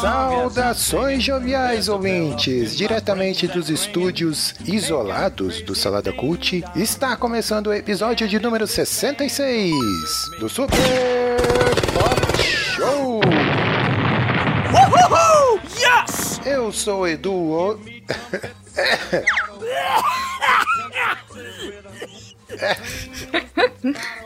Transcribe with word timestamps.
Saudações 0.00 1.22
joviais 1.22 1.86
ouvintes, 1.86 2.74
diretamente 2.74 3.46
dos 3.46 3.68
estúdios 3.68 4.54
isolados 4.64 5.60
do 5.60 5.74
Salada 5.74 6.10
Cult, 6.10 6.64
está 6.74 7.14
começando 7.16 7.66
o 7.66 7.74
episódio 7.74 8.26
de 8.26 8.38
número 8.38 8.66
66 8.66 9.70
do 10.40 10.48
Super 10.48 10.78
Pop 11.92 12.42
Show. 12.42 13.20
Woohoo! 14.72 15.60
Yes! 15.76 16.40
Eu 16.46 16.72
sou 16.72 17.00
o 17.00 17.06
Edu. 17.06 17.34
O... 17.34 17.78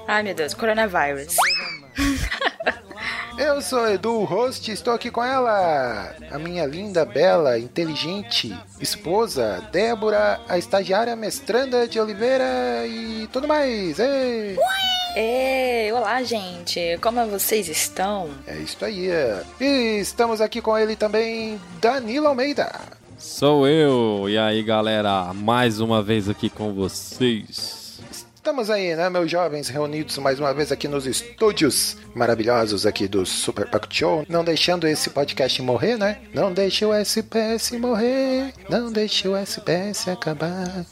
Ai 0.06 0.22
meu 0.22 0.36
Deus, 0.36 0.54
coronavírus. 0.54 1.34
Eu 3.38 3.60
sou 3.60 3.86
Edu, 3.86 4.20
o 4.20 4.24
host, 4.24 4.70
estou 4.72 4.94
aqui 4.94 5.10
com 5.10 5.22
ela, 5.22 6.14
a 6.30 6.38
minha 6.38 6.64
linda, 6.64 7.04
bela, 7.04 7.58
inteligente 7.58 8.56
esposa, 8.80 9.62
Débora, 9.70 10.40
a 10.48 10.56
estagiária 10.56 11.14
mestranda 11.14 11.86
de 11.86 12.00
Oliveira 12.00 12.86
e 12.86 13.28
tudo 13.30 13.46
mais. 13.46 13.98
Ei! 13.98 14.56
Ei, 15.14 15.92
olá 15.92 16.22
gente, 16.22 16.98
como 17.02 17.26
vocês 17.26 17.68
estão? 17.68 18.30
É 18.46 18.56
isso 18.56 18.82
aí. 18.82 19.10
E 19.60 19.98
estamos 20.00 20.40
aqui 20.40 20.62
com 20.62 20.76
ele 20.76 20.96
também, 20.96 21.60
Danilo 21.78 22.28
Almeida. 22.28 22.72
Sou 23.18 23.68
eu, 23.68 24.28
e 24.30 24.38
aí 24.38 24.62
galera, 24.62 25.32
mais 25.34 25.78
uma 25.78 26.02
vez 26.02 26.28
aqui 26.28 26.48
com 26.48 26.72
vocês. 26.72 27.75
Estamos 28.46 28.70
aí, 28.70 28.94
né, 28.94 29.10
meus 29.10 29.28
jovens, 29.28 29.68
reunidos 29.68 30.16
mais 30.18 30.38
uma 30.38 30.54
vez 30.54 30.70
aqui 30.70 30.86
nos 30.86 31.04
estúdios 31.04 31.96
maravilhosos 32.14 32.86
aqui 32.86 33.08
do 33.08 33.26
Super 33.26 33.68
Pack 33.68 33.88
Show, 33.90 34.24
não 34.28 34.44
deixando 34.44 34.86
esse 34.86 35.10
podcast 35.10 35.60
morrer, 35.60 35.96
né? 35.96 36.20
Não 36.32 36.52
deixe 36.52 36.86
o 36.86 36.94
SPS 36.94 37.72
morrer, 37.72 38.54
não 38.70 38.92
deixe 38.92 39.26
o 39.26 39.36
SPS 39.36 40.06
acabar. 40.06 40.86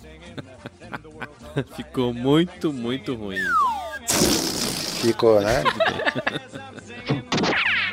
Ficou 1.77 2.13
muito, 2.13 2.73
muito 2.73 3.15
ruim. 3.15 3.39
Ficou, 5.01 5.41
né? 5.41 5.63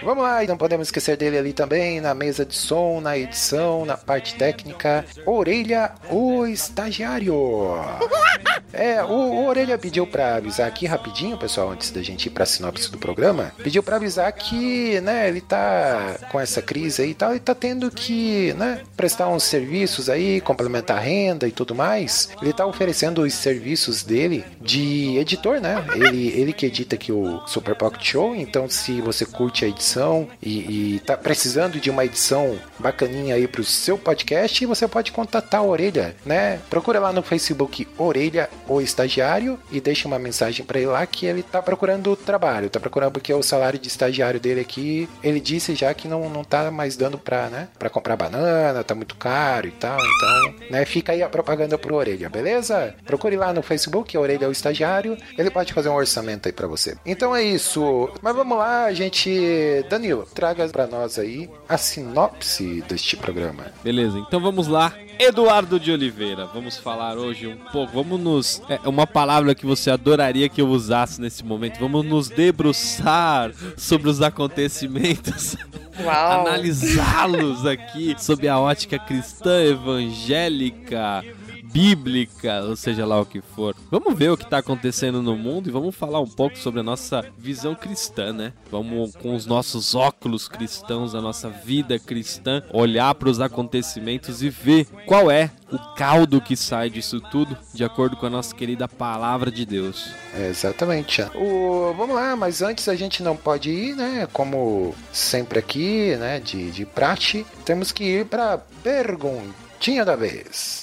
Vamos 0.04 0.24
lá, 0.24 0.44
e 0.44 0.48
não 0.48 0.58
podemos 0.58 0.88
esquecer 0.88 1.16
dele 1.16 1.38
ali 1.38 1.54
também, 1.54 2.02
na 2.02 2.14
mesa 2.14 2.46
de 2.46 2.56
som, 2.56 3.00
na 3.00 3.18
edição, 3.18 3.86
na 3.86 3.96
parte 3.96 4.36
técnica. 4.36 5.06
Orelha, 5.26 5.92
o 6.10 6.46
estagiário. 6.46 7.34
É, 8.74 9.04
o, 9.04 9.08
o 9.12 9.48
Orelha 9.48 9.78
pediu 9.78 10.08
pra 10.08 10.36
avisar 10.36 10.68
aqui 10.68 10.86
rapidinho, 10.86 11.38
pessoal, 11.38 11.72
antes 11.72 11.92
da 11.92 12.02
gente 12.02 12.26
ir 12.26 12.30
pra 12.30 12.46
sinopse 12.46 12.92
do 12.92 12.98
programa. 12.98 13.52
Pediu 13.64 13.84
pra 13.84 13.98
avisar 13.98 14.32
que, 14.32 15.00
né, 15.02 15.28
ele 15.28 15.42
tá 15.42 16.18
com 16.32 16.40
essa 16.40 16.62
crise 16.62 17.04
aí 17.04 17.12
e 17.12 17.14
tal, 17.14 17.36
e 17.36 17.40
tá 17.40 17.54
tendo 17.54 17.92
que, 17.92 18.54
né, 18.54 18.82
prestar 18.98 19.28
uns 19.28 19.44
serviços 19.44 20.10
aí, 20.10 20.42
complementar 20.42 20.98
a 20.98 21.02
renda 21.02 21.48
e 21.48 21.52
tudo 21.52 21.76
mais. 21.76 22.30
Ele 22.42 22.54
tá 22.54 22.66
oferecendo 22.66 23.22
os 23.22 23.34
serviços 23.34 24.04
dele 24.04 24.44
de 24.60 25.18
editor, 25.18 25.60
né? 25.60 25.86
Ele, 25.94 26.30
ele 26.30 26.54
que 26.54 26.66
edita 26.66 26.96
aqui 26.96 27.12
o 27.12 27.42
Super 27.48 27.76
Pocket 27.76 28.04
Show, 28.04 28.36
então 28.36 28.70
se 28.70 29.02
você 29.02 29.26
curte 29.26 29.66
a 29.66 29.68
edição 29.68 29.91
e, 30.42 30.96
e 30.96 31.00
tá 31.00 31.18
precisando 31.18 31.80
de 31.80 31.90
uma 31.90 32.06
edição 32.06 32.58
bacaninha 32.80 33.36
aí 33.36 33.48
pro 33.48 33.64
seu 33.64 33.98
podcast, 33.98 34.66
você 34.66 34.88
pode 34.88 35.12
contatar 35.12 35.62
a 35.62 35.64
Orelha, 35.64 36.16
né? 36.26 36.60
Procura 36.70 37.00
lá 37.00 37.12
no 37.12 37.22
Facebook 37.22 37.88
Orelha 37.98 38.50
ou 38.68 38.82
Estagiário 38.82 39.60
e 39.72 39.80
deixa 39.80 40.08
uma 40.08 40.20
mensagem 40.20 40.66
para 40.66 40.80
ele 40.80 40.88
lá 40.88 41.06
que 41.06 41.26
ele 41.26 41.44
tá 41.44 41.62
procurando 41.62 42.16
trabalho, 42.16 42.70
tá 42.70 42.80
procurando 42.80 43.12
porque 43.12 43.34
o 43.34 43.44
salário 43.44 43.80
de 43.80 43.88
estagiário 43.88 44.40
dele 44.40 44.62
aqui, 44.62 45.10
ele 45.24 45.40
disse 45.40 45.76
já 45.76 45.94
que 45.94 46.08
não, 46.08 46.30
não 46.30 46.44
tá 46.44 46.72
mais 46.72 46.96
dando 46.96 47.18
pra, 47.18 47.50
né, 47.50 47.68
pra 47.78 47.90
comprar 47.90 48.16
banana, 48.16 48.84
tá 48.84 48.96
muito 48.96 49.16
caro 49.16 49.68
e 49.68 49.72
tal, 49.72 49.98
então, 50.00 50.56
né, 50.70 50.86
fica 50.86 51.12
aí 51.12 51.22
a 51.22 51.30
propaganda 51.30 51.78
pro 51.78 51.96
Orelha, 51.96 52.30
beleza? 52.30 52.96
Procure 53.06 53.36
lá 53.36 53.54
no 53.54 53.62
Facebook, 53.62 54.18
Orelha 54.18 54.48
ou 54.48 54.52
Estagiário, 54.52 55.18
ele 55.38 55.50
pode 55.50 55.74
fazer 55.74 55.90
um 55.90 55.96
orçamento 55.96 56.48
aí 56.48 56.54
para 56.54 56.68
você. 56.68 56.96
Então 57.06 57.36
é 57.36 57.44
isso, 57.44 58.10
mas 58.22 58.36
vamos 58.36 58.58
lá, 58.58 58.86
a 58.86 58.94
gente 58.94 59.81
Danilo, 59.84 60.28
traga 60.34 60.68
para 60.70 60.88
nós 60.88 61.18
aí 61.18 61.50
a 61.68 61.78
sinopse 61.78 62.82
deste 62.88 63.18
programa. 63.18 63.66
Beleza, 63.84 64.18
então 64.20 64.40
vamos 64.40 64.68
lá. 64.68 64.94
Eduardo 65.20 65.80
de 65.80 65.92
Oliveira, 65.92 66.48
vamos 66.48 66.78
falar 66.78 67.18
hoje 67.18 67.46
um 67.48 67.58
pouco. 67.72 67.94
Vamos 67.94 68.20
nos. 68.20 68.62
É 68.68 68.90
uma 68.90 69.06
palavra 69.06 69.54
que 69.54 69.66
você 69.66 69.92
adoraria 69.92 70.50
que 70.50 70.62
eu 70.62 70.68
usasse 70.68 71.22
nesse 71.22 71.46
momento. 71.46 71.80
Vamos 71.80 72.04
nos 72.06 72.28
debruçar 72.28 73.52
sobre 73.78 74.10
os 74.10 74.22
acontecimentos. 74.22 75.56
Analisá-los 76.08 77.66
aqui 77.66 78.16
sob 78.18 78.48
a 78.48 78.60
ótica 78.60 78.98
cristã 78.98 79.64
evangélica 79.64 81.24
bíblica, 81.72 82.62
ou 82.64 82.76
seja 82.76 83.06
lá 83.06 83.20
o 83.20 83.26
que 83.26 83.42
for. 83.42 83.76
Vamos 83.90 84.18
ver 84.18 84.32
o 84.32 84.38
que 84.38 84.44
está 84.44 84.60
acontecendo 84.60 85.22
no 85.22 85.36
mundo 85.36 85.70
e 85.70 85.72
vamos 85.72 85.96
falar 85.96 86.20
um 86.20 86.28
pouco 86.28 86.58
sobre 86.58 86.80
a 86.80 86.84
nossa 86.84 87.26
visão 87.38 87.76
cristã, 87.76 88.34
né? 88.34 88.54
Vamos 88.70 89.16
com 89.16 89.36
os 89.36 89.46
nossos 89.46 89.96
óculos 89.96 90.48
cristãos, 90.48 91.16
a 91.16 91.22
nossa 91.22 91.50
vida 91.50 91.98
cristã, 91.98 92.62
olhar 92.72 93.14
para 93.16 93.30
os 93.30 93.40
acontecimentos 93.40 94.44
e 94.44 94.50
ver 94.50 94.86
qual 95.06 95.32
é 95.32 95.52
o 95.72 95.78
caldo 95.96 96.42
que 96.42 96.56
sai 96.56 96.90
disso 96.90 97.22
tudo, 97.22 97.58
de 97.74 97.84
acordo 97.84 98.18
com 98.18 98.26
a 98.26 98.30
nossa 98.30 98.54
querida 98.54 98.88
palavra 98.88 99.50
de 99.50 99.66
Deus. 99.66 100.12
É, 100.34 100.50
exatamente. 100.50 101.22
O, 101.36 101.94
vamos 101.98 102.16
lá, 102.16 102.36
mas 102.36 102.62
antes 102.62 102.90
a 102.90 102.96
gente 102.96 103.24
não 103.24 103.36
pode 103.36 103.70
ir, 103.70 103.96
né? 103.96 104.28
Como 104.34 104.94
sempre 105.12 105.60
aqui, 105.60 106.16
né? 106.18 106.40
De, 106.40 106.72
de 106.72 106.86
prate, 106.86 107.46
temos 107.64 107.92
que 107.92 108.04
ir 108.04 108.26
para 108.26 108.58
perguntinha 108.84 110.04
da 110.04 110.16
vez. 110.16 110.81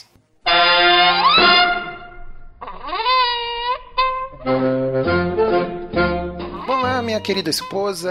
Lá, 6.99 7.03
minha 7.03 7.21
querida 7.21 7.51
esposa, 7.51 8.11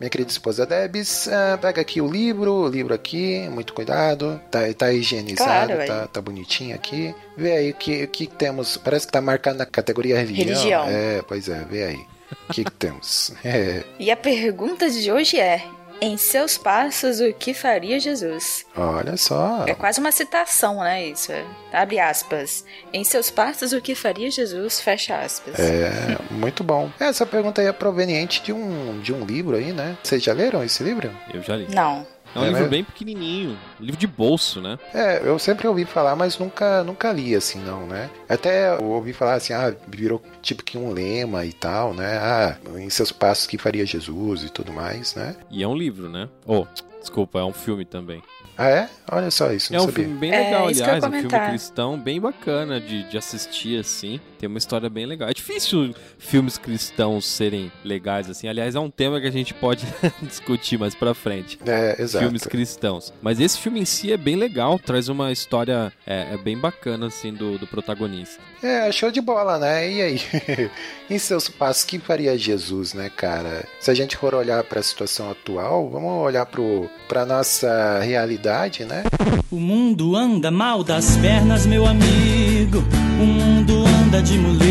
minha 0.00 0.10
querida 0.10 0.30
esposa 0.30 0.64
Debs, 0.66 1.28
ah, 1.28 1.58
pega 1.60 1.80
aqui 1.80 2.00
o 2.00 2.06
livro, 2.10 2.52
o 2.52 2.68
livro 2.68 2.94
aqui, 2.94 3.48
muito 3.50 3.72
cuidado, 3.72 4.40
tá, 4.50 4.60
tá 4.76 4.92
higienizado, 4.92 5.72
Claro, 5.74 5.86
tá, 5.86 6.06
tá 6.06 6.20
bonitinho 6.20 6.74
aqui. 6.74 7.14
Vê 7.36 7.52
aí 7.52 7.70
o 7.70 7.74
que, 7.74 8.06
que 8.06 8.26
temos, 8.26 8.76
parece 8.76 9.06
que 9.06 9.12
tá 9.12 9.20
marcado 9.20 9.58
na 9.58 9.66
categoria 9.66 10.16
religião. 10.18 10.46
Religião. 10.46 10.84
É, 10.88 11.22
pois 11.26 11.48
é, 11.48 11.64
vê 11.70 11.84
aí. 11.84 12.00
O 12.48 12.52
que, 12.52 12.64
que 12.64 12.72
temos? 12.72 13.32
É, 13.44 13.82
E 13.98 14.10
a 14.10 14.16
pergunta 14.16 14.88
de 14.90 15.10
hoje 15.10 15.38
é: 15.38 15.62
Em 16.00 16.16
seus 16.16 16.56
passos, 16.56 17.20
o 17.20 17.32
que 17.32 17.52
faria 17.52 17.98
Jesus? 17.98 18.64
olha 18.76 19.16
só. 19.16 19.64
É 19.66 19.74
quase 19.74 19.98
uma 19.98 20.12
citação, 20.12 20.80
né? 20.80 21.06
Isso. 21.06 21.32
é. 21.32 21.44
Abre 21.72 21.98
aspas. 21.98 22.64
Em 22.92 23.02
seus 23.02 23.30
passos, 23.30 23.72
o 23.72 23.80
que 23.80 23.94
faria 23.94 24.30
Jesus? 24.30 24.80
Fecha 24.80 25.18
aspas. 25.18 25.58
É, 25.58 25.90
muito 26.30 26.62
bom. 26.62 26.90
Essa 27.00 27.26
pergunta 27.26 27.60
aí 27.60 27.66
é 27.66 27.72
proveniente 27.72 28.42
de 28.42 28.52
um, 28.52 29.00
de 29.00 29.12
um 29.12 29.24
livro 29.24 29.56
aí, 29.56 29.72
né? 29.72 29.96
Vocês 30.02 30.22
já 30.22 30.32
leram 30.32 30.62
esse 30.62 30.82
livro? 30.82 31.10
Eu 31.34 31.42
já 31.42 31.56
li. 31.56 31.66
Não. 31.74 32.06
É 32.34 32.38
um 32.38 32.42
É 32.42 32.44
livro 32.46 32.58
mesmo? 32.60 32.70
bem 32.70 32.84
pequenininho, 32.84 33.58
um 33.80 33.84
livro 33.84 33.98
de 34.00 34.06
bolso, 34.06 34.60
né? 34.60 34.78
É, 34.94 35.20
eu 35.24 35.38
sempre 35.38 35.66
ouvi 35.66 35.84
falar, 35.84 36.14
mas 36.16 36.38
nunca, 36.38 36.82
nunca 36.84 37.12
li 37.12 37.34
assim, 37.34 37.58
não, 37.60 37.86
né? 37.86 38.10
Até 38.28 38.76
eu 38.76 38.84
ouvi 38.84 39.12
falar 39.12 39.34
assim, 39.34 39.52
ah, 39.52 39.74
virou 39.88 40.22
tipo 40.42 40.62
que 40.62 40.76
um 40.76 40.90
lema 40.92 41.44
e 41.44 41.52
tal, 41.52 41.94
né? 41.94 42.18
Ah, 42.18 42.56
em 42.76 42.90
seus 42.90 43.10
passos 43.10 43.46
que 43.46 43.56
faria 43.58 43.86
Jesus 43.86 44.44
e 44.44 44.50
tudo 44.50 44.72
mais, 44.72 45.14
né? 45.14 45.36
E 45.50 45.62
é 45.62 45.68
um 45.68 45.74
livro, 45.76 46.08
né? 46.08 46.28
Oh, 46.46 46.66
desculpa, 47.00 47.38
é 47.40 47.44
um 47.44 47.52
filme 47.52 47.84
também. 47.84 48.22
Ah, 48.58 48.68
é? 48.68 48.88
Olha 49.10 49.30
só 49.30 49.52
isso, 49.52 49.72
É 49.72 49.76
não 49.76 49.84
um 49.84 49.86
sabia. 49.86 50.04
filme 50.04 50.18
bem 50.18 50.32
É, 50.32 50.38
legal, 50.44 50.70
ia 50.70 50.84
aliás, 50.84 51.04
um 51.04 51.12
filme 51.12 51.48
cristão 51.48 51.96
bem 51.98 52.20
bacana 52.20 52.80
de, 52.80 53.04
de 53.08 53.16
assistir, 53.16 53.78
assim. 53.78 54.20
Tem 54.38 54.48
uma 54.48 54.58
história 54.58 54.90
bem 54.90 55.06
legal. 55.06 55.28
É 55.28 55.32
difícil 55.32 55.94
filmes 56.18 56.58
cristãos 56.58 57.24
serem 57.24 57.70
legais, 57.84 58.28
assim. 58.28 58.48
Aliás, 58.48 58.74
é 58.74 58.80
um 58.80 58.90
tema 58.90 59.20
que 59.20 59.26
a 59.28 59.30
gente 59.32 59.54
pode 59.54 59.86
discutir 60.22 60.76
mais 60.78 60.94
pra 60.94 61.14
frente. 61.14 61.58
É, 61.64 62.02
exato. 62.02 62.24
Filmes 62.24 62.42
cristãos. 62.42 63.12
Mas 63.22 63.38
esse 63.40 63.58
filme 63.58 63.80
em 63.80 63.84
si 63.84 64.12
é 64.12 64.16
bem 64.16 64.34
legal, 64.36 64.78
traz 64.78 65.08
uma 65.08 65.30
história 65.30 65.92
é, 66.06 66.34
é 66.34 66.36
bem 66.36 66.58
bacana, 66.58 67.06
assim, 67.06 67.32
do, 67.32 67.58
do 67.58 67.66
protagonista. 67.66 68.42
É, 68.62 68.90
show 68.90 69.10
de 69.10 69.20
bola, 69.20 69.56
né? 69.58 69.88
E 69.90 70.02
aí? 70.02 70.20
em 71.08 71.18
seus 71.18 71.48
passos, 71.48 71.84
que 71.84 71.98
faria 72.00 72.36
Jesus, 72.36 72.92
né, 72.92 73.08
cara? 73.14 73.64
Se 73.80 73.90
a 73.90 73.94
gente 73.94 74.16
for 74.16 74.34
olhar 74.34 74.62
para 74.64 74.80
a 74.80 74.82
situação 74.82 75.30
atual, 75.30 75.88
vamos 75.88 76.10
olhar 76.24 76.44
pro, 76.44 76.90
pra 77.08 77.24
nossa 77.24 78.00
realidade, 78.00 78.47
né? 78.86 79.04
O 79.50 79.56
mundo 79.56 80.16
anda 80.16 80.50
mal 80.50 80.82
das 80.82 81.18
pernas, 81.18 81.66
meu 81.66 81.86
amigo. 81.86 82.82
O 83.20 83.26
mundo 83.26 83.84
anda 83.86 84.22
de 84.22 84.38
muletas. 84.38 84.68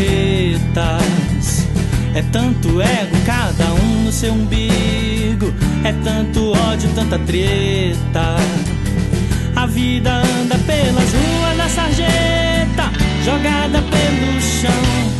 É 2.12 2.22
tanto 2.32 2.80
ego, 2.82 3.16
cada 3.24 3.72
um 3.74 4.04
no 4.04 4.10
seu 4.10 4.32
umbigo. 4.32 5.54
É 5.84 5.92
tanto 6.02 6.50
ódio, 6.50 6.90
tanta 6.92 7.20
treta. 7.20 8.36
A 9.54 9.66
vida 9.66 10.12
anda 10.12 10.58
pelas 10.58 11.12
ruas 11.12 11.56
na 11.56 11.68
sarjeta, 11.68 12.90
jogada 13.24 13.80
pelo 13.80 14.40
chão. 14.40 15.17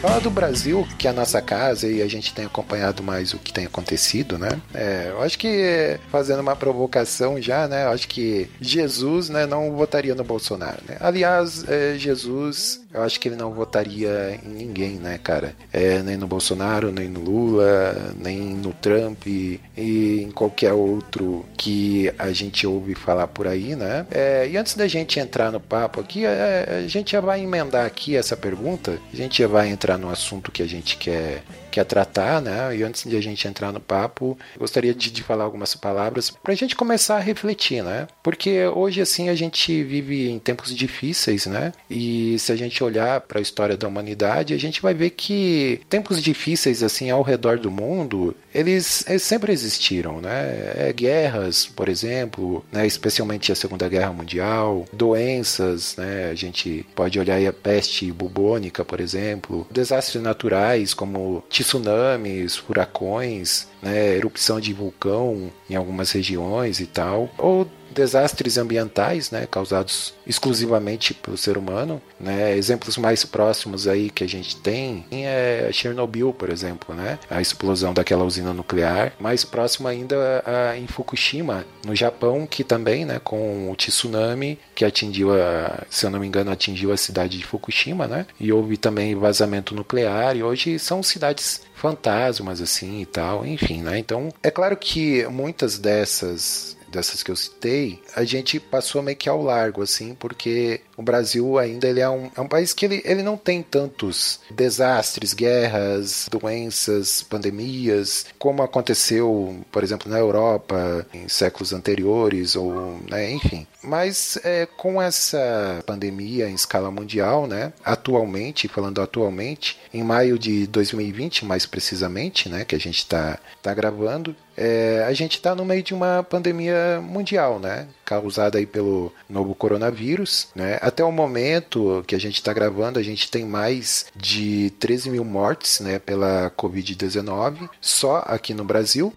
Fala 0.00 0.18
do 0.18 0.30
Brasil, 0.30 0.88
que 0.98 1.06
é 1.06 1.10
a 1.10 1.12
nossa 1.12 1.42
casa, 1.42 1.86
e 1.86 2.00
a 2.00 2.08
gente 2.08 2.32
tem 2.32 2.46
acompanhado 2.46 3.02
mais 3.02 3.34
o 3.34 3.38
que 3.38 3.52
tem 3.52 3.66
acontecido, 3.66 4.38
né? 4.38 4.58
É, 4.72 5.08
eu 5.10 5.20
acho 5.20 5.38
que, 5.38 6.00
fazendo 6.10 6.40
uma 6.40 6.56
provocação 6.56 7.40
já, 7.40 7.68
né? 7.68 7.84
Eu 7.84 7.90
acho 7.90 8.08
que 8.08 8.48
Jesus, 8.62 9.28
né, 9.28 9.44
não 9.44 9.72
votaria 9.72 10.14
no 10.14 10.24
Bolsonaro, 10.24 10.78
né? 10.88 10.96
Aliás, 11.00 11.68
é, 11.68 11.98
Jesus, 11.98 12.80
eu 12.92 13.02
acho 13.02 13.20
que 13.20 13.28
ele 13.28 13.36
não 13.36 13.52
votaria 13.52 14.38
em 14.44 14.48
ninguém, 14.48 14.94
né, 14.94 15.18
cara? 15.18 15.54
É, 15.72 16.02
nem 16.02 16.16
no 16.16 16.26
Bolsonaro, 16.26 16.90
nem 16.90 17.08
no 17.08 17.20
Lula, 17.20 18.14
nem 18.16 18.38
no 18.40 18.72
Trump 18.72 19.26
e 19.26 19.60
em 19.76 20.30
qualquer 20.30 20.72
outro 20.72 21.44
que 21.56 22.12
a 22.18 22.32
gente 22.32 22.66
ouve 22.66 22.94
falar 22.94 23.28
por 23.28 23.46
aí, 23.46 23.76
né? 23.76 24.06
É, 24.10 24.48
e 24.48 24.56
antes 24.56 24.74
da 24.74 24.88
gente 24.88 25.20
entrar 25.20 25.52
no 25.52 25.60
papo 25.60 26.00
aqui, 26.00 26.24
é, 26.24 26.82
a 26.84 26.88
gente 26.88 27.12
já 27.12 27.20
vai 27.20 27.40
emendar 27.42 27.86
aqui 27.86 28.16
essa 28.16 28.36
pergunta, 28.36 28.98
a 29.12 29.16
gente 29.16 29.42
já 29.42 29.48
vai 29.48 29.68
entrar 29.68 29.96
no 29.96 30.10
assunto 30.10 30.50
que 30.50 30.62
a 30.62 30.68
gente 30.68 30.96
quer 30.96 31.42
quer 31.70 31.84
tratar, 31.84 32.42
né? 32.42 32.76
E 32.76 32.82
antes 32.82 33.08
de 33.08 33.16
a 33.16 33.20
gente 33.20 33.46
entrar 33.46 33.72
no 33.72 33.80
papo, 33.80 34.36
gostaria 34.58 34.92
de, 34.92 35.10
de 35.10 35.22
falar 35.22 35.44
algumas 35.44 35.74
palavras 35.74 36.30
para 36.30 36.52
a 36.52 36.56
gente 36.56 36.76
começar 36.76 37.16
a 37.16 37.20
refletir, 37.20 37.82
né? 37.82 38.08
Porque 38.22 38.66
hoje, 38.66 39.00
assim, 39.00 39.28
a 39.28 39.34
gente 39.34 39.82
vive 39.84 40.28
em 40.28 40.38
tempos 40.38 40.74
difíceis, 40.74 41.46
né? 41.46 41.72
E 41.88 42.38
se 42.38 42.52
a 42.52 42.56
gente 42.56 42.79
olhar 42.82 43.20
para 43.20 43.38
a 43.38 43.42
história 43.42 43.76
da 43.76 43.88
humanidade, 43.88 44.54
a 44.54 44.58
gente 44.58 44.80
vai 44.80 44.94
ver 44.94 45.10
que 45.10 45.80
tempos 45.88 46.22
difíceis, 46.22 46.82
assim, 46.82 47.10
ao 47.10 47.22
redor 47.22 47.58
do 47.58 47.70
mundo, 47.70 48.34
eles, 48.54 49.04
eles 49.08 49.22
sempre 49.22 49.52
existiram, 49.52 50.20
né? 50.20 50.72
É, 50.76 50.92
guerras, 50.92 51.66
por 51.66 51.88
exemplo, 51.88 52.64
né? 52.72 52.86
especialmente 52.86 53.52
a 53.52 53.54
Segunda 53.54 53.88
Guerra 53.88 54.12
Mundial, 54.12 54.86
doenças, 54.92 55.96
né? 55.96 56.30
A 56.30 56.34
gente 56.34 56.86
pode 56.94 57.18
olhar 57.18 57.36
aí 57.36 57.46
a 57.46 57.52
peste 57.52 58.10
bubônica, 58.12 58.84
por 58.84 59.00
exemplo, 59.00 59.66
desastres 59.70 60.22
naturais 60.22 60.94
como 60.94 61.44
tsunamis, 61.48 62.56
furacões, 62.56 63.68
né, 63.82 64.16
erupção 64.16 64.60
de 64.60 64.72
vulcão 64.72 65.50
em 65.68 65.74
algumas 65.74 66.10
regiões 66.12 66.80
e 66.80 66.86
tal, 66.86 67.30
ou 67.38 67.66
desastres 67.90 68.56
ambientais, 68.58 69.30
né, 69.30 69.46
causados 69.50 70.14
exclusivamente 70.26 71.14
pelo 71.14 71.36
ser 71.36 71.58
humano, 71.58 72.00
né, 72.18 72.56
exemplos 72.56 72.96
mais 72.96 73.24
próximos 73.24 73.86
aí 73.86 74.10
que 74.10 74.24
a 74.24 74.28
gente 74.28 74.56
tem 74.56 75.04
é 75.10 75.70
Chernobyl, 75.72 76.32
por 76.32 76.50
exemplo, 76.50 76.94
né, 76.94 77.18
a 77.30 77.40
explosão 77.40 77.92
daquela 77.92 78.24
usina 78.24 78.52
nuclear, 78.52 79.12
mais 79.18 79.44
próximo 79.44 79.88
ainda 79.88 80.42
a, 80.44 80.76
em 80.76 80.86
Fukushima, 80.86 81.64
no 81.84 81.94
Japão, 81.94 82.46
que 82.46 82.62
também, 82.62 83.04
né, 83.04 83.20
com 83.22 83.70
o 83.70 83.76
tsunami 83.76 84.58
que 84.74 84.84
atingiu 84.84 85.32
a, 85.34 85.84
se 85.90 86.06
eu 86.06 86.10
não 86.10 86.20
me 86.20 86.26
engano, 86.26 86.50
atingiu 86.50 86.92
a 86.92 86.96
cidade 86.96 87.38
de 87.38 87.44
Fukushima, 87.44 88.06
né, 88.06 88.26
e 88.38 88.52
houve 88.52 88.76
também 88.76 89.14
vazamento 89.14 89.74
nuclear 89.74 90.36
e 90.36 90.42
hoje 90.42 90.78
são 90.78 91.02
cidades 91.02 91.62
fantasmas 91.80 92.60
assim 92.60 93.00
e 93.00 93.06
tal, 93.06 93.46
enfim, 93.46 93.80
né? 93.82 93.98
Então, 93.98 94.28
é 94.42 94.50
claro 94.50 94.76
que 94.76 95.26
muitas 95.28 95.78
dessas 95.78 96.76
dessas 96.90 97.22
que 97.22 97.30
eu 97.30 97.36
citei, 97.36 98.02
a 98.14 98.24
gente 98.24 98.58
passou 98.58 99.02
meio 99.02 99.16
que 99.16 99.28
ao 99.28 99.42
largo, 99.42 99.82
assim, 99.82 100.14
porque 100.14 100.80
o 100.96 101.02
Brasil 101.02 101.58
ainda 101.58 101.88
ele 101.88 102.00
é, 102.00 102.08
um, 102.08 102.30
é 102.36 102.40
um 102.40 102.48
país 102.48 102.72
que 102.72 102.84
ele, 102.84 103.02
ele 103.04 103.22
não 103.22 103.36
tem 103.36 103.62
tantos 103.62 104.40
desastres, 104.50 105.32
guerras, 105.32 106.28
doenças, 106.30 107.22
pandemias, 107.22 108.26
como 108.38 108.62
aconteceu, 108.62 109.56
por 109.70 109.82
exemplo, 109.82 110.10
na 110.10 110.18
Europa 110.18 111.06
em 111.14 111.28
séculos 111.28 111.72
anteriores, 111.72 112.56
ou, 112.56 112.98
né, 113.08 113.30
enfim. 113.30 113.66
Mas 113.82 114.38
é, 114.44 114.66
com 114.66 115.00
essa 115.00 115.82
pandemia 115.86 116.48
em 116.48 116.54
escala 116.54 116.90
mundial, 116.90 117.46
né, 117.46 117.72
atualmente, 117.84 118.68
falando 118.68 119.00
atualmente, 119.00 119.78
em 119.92 120.02
maio 120.02 120.38
de 120.38 120.66
2020, 120.66 121.44
mais 121.44 121.64
precisamente, 121.66 122.48
né, 122.48 122.64
que 122.64 122.74
a 122.74 122.80
gente 122.80 122.98
está 122.98 123.38
tá 123.62 123.72
gravando, 123.72 124.34
é, 124.60 125.04
a 125.06 125.12
gente 125.14 125.36
está 125.36 125.54
no 125.54 125.64
meio 125.64 125.82
de 125.82 125.94
uma 125.94 126.22
pandemia 126.22 127.00
mundial, 127.02 127.58
né, 127.58 127.88
causada 128.04 128.58
aí 128.58 128.66
pelo 128.66 129.10
novo 129.28 129.54
coronavírus, 129.54 130.48
né. 130.54 130.78
Até 130.82 131.02
o 131.02 131.10
momento 131.10 132.04
que 132.06 132.14
a 132.14 132.20
gente 132.20 132.34
está 132.34 132.52
gravando, 132.52 132.98
a 132.98 133.02
gente 133.02 133.30
tem 133.30 133.46
mais 133.46 134.06
de 134.14 134.70
13 134.78 135.08
mil 135.10 135.24
mortes, 135.24 135.80
né, 135.80 135.98
pela 135.98 136.52
Covid-19 136.58 137.70
só 137.80 138.22
aqui 138.26 138.52
no 138.52 138.64
Brasil. 138.64 139.14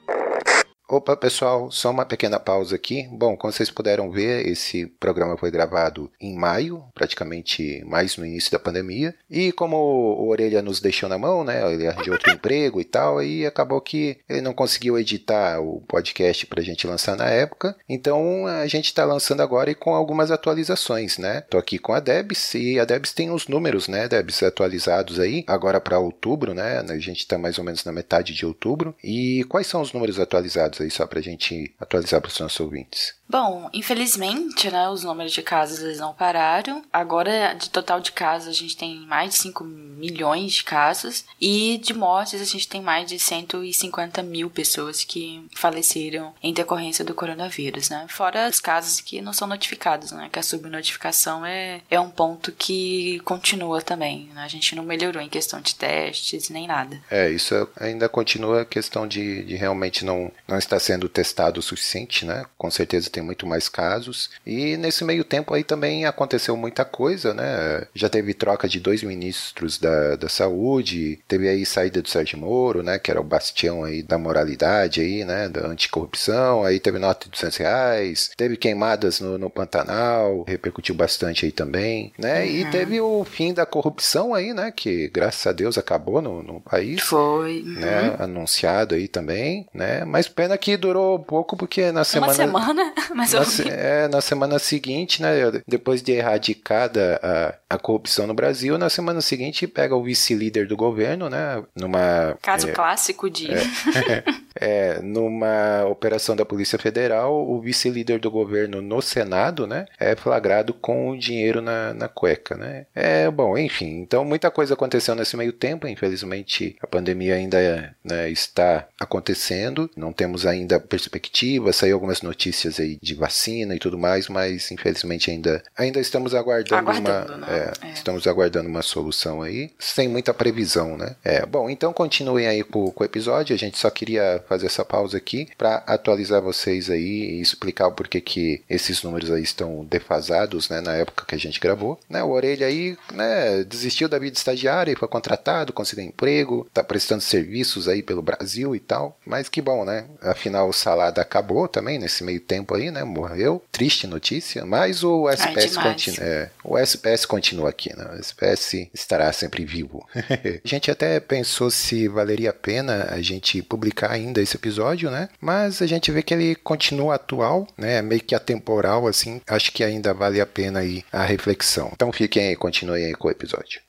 Opa, 0.93 1.17
pessoal, 1.17 1.71
só 1.71 1.89
uma 1.89 2.05
pequena 2.05 2.39
pausa 2.39 2.75
aqui. 2.75 3.07
Bom, 3.11 3.35
como 3.35 3.51
vocês 3.51 3.71
puderam 3.71 4.11
ver, 4.11 4.47
esse 4.47 4.85
programa 4.85 5.35
foi 5.35 5.49
gravado 5.49 6.11
em 6.21 6.37
maio, 6.37 6.83
praticamente 6.93 7.83
mais 7.83 8.15
no 8.15 8.23
início 8.23 8.51
da 8.51 8.59
pandemia. 8.59 9.15
E 9.27 9.51
como 9.51 9.75
o 9.75 10.29
Orelha 10.29 10.61
nos 10.61 10.79
deixou 10.79 11.09
na 11.09 11.17
mão, 11.17 11.43
né? 11.43 11.73
Ele 11.73 11.87
arranjou 11.87 12.13
outro 12.13 12.29
emprego 12.31 12.79
e 12.79 12.83
tal, 12.83 13.23
e 13.23 13.43
acabou 13.43 13.81
que 13.81 14.19
ele 14.29 14.41
não 14.41 14.53
conseguiu 14.53 14.99
editar 14.99 15.59
o 15.59 15.81
podcast 15.87 16.45
pra 16.45 16.61
gente 16.61 16.85
lançar 16.85 17.17
na 17.17 17.27
época. 17.27 17.75
Então 17.89 18.45
a 18.45 18.67
gente 18.67 18.93
tá 18.93 19.03
lançando 19.03 19.41
agora 19.41 19.71
e 19.71 19.75
com 19.75 19.95
algumas 19.95 20.29
atualizações, 20.29 21.17
né? 21.17 21.41
Tô 21.49 21.57
aqui 21.57 21.79
com 21.79 21.93
a 21.93 21.99
Debs 21.99 22.53
e 22.53 22.79
a 22.79 22.85
Debs 22.85 23.13
tem 23.13 23.31
os 23.31 23.47
números, 23.47 23.87
né, 23.87 24.07
Debs, 24.07 24.43
atualizados 24.43 25.19
aí, 25.19 25.43
agora 25.47 25.81
para 25.81 25.97
outubro, 25.97 26.53
né? 26.53 26.85
A 26.87 26.97
gente 26.99 27.27
tá 27.27 27.35
mais 27.39 27.57
ou 27.57 27.63
menos 27.63 27.83
na 27.83 27.91
metade 27.91 28.31
de 28.35 28.45
outubro. 28.45 28.95
E 29.03 29.43
quais 29.45 29.65
são 29.65 29.81
os 29.81 29.91
números 29.91 30.19
atualizados 30.19 30.82
aí, 30.83 30.91
só 30.91 31.05
pra 31.07 31.21
gente 31.21 31.73
atualizar 31.79 32.21
para 32.21 32.29
os 32.29 32.39
nossos 32.39 32.59
ouvintes? 32.59 33.15
Bom, 33.27 33.69
infelizmente, 33.73 34.69
né, 34.69 34.89
os 34.89 35.03
números 35.03 35.31
de 35.31 35.41
casos 35.41 35.79
eles 35.79 35.99
não 35.99 36.13
pararam. 36.13 36.83
Agora, 36.91 37.53
de 37.53 37.69
total 37.69 37.99
de 37.99 38.11
casos, 38.11 38.49
a 38.49 38.53
gente 38.53 38.77
tem 38.77 38.99
mais 39.07 39.31
de 39.31 39.35
5 39.37 39.63
milhões 39.63 40.53
de 40.53 40.63
casos. 40.63 41.25
E 41.39 41.79
de 41.79 41.93
mortes, 41.93 42.41
a 42.41 42.45
gente 42.45 42.67
tem 42.67 42.81
mais 42.81 43.07
de 43.07 43.17
150 43.17 44.21
mil 44.21 44.49
pessoas 44.49 45.03
que 45.03 45.47
faleceram 45.55 46.33
em 46.43 46.53
decorrência 46.53 47.03
do 47.03 47.13
coronavírus, 47.13 47.89
né? 47.89 48.05
Fora 48.09 48.49
os 48.49 48.59
casos 48.59 48.99
que 48.99 49.21
não 49.21 49.33
são 49.33 49.47
notificados, 49.47 50.11
né? 50.11 50.29
Que 50.31 50.39
a 50.39 50.43
subnotificação 50.43 51.45
é, 51.45 51.81
é 51.89 51.99
um 51.99 52.09
ponto 52.09 52.51
que 52.51 53.19
continua 53.21 53.81
também. 53.81 54.29
Né? 54.33 54.43
A 54.43 54.47
gente 54.47 54.75
não 54.75 54.83
melhorou 54.83 55.21
em 55.21 55.29
questão 55.29 55.61
de 55.61 55.75
testes 55.75 56.49
nem 56.49 56.67
nada. 56.67 57.01
É, 57.09 57.29
isso 57.31 57.67
ainda 57.79 58.09
continua 58.09 58.61
a 58.61 58.65
questão 58.65 59.07
de, 59.07 59.43
de 59.43 59.55
realmente 59.55 60.03
não, 60.03 60.31
não 60.47 60.57
estar 60.57 60.79
sendo 60.79 61.07
testado 61.07 61.59
o 61.59 61.63
suficiente, 61.63 62.25
né? 62.25 62.45
Com 62.57 62.69
certeza 62.69 63.09
tem 63.13 63.23
muito 63.23 63.45
mais 63.45 63.69
casos. 63.69 64.31
E 64.45 64.75
nesse 64.75 65.03
meio 65.03 65.23
tempo 65.23 65.53
aí 65.53 65.63
também 65.63 66.05
aconteceu 66.05 66.57
muita 66.57 66.83
coisa, 66.83 67.33
né? 67.33 67.85
Já 67.93 68.09
teve 68.09 68.33
troca 68.33 68.67
de 68.67 68.79
dois 68.79 69.03
ministros 69.03 69.77
da, 69.77 70.15
da 70.15 70.27
saúde, 70.27 71.19
teve 71.27 71.47
aí 71.47 71.65
saída 71.65 72.01
do 72.01 72.09
Sérgio 72.09 72.39
Moro, 72.39 72.81
né? 72.81 72.97
Que 72.97 73.11
era 73.11 73.21
o 73.21 73.23
bastião 73.23 73.83
aí 73.83 74.01
da 74.01 74.17
moralidade 74.17 74.99
aí, 74.99 75.23
né? 75.23 75.47
Da 75.47 75.67
anticorrupção. 75.67 76.63
Aí 76.63 76.79
teve 76.79 76.97
nota 76.97 77.25
de 77.25 77.31
200 77.31 77.57
reais, 77.57 78.31
teve 78.35 78.57
queimadas 78.57 79.19
no, 79.19 79.37
no 79.37 79.49
Pantanal, 79.49 80.43
repercutiu 80.47 80.95
bastante 80.95 81.45
aí 81.45 81.51
também, 81.51 82.11
né? 82.17 82.41
Uhum. 82.41 82.49
E 82.49 82.65
teve 82.71 82.99
o 82.99 83.23
fim 83.23 83.53
da 83.53 83.65
corrupção 83.65 84.33
aí, 84.33 84.53
né? 84.53 84.71
Que 84.75 85.07
graças 85.09 85.45
a 85.45 85.51
Deus 85.51 85.77
acabou 85.77 86.21
no, 86.21 86.41
no 86.41 86.59
país. 86.59 87.01
Foi. 87.01 87.61
Né? 87.63 88.15
Uhum. 88.17 88.23
Anunciado 88.25 88.95
aí 88.95 89.07
também, 89.07 89.67
né? 89.73 90.03
Mas 90.05 90.27
pena 90.27 90.57
que 90.57 90.75
durou 90.75 91.19
pouco 91.19 91.55
porque 91.55 91.91
na 91.91 92.03
semana... 92.03 92.33
Uma 92.33 92.35
semana? 92.35 92.93
Mas 93.13 93.33
na, 93.33 93.71
é, 93.71 94.07
na 94.07 94.21
semana 94.21 94.59
seguinte, 94.59 95.21
né, 95.21 95.31
depois 95.67 96.01
de 96.01 96.11
erradicada 96.11 97.19
a, 97.21 97.75
a 97.75 97.77
corrupção 97.77 98.27
no 98.27 98.33
Brasil, 98.33 98.77
na 98.77 98.89
semana 98.89 99.21
seguinte 99.21 99.67
pega 99.67 99.95
o 99.95 100.03
vice-líder 100.03 100.67
do 100.67 100.75
governo, 100.75 101.29
né, 101.29 101.63
numa... 101.75 102.37
Caso 102.41 102.69
é, 102.69 102.71
clássico 102.71 103.29
de... 103.29 103.51
É, 103.51 104.23
é, 104.55 105.01
numa 105.01 105.85
operação 105.85 106.35
da 106.35 106.45
Polícia 106.45 106.79
Federal, 106.79 107.33
o 107.33 107.59
vice-líder 107.59 108.19
do 108.19 108.31
governo 108.31 108.81
no 108.81 109.01
Senado, 109.01 109.67
né, 109.67 109.85
é 109.99 110.15
flagrado 110.15 110.73
com 110.73 111.09
o 111.09 111.17
dinheiro 111.17 111.61
na, 111.61 111.93
na 111.93 112.07
cueca, 112.07 112.55
né. 112.55 112.85
É, 112.93 113.29
bom, 113.29 113.57
enfim, 113.57 114.01
então 114.01 114.23
muita 114.23 114.51
coisa 114.51 114.73
aconteceu 114.73 115.15
nesse 115.15 115.35
meio 115.35 115.53
tempo, 115.53 115.87
infelizmente 115.87 116.75
a 116.81 116.87
pandemia 116.87 117.35
ainda 117.35 117.95
né, 118.03 118.29
está 118.29 118.87
acontecendo, 118.99 119.89
não 119.95 120.11
temos 120.13 120.45
ainda 120.45 120.79
perspectiva, 120.79 121.73
saiu 121.73 121.95
algumas 121.95 122.21
notícias 122.21 122.79
aí 122.79 122.92
de 123.01 123.15
vacina 123.15 123.75
e 123.75 123.79
tudo 123.79 123.97
mais, 123.97 124.27
mas 124.27 124.71
infelizmente 124.71 125.31
ainda, 125.31 125.63
ainda 125.77 125.99
estamos 125.99 126.33
aguardando, 126.33 126.89
aguardando 126.89 127.33
uma. 127.37 127.51
É, 127.51 127.73
é. 127.81 127.91
Estamos 127.91 128.27
aguardando 128.27 128.69
uma 128.69 128.81
solução 128.81 129.41
aí, 129.41 129.71
sem 129.79 130.07
muita 130.07 130.33
previsão, 130.33 130.97
né? 130.97 131.15
É, 131.23 131.45
bom, 131.45 131.69
então 131.69 131.93
continuem 131.93 132.47
aí 132.47 132.63
com, 132.63 132.91
com 132.91 133.03
o 133.03 133.05
episódio. 133.05 133.53
A 133.53 133.59
gente 133.59 133.77
só 133.77 133.89
queria 133.89 134.43
fazer 134.47 134.65
essa 134.65 134.85
pausa 134.85 135.17
aqui 135.17 135.47
para 135.57 135.77
atualizar 135.87 136.41
vocês 136.41 136.89
aí 136.89 137.37
e 137.37 137.41
explicar 137.41 137.87
o 137.87 137.91
porquê 137.91 138.21
que 138.21 138.61
esses 138.69 139.03
números 139.03 139.31
aí 139.31 139.43
estão 139.43 139.85
defasados, 139.85 140.69
né, 140.69 140.81
na 140.81 140.93
época 140.93 141.25
que 141.27 141.35
a 141.35 141.39
gente 141.39 141.59
gravou. 141.59 141.99
Né, 142.09 142.23
o 142.23 142.29
Orelha 142.29 142.67
aí, 142.67 142.97
né, 143.11 143.63
desistiu 143.63 144.07
da 144.07 144.19
vida 144.19 144.37
estagiária 144.37 144.91
e 144.91 144.95
foi 144.95 145.07
contratado, 145.07 145.73
conseguiu 145.73 146.05
emprego, 146.05 146.67
tá 146.73 146.83
prestando 146.83 147.21
serviços 147.21 147.87
aí 147.87 148.01
pelo 148.01 148.21
Brasil 148.21 148.75
e 148.75 148.79
tal. 148.79 149.17
Mas 149.25 149.49
que 149.49 149.61
bom, 149.61 149.85
né? 149.85 150.05
Afinal, 150.21 150.69
o 150.69 150.73
Salada 150.73 151.21
acabou 151.21 151.67
também 151.67 151.99
nesse 151.99 152.23
meio 152.23 152.39
tempo 152.39 152.75
aí, 152.75 152.82
né? 152.91 153.03
Morreu. 153.03 153.63
Triste 153.71 154.07
notícia. 154.07 154.65
Mas 154.65 155.03
o 155.03 155.29
SPS, 155.29 155.77
continua, 155.77 156.25
é, 156.25 156.49
o 156.63 156.77
SPS 156.77 157.25
continua 157.25 157.69
aqui, 157.69 157.95
né? 157.95 158.05
O 158.13 158.19
SPS 158.19 158.89
estará 158.93 159.31
sempre 159.33 159.65
vivo. 159.65 160.07
a 160.15 160.67
gente 160.67 160.89
até 160.91 161.19
pensou 161.19 161.69
se 161.69 162.07
valeria 162.07 162.49
a 162.49 162.53
pena 162.53 163.07
a 163.09 163.21
gente 163.21 163.61
publicar 163.61 164.11
ainda 164.11 164.41
esse 164.41 164.55
episódio, 164.55 165.09
né? 165.09 165.29
Mas 165.39 165.81
a 165.81 165.87
gente 165.87 166.11
vê 166.11 166.21
que 166.21 166.33
ele 166.33 166.55
continua 166.55 167.15
atual, 167.15 167.67
né? 167.77 168.01
Meio 168.01 168.21
que 168.21 168.35
atemporal, 168.35 169.07
assim. 169.07 169.41
Acho 169.47 169.71
que 169.71 169.83
ainda 169.83 170.13
vale 170.13 170.39
a 170.39 170.45
pena 170.45 170.79
aí 170.79 171.03
a 171.11 171.23
reflexão. 171.23 171.91
Então 171.93 172.11
fiquem 172.11 172.49
aí, 172.49 172.55
continuem 172.55 173.05
aí 173.05 173.13
com 173.13 173.27
o 173.27 173.31
episódio. 173.31 173.81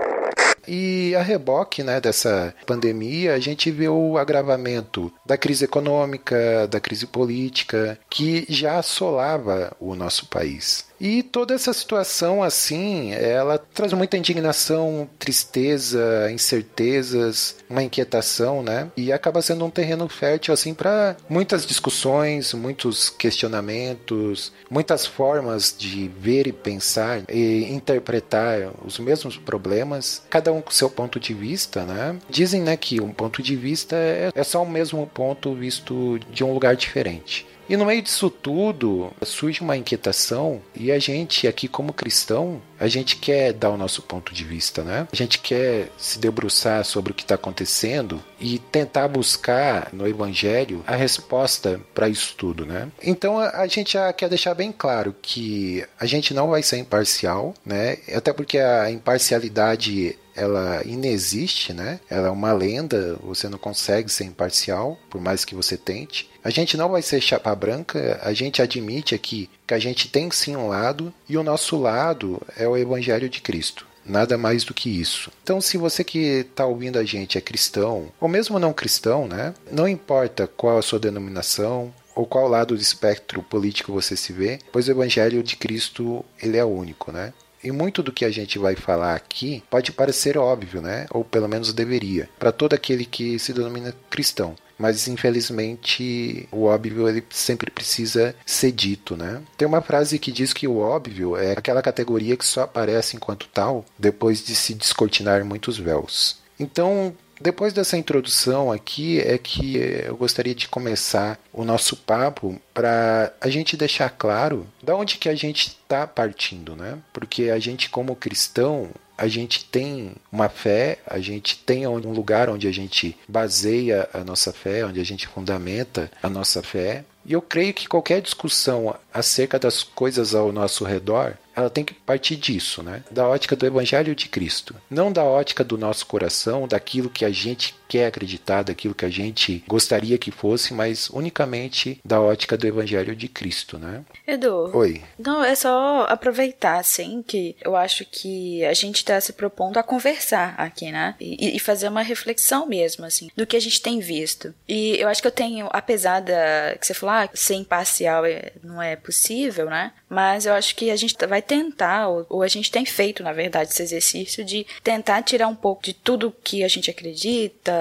E 0.67 1.15
a 1.15 1.23
reboque 1.23 1.83
né, 1.83 2.01
dessa 2.01 2.55
pandemia, 2.67 3.35
a 3.35 3.39
gente 3.39 3.71
vê 3.71 3.89
o 3.89 4.19
agravamento 4.19 5.13
da 5.25 5.37
crise 5.37 5.65
econômica, 5.65 6.67
da 6.69 6.81
crise 6.81 7.07
política, 7.07 7.99
que 8.09 8.47
já 8.49 8.79
assolava 8.79 9.75
o 9.81 9.95
nosso 9.95 10.27
país. 10.27 10.87
E 11.05 11.23
toda 11.23 11.53
essa 11.53 11.71
situação, 11.75 12.43
assim, 12.43 13.13
ela 13.13 13.59
traz 13.59 13.93
muita 13.93 14.17
indignação, 14.17 15.07
tristeza, 15.19 16.31
incertezas, 16.33 17.57
uma 17.69 17.83
inquietação, 17.83 18.63
né? 18.63 18.91
E 18.97 19.13
acaba 19.13 19.43
sendo 19.43 19.67
um 19.67 19.71
terreno 19.71 20.09
fértil, 20.09 20.55
assim, 20.55 20.73
para 20.73 21.15
muitas 21.29 21.67
discussões, 21.67 22.55
muitos 22.55 23.11
questionamentos, 23.11 24.51
muitas 24.71 25.05
formas 25.05 25.75
de 25.77 26.09
ver 26.09 26.47
e 26.47 26.53
pensar 26.53 27.21
e 27.29 27.71
interpretar 27.71 28.73
os 28.83 28.99
mesmos 28.99 29.37
problemas, 29.37 30.23
cada 30.31 30.55
um 30.55 30.63
com 30.63 30.71
seu 30.71 30.89
ponto 30.89 31.21
de 31.21 31.35
vista, 31.35 31.85
né? 31.85 32.17
Dizem, 32.31 32.63
né, 32.63 32.79
que 32.79 32.99
um 32.99 33.13
ponto 33.13 33.43
de 33.43 33.55
vista 33.55 33.95
é, 33.95 34.31
é 34.35 34.43
só 34.43 34.63
o 34.63 34.71
mesmo 34.71 35.07
ponto 35.07 35.55
visto 35.55 36.19
de 36.31 36.43
um 36.43 36.55
lugar 36.55 36.75
diferente. 36.75 37.47
E 37.69 37.77
no 37.77 37.87
meio 37.87 38.03
disso 38.03 38.29
tudo 38.29 39.13
surge 39.23 39.61
uma 39.61 39.77
inquietação 39.77 40.61
e 40.75 40.93
a 40.93 40.99
gente 40.99 41.49
aqui 41.49 41.67
como 41.67 41.93
cristão, 41.93 42.61
a 42.79 42.87
gente 42.87 43.17
quer 43.17 43.53
dar 43.53 43.71
o 43.71 43.77
nosso 43.77 44.03
ponto 44.03 44.35
de 44.35 44.45
vista, 44.45 44.83
né? 44.83 45.09
A 45.11 45.17
gente 45.17 45.39
quer 45.39 45.91
se 45.97 46.19
debruçar 46.19 46.85
sobre 46.85 47.13
o 47.13 47.15
que 47.15 47.23
está 47.23 47.37
acontecendo 47.37 48.23
e 48.39 48.59
tentar 48.59 49.09
buscar 49.09 49.89
no 49.93 50.07
evangelho 50.07 50.85
a 50.87 50.95
resposta 50.95 51.81
para 51.95 52.09
isso 52.09 52.35
tudo, 52.37 52.67
né? 52.67 52.89
Então 53.03 53.39
a 53.39 53.67
gente 53.67 53.95
já 53.95 54.13
quer 54.13 54.29
deixar 54.29 54.55
bem 54.55 54.73
claro 54.73 55.15
que 55.23 55.85
a 55.99 56.07
gente 56.07 56.35
não 56.35 56.49
vai 56.49 56.63
ser 56.63 56.79
imparcial, 56.79 57.55
né? 57.65 57.99
Até 58.15 58.33
porque 58.33 58.59
a 58.59 58.91
imparcialidade 58.91 60.19
ela 60.35 60.83
inexiste, 60.85 61.73
né? 61.73 62.01
Ela 62.09 62.29
é 62.29 62.31
uma 62.31 62.53
lenda, 62.53 63.17
você 63.23 63.49
não 63.49 63.59
consegue 63.59 64.11
ser 64.11 64.25
imparcial, 64.25 64.99
por 65.09 65.21
mais 65.21 65.45
que 65.45 65.55
você 65.55 65.77
tente. 65.77 66.31
A 66.43 66.51
gente 66.51 66.77
não 66.77 66.91
vai 66.91 67.03
ser 67.03 67.21
chapa 67.21 67.55
branca, 67.55 68.21
a 68.23 68.33
gente 68.33 68.61
admite 68.61 69.15
aqui 69.15 69.49
que 69.67 69.75
a 69.75 69.79
gente 69.79 70.09
tem 70.09 70.31
sim 70.31 70.57
um 70.57 70.69
lado 70.69 71.13
e 71.29 71.37
o 71.37 71.43
nosso 71.43 71.77
lado 71.77 72.41
é 72.57 72.69
o 72.69 72.77
evangelho 72.77 73.29
de 73.29 73.41
Cristo. 73.41 73.87
Nada 74.05 74.37
mais 74.37 74.65
do 74.65 74.75
que 74.75 74.91
isso. 74.91 75.31
Então, 75.43 75.63
se 75.63 75.79
você 75.79 76.05
que 76.05 76.19
está 76.19 76.67
ouvindo 76.67 76.99
a 76.99 77.05
gente 77.05 77.39
é 77.39 77.41
cristão, 77.41 78.13
ou 78.21 78.29
mesmo 78.29 78.59
não 78.59 78.73
cristão, 78.73 79.27
né? 79.27 79.55
Não 79.73 79.89
importa 79.89 80.47
qual 80.47 80.77
a 80.77 80.83
sua 80.83 80.99
denominação, 80.99 81.93
ou 82.15 82.27
qual 82.27 82.47
lado 82.47 82.77
do 82.77 82.81
espectro 82.81 83.43
político 83.43 83.93
você 83.93 84.17
se 84.17 84.33
vê, 84.33 84.59
pois 84.71 84.87
o 84.87 84.91
evangelho 84.91 85.43
de 85.43 85.57
Cristo 85.57 86.25
ele 86.41 86.57
é 86.57 86.65
único, 86.65 87.11
né? 87.11 87.33
E 87.65 87.73
muito 87.73 88.03
do 88.03 88.13
que 88.13 88.25
a 88.25 88.31
gente 88.31 88.59
vai 88.59 88.77
falar 88.77 89.15
aqui 89.15 89.63
pode 89.71 89.91
parecer 89.91 90.37
óbvio, 90.37 90.83
né? 90.83 91.07
Ou 91.11 91.25
pelo 91.25 91.49
menos 91.49 91.73
deveria, 91.73 92.29
para 92.39 92.53
todo 92.53 92.75
aquele 92.75 93.05
que 93.07 93.39
se 93.39 93.53
denomina 93.53 93.95
cristão 94.11 94.55
mas 94.79 95.07
infelizmente 95.07 96.49
o 96.51 96.65
óbvio 96.65 97.09
ele 97.09 97.25
sempre 97.31 97.71
precisa 97.71 98.35
ser 98.45 98.73
dito, 98.73 99.17
né? 99.17 99.41
Tem 99.57 99.67
uma 99.67 99.81
frase 99.81 100.19
que 100.19 100.33
diz 100.33 100.53
que 100.53 100.67
o 100.67 100.79
óbvio 100.79 101.37
é 101.37 101.53
aquela 101.53 101.81
categoria 101.81 102.37
que 102.37 102.45
só 102.45 102.63
aparece 102.63 103.17
enquanto 103.17 103.49
tal 103.49 103.85
depois 103.99 104.45
de 104.45 104.55
se 104.55 104.75
descortinar 104.75 105.45
muitos 105.45 105.79
véus. 105.79 106.39
Então, 106.59 107.15
depois 107.41 107.73
dessa 107.73 107.97
introdução 107.97 108.71
aqui 108.71 109.21
é 109.21 109.37
que 109.39 109.77
eu 109.77 110.17
gostaria 110.17 110.55
de 110.55 110.69
começar 110.69 111.39
o 111.53 111.65
nosso 111.65 111.97
papo 111.97 112.61
para 112.73 113.33
a 113.41 113.49
gente 113.49 113.77
deixar 113.77 114.11
claro 114.11 114.67
da 114.83 114.95
onde 114.95 115.19
que 115.19 115.29
a 115.29 115.35
gente 115.35 115.69
está 115.69 116.07
partindo, 116.07 116.77
né? 116.77 116.99
Porque 117.13 117.51
a 117.51 117.59
gente 117.59 117.91
como 117.91 118.17
cristão 118.17 118.91
a 119.17 119.29
gente 119.29 119.65
tem 119.65 120.13
uma 120.31 120.49
fé, 120.49 120.99
a 121.07 121.21
gente 121.21 121.57
tem 121.59 121.87
um 121.87 122.13
lugar 122.13 122.51
onde 122.51 122.67
a 122.67 122.73
gente 122.73 123.17
baseia 123.29 124.09
a 124.13 124.25
nossa 124.25 124.53
fé, 124.53 124.85
onde 124.85 125.01
a 125.01 125.05
gente 125.05 125.29
fundamenta 125.29 126.11
a 126.23 126.29
nossa 126.29 126.63
fé. 126.63 127.05
E 127.25 127.33
eu 127.33 127.41
creio 127.41 127.73
que 127.73 127.89
qualquer 127.89 128.21
discussão 128.21 128.95
acerca 129.13 129.59
das 129.59 129.83
coisas 129.83 130.35
ao 130.35 130.53
nosso 130.53 130.85
redor 130.85 131.39
ela 131.55 131.71
tem 131.71 131.85
que 131.85 131.95
partir 131.95 132.37
disso, 132.37 132.83
né? 132.83 133.03
Da 133.11 133.29
ótica 133.29 133.57
do 133.57 133.67
Evangelho 133.67 134.15
de 134.15 134.29
Cristo. 134.29 134.75
Não 134.91 135.13
da 135.13 135.25
ótica 135.25 135.65
do 135.65 135.79
nosso 135.79 136.07
coração, 136.07 136.67
daquilo 136.67 137.11
que 137.11 137.25
a 137.25 137.31
gente 137.31 137.75
quer 137.89 138.07
acreditar, 138.07 138.63
daquilo 138.63 138.95
que 138.95 139.05
a 139.05 139.11
gente 139.11 139.63
gostaria 139.69 140.19
que 140.19 140.31
fosse, 140.31 140.75
mas 140.75 141.09
unicamente 141.11 142.01
da 142.05 142.21
ótica 142.21 142.57
do 142.57 142.67
Evangelho 142.67 143.15
de 143.15 143.29
Cristo, 143.29 143.79
né? 143.79 144.05
Edu. 144.27 144.71
Oi. 144.75 145.03
Não, 145.19 145.45
é 145.45 145.55
só 145.55 146.07
aproveitar, 146.09 146.79
assim, 146.79 147.23
que 147.23 147.57
eu 147.63 147.77
acho 147.77 148.05
que 148.05 148.65
a 148.65 148.75
gente 148.75 148.97
está 148.97 149.21
se 149.21 149.33
propondo 149.33 149.79
a 149.79 149.83
conversar 149.83 150.55
aqui, 150.59 150.91
né? 150.91 151.15
E, 151.21 151.57
e, 151.57 151.59
fazer 151.61 151.89
uma 151.89 152.03
reflexão 152.03 152.67
mesmo, 152.67 153.05
assim, 153.05 153.31
do 153.37 153.47
que 153.47 153.57
a 153.57 153.61
gente 153.61 153.81
tem 153.81 154.01
visto. 154.01 154.55
E 154.69 154.97
eu 154.99 155.09
acho 155.09 155.23
que 155.23 155.29
eu 155.29 155.33
tenho, 155.33 155.69
apesar 155.71 156.21
da 156.21 156.77
que 156.79 156.87
você 156.87 156.95
falou, 156.95 157.15
ah, 157.15 157.29
ser 157.33 157.55
imparcial 157.55 158.25
é, 158.25 158.53
não 158.63 158.83
é 158.83 158.97
possível, 158.97 159.67
né? 159.67 159.93
Mas 160.09 160.47
eu 160.47 160.53
acho 160.53 160.75
que 160.75 160.91
a 160.91 160.97
gente 160.97 161.15
vai 161.27 161.43
tentar, 161.47 162.09
ou, 162.09 162.27
ou, 162.29 162.43
a 162.43 162.49
gente 162.49 162.71
tem 162.71 162.85
feito, 162.85 163.23
na 163.23 163.33
verdade, 163.33 163.71
esse 163.71 163.83
exercício 163.83 164.45
de 164.45 164.67
tentar 164.83 165.23
tirar 165.23 165.49
um 165.49 165.55
pouco 165.55 165.83
de 165.83 165.93
tudo 165.93 166.35
que 166.43 166.65
a 166.65 166.69
gente 166.69 166.91
acredita, 166.91 167.73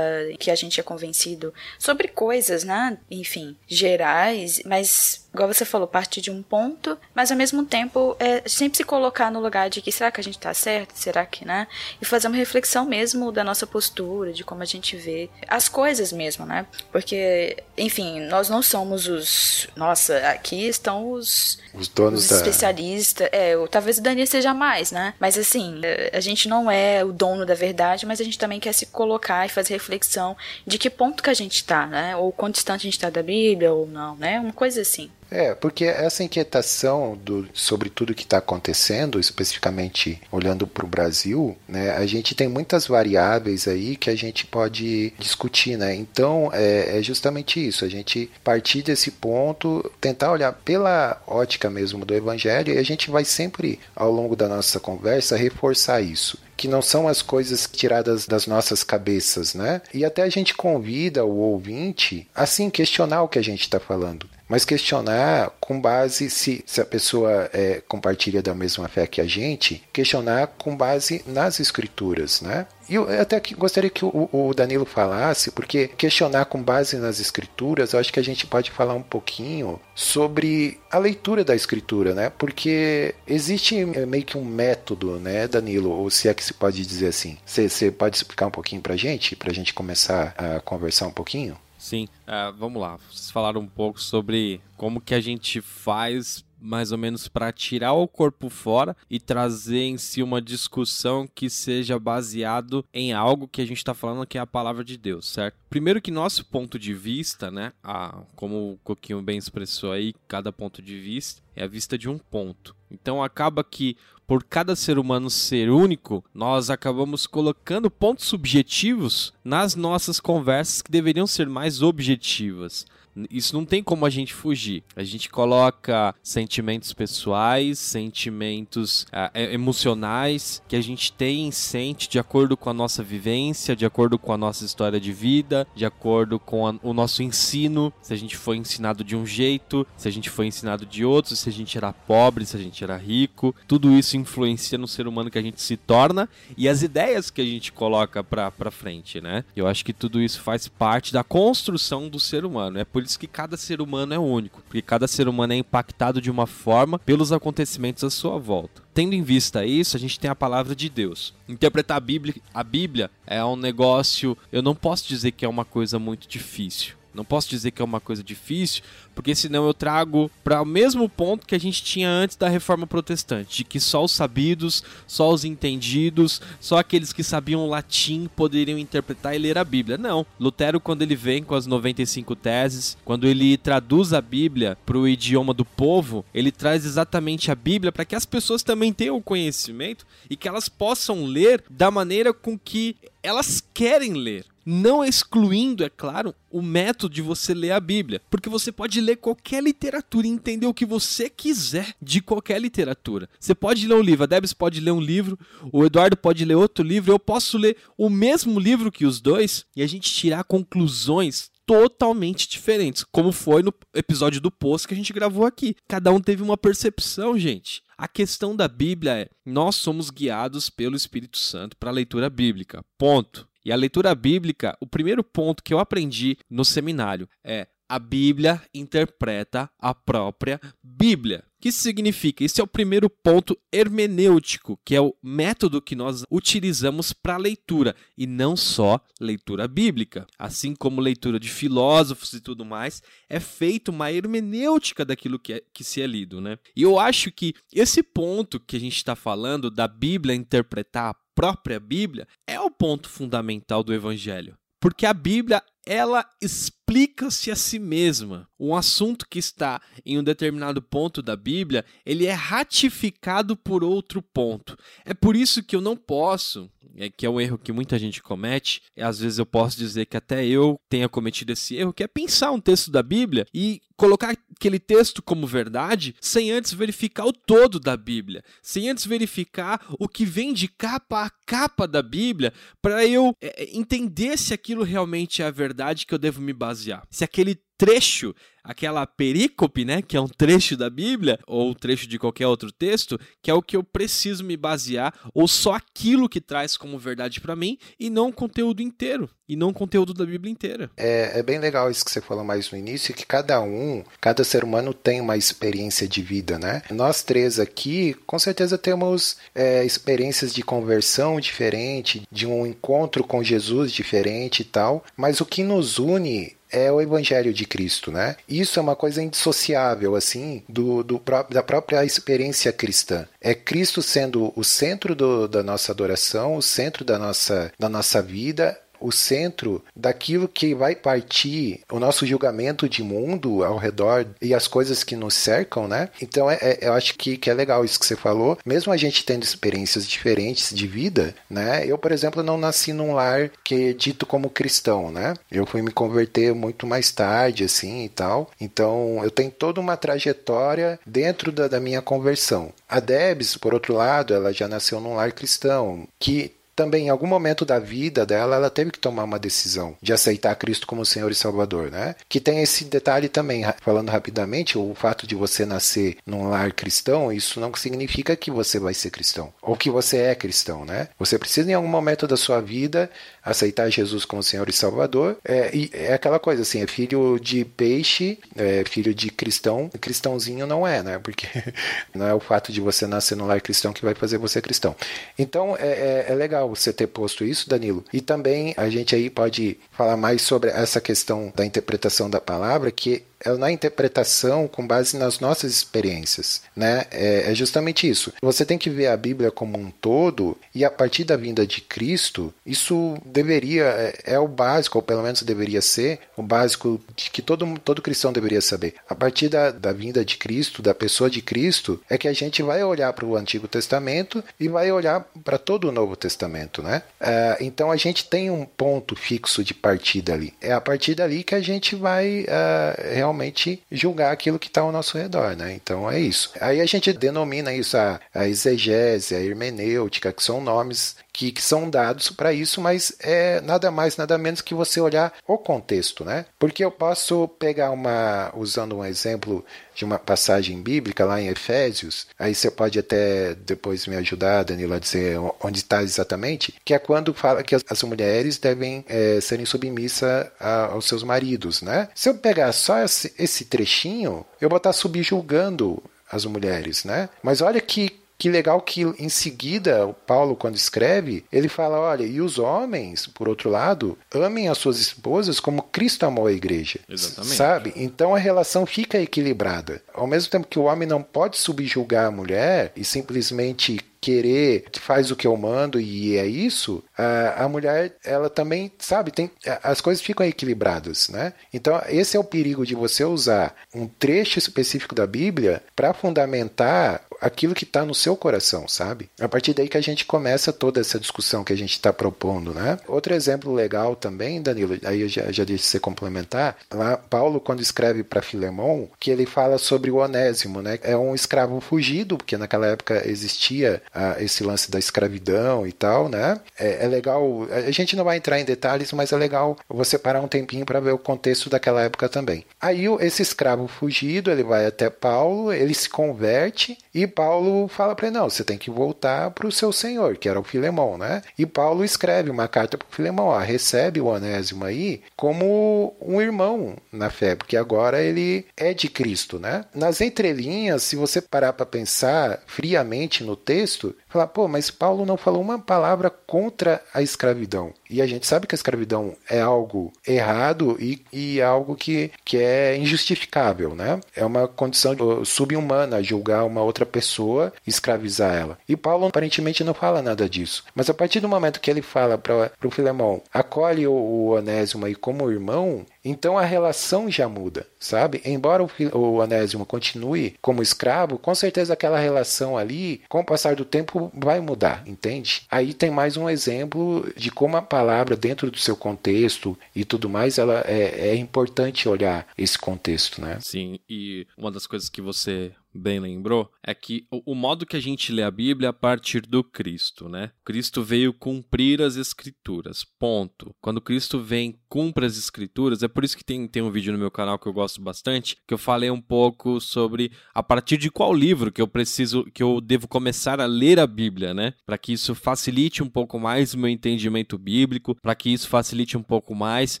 que 0.38 0.50
a 0.50 0.54
gente 0.54 0.78
é 0.78 0.82
convencido 0.82 1.52
sobre 1.78 2.08
coisas, 2.08 2.64
né? 2.64 2.98
Enfim, 3.10 3.56
gerais, 3.66 4.60
mas 4.64 5.23
igual 5.34 5.52
você 5.52 5.64
falou, 5.64 5.86
partir 5.86 6.20
de 6.20 6.30
um 6.30 6.42
ponto, 6.42 6.96
mas 7.14 7.30
ao 7.30 7.36
mesmo 7.36 7.64
tempo 7.64 8.16
é 8.20 8.48
sempre 8.48 8.76
se 8.76 8.84
colocar 8.84 9.30
no 9.30 9.40
lugar 9.40 9.68
de 9.68 9.82
que 9.82 9.90
será 9.90 10.10
que 10.10 10.20
a 10.20 10.24
gente 10.24 10.38
tá 10.38 10.54
certo? 10.54 10.92
Será 10.94 11.26
que, 11.26 11.44
né? 11.44 11.66
E 12.00 12.04
fazer 12.04 12.28
uma 12.28 12.36
reflexão 12.36 12.86
mesmo 12.86 13.32
da 13.32 13.42
nossa 13.42 13.66
postura, 13.66 14.32
de 14.32 14.44
como 14.44 14.62
a 14.62 14.66
gente 14.66 14.96
vê 14.96 15.28
as 15.48 15.68
coisas 15.68 16.12
mesmo, 16.12 16.46
né? 16.46 16.66
Porque, 16.92 17.56
enfim, 17.76 18.20
nós 18.20 18.48
não 18.48 18.62
somos 18.62 19.08
os. 19.08 19.68
Nossa, 19.74 20.16
aqui 20.28 20.68
estão 20.68 21.10
os. 21.10 21.58
Os 21.74 21.88
donos 21.88 22.22
os 22.22 22.28
da. 22.28 22.36
especialistas. 22.36 23.28
É, 23.32 23.54
talvez 23.68 23.98
o 23.98 24.02
Daniel 24.02 24.26
seja 24.26 24.54
mais, 24.54 24.92
né? 24.92 25.14
Mas 25.18 25.36
assim, 25.36 25.80
a 26.12 26.20
gente 26.20 26.48
não 26.48 26.70
é 26.70 27.04
o 27.04 27.12
dono 27.12 27.44
da 27.44 27.54
verdade, 27.54 28.06
mas 28.06 28.20
a 28.20 28.24
gente 28.24 28.38
também 28.38 28.60
quer 28.60 28.72
se 28.72 28.86
colocar 28.86 29.44
e 29.44 29.48
fazer 29.48 29.74
reflexão 29.74 30.36
de 30.64 30.78
que 30.78 30.88
ponto 30.88 31.22
que 31.22 31.30
a 31.30 31.34
gente 31.34 31.64
tá, 31.64 31.86
né? 31.86 32.16
Ou 32.16 32.30
quão 32.30 32.50
distante 32.50 32.82
a 32.82 32.90
gente 32.90 33.00
tá 33.00 33.10
da 33.10 33.22
Bíblia 33.22 33.72
ou 33.72 33.86
não, 33.86 34.14
né? 34.14 34.38
Uma 34.38 34.52
coisa 34.52 34.80
assim. 34.80 35.10
É, 35.34 35.52
porque 35.52 35.84
essa 35.84 36.22
inquietação 36.22 37.18
do, 37.20 37.48
sobre 37.52 37.90
tudo 37.90 38.14
que 38.14 38.22
está 38.22 38.38
acontecendo, 38.38 39.18
especificamente 39.18 40.22
olhando 40.30 40.64
para 40.64 40.84
o 40.84 40.88
Brasil, 40.88 41.56
né, 41.68 41.90
a 41.90 42.06
gente 42.06 42.36
tem 42.36 42.46
muitas 42.46 42.86
variáveis 42.86 43.66
aí 43.66 43.96
que 43.96 44.08
a 44.08 44.14
gente 44.14 44.46
pode 44.46 45.12
discutir, 45.18 45.76
né? 45.76 45.92
Então 45.92 46.50
é, 46.52 46.98
é 46.98 47.02
justamente 47.02 47.66
isso, 47.66 47.84
a 47.84 47.88
gente 47.88 48.30
partir 48.44 48.82
desse 48.82 49.10
ponto, 49.10 49.90
tentar 50.00 50.30
olhar 50.30 50.52
pela 50.52 51.20
ótica 51.26 51.68
mesmo 51.68 52.04
do 52.04 52.14
Evangelho 52.14 52.72
e 52.72 52.78
a 52.78 52.84
gente 52.84 53.10
vai 53.10 53.24
sempre, 53.24 53.80
ao 53.96 54.12
longo 54.12 54.36
da 54.36 54.48
nossa 54.48 54.78
conversa, 54.78 55.36
reforçar 55.36 56.00
isso 56.00 56.38
que 56.56 56.68
não 56.68 56.80
são 56.80 57.08
as 57.08 57.20
coisas 57.20 57.68
tiradas 57.70 58.28
das 58.28 58.46
nossas 58.46 58.84
cabeças, 58.84 59.54
né? 59.54 59.82
E 59.92 60.04
até 60.04 60.22
a 60.22 60.28
gente 60.28 60.54
convida 60.54 61.24
o 61.24 61.38
ouvinte 61.38 62.28
a 62.32 62.46
sim 62.46 62.70
questionar 62.70 63.24
o 63.24 63.28
que 63.28 63.40
a 63.40 63.42
gente 63.42 63.62
está 63.62 63.80
falando 63.80 64.28
mas 64.48 64.64
questionar 64.64 65.50
com 65.60 65.80
base 65.80 66.28
se, 66.30 66.62
se 66.66 66.80
a 66.80 66.84
pessoa 66.84 67.48
é, 67.52 67.82
compartilha 67.88 68.42
da 68.42 68.54
mesma 68.54 68.88
fé 68.88 69.06
que 69.06 69.20
a 69.20 69.26
gente, 69.26 69.82
questionar 69.92 70.48
com 70.58 70.76
base 70.76 71.24
nas 71.26 71.60
escrituras, 71.60 72.40
né? 72.40 72.66
E 72.88 72.94
eu 72.94 73.08
até 73.20 73.40
que 73.40 73.54
gostaria 73.54 73.88
que 73.88 74.04
o, 74.04 74.28
o, 74.30 74.52
Danilo 74.52 74.84
falasse, 74.84 75.50
porque 75.50 75.88
questionar 75.88 76.44
com 76.44 76.62
base 76.62 76.98
nas 76.98 77.18
escrituras, 77.18 77.92
eu 77.92 78.00
acho 78.00 78.12
que 78.12 78.20
a 78.20 78.24
gente 78.24 78.46
pode 78.46 78.70
falar 78.70 78.94
um 78.94 79.02
pouquinho 79.02 79.80
sobre 79.94 80.78
a 80.90 80.98
leitura 80.98 81.42
da 81.42 81.54
escritura, 81.54 82.14
né? 82.14 82.30
Porque 82.30 83.14
existe 83.26 83.78
é, 83.78 84.04
meio 84.04 84.24
que 84.24 84.36
um 84.36 84.44
método, 84.44 85.18
né, 85.18 85.48
Danilo, 85.48 85.90
ou 85.90 86.10
se 86.10 86.28
é 86.28 86.34
que 86.34 86.44
se 86.44 86.52
pode 86.52 86.84
dizer 86.84 87.08
assim. 87.08 87.38
Você 87.46 87.90
pode 87.90 88.16
explicar 88.16 88.46
um 88.46 88.50
pouquinho 88.50 88.82
pra 88.82 88.96
gente, 88.96 89.34
pra 89.34 89.52
gente 89.52 89.72
começar 89.72 90.34
a 90.36 90.60
conversar 90.60 91.06
um 91.06 91.12
pouquinho? 91.12 91.56
Sim, 91.84 92.08
ah, 92.26 92.50
vamos 92.50 92.80
lá. 92.80 92.96
Vocês 93.10 93.30
falaram 93.30 93.60
um 93.60 93.66
pouco 93.66 94.00
sobre 94.00 94.58
como 94.74 95.02
que 95.02 95.14
a 95.14 95.20
gente 95.20 95.60
faz 95.60 96.42
mais 96.64 96.90
ou 96.90 96.98
menos 96.98 97.28
para 97.28 97.52
tirar 97.52 97.92
o 97.92 98.08
corpo 98.08 98.48
fora 98.48 98.96
e 99.10 99.20
trazer 99.20 99.82
em 99.82 99.98
si 99.98 100.22
uma 100.22 100.40
discussão 100.40 101.28
que 101.32 101.50
seja 101.50 101.98
baseado 101.98 102.84
em 102.92 103.12
algo 103.12 103.46
que 103.46 103.60
a 103.60 103.66
gente 103.66 103.78
está 103.78 103.92
falando 103.92 104.26
que 104.26 104.38
é 104.38 104.40
a 104.40 104.46
palavra 104.46 104.82
de 104.82 104.96
Deus, 104.96 105.28
certo? 105.28 105.56
Primeiro 105.68 106.00
que 106.00 106.10
nosso 106.10 106.44
ponto 106.46 106.78
de 106.78 106.94
vista, 106.94 107.50
né, 107.50 107.72
a, 107.82 108.22
como 108.34 108.72
o 108.72 108.78
Coquinho 108.82 109.20
bem 109.20 109.36
expressou 109.36 109.92
aí, 109.92 110.14
cada 110.26 110.50
ponto 110.52 110.80
de 110.80 110.98
vista 110.98 111.42
é 111.54 111.64
a 111.64 111.68
vista 111.68 111.98
de 111.98 112.08
um 112.08 112.18
ponto. 112.18 112.74
Então 112.90 113.22
acaba 113.22 113.62
que 113.62 113.96
por 114.26 114.42
cada 114.42 114.74
ser 114.74 114.98
humano 114.98 115.28
ser 115.28 115.68
único, 115.68 116.24
nós 116.32 116.70
acabamos 116.70 117.26
colocando 117.26 117.90
pontos 117.90 118.24
subjetivos 118.24 119.34
nas 119.44 119.74
nossas 119.74 120.18
conversas 120.18 120.80
que 120.80 120.90
deveriam 120.90 121.26
ser 121.26 121.46
mais 121.46 121.82
objetivas. 121.82 122.86
Isso 123.30 123.54
não 123.54 123.64
tem 123.64 123.82
como 123.82 124.04
a 124.06 124.10
gente 124.10 124.34
fugir. 124.34 124.82
A 124.96 125.04
gente 125.04 125.28
coloca 125.30 126.14
sentimentos 126.22 126.92
pessoais, 126.92 127.78
sentimentos 127.78 129.06
ah, 129.12 129.30
e- 129.34 129.54
emocionais 129.54 130.62
que 130.68 130.76
a 130.76 130.80
gente 130.80 131.12
tem 131.12 131.48
e 131.48 131.52
sente 131.52 132.08
de 132.08 132.18
acordo 132.18 132.56
com 132.56 132.70
a 132.70 132.74
nossa 132.74 133.02
vivência, 133.02 133.76
de 133.76 133.84
acordo 133.86 134.18
com 134.18 134.32
a 134.32 134.36
nossa 134.36 134.64
história 134.64 134.98
de 135.00 135.12
vida, 135.12 135.66
de 135.74 135.84
acordo 135.84 136.38
com 136.38 136.66
a- 136.66 136.74
o 136.82 136.92
nosso 136.92 137.22
ensino. 137.22 137.92
Se 138.02 138.12
a 138.12 138.16
gente 138.16 138.36
foi 138.36 138.56
ensinado 138.56 139.04
de 139.04 139.14
um 139.14 139.26
jeito, 139.26 139.86
se 139.96 140.08
a 140.08 140.10
gente 140.10 140.30
foi 140.30 140.46
ensinado 140.46 140.86
de 140.86 141.04
outro, 141.04 141.36
se 141.36 141.48
a 141.48 141.52
gente 141.52 141.76
era 141.76 141.92
pobre, 141.92 142.44
se 142.46 142.56
a 142.56 142.60
gente 142.60 142.82
era 142.82 142.96
rico. 142.96 143.54
Tudo 143.68 143.92
isso 143.92 144.16
influencia 144.16 144.78
no 144.78 144.88
ser 144.88 145.06
humano 145.06 145.30
que 145.30 145.38
a 145.38 145.42
gente 145.42 145.60
se 145.60 145.76
torna 145.76 146.28
e 146.56 146.68
as 146.68 146.82
ideias 146.82 147.30
que 147.30 147.40
a 147.40 147.44
gente 147.44 147.72
coloca 147.72 148.24
pra, 148.24 148.50
pra 148.50 148.70
frente, 148.70 149.20
né? 149.20 149.44
Eu 149.54 149.66
acho 149.66 149.84
que 149.84 149.92
tudo 149.92 150.20
isso 150.20 150.40
faz 150.40 150.66
parte 150.68 151.12
da 151.12 151.22
construção 151.22 152.08
do 152.08 152.18
ser 152.18 152.44
humano. 152.44 152.78
É 152.78 152.84
por 152.84 153.03
isso 153.06 153.18
que 153.18 153.26
cada 153.26 153.56
ser 153.56 153.80
humano 153.80 154.14
é 154.14 154.18
único, 154.18 154.62
porque 154.62 154.82
cada 154.82 155.06
ser 155.06 155.28
humano 155.28 155.52
é 155.52 155.56
impactado 155.56 156.20
de 156.20 156.30
uma 156.30 156.46
forma 156.46 156.98
pelos 156.98 157.32
acontecimentos 157.32 158.04
à 158.04 158.10
sua 158.10 158.38
volta. 158.38 158.82
Tendo 158.92 159.14
em 159.14 159.22
vista 159.22 159.64
isso, 159.64 159.96
a 159.96 160.00
gente 160.00 160.18
tem 160.18 160.30
a 160.30 160.36
palavra 160.36 160.74
de 160.74 160.88
Deus. 160.88 161.34
Interpretar 161.48 161.96
a 161.96 162.00
Bíblia, 162.00 162.34
a 162.52 162.62
Bíblia 162.62 163.10
é 163.26 163.44
um 163.44 163.56
negócio, 163.56 164.36
eu 164.52 164.62
não 164.62 164.74
posso 164.74 165.08
dizer 165.08 165.32
que 165.32 165.44
é 165.44 165.48
uma 165.48 165.64
coisa 165.64 165.98
muito 165.98 166.28
difícil. 166.28 166.94
Não 167.14 167.24
posso 167.24 167.48
dizer 167.48 167.70
que 167.70 167.80
é 167.80 167.84
uma 167.84 168.00
coisa 168.00 168.22
difícil, 168.22 168.82
porque 169.14 169.34
senão 169.34 169.66
eu 169.66 169.72
trago 169.72 170.30
para 170.42 170.60
o 170.60 170.66
mesmo 170.66 171.08
ponto 171.08 171.46
que 171.46 171.54
a 171.54 171.60
gente 171.60 171.82
tinha 171.82 172.08
antes 172.08 172.36
da 172.36 172.48
reforma 172.48 172.86
protestante, 172.86 173.58
de 173.58 173.64
que 173.64 173.78
só 173.78 174.04
os 174.04 174.12
sabidos, 174.12 174.82
só 175.06 175.32
os 175.32 175.44
entendidos, 175.44 176.40
só 176.60 176.78
aqueles 176.78 177.12
que 177.12 177.22
sabiam 177.22 177.68
latim 177.68 178.28
poderiam 178.34 178.78
interpretar 178.78 179.34
e 179.34 179.38
ler 179.38 179.56
a 179.56 179.64
Bíblia. 179.64 179.96
Não. 179.96 180.26
Lutero, 180.38 180.80
quando 180.80 181.02
ele 181.02 181.14
vem 181.14 181.44
com 181.44 181.54
as 181.54 181.66
95 181.66 182.34
teses, 182.34 182.96
quando 183.04 183.26
ele 183.26 183.56
traduz 183.56 184.12
a 184.12 184.20
Bíblia 184.20 184.76
para 184.84 184.98
o 184.98 185.06
idioma 185.06 185.54
do 185.54 185.64
povo, 185.64 186.24
ele 186.34 186.50
traz 186.50 186.84
exatamente 186.84 187.50
a 187.50 187.54
Bíblia 187.54 187.92
para 187.92 188.04
que 188.04 188.16
as 188.16 188.26
pessoas 188.26 188.62
também 188.62 188.92
tenham 188.92 189.22
conhecimento 189.22 190.06
e 190.28 190.36
que 190.36 190.48
elas 190.48 190.68
possam 190.68 191.24
ler 191.24 191.62
da 191.70 191.90
maneira 191.90 192.32
com 192.32 192.58
que 192.58 192.96
elas 193.22 193.62
querem 193.72 194.14
ler. 194.14 194.44
Não 194.64 195.04
excluindo, 195.04 195.84
é 195.84 195.90
claro, 195.90 196.34
o 196.50 196.62
método 196.62 197.14
de 197.14 197.22
você 197.22 197.52
ler 197.52 197.72
a 197.72 197.80
Bíblia. 197.80 198.20
Porque 198.30 198.48
você 198.48 198.70
pode 198.70 199.00
ler 199.00 199.16
qualquer 199.16 199.62
literatura 199.62 200.26
e 200.26 200.30
entender 200.30 200.66
o 200.66 200.74
que 200.74 200.86
você 200.86 201.28
quiser 201.28 201.94
de 202.00 202.20
qualquer 202.20 202.60
literatura. 202.60 203.28
Você 203.38 203.54
pode 203.54 203.86
ler 203.86 203.94
um 203.94 204.02
livro, 204.02 204.24
a 204.24 204.26
Debs 204.26 204.52
pode 204.52 204.80
ler 204.80 204.92
um 204.92 205.00
livro, 205.00 205.38
o 205.72 205.84
Eduardo 205.84 206.16
pode 206.16 206.44
ler 206.44 206.54
outro 206.54 206.84
livro, 206.84 207.12
eu 207.12 207.18
posso 207.18 207.58
ler 207.58 207.76
o 207.98 208.08
mesmo 208.08 208.58
livro 208.58 208.92
que 208.92 209.04
os 209.04 209.20
dois 209.20 209.66
e 209.74 209.82
a 209.82 209.86
gente 209.86 210.12
tirar 210.12 210.44
conclusões 210.44 211.50
totalmente 211.66 212.48
diferentes, 212.48 213.04
como 213.10 213.32
foi 213.32 213.62
no 213.62 213.72
episódio 213.94 214.40
do 214.40 214.50
Poço 214.50 214.86
que 214.86 214.94
a 214.94 214.96
gente 214.96 215.12
gravou 215.12 215.46
aqui. 215.46 215.74
Cada 215.88 216.12
um 216.12 216.20
teve 216.20 216.42
uma 216.42 216.56
percepção, 216.56 217.38
gente. 217.38 217.82
A 217.96 218.08
questão 218.08 218.54
da 218.54 218.68
Bíblia 218.68 219.12
é: 219.18 219.28
nós 219.44 219.76
somos 219.76 220.10
guiados 220.10 220.68
pelo 220.68 220.96
Espírito 220.96 221.38
Santo 221.38 221.76
para 221.76 221.90
a 221.90 221.92
leitura 221.92 222.28
bíblica. 222.28 222.84
Ponto. 222.98 223.48
E 223.64 223.72
a 223.72 223.76
leitura 223.76 224.14
bíblica, 224.14 224.76
o 224.80 224.86
primeiro 224.86 225.24
ponto 225.24 225.62
que 225.62 225.72
eu 225.72 225.78
aprendi 225.78 226.36
no 226.50 226.64
seminário 226.64 227.28
é 227.42 227.66
a 227.88 227.98
Bíblia 227.98 228.62
interpreta 228.74 229.70
a 229.78 229.94
própria 229.94 230.60
Bíblia. 230.82 231.44
O 231.58 231.62
que 231.64 231.72
significa? 231.72 232.44
Esse 232.44 232.60
é 232.60 232.64
o 232.64 232.66
primeiro 232.66 233.08
ponto 233.08 233.56
hermenêutico, 233.72 234.78
que 234.84 234.94
é 234.94 235.00
o 235.00 235.14
método 235.22 235.80
que 235.80 235.94
nós 235.94 236.24
utilizamos 236.30 237.12
para 237.12 237.36
leitura, 237.36 237.94
e 238.18 238.26
não 238.26 238.56
só 238.56 239.00
leitura 239.20 239.66
bíblica. 239.66 240.26
Assim 240.38 240.74
como 240.74 241.00
leitura 241.00 241.40
de 241.40 241.48
filósofos 241.48 242.32
e 242.34 242.40
tudo 242.40 242.64
mais, 242.64 243.02
é 243.28 243.40
feita 243.40 243.90
uma 243.90 244.12
hermenêutica 244.12 245.04
daquilo 245.04 245.38
que, 245.38 245.54
é, 245.54 245.62
que 245.72 245.84
se 245.84 246.02
é 246.02 246.06
lido. 246.06 246.40
Né? 246.40 246.58
E 246.76 246.82
eu 246.82 246.98
acho 246.98 247.30
que 247.30 247.54
esse 247.72 248.02
ponto 248.02 248.60
que 248.60 248.76
a 248.76 248.80
gente 248.80 248.96
está 248.96 249.14
falando 249.14 249.70
da 249.70 249.88
Bíblia 249.88 250.34
interpretar 250.34 251.10
a 251.10 251.16
própria 251.34 251.80
Bíblia 251.80 252.26
é 252.46 252.60
o 252.60 252.70
ponto 252.70 253.08
fundamental 253.08 253.82
do 253.82 253.92
Evangelho. 253.92 254.56
Porque 254.84 255.06
a 255.06 255.14
Bíblia, 255.14 255.62
ela 255.86 256.26
explica-se 256.42 257.50
a 257.50 257.56
si 257.56 257.78
mesma. 257.78 258.46
Um 258.60 258.76
assunto 258.76 259.26
que 259.26 259.38
está 259.38 259.80
em 260.04 260.18
um 260.18 260.22
determinado 260.22 260.82
ponto 260.82 261.22
da 261.22 261.34
Bíblia, 261.34 261.86
ele 262.04 262.26
é 262.26 262.32
ratificado 262.34 263.56
por 263.56 263.82
outro 263.82 264.20
ponto. 264.20 264.76
É 265.02 265.14
por 265.14 265.36
isso 265.36 265.62
que 265.62 265.74
eu 265.74 265.80
não 265.80 265.96
posso, 265.96 266.70
é 266.96 267.08
que 267.08 267.24
é 267.24 267.30
um 267.30 267.40
erro 267.40 267.56
que 267.56 267.72
muita 267.72 267.98
gente 267.98 268.22
comete, 268.22 268.82
e 268.94 269.00
às 269.00 269.18
vezes 269.20 269.38
eu 269.38 269.46
posso 269.46 269.78
dizer 269.78 270.04
que 270.04 270.18
até 270.18 270.44
eu 270.46 270.78
tenha 270.86 271.08
cometido 271.08 271.52
esse 271.52 271.74
erro, 271.76 271.94
que 271.94 272.04
é 272.04 272.06
pensar 272.06 272.52
um 272.52 272.60
texto 272.60 272.90
da 272.90 273.02
Bíblia 273.02 273.46
e 273.54 273.80
colocar 273.96 274.36
aquele 274.56 274.78
texto 274.78 275.22
como 275.22 275.46
verdade 275.46 276.14
sem 276.20 276.50
antes 276.50 276.72
verificar 276.72 277.26
o 277.26 277.32
todo 277.32 277.78
da 277.78 277.96
Bíblia, 277.96 278.42
sem 278.62 278.88
antes 278.88 279.06
verificar 279.06 279.84
o 279.98 280.08
que 280.08 280.24
vem 280.24 280.52
de 280.52 280.68
capa 280.68 281.24
a 281.24 281.30
capa 281.46 281.86
da 281.86 282.02
Bíblia, 282.02 282.52
para 282.80 283.06
eu 283.06 283.34
é, 283.40 283.76
entender 283.76 284.38
se 284.38 284.54
aquilo 284.54 284.82
realmente 284.82 285.42
é 285.42 285.46
a 285.46 285.50
verdade 285.50 286.06
que 286.06 286.14
eu 286.14 286.18
devo 286.18 286.40
me 286.40 286.52
basear. 286.52 287.06
Se 287.10 287.24
aquele 287.24 287.58
trecho, 287.76 288.34
aquela 288.62 289.06
perícope, 289.06 289.84
né, 289.84 290.00
que 290.00 290.16
é 290.16 290.20
um 290.20 290.28
trecho 290.28 290.76
da 290.76 290.88
Bíblia 290.88 291.38
ou 291.46 291.70
um 291.70 291.74
trecho 291.74 292.06
de 292.06 292.18
qualquer 292.18 292.46
outro 292.46 292.72
texto, 292.72 293.18
que 293.42 293.50
é 293.50 293.54
o 293.54 293.62
que 293.62 293.76
eu 293.76 293.82
preciso 293.82 294.44
me 294.44 294.56
basear, 294.56 295.12
ou 295.34 295.48
só 295.48 295.74
aquilo 295.74 296.28
que 296.28 296.40
traz 296.40 296.76
como 296.76 296.98
verdade 296.98 297.40
para 297.40 297.56
mim 297.56 297.76
e 297.98 298.08
não 298.08 298.28
o 298.28 298.32
conteúdo 298.32 298.80
inteiro, 298.80 299.28
e 299.48 299.56
não 299.56 299.68
o 299.68 299.74
conteúdo 299.74 300.14
da 300.14 300.24
Bíblia 300.24 300.50
inteira. 300.50 300.90
É, 300.96 301.38
é 301.38 301.42
bem 301.42 301.58
legal 301.58 301.90
isso 301.90 302.04
que 302.04 302.10
você 302.10 302.20
falou 302.20 302.44
mais 302.44 302.70
no 302.70 302.78
início, 302.78 303.14
que 303.14 303.26
cada 303.26 303.60
um, 303.60 304.02
cada 304.20 304.44
ser 304.44 304.64
humano 304.64 304.94
tem 304.94 305.20
uma 305.20 305.36
experiência 305.36 306.08
de 306.08 306.22
vida, 306.22 306.58
né? 306.58 306.82
Nós 306.90 307.22
três 307.22 307.58
aqui, 307.58 308.14
com 308.26 308.38
certeza 308.38 308.78
temos 308.78 309.36
é, 309.54 309.84
experiências 309.84 310.52
de 310.52 310.62
conversão 310.62 311.40
diferente, 311.40 312.26
de 312.30 312.46
um 312.46 312.66
encontro 312.66 313.24
com 313.24 313.42
Jesus 313.42 313.92
diferente 313.92 314.60
e 314.60 314.64
tal, 314.64 315.04
mas 315.16 315.40
o 315.40 315.46
que 315.46 315.62
nos 315.62 315.98
une 315.98 316.56
é 316.74 316.90
o 316.90 317.00
Evangelho 317.00 317.54
de 317.54 317.64
Cristo, 317.64 318.10
né? 318.10 318.36
Isso 318.48 318.80
é 318.80 318.82
uma 318.82 318.96
coisa 318.96 319.22
indissociável, 319.22 320.16
assim, 320.16 320.64
do, 320.68 321.04
do, 321.04 321.22
da 321.48 321.62
própria 321.62 322.04
experiência 322.04 322.72
cristã. 322.72 323.28
É 323.40 323.54
Cristo 323.54 324.02
sendo 324.02 324.52
o 324.56 324.64
centro 324.64 325.14
do, 325.14 325.46
da 325.46 325.62
nossa 325.62 325.92
adoração, 325.92 326.56
o 326.56 326.62
centro 326.62 327.04
da 327.04 327.16
nossa, 327.16 327.72
da 327.78 327.88
nossa 327.88 328.20
vida, 328.20 328.76
o 329.00 329.12
centro 329.12 329.82
daquilo 329.94 330.48
que 330.48 330.74
vai 330.74 330.94
partir 330.94 331.80
o 331.90 331.98
nosso 331.98 332.26
julgamento 332.26 332.88
de 332.88 333.02
mundo 333.02 333.64
ao 333.64 333.76
redor 333.76 334.26
e 334.40 334.54
as 334.54 334.66
coisas 334.66 335.04
que 335.04 335.16
nos 335.16 335.34
cercam, 335.34 335.86
né? 335.86 336.08
Então 336.20 336.50
é, 336.50 336.58
é, 336.60 336.78
eu 336.82 336.92
acho 336.92 337.14
que, 337.14 337.36
que 337.36 337.50
é 337.50 337.54
legal 337.54 337.84
isso 337.84 337.98
que 337.98 338.06
você 338.06 338.16
falou. 338.16 338.58
Mesmo 338.64 338.92
a 338.92 338.96
gente 338.96 339.24
tendo 339.24 339.42
experiências 339.42 340.06
diferentes 340.06 340.74
de 340.74 340.86
vida, 340.86 341.34
né? 341.48 341.84
Eu, 341.86 341.98
por 341.98 342.12
exemplo, 342.12 342.42
não 342.42 342.58
nasci 342.58 342.92
num 342.92 343.14
lar 343.14 343.50
que 343.62 343.90
é 343.90 343.92
dito 343.92 344.26
como 344.26 344.50
cristão, 344.50 345.10
né? 345.10 345.34
Eu 345.50 345.66
fui 345.66 345.82
me 345.82 345.90
converter 345.90 346.54
muito 346.54 346.86
mais 346.86 347.10
tarde, 347.10 347.64
assim 347.64 348.04
e 348.04 348.08
tal. 348.08 348.50
Então 348.60 349.20
eu 349.22 349.30
tenho 349.30 349.50
toda 349.50 349.80
uma 349.80 349.96
trajetória 349.96 350.98
dentro 351.06 351.52
da, 351.52 351.68
da 351.68 351.80
minha 351.80 352.02
conversão. 352.02 352.72
A 352.88 353.00
Debs, 353.00 353.56
por 353.56 353.74
outro 353.74 353.94
lado, 353.94 354.34
ela 354.34 354.52
já 354.52 354.68
nasceu 354.68 355.00
num 355.00 355.14
lar 355.14 355.32
cristão 355.32 356.06
que 356.18 356.52
também 356.74 357.06
em 357.06 357.10
algum 357.10 357.26
momento 357.26 357.64
da 357.64 357.78
vida 357.78 358.26
dela 358.26 358.56
ela 358.56 358.70
teve 358.70 358.90
que 358.90 358.98
tomar 358.98 359.24
uma 359.24 359.38
decisão 359.38 359.96
de 360.00 360.12
aceitar 360.12 360.54
Cristo 360.56 360.86
como 360.86 361.04
Senhor 361.04 361.30
e 361.30 361.34
Salvador, 361.34 361.90
né? 361.90 362.14
Que 362.28 362.40
tem 362.40 362.62
esse 362.62 362.84
detalhe 362.84 363.28
também, 363.28 363.64
falando 363.80 364.10
rapidamente, 364.10 364.78
o 364.78 364.94
fato 364.94 365.26
de 365.26 365.34
você 365.34 365.64
nascer 365.64 366.16
num 366.26 366.48
lar 366.48 366.72
cristão, 366.72 367.32
isso 367.32 367.60
não 367.60 367.72
significa 367.74 368.36
que 368.36 368.50
você 368.50 368.78
vai 368.78 368.94
ser 368.94 369.10
cristão 369.10 369.52
ou 369.62 369.76
que 369.76 369.90
você 369.90 370.18
é 370.18 370.34
cristão, 370.34 370.84
né? 370.84 371.08
Você 371.18 371.38
precisa 371.38 371.70
em 371.70 371.74
algum 371.74 371.88
momento 371.88 372.26
da 372.26 372.36
sua 372.36 372.60
vida 372.60 373.10
aceitar 373.44 373.90
Jesus 373.90 374.24
como 374.24 374.42
Senhor 374.42 374.68
e 374.68 374.72
Salvador. 374.72 375.36
É, 375.44 375.70
e 375.74 375.90
é 375.92 376.14
aquela 376.14 376.38
coisa 376.38 376.62
assim, 376.62 376.82
é 376.82 376.86
filho 376.86 377.38
de 377.38 377.64
peixe, 377.64 378.38
é 378.56 378.84
filho 378.84 379.14
de 379.14 379.30
cristão, 379.30 379.90
cristãozinho 380.00 380.66
não 380.66 380.86
é, 380.86 381.02
né? 381.02 381.18
Porque 381.18 381.46
não 382.14 382.26
é 382.26 382.34
o 382.34 382.40
fato 382.40 382.72
de 382.72 382.80
você 382.80 383.06
nascer 383.06 383.36
num 383.36 383.46
lar 383.46 383.60
cristão 383.60 383.92
que 383.92 384.04
vai 384.04 384.14
fazer 384.14 384.38
você 384.38 384.62
cristão. 384.62 384.96
Então 385.38 385.76
é, 385.76 385.86
é, 385.88 386.26
é 386.28 386.34
legal 386.34 386.68
você 386.68 386.92
ter 386.92 387.06
posto 387.06 387.44
isso, 387.44 387.68
Danilo. 387.68 388.04
E 388.12 388.20
também 388.20 388.74
a 388.76 388.88
gente 388.88 389.14
aí 389.14 389.28
pode 389.28 389.76
falar 389.90 390.16
mais 390.16 390.42
sobre 390.42 390.70
essa 390.70 391.00
questão 391.00 391.52
da 391.54 391.66
interpretação 391.66 392.30
da 392.30 392.40
palavra, 392.40 392.90
que 392.90 393.22
é 393.44 393.52
na 393.56 393.70
interpretação 393.70 394.66
com 394.66 394.86
base 394.86 395.16
nas 395.16 395.38
nossas 395.38 395.72
experiências, 395.72 396.62
né? 396.74 397.04
É, 397.10 397.50
é, 397.50 397.54
justamente 397.54 398.08
isso. 398.08 398.32
Você 398.42 398.64
tem 398.64 398.78
que 398.78 398.90
ver 398.90 399.08
a 399.08 399.16
Bíblia 399.16 399.50
como 399.50 399.78
um 399.78 399.90
todo 399.90 400.56
e 400.74 400.84
a 400.84 400.90
partir 400.90 401.24
da 401.24 401.36
vinda 401.36 401.66
de 401.66 401.80
Cristo, 401.80 402.52
isso 402.64 403.16
deveria 403.24 403.84
é, 403.84 404.34
é 404.34 404.38
o 404.38 404.48
básico, 404.48 404.98
ou 404.98 405.02
pelo 405.02 405.22
menos 405.22 405.42
deveria 405.42 405.82
ser 405.82 406.20
o 406.36 406.42
básico 406.42 407.00
de 407.14 407.30
que 407.30 407.42
todo 407.42 407.64
todo 407.80 408.02
cristão 408.02 408.32
deveria 408.32 408.60
saber. 408.60 408.94
A 409.08 409.14
partir 409.14 409.48
da, 409.48 409.70
da 409.70 409.92
vinda 409.92 410.24
de 410.24 410.36
Cristo, 410.36 410.82
da 410.82 410.94
pessoa 410.94 411.28
de 411.28 411.42
Cristo, 411.42 412.00
é 412.08 412.16
que 412.16 412.28
a 412.28 412.32
gente 412.32 412.62
vai 412.62 412.82
olhar 412.82 413.12
para 413.12 413.26
o 413.26 413.36
Antigo 413.36 413.68
Testamento 413.68 414.42
e 414.58 414.68
vai 414.68 414.90
olhar 414.90 415.26
para 415.44 415.58
todo 415.58 415.88
o 415.88 415.92
Novo 415.92 416.16
Testamento, 416.16 416.82
né? 416.82 417.02
É, 417.20 417.58
então 417.60 417.90
a 417.90 417.96
gente 417.96 418.28
tem 418.28 418.50
um 418.50 418.64
ponto 418.64 419.14
fixo 419.14 419.62
de 419.62 419.74
partida 419.74 420.32
ali. 420.32 420.54
É 420.60 420.72
a 420.72 420.80
partir 420.80 421.14
dali 421.14 421.42
que 421.44 421.54
a 421.54 421.60
gente 421.60 421.94
vai 421.94 422.44
é, 422.48 423.12
realmente 423.14 423.33
realmente 423.34 423.82
julgar 423.90 424.32
aquilo 424.32 424.58
que 424.58 424.68
está 424.68 424.80
ao 424.80 424.92
nosso 424.92 425.18
redor, 425.18 425.56
né? 425.56 425.74
Então 425.74 426.10
é 426.10 426.20
isso. 426.20 426.52
Aí 426.60 426.80
a 426.80 426.86
gente 426.86 427.12
denomina 427.12 427.74
isso 427.74 427.96
a, 427.96 428.20
a 428.32 428.48
exegese, 428.48 429.34
a 429.34 429.40
hermenêutica, 429.40 430.32
que 430.32 430.42
são 430.42 430.60
nomes 430.60 431.16
que, 431.34 431.50
que 431.50 431.60
são 431.60 431.90
dados 431.90 432.30
para 432.30 432.52
isso, 432.52 432.80
mas 432.80 433.12
é 433.18 433.60
nada 433.60 433.90
mais, 433.90 434.16
nada 434.16 434.38
menos 434.38 434.60
que 434.60 434.72
você 434.72 435.00
olhar 435.00 435.34
o 435.46 435.58
contexto, 435.58 436.24
né? 436.24 436.46
Porque 436.60 436.84
eu 436.84 436.92
posso 436.92 437.48
pegar 437.48 437.90
uma, 437.90 438.52
usando 438.54 438.96
um 438.96 439.04
exemplo 439.04 439.64
de 439.96 440.04
uma 440.04 440.18
passagem 440.18 440.80
bíblica 440.80 441.24
lá 441.24 441.40
em 441.40 441.48
Efésios, 441.48 442.28
aí 442.38 442.54
você 442.54 442.70
pode 442.70 443.00
até 443.00 443.54
depois 443.54 444.06
me 444.06 444.14
ajudar, 444.16 444.62
Danilo, 444.62 444.94
a 444.94 444.98
dizer 445.00 445.36
onde 445.60 445.80
está 445.80 446.02
exatamente, 446.02 446.72
que 446.84 446.94
é 446.94 446.98
quando 447.00 447.34
fala 447.34 447.64
que 447.64 447.74
as, 447.74 448.02
mulheres 448.04 448.58
devem 448.58 449.04
é, 449.08 449.40
serem 449.40 449.66
submissas 449.66 450.46
a, 450.60 450.86
aos 450.86 451.06
seus 451.06 451.24
maridos, 451.24 451.82
né? 451.82 452.08
Se 452.14 452.28
eu 452.28 452.34
pegar 452.36 452.70
só 452.72 453.00
esse, 453.00 453.34
esse 453.36 453.64
trechinho, 453.64 454.46
eu 454.60 454.68
vou 454.68 454.76
estar 454.76 454.92
subjulgando 454.92 456.00
as 456.30 456.44
mulheres, 456.44 457.04
né? 457.04 457.28
Mas 457.42 457.60
olha 457.60 457.80
que 457.80 458.23
que 458.44 458.50
legal 458.50 458.78
que 458.82 459.00
em 459.18 459.30
seguida 459.30 460.06
o 460.06 460.12
Paulo, 460.12 460.54
quando 460.54 460.74
escreve, 460.76 461.46
ele 461.50 461.66
fala: 461.66 461.98
olha, 461.98 462.24
e 462.24 462.42
os 462.42 462.58
homens, 462.58 463.26
por 463.26 463.48
outro 463.48 463.70
lado, 463.70 464.18
amem 464.30 464.68
as 464.68 464.76
suas 464.76 465.00
esposas 465.00 465.58
como 465.58 465.80
Cristo 465.84 466.26
amou 466.26 466.46
a 466.46 466.52
igreja. 466.52 467.00
Exatamente. 467.08 467.56
Sabe? 467.56 467.92
Então 467.96 468.34
a 468.34 468.38
relação 468.38 468.84
fica 468.84 469.18
equilibrada. 469.18 470.02
Ao 470.12 470.26
mesmo 470.26 470.50
tempo 470.50 470.66
que 470.66 470.78
o 470.78 470.82
homem 470.84 471.08
não 471.08 471.22
pode 471.22 471.56
subjugar 471.56 472.26
a 472.26 472.30
mulher 472.30 472.92
e 472.94 473.02
simplesmente 473.02 473.98
querer 474.24 474.86
que 474.90 474.98
faz 474.98 475.30
o 475.30 475.36
que 475.36 475.46
eu 475.46 475.54
mando 475.54 476.00
e 476.00 476.38
é 476.38 476.46
isso, 476.46 477.04
a, 477.16 477.64
a 477.64 477.68
mulher, 477.68 478.16
ela 478.24 478.48
também, 478.48 478.90
sabe, 478.98 479.30
tem, 479.30 479.50
as 479.82 480.00
coisas 480.00 480.24
ficam 480.24 480.46
equilibradas, 480.46 481.28
né? 481.28 481.52
Então, 481.74 482.00
esse 482.08 482.34
é 482.34 482.40
o 482.40 482.44
perigo 482.44 482.86
de 482.86 482.94
você 482.94 483.22
usar 483.22 483.74
um 483.94 484.06
trecho 484.06 484.58
específico 484.58 485.14
da 485.14 485.26
Bíblia 485.26 485.82
para 485.94 486.14
fundamentar 486.14 487.20
aquilo 487.40 487.74
que 487.74 487.84
está 487.84 488.04
no 488.04 488.14
seu 488.14 488.36
coração, 488.36 488.86
sabe? 488.88 489.28
A 489.40 489.48
partir 489.48 489.74
daí 489.74 489.88
que 489.88 489.96
a 489.96 490.02
gente 490.02 490.24
começa 490.24 490.72
toda 490.72 491.00
essa 491.00 491.18
discussão 491.18 491.64
que 491.64 491.72
a 491.72 491.76
gente 491.76 491.92
está 491.92 492.12
propondo, 492.12 492.72
né? 492.72 492.98
Outro 493.06 493.34
exemplo 493.34 493.72
legal 493.72 494.16
também, 494.16 494.60
Danilo, 494.60 494.98
aí 495.04 495.22
eu 495.22 495.28
já, 495.28 495.50
já 495.50 495.64
deixo 495.64 495.84
você 495.84 496.00
complementar, 496.00 496.76
lá 496.92 497.16
Paulo 497.16 497.60
quando 497.60 497.80
escreve 497.80 498.22
para 498.22 498.42
Filemão, 498.42 499.08
que 499.18 499.30
ele 499.30 499.46
fala 499.46 499.78
sobre 499.78 500.10
o 500.10 500.16
Onésimo, 500.16 500.82
né? 500.82 500.98
É 501.02 501.16
um 501.16 501.34
escravo 501.34 501.80
fugido, 501.80 502.36
porque 502.36 502.56
naquela 502.56 502.86
época 502.86 503.22
existia 503.28 504.02
ah, 504.14 504.36
esse 504.38 504.62
lance 504.62 504.90
da 504.90 504.98
escravidão 504.98 505.86
e 505.86 505.92
tal, 505.92 506.28
né? 506.28 506.60
É, 506.78 507.04
é, 507.04 507.08
legal, 507.08 507.66
a 507.70 507.90
gente 507.90 508.16
não 508.16 508.24
vai 508.24 508.36
entrar 508.36 508.58
em 508.60 508.64
detalhes, 508.64 509.12
mas 509.12 509.32
é 509.32 509.36
legal 509.36 509.76
você 509.88 510.18
parar 510.18 510.40
um 510.40 510.48
tempinho 510.48 510.86
para 510.86 511.00
ver 511.00 511.12
o 511.12 511.18
contexto 511.18 511.70
daquela 511.70 512.02
época 512.02 512.28
também. 512.28 512.64
Aí 512.80 513.06
esse 513.20 513.42
escravo 513.42 513.86
fugido, 513.86 514.50
ele 514.50 514.62
vai 514.62 514.86
até 514.86 515.10
Paulo, 515.10 515.72
ele 515.72 515.94
se 515.94 516.08
converte 516.08 516.98
e 517.14 517.26
Paulo 517.34 517.88
fala 517.88 518.14
para 518.14 518.28
ele, 518.28 518.36
não, 518.36 518.48
você 518.48 518.64
tem 518.64 518.78
que 518.78 518.90
voltar 518.90 519.50
para 519.50 519.66
o 519.66 519.72
seu 519.72 519.92
senhor, 519.92 520.36
que 520.36 520.48
era 520.48 520.60
o 520.60 520.64
Filemão, 520.64 521.18
né? 521.18 521.42
E 521.58 521.66
Paulo 521.66 522.04
escreve 522.04 522.50
uma 522.50 522.68
carta 522.68 522.96
para 522.96 523.06
o 523.10 523.14
Filemão, 523.14 523.46
ó, 523.46 523.58
recebe 523.58 524.20
o 524.20 524.26
Onésimo 524.26 524.84
aí 524.84 525.22
como 525.36 526.14
um 526.20 526.40
irmão 526.40 526.96
na 527.12 527.30
fé, 527.30 527.54
porque 527.54 527.76
agora 527.76 528.22
ele 528.22 528.66
é 528.76 528.94
de 528.94 529.08
Cristo, 529.08 529.58
né? 529.58 529.84
Nas 529.94 530.20
entrelinhas, 530.20 531.02
se 531.02 531.16
você 531.16 531.40
parar 531.40 531.72
para 531.72 531.86
pensar 531.86 532.62
friamente 532.66 533.42
no 533.42 533.56
texto, 533.56 534.14
falar, 534.28 534.48
pô, 534.48 534.68
mas 534.68 534.90
Paulo 534.90 535.24
não 535.24 535.36
falou 535.36 535.62
uma 535.62 535.78
palavra 535.78 536.28
contra 536.30 537.02
a 537.12 537.22
escravidão. 537.22 537.92
E 538.10 538.20
a 538.20 538.26
gente 538.26 538.46
sabe 538.46 538.66
que 538.66 538.74
a 538.74 538.76
escravidão 538.76 539.36
é 539.48 539.60
algo 539.60 540.12
errado 540.26 540.96
e, 541.00 541.24
e 541.32 541.62
algo 541.62 541.94
que, 541.96 542.30
que 542.44 542.58
é 542.58 542.96
injustificável, 542.96 543.94
né? 543.94 544.20
É 544.34 544.44
uma 544.44 544.66
condição 544.68 545.14
subhumana 545.44 546.22
julgar 546.22 546.64
uma 546.64 546.82
outra 546.82 547.06
pessoa 547.14 547.72
e 547.86 547.90
escravizar 547.90 548.52
ela. 548.52 548.76
E 548.88 548.96
Paulo 548.96 549.26
aparentemente 549.26 549.84
não 549.84 549.94
fala 549.94 550.20
nada 550.20 550.48
disso. 550.48 550.82
Mas 550.96 551.08
a 551.08 551.14
partir 551.14 551.38
do 551.38 551.48
momento 551.48 551.78
que 551.78 551.88
ele 551.88 552.02
fala 552.02 552.36
para 552.36 552.72
o 552.84 552.90
Filemão, 552.90 553.40
acolhe 553.52 554.04
o, 554.04 554.12
o 554.12 554.48
Onésimo 554.48 555.06
aí 555.06 555.14
como 555.14 555.48
irmão, 555.48 556.04
então 556.24 556.58
a 556.58 556.64
relação 556.64 557.30
já 557.30 557.48
muda, 557.48 557.86
sabe? 558.00 558.42
Embora 558.44 558.82
o, 558.82 558.90
o 559.12 559.34
Onésimo 559.34 559.86
continue 559.86 560.56
como 560.60 560.82
escravo, 560.82 561.38
com 561.38 561.54
certeza 561.54 561.92
aquela 561.92 562.18
relação 562.18 562.76
ali, 562.76 563.22
com 563.28 563.40
o 563.40 563.44
passar 563.44 563.76
do 563.76 563.84
tempo, 563.84 564.32
vai 564.34 564.58
mudar, 564.58 565.04
entende? 565.06 565.62
Aí 565.70 565.94
tem 565.94 566.10
mais 566.10 566.36
um 566.36 566.50
exemplo 566.50 567.30
de 567.36 567.50
como 567.50 567.76
a 567.76 567.82
palavra, 567.82 568.36
dentro 568.36 568.70
do 568.72 568.78
seu 568.78 568.96
contexto 568.96 569.78
e 569.94 570.04
tudo 570.04 570.28
mais, 570.28 570.58
ela 570.58 570.82
é, 570.86 571.28
é 571.28 571.36
importante 571.36 572.08
olhar 572.08 572.46
esse 572.58 572.76
contexto, 572.76 573.40
né? 573.40 573.58
Sim, 573.60 574.00
e 574.08 574.46
uma 574.58 574.72
das 574.72 574.86
coisas 574.86 575.08
que 575.08 575.20
você 575.20 575.72
bem 575.94 576.20
lembrou, 576.20 576.70
é 576.82 576.94
que 576.94 577.26
o, 577.30 577.54
modo 577.54 577.86
que 577.86 577.96
a 577.96 578.00
gente 578.00 578.32
lê 578.32 578.42
a 578.42 578.50
Bíblia 578.50 578.88
é 578.88 578.90
a 578.90 578.92
partir 578.92 579.40
do 579.42 579.62
Cristo, 579.62 580.28
né? 580.28 580.50
Cristo 580.64 581.02
veio 581.02 581.32
cumprir 581.32 582.02
as 582.02 582.16
Escrituras, 582.16 583.04
ponto. 583.18 583.74
Quando 583.80 584.00
Cristo 584.00 584.40
vem, 584.40 584.78
cumpre 584.88 585.24
as 585.24 585.38
Escrituras, 585.38 586.02
é 586.02 586.08
por 586.08 586.24
isso 586.24 586.36
que 586.36 586.44
tem, 586.44 586.66
tem 586.66 586.82
um 586.82 586.90
vídeo 586.90 587.12
no 587.12 587.18
meu 587.18 587.30
canal 587.30 587.58
que 587.58 587.66
eu 587.66 587.72
gosto 587.72 588.00
bastante, 588.00 588.56
que 588.66 588.74
eu 588.74 588.78
falei 588.78 589.10
um 589.10 589.20
pouco 589.20 589.80
sobre 589.80 590.32
a 590.54 590.62
partir 590.62 590.96
de 590.96 591.10
qual 591.10 591.32
livro 591.32 591.72
que 591.72 591.80
eu 591.80 591.88
preciso, 591.88 592.44
que 592.52 592.62
eu 592.62 592.80
devo 592.80 593.08
começar 593.08 593.60
a 593.60 593.66
ler 593.66 593.98
a 593.98 594.06
Bíblia, 594.06 594.52
né? 594.52 594.74
Para 594.84 594.98
que 594.98 595.12
isso 595.12 595.34
facilite 595.34 596.02
um 596.02 596.08
pouco 596.08 596.38
mais 596.38 596.74
o 596.74 596.78
meu 596.78 596.88
entendimento 596.88 597.56
bíblico, 597.56 598.14
para 598.20 598.34
que 598.34 598.50
isso 598.50 598.68
facilite 598.68 599.16
um 599.16 599.22
pouco 599.22 599.54
mais 599.54 600.00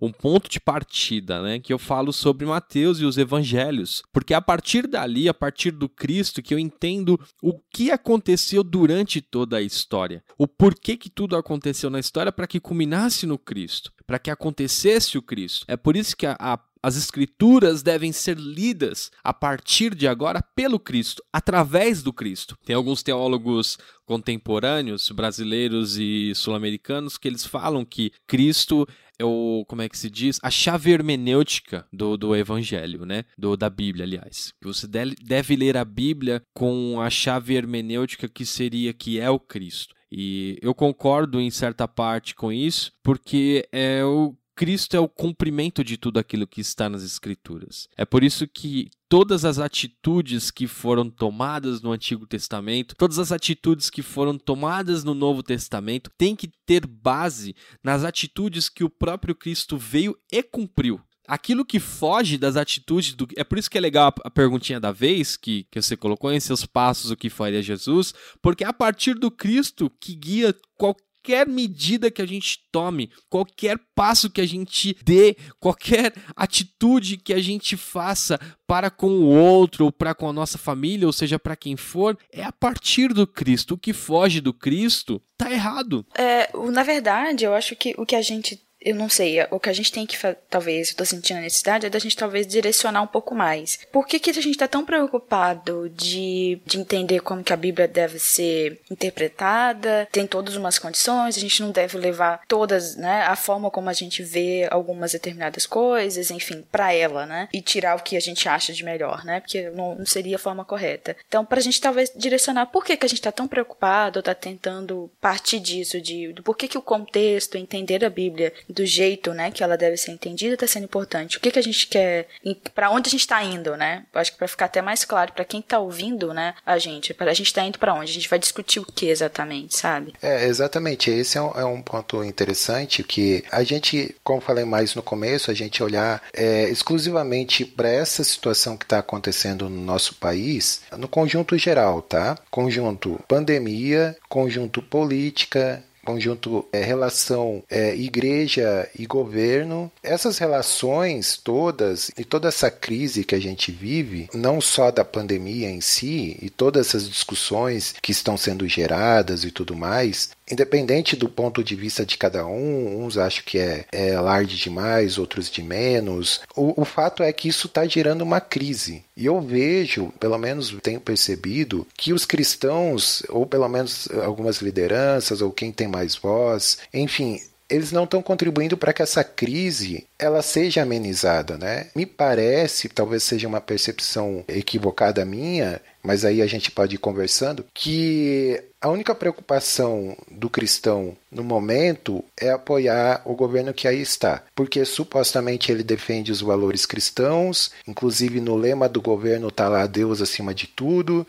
um 0.00 0.12
ponto 0.12 0.48
de 0.48 0.60
partida, 0.60 1.42
né? 1.42 1.58
Que 1.58 1.72
eu 1.72 1.78
falo 1.78 2.12
sobre 2.12 2.46
Mateus 2.46 3.00
e 3.00 3.04
os 3.04 3.18
Evangelhos, 3.18 4.02
porque 4.12 4.32
a 4.32 4.40
partir 4.40 4.86
dali, 4.86 5.28
a 5.28 5.34
partir 5.34 5.55
partir 5.56 5.70
do 5.70 5.88
Cristo 5.88 6.42
que 6.42 6.52
eu 6.52 6.58
entendo 6.58 7.18
o 7.42 7.58
que 7.70 7.90
aconteceu 7.90 8.62
durante 8.62 9.22
toda 9.22 9.56
a 9.56 9.62
história, 9.62 10.22
o 10.36 10.46
porquê 10.46 10.98
que 10.98 11.08
tudo 11.08 11.34
aconteceu 11.34 11.88
na 11.88 11.98
história 11.98 12.30
para 12.30 12.46
que 12.46 12.60
culminasse 12.60 13.26
no 13.26 13.38
Cristo, 13.38 13.90
para 14.06 14.18
que 14.18 14.30
acontecesse 14.30 15.16
o 15.16 15.22
Cristo. 15.22 15.64
É 15.66 15.74
por 15.74 15.96
isso 15.96 16.14
que 16.14 16.26
a, 16.26 16.36
a 16.38 16.58
as 16.82 16.96
escrituras 16.96 17.82
devem 17.82 18.12
ser 18.12 18.38
lidas 18.38 19.10
a 19.22 19.32
partir 19.32 19.94
de 19.94 20.06
agora 20.06 20.42
pelo 20.54 20.78
Cristo, 20.78 21.22
através 21.32 22.02
do 22.02 22.12
Cristo. 22.12 22.56
Tem 22.64 22.76
alguns 22.76 23.02
teólogos 23.02 23.78
contemporâneos, 24.04 25.10
brasileiros 25.10 25.98
e 25.98 26.32
sul-americanos, 26.34 27.18
que 27.18 27.26
eles 27.26 27.44
falam 27.44 27.84
que 27.84 28.12
Cristo 28.26 28.86
é 29.18 29.24
o, 29.24 29.64
como 29.66 29.82
é 29.82 29.88
que 29.88 29.98
se 29.98 30.10
diz? 30.10 30.38
A 30.42 30.50
chave 30.50 30.90
hermenêutica 30.90 31.86
do, 31.92 32.16
do 32.16 32.36
evangelho, 32.36 33.06
né? 33.06 33.24
Do, 33.36 33.56
da 33.56 33.70
Bíblia, 33.70 34.04
aliás. 34.04 34.52
Você 34.62 34.86
deve, 34.86 35.14
deve 35.22 35.56
ler 35.56 35.76
a 35.76 35.84
Bíblia 35.84 36.42
com 36.54 37.00
a 37.00 37.08
chave 37.08 37.54
hermenêutica 37.54 38.28
que 38.28 38.44
seria, 38.44 38.92
que 38.92 39.18
é 39.18 39.30
o 39.30 39.40
Cristo. 39.40 39.94
E 40.10 40.58
eu 40.62 40.74
concordo 40.74 41.40
em 41.40 41.50
certa 41.50 41.88
parte 41.88 42.34
com 42.34 42.52
isso, 42.52 42.92
porque 43.02 43.66
é 43.72 44.04
o 44.04 44.36
Cristo 44.56 44.96
é 44.96 45.00
o 45.00 45.06
cumprimento 45.06 45.84
de 45.84 45.98
tudo 45.98 46.18
aquilo 46.18 46.46
que 46.46 46.62
está 46.62 46.88
nas 46.88 47.02
Escrituras. 47.02 47.86
É 47.94 48.06
por 48.06 48.24
isso 48.24 48.48
que 48.48 48.88
todas 49.06 49.44
as 49.44 49.58
atitudes 49.58 50.50
que 50.50 50.66
foram 50.66 51.10
tomadas 51.10 51.82
no 51.82 51.92
Antigo 51.92 52.26
Testamento, 52.26 52.96
todas 52.96 53.18
as 53.18 53.30
atitudes 53.30 53.90
que 53.90 54.00
foram 54.00 54.38
tomadas 54.38 55.04
no 55.04 55.14
Novo 55.14 55.42
Testamento, 55.42 56.10
têm 56.16 56.34
que 56.34 56.50
ter 56.64 56.86
base 56.86 57.54
nas 57.84 58.02
atitudes 58.02 58.70
que 58.70 58.82
o 58.82 58.88
próprio 58.88 59.34
Cristo 59.34 59.76
veio 59.76 60.16
e 60.32 60.42
cumpriu 60.42 61.00
aquilo 61.28 61.64
que 61.64 61.80
foge 61.80 62.38
das 62.38 62.56
atitudes 62.56 63.14
do. 63.14 63.26
É 63.36 63.44
por 63.44 63.58
isso 63.58 63.70
que 63.70 63.76
é 63.76 63.80
legal 63.80 64.14
a, 64.24 64.30
perguntinha 64.30 64.78
da 64.78 64.92
vez 64.92 65.36
que, 65.36 65.66
que 65.70 65.82
você 65.82 65.96
colocou 65.96 66.32
em 66.32 66.40
seus 66.40 66.64
passos 66.64 67.10
o 67.10 67.16
que 67.16 67.28
faria 67.28 67.60
Jesus, 67.60 68.14
porque 68.40 68.64
é 68.64 68.66
a 68.68 68.72
partir 68.72 69.14
do 69.14 69.30
Cristo 69.30 69.90
que 70.00 70.14
guia 70.14 70.54
qualquer 70.76 71.05
qualquer 71.26 71.48
medida 71.48 72.08
que 72.08 72.22
a 72.22 72.26
gente 72.26 72.60
tome, 72.70 73.10
qualquer 73.28 73.78
passo 73.96 74.30
que 74.30 74.40
a 74.40 74.46
gente 74.46 74.96
dê, 75.02 75.36
qualquer 75.58 76.12
atitude 76.36 77.16
que 77.16 77.34
a 77.34 77.42
gente 77.42 77.76
faça 77.76 78.38
para 78.64 78.90
com 78.90 79.08
o 79.08 79.26
outro, 79.26 79.86
ou 79.86 79.92
para 79.92 80.14
com 80.14 80.28
a 80.28 80.32
nossa 80.32 80.56
família, 80.56 81.06
ou 81.06 81.12
seja, 81.12 81.36
para 81.36 81.56
quem 81.56 81.76
for, 81.76 82.16
é 82.32 82.44
a 82.44 82.52
partir 82.52 83.12
do 83.12 83.26
Cristo. 83.26 83.74
O 83.74 83.78
que 83.78 83.92
foge 83.92 84.40
do 84.40 84.52
Cristo 84.52 85.20
tá 85.36 85.50
errado. 85.50 86.06
É, 86.16 86.48
na 86.70 86.84
verdade, 86.84 87.44
eu 87.44 87.54
acho 87.54 87.74
que 87.74 87.94
o 87.98 88.06
que 88.06 88.14
a 88.14 88.22
gente 88.22 88.60
eu 88.86 88.94
não 88.94 89.08
sei, 89.08 89.42
o 89.50 89.58
que 89.58 89.68
a 89.68 89.72
gente 89.72 89.90
tem 89.90 90.06
que, 90.06 90.16
talvez, 90.48 90.90
eu 90.90 90.96
tô 90.96 91.04
sentindo 91.04 91.38
a 91.38 91.40
necessidade, 91.40 91.86
é 91.86 91.90
da 91.90 91.98
gente 91.98 92.16
talvez 92.16 92.46
direcionar 92.46 93.02
um 93.02 93.06
pouco 93.06 93.34
mais. 93.34 93.80
Por 93.90 94.06
que, 94.06 94.20
que 94.20 94.30
a 94.30 94.34
gente 94.34 94.56
tá 94.56 94.68
tão 94.68 94.84
preocupado 94.84 95.88
de, 95.88 96.60
de 96.64 96.78
entender 96.78 97.18
como 97.20 97.42
que 97.42 97.52
a 97.52 97.56
Bíblia 97.56 97.88
deve 97.88 98.20
ser 98.20 98.80
interpretada? 98.88 100.06
Tem 100.12 100.24
todas 100.24 100.54
umas 100.54 100.78
condições, 100.78 101.36
a 101.36 101.40
gente 101.40 101.60
não 101.60 101.72
deve 101.72 101.98
levar 101.98 102.42
todas, 102.46 102.94
né, 102.94 103.22
a 103.22 103.34
forma 103.34 103.72
como 103.72 103.90
a 103.90 103.92
gente 103.92 104.22
vê 104.22 104.68
algumas 104.70 105.10
determinadas 105.10 105.66
coisas, 105.66 106.30
enfim, 106.30 106.64
para 106.70 106.92
ela, 106.92 107.26
né? 107.26 107.48
E 107.52 107.60
tirar 107.60 107.96
o 107.96 108.02
que 108.02 108.16
a 108.16 108.20
gente 108.20 108.48
acha 108.48 108.72
de 108.72 108.84
melhor, 108.84 109.24
né? 109.24 109.40
Porque 109.40 109.68
não, 109.70 109.96
não 109.96 110.06
seria 110.06 110.36
a 110.36 110.38
forma 110.38 110.64
correta. 110.64 111.16
Então, 111.26 111.44
pra 111.44 111.60
gente 111.60 111.80
talvez 111.80 112.12
direcionar 112.14 112.66
por 112.66 112.84
que, 112.84 112.96
que 112.96 113.06
a 113.06 113.08
gente 113.08 113.22
tá 113.22 113.32
tão 113.32 113.48
preocupado, 113.48 114.22
tá 114.22 114.34
tentando 114.34 115.10
partir 115.20 115.58
disso, 115.58 116.00
de 116.00 116.32
por 116.44 116.56
que, 116.56 116.68
que 116.68 116.78
o 116.78 116.82
contexto, 116.82 117.58
entender 117.58 118.04
a 118.04 118.10
Bíblia 118.10 118.52
do 118.76 118.84
jeito, 118.84 119.32
né, 119.32 119.50
que 119.50 119.64
ela 119.64 119.76
deve 119.76 119.96
ser 119.96 120.12
entendida 120.12 120.54
está 120.54 120.66
sendo 120.66 120.84
importante. 120.84 121.38
O 121.38 121.40
que 121.40 121.50
que 121.50 121.58
a 121.58 121.62
gente 121.62 121.86
quer, 121.86 122.28
para 122.74 122.90
onde 122.90 123.08
a 123.08 123.10
gente 123.10 123.20
está 123.20 123.42
indo, 123.42 123.74
né? 123.76 124.04
Acho 124.12 124.32
que 124.32 124.38
para 124.38 124.46
ficar 124.46 124.66
até 124.66 124.82
mais 124.82 125.04
claro 125.04 125.32
para 125.32 125.44
quem 125.44 125.60
está 125.60 125.78
ouvindo, 125.78 126.34
né, 126.34 126.54
a 126.64 126.78
gente, 126.78 127.14
para 127.14 127.30
a 127.30 127.34
gente 127.34 127.46
está 127.46 127.62
indo 127.62 127.78
para 127.78 127.94
onde? 127.94 128.10
A 128.10 128.14
gente 128.14 128.28
vai 128.28 128.38
discutir 128.38 128.78
o 128.78 128.84
que 128.84 129.08
exatamente, 129.08 129.76
sabe? 129.76 130.12
É, 130.20 130.44
exatamente. 130.44 131.10
Esse 131.10 131.38
é 131.38 131.42
um, 131.42 131.50
é 131.52 131.64
um 131.64 131.80
ponto 131.80 132.22
interessante 132.22 133.02
que 133.02 133.42
a 133.50 133.64
gente, 133.64 134.14
como 134.22 134.40
falei 134.40 134.64
mais 134.64 134.94
no 134.94 135.02
começo, 135.02 135.50
a 135.50 135.54
gente 135.54 135.82
olhar 135.82 136.22
é, 136.34 136.68
exclusivamente 136.68 137.64
para 137.64 137.88
essa 137.88 138.22
situação 138.22 138.76
que 138.76 138.84
está 138.84 138.98
acontecendo 138.98 139.70
no 139.70 139.80
nosso 139.80 140.14
país, 140.16 140.82
no 140.98 141.08
conjunto 141.08 141.56
geral, 141.56 142.02
tá? 142.02 142.38
Conjunto 142.50 143.18
pandemia, 143.26 144.16
conjunto 144.28 144.82
política, 144.82 145.82
conjunto 146.06 146.64
é, 146.72 146.82
relação 146.82 147.62
é, 147.68 147.94
igreja 147.94 148.88
e 148.98 149.04
governo. 149.06 149.90
Essas 150.02 150.38
relações 150.38 151.36
todas 151.36 152.10
e 152.16 152.24
toda 152.24 152.48
essa 152.48 152.70
crise 152.70 153.24
que 153.24 153.34
a 153.34 153.40
gente 153.40 153.72
vive, 153.72 154.28
não 154.32 154.60
só 154.60 154.90
da 154.90 155.04
pandemia 155.04 155.68
em 155.68 155.80
si 155.80 156.38
e 156.40 156.48
todas 156.48 156.86
essas 156.86 157.08
discussões 157.08 157.94
que 158.00 158.12
estão 158.12 158.36
sendo 158.36 158.66
geradas 158.68 159.44
e 159.44 159.50
tudo 159.50 159.76
mais, 159.76 160.30
Independente 160.48 161.16
do 161.16 161.28
ponto 161.28 161.62
de 161.64 161.74
vista 161.74 162.06
de 162.06 162.16
cada 162.16 162.46
um, 162.46 163.04
uns 163.04 163.18
acham 163.18 163.42
que 163.44 163.58
é, 163.58 163.84
é 163.90 164.20
large 164.20 164.56
demais, 164.56 165.18
outros 165.18 165.50
de 165.50 165.60
menos. 165.60 166.40
O, 166.54 166.82
o 166.82 166.84
fato 166.84 167.20
é 167.22 167.32
que 167.32 167.48
isso 167.48 167.66
está 167.66 167.84
gerando 167.84 168.22
uma 168.22 168.40
crise. 168.40 169.02
E 169.16 169.24
eu 169.24 169.40
vejo, 169.40 170.12
pelo 170.20 170.36
menos 170.36 170.76
tenho 170.82 171.00
percebido, 171.00 171.86
que 171.96 172.12
os 172.12 172.26
cristãos, 172.26 173.22
ou 173.30 173.46
pelo 173.46 173.66
menos 173.66 174.08
algumas 174.22 174.60
lideranças, 174.60 175.40
ou 175.40 175.50
quem 175.50 175.72
tem 175.72 175.88
mais 175.88 176.16
voz, 176.16 176.78
enfim, 176.92 177.40
eles 177.68 177.92
não 177.92 178.04
estão 178.04 178.22
contribuindo 178.22 178.76
para 178.76 178.92
que 178.92 179.02
essa 179.02 179.24
crise 179.24 180.06
ela 180.18 180.42
seja 180.42 180.82
amenizada, 180.82 181.58
né? 181.58 181.88
Me 181.94 182.06
parece, 182.06 182.88
talvez 182.88 183.22
seja 183.22 183.48
uma 183.48 183.60
percepção 183.60 184.44
equivocada 184.48 185.24
minha, 185.24 185.80
mas 186.02 186.24
aí 186.24 186.40
a 186.40 186.46
gente 186.46 186.70
pode 186.70 186.94
ir 186.94 186.98
conversando, 186.98 187.64
que 187.74 188.62
a 188.80 188.88
única 188.88 189.14
preocupação 189.14 190.16
do 190.30 190.48
cristão 190.48 191.16
no 191.30 191.42
momento 191.42 192.24
é 192.40 192.50
apoiar 192.50 193.22
o 193.24 193.34
governo 193.34 193.74
que 193.74 193.88
aí 193.88 194.00
está, 194.00 194.44
porque 194.54 194.84
supostamente 194.84 195.72
ele 195.72 195.82
defende 195.82 196.30
os 196.30 196.40
valores 196.40 196.86
cristãos, 196.86 197.72
inclusive 197.86 198.40
no 198.40 198.54
lema 198.54 198.88
do 198.88 199.02
governo 199.02 199.48
está 199.48 199.68
lá 199.68 199.86
Deus 199.86 200.22
acima 200.22 200.54
de 200.54 200.68
tudo. 200.68 201.26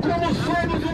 Como 0.00 0.34
somos 0.34 0.93